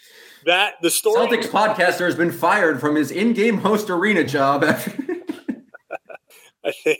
That 0.45 0.75
the 0.81 0.89
story. 0.89 1.27
Celtics 1.27 1.47
podcaster 1.47 2.05
has 2.05 2.15
been 2.15 2.31
fired 2.31 2.79
from 2.79 2.95
his 2.95 3.11
in-game 3.11 3.57
host 3.57 3.89
arena 3.89 4.23
job. 4.23 4.63
After 4.63 4.91
I 6.65 6.71
think 6.83 6.99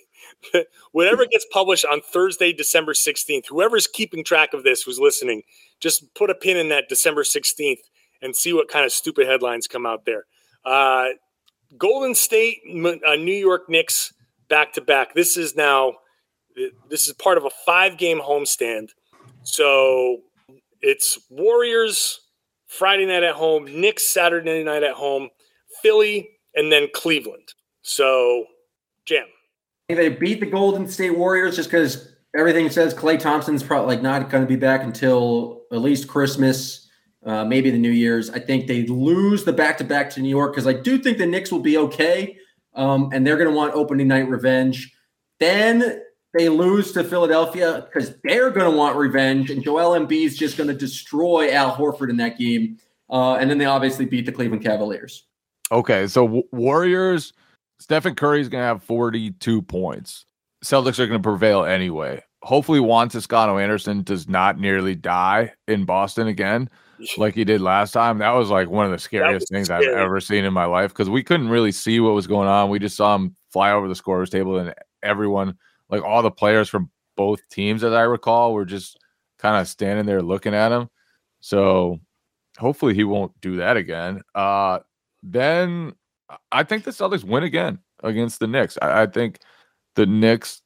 whatever 0.91 1.25
gets 1.25 1.45
published 1.51 1.85
on 1.85 2.01
Thursday, 2.01 2.53
December 2.53 2.93
16th, 2.93 3.45
whoever's 3.47 3.87
keeping 3.87 4.23
track 4.23 4.53
of 4.53 4.63
this, 4.63 4.83
who's 4.83 4.99
listening, 4.99 5.43
just 5.79 6.13
put 6.13 6.29
a 6.29 6.35
pin 6.35 6.57
in 6.57 6.69
that 6.69 6.89
December 6.89 7.23
16th 7.23 7.79
and 8.21 8.35
see 8.35 8.53
what 8.53 8.67
kind 8.67 8.85
of 8.85 8.91
stupid 8.91 9.27
headlines 9.27 9.67
come 9.67 9.85
out 9.85 10.05
there. 10.05 10.25
Uh, 10.65 11.09
Golden 11.77 12.15
State, 12.15 12.59
uh, 12.67 13.15
New 13.15 13.33
York 13.33 13.69
Knicks 13.69 14.13
back 14.49 14.73
to 14.73 14.81
back. 14.81 15.13
This 15.13 15.37
is 15.37 15.55
now 15.55 15.93
this 16.89 17.07
is 17.07 17.13
part 17.13 17.37
of 17.37 17.45
a 17.45 17.49
five 17.65 17.97
game 17.97 18.19
homestand. 18.19 18.89
So 19.43 20.21
it's 20.81 21.17
Warriors 21.29 22.21
Friday 22.67 23.05
night 23.05 23.23
at 23.23 23.35
home, 23.35 23.65
Knicks 23.65 24.07
Saturday 24.07 24.63
night 24.63 24.83
at 24.83 24.93
home, 24.93 25.29
Philly, 25.81 26.29
and 26.53 26.71
then 26.71 26.87
Cleveland. 26.93 27.53
So, 27.81 28.45
Jam. 29.05 29.25
They 29.87 30.09
beat 30.09 30.39
the 30.39 30.45
Golden 30.45 30.87
State 30.87 31.17
Warriors 31.17 31.55
just 31.55 31.69
because 31.69 32.13
everything 32.37 32.69
says 32.69 32.93
Klay 32.93 33.19
Thompson's 33.19 33.63
probably 33.63 33.95
like 33.95 34.03
not 34.03 34.29
going 34.29 34.43
to 34.43 34.47
be 34.47 34.55
back 34.55 34.83
until 34.83 35.63
at 35.71 35.79
least 35.79 36.07
Christmas, 36.07 36.87
uh, 37.25 37.43
maybe 37.43 37.71
the 37.71 37.79
New 37.79 37.89
Year's. 37.89 38.29
I 38.29 38.39
think 38.39 38.67
they 38.67 38.85
lose 38.85 39.45
the 39.45 39.53
back 39.53 39.79
to 39.79 39.83
back 39.83 40.11
to 40.11 40.21
New 40.21 40.29
York 40.29 40.53
because 40.53 40.67
I 40.67 40.73
do 40.73 40.99
think 40.99 41.17
the 41.17 41.25
Knicks 41.25 41.51
will 41.51 41.59
be 41.59 41.77
okay 41.77 42.37
um, 42.75 43.09
and 43.13 43.25
they're 43.25 43.37
going 43.37 43.49
to 43.49 43.55
want 43.55 43.73
opening 43.73 44.07
night 44.07 44.29
revenge. 44.29 44.93
Then 45.39 46.01
they 46.37 46.49
lose 46.49 46.91
to 46.93 47.03
Philadelphia 47.03 47.87
because 47.87 48.15
they're 48.23 48.51
going 48.51 48.69
to 48.69 48.77
want 48.77 48.95
revenge, 48.95 49.49
and 49.49 49.63
Joel 49.63 49.99
Embiid 49.99 50.25
is 50.25 50.37
just 50.37 50.57
going 50.57 50.67
to 50.67 50.75
destroy 50.75 51.51
Al 51.51 51.75
Horford 51.75 52.09
in 52.09 52.17
that 52.17 52.37
game. 52.37 52.77
Uh, 53.09 53.35
and 53.35 53.49
then 53.49 53.57
they 53.57 53.65
obviously 53.65 54.05
beat 54.05 54.25
the 54.25 54.31
Cleveland 54.31 54.63
Cavaliers. 54.63 55.25
Okay, 55.71 56.05
so 56.07 56.25
w- 56.25 56.47
Warriors, 56.51 57.33
Stephen 57.79 58.13
Curry 58.13 58.41
is 58.41 58.49
going 58.49 58.61
to 58.61 58.67
have 58.67 58.83
42 58.83 59.63
points. 59.63 60.25
Celtics 60.63 60.99
are 60.99 61.07
going 61.07 61.19
to 61.19 61.27
prevail 61.27 61.63
anyway. 61.63 62.21
Hopefully, 62.43 62.79
Juan 62.79 63.09
Toscano 63.09 63.57
Anderson 63.57 64.03
does 64.03 64.27
not 64.29 64.59
nearly 64.59 64.93
die 64.93 65.53
in 65.67 65.85
Boston 65.85 66.27
again 66.27 66.69
like 67.17 67.33
he 67.33 67.43
did 67.43 67.61
last 67.61 67.91
time. 67.91 68.17
That 68.17 68.31
was 68.31 68.49
like 68.49 68.69
one 68.69 68.85
of 68.85 68.91
the 68.91 68.99
scariest 68.99 69.49
things 69.49 69.67
scary. 69.67 69.87
I've 69.87 69.97
ever 69.97 70.19
seen 70.19 70.45
in 70.45 70.53
my 70.53 70.65
life 70.65 70.91
because 70.91 71.09
we 71.09 71.23
couldn't 71.23 71.49
really 71.49 71.71
see 71.71 71.99
what 71.99 72.13
was 72.13 72.27
going 72.27 72.47
on. 72.47 72.69
We 72.69 72.79
just 72.79 72.97
saw 72.97 73.15
him 73.15 73.35
fly 73.49 73.71
over 73.71 73.87
the 73.87 73.95
scorer's 73.95 74.29
table, 74.29 74.57
and 74.57 74.73
everyone, 75.03 75.57
like 75.89 76.03
all 76.03 76.21
the 76.21 76.31
players 76.31 76.69
from 76.69 76.89
both 77.15 77.39
teams, 77.49 77.83
as 77.83 77.93
I 77.93 78.01
recall, 78.01 78.53
were 78.53 78.65
just 78.65 78.97
kind 79.37 79.59
of 79.59 79.67
standing 79.67 80.05
there 80.05 80.21
looking 80.21 80.53
at 80.53 80.71
him. 80.71 80.89
So 81.39 81.99
hopefully 82.57 82.93
he 82.93 83.03
won't 83.03 83.39
do 83.41 83.57
that 83.57 83.77
again. 83.77 84.21
Uh, 84.35 84.79
then 85.23 85.93
I 86.51 86.63
think 86.63 86.83
the 86.83 86.91
Celtics 86.91 87.23
win 87.23 87.43
again 87.43 87.79
against 88.03 88.39
the 88.39 88.47
Knicks. 88.47 88.77
I, 88.81 89.03
I 89.03 89.05
think 89.07 89.39
the 89.95 90.05
Knicks 90.05 90.61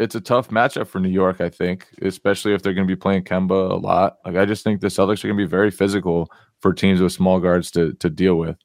it's 0.00 0.14
a 0.14 0.20
tough 0.20 0.48
matchup 0.48 0.86
for 0.86 0.98
New 0.98 1.10
York, 1.10 1.42
I 1.42 1.50
think, 1.50 1.86
especially 2.00 2.54
if 2.54 2.62
they're 2.62 2.72
going 2.72 2.88
to 2.88 2.90
be 2.92 2.98
playing 2.98 3.24
Kemba 3.24 3.70
a 3.70 3.74
lot. 3.74 4.16
Like 4.24 4.34
I 4.34 4.46
just 4.46 4.64
think 4.64 4.80
the 4.80 4.86
Celtics 4.86 5.22
are 5.22 5.28
going 5.28 5.38
to 5.38 5.44
be 5.44 5.50
very 5.50 5.70
physical 5.70 6.32
for 6.60 6.72
teams 6.72 7.00
with 7.02 7.12
small 7.12 7.38
guards 7.38 7.70
to 7.72 7.92
to 7.94 8.08
deal 8.08 8.36
with. 8.36 8.56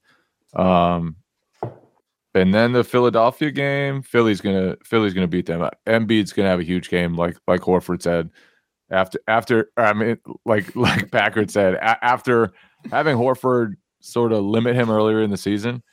Um, 0.55 1.17
and 2.33 2.53
then 2.53 2.71
the 2.71 2.85
Philadelphia 2.85 3.51
game, 3.51 4.01
Philly's 4.01 4.39
gonna 4.39 4.77
Philly's 4.83 5.13
gonna 5.13 5.27
beat 5.27 5.45
them. 5.45 5.69
Embiid's 5.85 6.31
gonna 6.31 6.49
have 6.49 6.61
a 6.61 6.65
huge 6.65 6.89
game, 6.89 7.15
like 7.15 7.37
like 7.47 7.61
Horford 7.61 8.01
said. 8.01 8.29
After 8.89 9.19
after 9.27 9.71
I 9.75 9.91
mean, 9.93 10.17
like 10.45 10.73
like 10.77 11.11
Packard 11.11 11.51
said, 11.51 11.75
a- 11.75 12.03
after 12.03 12.53
having 12.91 13.17
Horford 13.17 13.75
sort 13.99 14.31
of 14.31 14.43
limit 14.43 14.75
him 14.75 14.89
earlier 14.89 15.21
in 15.21 15.31
the 15.31 15.37
season, 15.37 15.83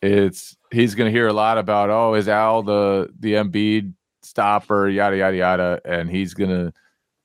it's 0.00 0.56
he's 0.72 0.94
gonna 0.94 1.10
hear 1.10 1.28
a 1.28 1.34
lot 1.34 1.58
about 1.58 1.90
oh 1.90 2.14
is 2.14 2.28
Al 2.28 2.62
the 2.62 3.10
the 3.18 3.34
Embiid 3.34 3.92
stopper, 4.26 4.88
yada 4.88 5.16
yada 5.16 5.36
yada, 5.36 5.80
and 5.84 6.10
he's 6.10 6.34
gonna 6.34 6.72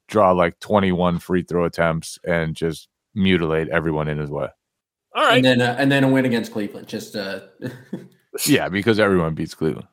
draw 0.07 0.31
like 0.31 0.59
21 0.59 1.19
free 1.19 1.43
throw 1.43 1.65
attempts 1.65 2.19
and 2.25 2.55
just 2.55 2.87
mutilate 3.13 3.69
everyone 3.69 4.07
in 4.07 4.17
his 4.17 4.29
way. 4.29 4.47
All 5.15 5.23
right, 5.23 5.37
and 5.37 5.45
then 5.45 5.61
uh, 5.61 5.75
and 5.77 5.91
then 5.91 6.03
a 6.03 6.09
win 6.09 6.25
against 6.25 6.51
Cleveland. 6.51 6.87
Just 6.87 7.15
uh... 7.15 7.41
yeah, 8.45 8.69
because 8.69 8.99
everyone 8.99 9.33
beats 9.33 9.53
Cleveland 9.53 9.87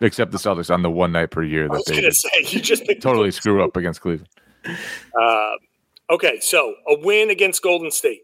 except 0.00 0.32
the 0.32 0.38
Celtics 0.38 0.72
on 0.72 0.82
the 0.82 0.90
one 0.90 1.12
night 1.12 1.30
per 1.30 1.42
year 1.42 1.68
that 1.68 1.84
they 1.86 2.10
say, 2.10 2.28
you 2.56 2.60
just 2.60 2.84
totally 3.00 3.30
screw 3.30 3.62
up 3.62 3.76
against 3.76 4.00
Cleveland. 4.00 4.28
Uh, 5.18 5.52
okay, 6.10 6.38
so 6.40 6.74
a 6.88 6.98
win 7.00 7.30
against 7.30 7.62
Golden 7.62 7.90
State. 7.90 8.22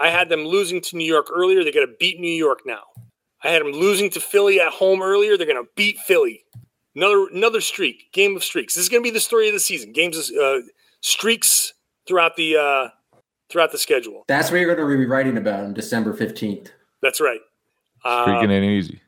I 0.00 0.08
had 0.10 0.28
them 0.28 0.44
losing 0.44 0.80
to 0.82 0.96
New 0.96 1.06
York 1.06 1.28
earlier. 1.32 1.62
They're 1.62 1.72
going 1.72 1.86
to 1.86 1.94
beat 2.00 2.18
New 2.18 2.26
York 2.26 2.60
now. 2.66 2.82
I 3.42 3.50
had 3.50 3.62
them 3.62 3.72
losing 3.72 4.10
to 4.10 4.20
Philly 4.20 4.60
at 4.60 4.72
home 4.72 5.02
earlier. 5.02 5.36
They're 5.36 5.46
going 5.46 5.62
to 5.62 5.70
beat 5.76 5.98
Philly. 5.98 6.44
Another 6.96 7.26
another 7.32 7.60
streak, 7.60 8.12
game 8.12 8.36
of 8.36 8.44
streaks. 8.44 8.74
This 8.74 8.84
is 8.84 8.88
going 8.88 9.02
to 9.02 9.06
be 9.06 9.12
the 9.12 9.20
story 9.20 9.48
of 9.48 9.54
the 9.54 9.60
season. 9.60 9.92
Games, 9.92 10.30
uh, 10.30 10.60
streaks 11.00 11.74
throughout 12.06 12.36
the 12.36 12.56
uh, 12.56 12.88
throughout 13.50 13.72
the 13.72 13.78
schedule. 13.78 14.24
That's 14.28 14.50
what 14.50 14.60
you're 14.60 14.74
going 14.74 14.88
to 14.88 14.98
be 14.98 15.06
writing 15.06 15.36
about 15.36 15.64
on 15.64 15.74
December 15.74 16.14
15th. 16.14 16.68
That's 17.02 17.20
right. 17.20 17.40
Freaking 18.04 18.50
ain't 18.50 18.64
easy. 18.64 19.00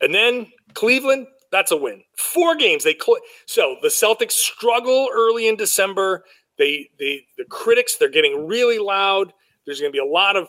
And 0.00 0.14
then 0.14 0.46
Cleveland, 0.74 1.26
that's 1.50 1.72
a 1.72 1.76
win. 1.76 2.02
Four 2.16 2.54
games. 2.56 2.84
They 2.84 2.94
cl- 2.94 3.18
so 3.46 3.76
the 3.82 3.88
Celtics 3.88 4.32
struggle 4.32 5.08
early 5.12 5.48
in 5.48 5.56
December. 5.56 6.24
They 6.58 6.90
they 6.98 7.26
the 7.36 7.44
critics 7.44 7.96
they're 7.96 8.08
getting 8.08 8.46
really 8.46 8.78
loud. 8.78 9.32
There's 9.64 9.80
going 9.80 9.92
to 9.92 9.96
be 9.96 10.06
a 10.06 10.10
lot 10.10 10.36
of 10.36 10.48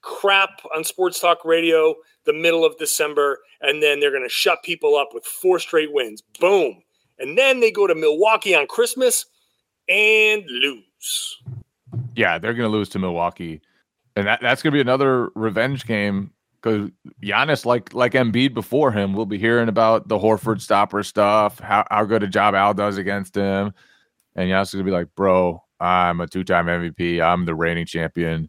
crap 0.00 0.60
on 0.74 0.84
sports 0.84 1.20
talk 1.20 1.44
radio 1.44 1.94
the 2.24 2.32
middle 2.32 2.64
of 2.64 2.76
December, 2.78 3.38
and 3.60 3.82
then 3.82 4.00
they're 4.00 4.10
going 4.10 4.22
to 4.22 4.28
shut 4.28 4.62
people 4.62 4.96
up 4.96 5.10
with 5.12 5.24
four 5.24 5.58
straight 5.58 5.92
wins. 5.92 6.22
Boom. 6.40 6.82
And 7.18 7.38
then 7.38 7.60
they 7.60 7.70
go 7.70 7.86
to 7.86 7.94
Milwaukee 7.94 8.54
on 8.54 8.66
Christmas 8.66 9.26
and 9.88 10.44
lose. 10.48 11.42
Yeah, 12.16 12.38
they're 12.38 12.54
going 12.54 12.70
to 12.70 12.76
lose 12.76 12.88
to 12.90 12.98
Milwaukee, 12.98 13.60
and 14.16 14.26
that, 14.26 14.40
that's 14.40 14.62
going 14.62 14.72
to 14.72 14.76
be 14.76 14.80
another 14.80 15.30
revenge 15.34 15.86
game 15.86 16.32
because 16.60 16.90
Giannis, 17.22 17.64
like 17.64 17.92
like 17.92 18.12
Embiid 18.12 18.54
before 18.54 18.90
him, 18.90 19.12
we'll 19.12 19.26
be 19.26 19.38
hearing 19.38 19.68
about 19.68 20.08
the 20.08 20.18
Horford 20.18 20.60
stopper 20.60 21.02
stuff, 21.02 21.58
how, 21.60 21.84
how 21.90 22.04
good 22.04 22.22
a 22.22 22.28
job 22.28 22.54
Al 22.54 22.74
does 22.74 22.96
against 22.96 23.36
him, 23.36 23.72
and 24.34 24.48
Giannis 24.48 24.68
is 24.68 24.74
going 24.74 24.84
to 24.86 24.90
be 24.90 24.96
like, 24.96 25.14
"Bro, 25.14 25.62
I'm 25.80 26.20
a 26.20 26.26
two 26.26 26.44
time 26.44 26.66
MVP. 26.66 27.20
I'm 27.20 27.44
the 27.44 27.54
reigning 27.54 27.86
champion. 27.86 28.48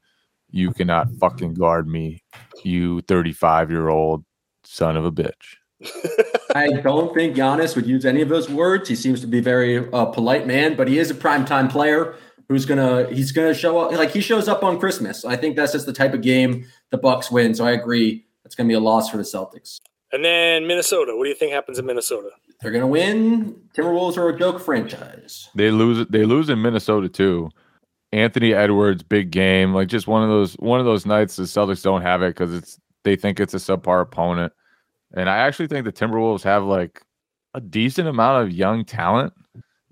You 0.56 0.72
cannot 0.72 1.12
fucking 1.20 1.56
guard 1.56 1.86
me, 1.86 2.24
you 2.64 3.02
35 3.02 3.70
year 3.70 3.90
old 3.90 4.24
son 4.64 4.96
of 4.96 5.04
a 5.04 5.12
bitch." 5.12 5.58
I 6.56 6.70
don't 6.82 7.14
think 7.14 7.36
Giannis 7.36 7.76
would 7.76 7.86
use 7.86 8.06
any 8.06 8.22
of 8.22 8.30
those 8.30 8.50
words. 8.50 8.88
He 8.88 8.96
seems 8.96 9.20
to 9.20 9.28
be 9.28 9.40
a 9.40 9.42
very 9.42 9.92
uh, 9.92 10.06
polite 10.06 10.48
man, 10.48 10.78
but 10.78 10.88
he 10.88 10.98
is 10.98 11.12
a 11.12 11.14
primetime 11.14 11.70
player 11.70 12.16
who's 12.48 12.66
gonna 12.66 13.08
he's 13.12 13.34
gonna 13.34 13.54
show 13.54 13.78
up 13.80 13.92
like 13.92 14.12
he 14.12 14.22
shows 14.22 14.48
up 14.48 14.64
on 14.64 14.80
Christmas. 14.80 15.26
I 15.26 15.36
think 15.36 15.58
that's 15.58 15.74
just 15.74 15.86
the 15.86 15.94
type 15.94 16.14
of 16.14 16.22
game 16.22 16.66
the 16.92 16.98
Bucks 16.98 17.30
win. 17.30 17.54
So 17.54 17.66
I 17.66 17.72
agree, 17.72 18.26
it's 18.46 18.56
gonna 18.56 18.70
be 18.70 18.76
a 18.76 18.80
loss 18.80 19.10
for 19.10 19.18
the 19.18 19.24
Celtics. 19.24 19.80
And 20.14 20.24
then 20.24 20.68
Minnesota. 20.68 21.14
What 21.16 21.26
do 21.26 21.30
you 21.30 21.36
think 21.36 21.52
happens 21.52 21.80
in 21.80 21.86
Minnesota? 21.86 22.30
They're 22.62 22.72
gonna 22.72 22.88
win. 22.88 23.56
Timberwolves 23.76 24.18
are 24.18 24.30
a 24.30 24.40
joke 24.40 24.62
franchise. 24.62 25.50
They 25.56 25.72
lose. 25.72 26.08
They 26.10 26.24
lose 26.24 26.50
in 26.50 26.62
Minnesota 26.62 27.10
too. 27.10 27.50
Anthony 28.16 28.54
Edwards, 28.54 29.04
big 29.04 29.30
game. 29.30 29.74
Like 29.74 29.90
just 29.90 30.08
one 30.08 30.24
of 30.24 30.30
those 30.30 30.54
one 30.54 30.80
of 30.80 30.86
those 30.86 31.06
nights 31.06 31.36
the 31.36 31.44
Celtics 31.44 31.84
don't 31.84 32.02
have 32.02 32.22
it 32.22 32.30
because 32.30 32.54
it's 32.54 32.80
they 33.04 33.18
think 33.18 33.40
it's 33.40 33.54
a 33.54 33.58
subpar 33.58 34.02
opponent. 34.02 34.54
And 35.14 35.30
I 35.30 35.38
actually 35.38 35.68
think 35.68 35.84
the 35.84 35.92
Timberwolves 35.92 36.44
have 36.44 36.64
like 36.64 37.02
a 37.54 37.60
decent 37.60 38.08
amount 38.08 38.44
of 38.48 38.54
young 38.54 38.86
talent. 38.86 39.34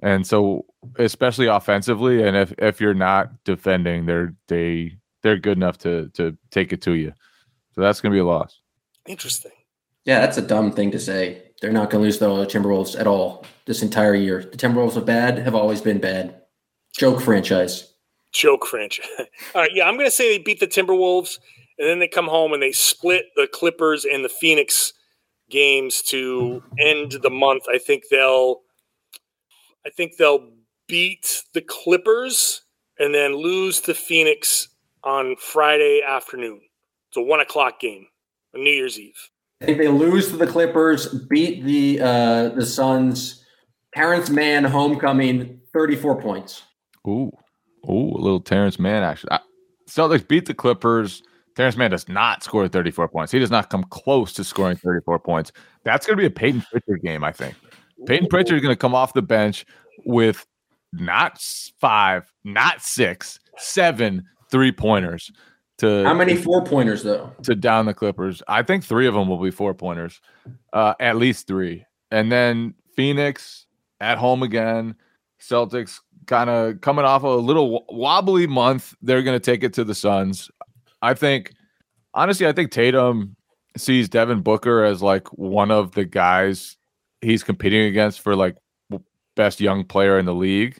And 0.01 0.25
so 0.25 0.65
especially 0.97 1.47
offensively, 1.47 2.23
and 2.23 2.37
if 2.37 2.53
if 2.57 2.79
you're 2.79 2.93
not 2.93 3.43
defending, 3.43 4.05
they're 4.05 4.33
they 4.47 4.97
they're 5.21 5.37
good 5.37 5.57
enough 5.57 5.77
to 5.79 6.09
to 6.13 6.37
take 6.49 6.71
it 6.71 6.81
to 6.83 6.93
you. 6.93 7.13
So 7.75 7.81
that's 7.81 7.99
gonna 7.99 8.13
be 8.13 8.19
a 8.19 8.25
loss. 8.25 8.61
Interesting. 9.05 9.51
Yeah, 10.05 10.21
that's 10.21 10.37
a 10.37 10.41
dumb 10.41 10.71
thing 10.71 10.91
to 10.91 10.99
say. 10.99 11.41
They're 11.61 11.71
not 11.71 11.89
going 11.89 12.01
to 12.01 12.05
lose 12.05 12.19
the 12.19 12.27
Timberwolves 12.27 12.99
at 12.99 13.07
all 13.07 13.45
this 13.65 13.81
entire 13.81 14.15
year. 14.15 14.43
The 14.43 14.57
Timberwolves 14.57 14.97
are 14.97 15.01
bad, 15.01 15.37
have 15.39 15.55
always 15.55 15.79
been 15.79 15.99
bad. 15.99 16.41
Joke 16.93 17.21
franchise. 17.21 17.92
Joke 18.33 18.65
franchise. 18.65 19.05
All 19.55 19.61
right, 19.61 19.71
yeah, 19.73 19.87
I'm 19.87 19.95
going 19.95 20.07
to 20.07 20.11
say 20.11 20.37
they 20.37 20.43
beat 20.43 20.59
the 20.59 20.67
Timberwolves, 20.67 21.39
and 21.77 21.87
then 21.87 21.99
they 21.99 22.07
come 22.07 22.27
home 22.27 22.53
and 22.53 22.61
they 22.61 22.71
split 22.71 23.25
the 23.35 23.47
Clippers 23.47 24.05
and 24.05 24.25
the 24.25 24.29
Phoenix 24.29 24.93
games 25.49 26.01
to 26.01 26.63
end 26.79 27.13
the 27.21 27.29
month. 27.29 27.63
I 27.71 27.77
think 27.77 28.05
they'll, 28.09 28.61
I 29.85 29.89
think 29.89 30.17
they'll 30.17 30.51
beat 30.87 31.43
the 31.53 31.61
Clippers 31.61 32.61
and 32.99 33.13
then 33.13 33.35
lose 33.35 33.81
to 33.81 33.93
Phoenix 33.93 34.69
on 35.03 35.35
Friday 35.37 36.01
afternoon. 36.05 36.61
It's 37.09 37.17
a 37.17 37.21
one 37.21 37.39
o'clock 37.39 37.79
game 37.79 38.07
on 38.55 38.63
New 38.63 38.71
Year's 38.71 38.99
Eve. 38.99 39.29
I 39.61 39.65
think 39.65 39.77
they 39.77 39.87
lose 39.87 40.29
to 40.29 40.37
the 40.37 40.47
Clippers, 40.47 41.07
beat 41.29 41.63
the 41.63 42.01
uh, 42.01 42.49
the 42.49 42.65
Suns. 42.65 43.39
Terance 43.95 44.29
Mann 44.29 44.63
homecoming, 44.63 45.61
34 45.71 46.19
points. 46.19 46.63
Ooh, 47.07 47.31
ooh, 47.89 48.11
a 48.15 48.21
little 48.21 48.39
Terance 48.39 48.79
Mann 48.79 49.03
action. 49.03 49.29
I, 49.31 49.39
Celtics 49.89 50.27
beat 50.27 50.45
the 50.45 50.53
Clippers. 50.53 51.23
Terance 51.55 51.77
Mann 51.77 51.91
does 51.91 52.09
not 52.09 52.43
score 52.43 52.67
34 52.67 53.07
points. 53.09 53.31
He 53.31 53.39
does 53.39 53.51
not 53.51 53.69
come 53.69 53.83
close 53.85 54.33
to 54.33 54.43
scoring 54.43 54.77
34 54.77 55.19
points. 55.19 55.51
That's 55.83 56.05
going 56.05 56.17
to 56.17 56.21
be 56.21 56.25
a 56.25 56.31
Payton 56.31 56.63
Pritchard 56.71 57.01
game, 57.01 57.23
I 57.23 57.31
think. 57.31 57.55
Payton 58.07 58.27
Pritchard 58.27 58.55
is 58.55 58.61
going 58.61 58.73
to 58.73 58.79
come 58.79 58.95
off 58.95 59.13
the 59.13 59.21
bench 59.21 59.65
with 60.05 60.45
not 60.91 61.39
five, 61.79 62.31
not 62.43 62.81
six, 62.81 63.39
seven 63.57 64.23
three 64.49 64.71
pointers 64.71 65.31
to 65.79 66.03
how 66.03 66.13
many 66.13 66.35
four 66.35 66.63
pointers 66.63 67.03
though 67.03 67.31
to 67.43 67.55
down 67.55 67.85
the 67.85 67.93
Clippers. 67.93 68.41
I 68.47 68.63
think 68.63 68.83
three 68.83 69.07
of 69.07 69.13
them 69.13 69.27
will 69.27 69.41
be 69.41 69.51
four 69.51 69.73
pointers, 69.73 70.21
uh, 70.71 70.93
at 70.99 71.17
least 71.17 71.47
three, 71.47 71.85
and 72.11 72.31
then 72.31 72.75
Phoenix 72.95 73.65
at 73.99 74.17
home 74.17 74.43
again. 74.43 74.95
Celtics 75.41 75.99
kind 76.27 76.49
of 76.49 76.81
coming 76.81 77.05
off 77.05 77.23
a 77.23 77.27
little 77.27 77.85
wobbly 77.89 78.47
month. 78.47 78.95
They're 79.01 79.23
going 79.23 79.39
to 79.39 79.43
take 79.43 79.63
it 79.63 79.73
to 79.73 79.83
the 79.83 79.95
Suns. 79.95 80.49
I 81.01 81.13
think, 81.13 81.53
honestly, 82.13 82.47
I 82.47 82.51
think 82.51 82.71
Tatum 82.71 83.35
sees 83.77 84.09
Devin 84.09 84.41
Booker 84.41 84.83
as 84.83 85.01
like 85.01 85.27
one 85.33 85.71
of 85.71 85.91
the 85.93 86.05
guys 86.05 86.77
he's 87.21 87.43
competing 87.43 87.85
against 87.85 88.21
for 88.21 88.35
like 88.35 88.55
best 89.35 89.59
young 89.59 89.83
player 89.83 90.19
in 90.19 90.25
the 90.25 90.33
league 90.33 90.79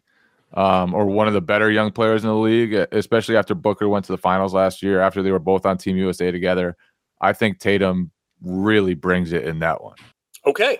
um, 0.54 0.94
or 0.94 1.06
one 1.06 1.28
of 1.28 1.34
the 1.34 1.42
better 1.42 1.72
young 1.72 1.92
players 1.92 2.24
in 2.24 2.30
the 2.30 2.36
league, 2.36 2.74
especially 2.92 3.36
after 3.36 3.56
Booker 3.56 3.90
went 3.90 4.06
to 4.06 4.12
the 4.12 4.18
finals 4.18 4.54
last 4.54 4.84
year, 4.84 5.02
after 5.02 5.24
they 5.24 5.32
were 5.32 5.40
both 5.40 5.66
on 5.66 5.78
Team 5.78 5.98
USA 5.98 6.32
together. 6.32 6.78
I 7.22 7.34
think 7.34 7.60
Tatum 7.60 8.12
really 8.42 8.94
brings 8.94 9.34
it 9.34 9.46
in 9.46 9.60
that 9.60 9.84
one. 9.84 9.96
Okay. 10.46 10.78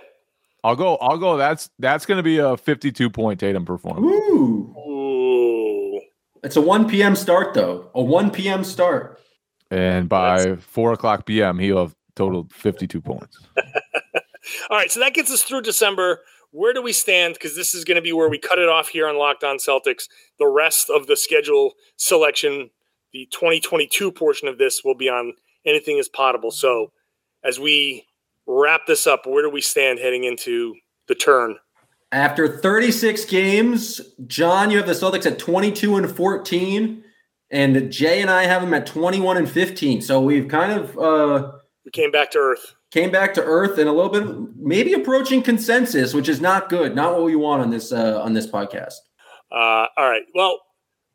I'll 0.64 0.76
go. 0.76 0.96
I'll 0.98 1.18
go. 1.18 1.38
That's 1.38 1.70
that's 1.80 2.06
going 2.06 2.18
to 2.18 2.24
be 2.24 2.38
a 2.38 2.58
52 2.58 3.10
point 3.10 3.40
Tatum 3.40 3.66
performance. 3.66 4.06
Ooh. 4.06 4.76
Ooh. 4.78 6.02
It's 6.44 6.56
a 6.56 6.62
1 6.62 6.90
p.m. 6.90 7.16
start 7.16 7.54
though. 7.54 7.90
A 7.96 8.02
1 8.02 8.32
p.m. 8.32 8.64
start. 8.64 9.20
And 9.72 10.08
by 10.08 10.44
that's... 10.44 10.64
four 10.64 10.94
o'clock 10.94 11.26
p.m., 11.26 11.60
he'll 11.60 11.80
have 11.80 11.96
totaled 12.16 12.54
52 12.54 13.02
points. 13.02 13.40
All 14.70 14.78
right. 14.78 14.92
So 14.92 15.00
that 15.00 15.14
gets 15.14 15.32
us 15.32 15.42
through 15.42 15.62
December 15.62 16.22
where 16.54 16.72
do 16.72 16.84
we 16.84 16.94
stand? 16.94 17.34
Because 17.34 17.56
this 17.56 17.74
is 17.74 17.84
going 17.84 17.96
to 17.96 18.02
be 18.02 18.14
where 18.14 18.30
we 18.30 18.38
cut 18.38 18.60
it 18.60 18.70
off 18.70 18.88
here 18.88 19.08
on 19.08 19.18
Locked 19.18 19.44
On 19.44 19.58
Celtics. 19.58 20.04
The 20.38 20.48
rest 20.48 20.88
of 20.90 21.08
the 21.08 21.18
schedule 21.18 21.74
selection, 21.98 22.70
the 23.12 23.28
2022 23.32 24.12
portion 24.12 24.48
of 24.48 24.60
this, 24.60 24.84
will 24.84 24.96
be 24.96 25.10
on 25.10 25.34
anything 25.66 25.98
is 25.98 26.08
Poddable. 26.08 26.54
So 26.54 26.92
as 27.44 27.60
we 27.60 28.06
wrap 28.48 28.82
this 28.88 29.08
up, 29.08 29.26
where 29.26 29.44
do 29.44 29.50
we 29.50 29.62
stand 29.62 30.00
heading 30.00 30.24
into 30.24 30.76
the 31.08 31.16
turn? 31.16 31.58
After 32.12 32.48
36 32.48 33.26
games, 33.26 34.02
John, 34.28 34.70
you 34.70 34.78
have 34.78 34.86
the 34.86 34.94
Celtics 34.94 35.26
at 35.26 35.40
22 35.40 35.98
and 35.98 36.16
14, 36.16 37.04
and 37.50 37.92
Jay 37.92 38.22
and 38.22 38.30
I 38.30 38.44
have 38.44 38.62
them 38.62 38.74
at 38.74 38.86
21 38.86 39.38
and 39.38 39.50
15. 39.50 40.02
So 40.02 40.22
we've 40.22 40.48
kind 40.48 40.72
of 40.72 40.98
uh, 40.98 41.52
we 41.86 41.92
came 41.92 42.12
back 42.12 42.32
to 42.32 42.38
earth 42.38 42.76
came 42.94 43.10
back 43.10 43.34
to 43.34 43.44
earth 43.44 43.80
and 43.80 43.90
a 43.90 43.92
little 43.92 44.12
bit 44.12 44.56
maybe 44.56 44.94
approaching 44.94 45.42
consensus, 45.42 46.14
which 46.14 46.30
is 46.30 46.40
not 46.40 46.70
good, 46.70 46.96
not 46.96 47.14
what 47.14 47.24
we 47.24 47.36
want 47.36 47.64
on 47.64 47.72
this 47.72 47.92
uh, 47.92 48.22
on 48.22 48.34
this 48.34 48.46
podcast. 48.46 48.94
Uh, 49.52 49.88
all 49.98 50.10
right. 50.10 50.22
Well, 50.36 50.60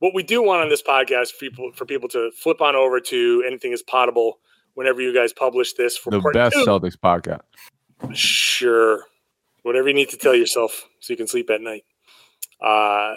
what 0.01 0.13
we 0.13 0.25
do 0.25 0.43
want 0.43 0.63
on 0.63 0.69
this 0.69 0.83
podcast 0.83 1.31
for 1.31 1.39
people 1.39 1.71
for 1.75 1.87
people 1.87 2.09
to 2.09 2.33
flip 2.33 2.61
on 2.61 2.75
over 2.75 2.99
to 3.01 3.45
anything 3.47 3.73
is 3.73 3.83
Poddable 3.83 4.33
whenever 4.79 5.03
you 5.03 5.13
guys 5.13 5.33
publish 5.33 5.73
this 5.73 5.97
for 5.97 6.11
the 6.11 6.21
best 6.33 6.55
two. 6.55 6.65
Celtics 6.65 6.97
podcast. 6.97 7.41
Sure, 8.15 9.03
whatever 9.63 9.89
you 9.89 9.95
need 9.95 10.09
to 10.11 10.17
tell 10.17 10.37
yourself 10.37 10.87
so 11.01 11.13
you 11.13 11.17
can 11.17 11.27
sleep 11.27 11.51
at 11.51 11.61
night. 11.61 11.85
Uh, 12.65 13.17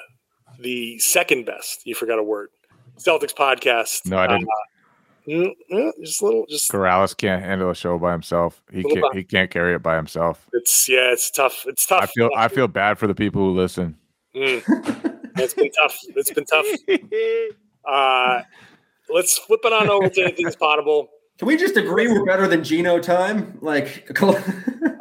the 0.60 0.98
second 0.98 1.46
best, 1.46 1.86
you 1.86 1.94
forgot 1.94 2.18
a 2.18 2.24
word. 2.24 2.50
Celtics 2.98 3.36
podcast. 3.36 4.08
No, 4.08 4.18
I 4.18 4.26
didn't. 4.26 4.44
Uh, 4.44 4.68
Mm, 5.28 5.54
just 6.04 6.20
a 6.24 6.26
little. 6.26 6.46
Just 6.50 6.72
Karalis 6.72 7.16
can't 7.16 7.44
handle 7.44 7.70
a 7.70 7.76
show 7.76 8.00
by 8.00 8.12
himself. 8.12 8.64
He 8.74 8.82
can't. 8.82 9.16
He 9.16 9.24
can't 9.24 9.52
carry 9.52 9.76
it 9.76 9.84
by 9.84 9.96
himself. 9.96 10.48
It's 10.52 10.90
yeah. 10.90 11.12
It's 11.12 11.30
tough. 11.30 11.64
It's 11.68 11.86
tough. 11.86 12.02
I 12.02 12.06
feel. 12.08 12.30
I 12.36 12.48
feel 12.48 12.68
bad 12.68 12.98
for 12.98 13.06
the 13.06 13.14
people 13.14 13.44
who 13.44 13.52
listen. 13.52 13.96
Mm. 14.36 14.64
it's 15.38 15.54
been 15.54 15.70
tough. 15.72 15.96
It's 16.16 16.32
been 16.32 16.46
tough. 16.46 16.66
Uh, 17.88 18.42
let's 19.14 19.38
flip 19.38 19.60
it 19.64 19.72
on 19.74 19.92
over 19.92 20.10
to 20.10 20.22
anything's 20.24 20.56
Poddable. 20.62 21.10
Can 21.42 21.48
we 21.48 21.58
just 21.58 21.76
agree 21.76 22.08
we're 22.08 22.24
better 22.24 22.48
than 22.48 22.64
Gino 22.64 23.00
time? 23.00 23.58
Like, 23.62 24.08
oh, 24.22 24.36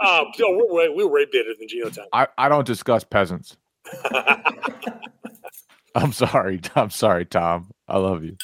uh, 0.03 0.25
no, 0.39 0.51
we're 0.51 0.73
way, 0.75 0.89
we're 0.89 1.07
way 1.07 1.27
better 1.27 1.55
than 1.59 1.69
Gino 1.69 1.91
time. 1.91 2.07
I, 2.15 2.29
I 2.39 2.49
don't 2.49 2.67
discuss 2.67 3.05
peasants. 3.05 3.59
I'm 5.95 6.13
sorry. 6.13 6.63
I'm 6.75 6.91
sorry, 6.91 7.27
Tom. 7.27 7.71
I 7.89 7.99
love 7.99 8.25
you 8.25 8.39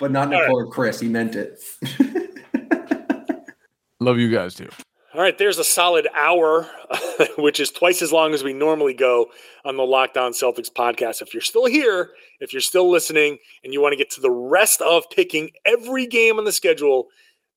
but 0.00 0.10
not 0.10 0.30
Nicole 0.30 0.58
right. 0.58 0.66
or 0.66 0.66
Chris. 0.66 0.98
He 0.98 1.08
meant 1.08 1.36
it. 1.36 1.62
Love 4.00 4.18
you 4.18 4.30
guys 4.30 4.54
too. 4.54 4.70
All 5.12 5.20
right, 5.20 5.36
there's 5.36 5.58
a 5.58 5.64
solid 5.64 6.06
hour, 6.14 6.70
which 7.36 7.58
is 7.58 7.72
twice 7.72 8.00
as 8.00 8.12
long 8.12 8.32
as 8.32 8.44
we 8.44 8.52
normally 8.52 8.94
go 8.94 9.26
on 9.64 9.76
the 9.76 9.82
Locked 9.82 10.16
On 10.16 10.30
Celtics 10.30 10.70
podcast. 10.72 11.20
If 11.20 11.34
you're 11.34 11.40
still 11.40 11.66
here, 11.66 12.10
if 12.38 12.52
you're 12.52 12.60
still 12.60 12.88
listening, 12.88 13.38
and 13.64 13.72
you 13.72 13.80
want 13.80 13.92
to 13.92 13.96
get 13.96 14.10
to 14.10 14.20
the 14.20 14.30
rest 14.30 14.80
of 14.80 15.10
picking 15.10 15.50
every 15.64 16.06
game 16.06 16.38
on 16.38 16.44
the 16.44 16.52
schedule, 16.52 17.08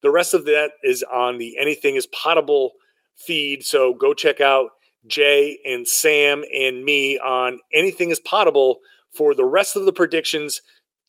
the 0.01 0.09
rest 0.09 0.33
of 0.33 0.45
that 0.45 0.71
is 0.83 1.03
on 1.03 1.37
the 1.37 1.55
Anything 1.59 1.95
is 1.95 2.07
Poddable 2.07 2.71
feed. 3.17 3.63
So 3.63 3.93
go 3.93 4.15
check 4.15 4.41
out 4.41 4.71
Jay 5.05 5.59
and 5.63 5.87
Sam 5.87 6.43
and 6.51 6.83
me 6.83 7.19
on 7.19 7.59
Anything 7.71 8.09
is 8.09 8.19
Poddable 8.19 8.77
for 9.15 9.35
the 9.35 9.45
rest 9.45 9.75
of 9.75 9.85
the 9.85 9.93
predictions. 9.93 10.63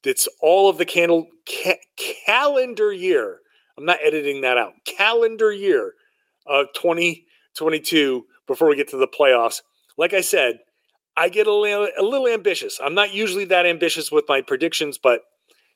It's 0.05 0.29
all 0.43 0.69
of 0.69 0.77
the 0.77 0.85
candle 0.85 1.27
ca- 1.49 1.81
calendar 2.27 2.93
year. 2.93 3.39
I'm 3.79 3.87
not 3.87 4.01
editing 4.05 4.43
that 4.43 4.59
out. 4.59 4.75
Calendar 4.85 5.51
year 5.51 5.95
of 6.47 6.67
2022 6.75 8.25
before 8.47 8.69
we 8.69 8.77
get 8.77 8.89
to 8.89 8.97
the 8.97 9.09
playoffs. 9.09 9.63
Like 9.97 10.13
I 10.13 10.21
said, 10.21 10.59
I 11.17 11.29
get 11.29 11.47
a 11.47 11.55
little, 11.55 11.89
a 11.97 12.03
little 12.03 12.29
ambitious. 12.29 12.81
I'm 12.83 12.95
not 12.95 13.15
usually 13.15 13.45
that 13.47 13.67
ambitious 13.67 14.11
with 14.11 14.25
my 14.29 14.41
predictions, 14.41 14.99
but 14.99 15.21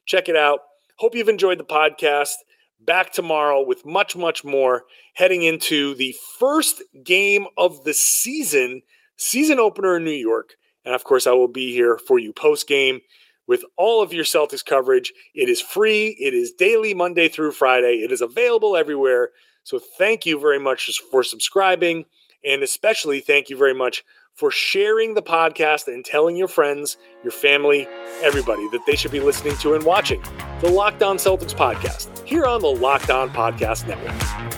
check 0.07 0.29
it 0.29 0.37
out. 0.37 0.61
Hope 0.97 1.15
you've 1.15 1.29
enjoyed 1.29 1.59
the 1.59 1.65
podcast. 1.65 2.35
Back 2.81 3.13
tomorrow 3.13 3.65
with 3.65 3.85
much, 3.85 4.17
much 4.17 4.45
more, 4.45 4.85
heading 5.15 5.43
into 5.43 5.95
the 5.95 6.15
first 6.39 6.83
game 7.05 7.47
of 7.57 7.85
the 7.85 7.95
season, 7.95 8.83
season 9.17 9.59
opener 9.59 9.97
in 9.97 10.05
New 10.05 10.11
York. 10.11 10.55
And 10.85 10.95
of 10.95 11.05
course, 11.05 11.27
I 11.27 11.33
will 11.33 11.49
be 11.49 11.73
here 11.73 11.99
for 11.99 12.19
you 12.19 12.33
post 12.33 12.69
game 12.69 13.01
with 13.49 13.65
all 13.77 14.03
of 14.03 14.13
your 14.13 14.25
Celtics 14.25 14.65
coverage. 14.65 15.13
It 15.35 15.49
is 15.49 15.61
free, 15.61 16.17
it 16.21 16.35
is 16.35 16.53
daily, 16.53 16.95
Monday 16.95 17.29
through 17.29 17.53
Friday. 17.53 17.97
It 18.05 18.13
is 18.13 18.21
available 18.21 18.77
everywhere. 18.77 19.31
So 19.69 19.79
thank 19.79 20.25
you 20.25 20.41
very 20.41 20.59
much 20.59 20.91
for 21.11 21.23
subscribing. 21.23 22.07
And 22.43 22.63
especially 22.63 23.21
thank 23.21 23.51
you 23.51 23.57
very 23.59 23.75
much 23.75 24.03
for 24.33 24.51
sharing 24.51 25.13
the 25.13 25.21
podcast 25.21 25.89
and 25.89 26.03
telling 26.03 26.37
your 26.37 26.49
friends, 26.49 26.97
your 27.23 27.33
family, 27.33 27.87
everybody 28.23 28.67
that 28.71 28.81
they 28.87 28.97
should 28.97 29.11
be 29.11 29.21
listening 29.21 29.59
to 29.59 29.75
and 29.75 29.85
watching 29.85 30.23
the 30.63 30.71
Locked 30.71 31.03
On 31.03 31.19
Celtics 31.19 31.55
podcast 31.55 32.27
here 32.27 32.47
on 32.47 32.63
the 32.63 32.69
Locked 32.69 33.11
On 33.11 33.29
Podcast 33.29 33.87
Network. 33.87 34.58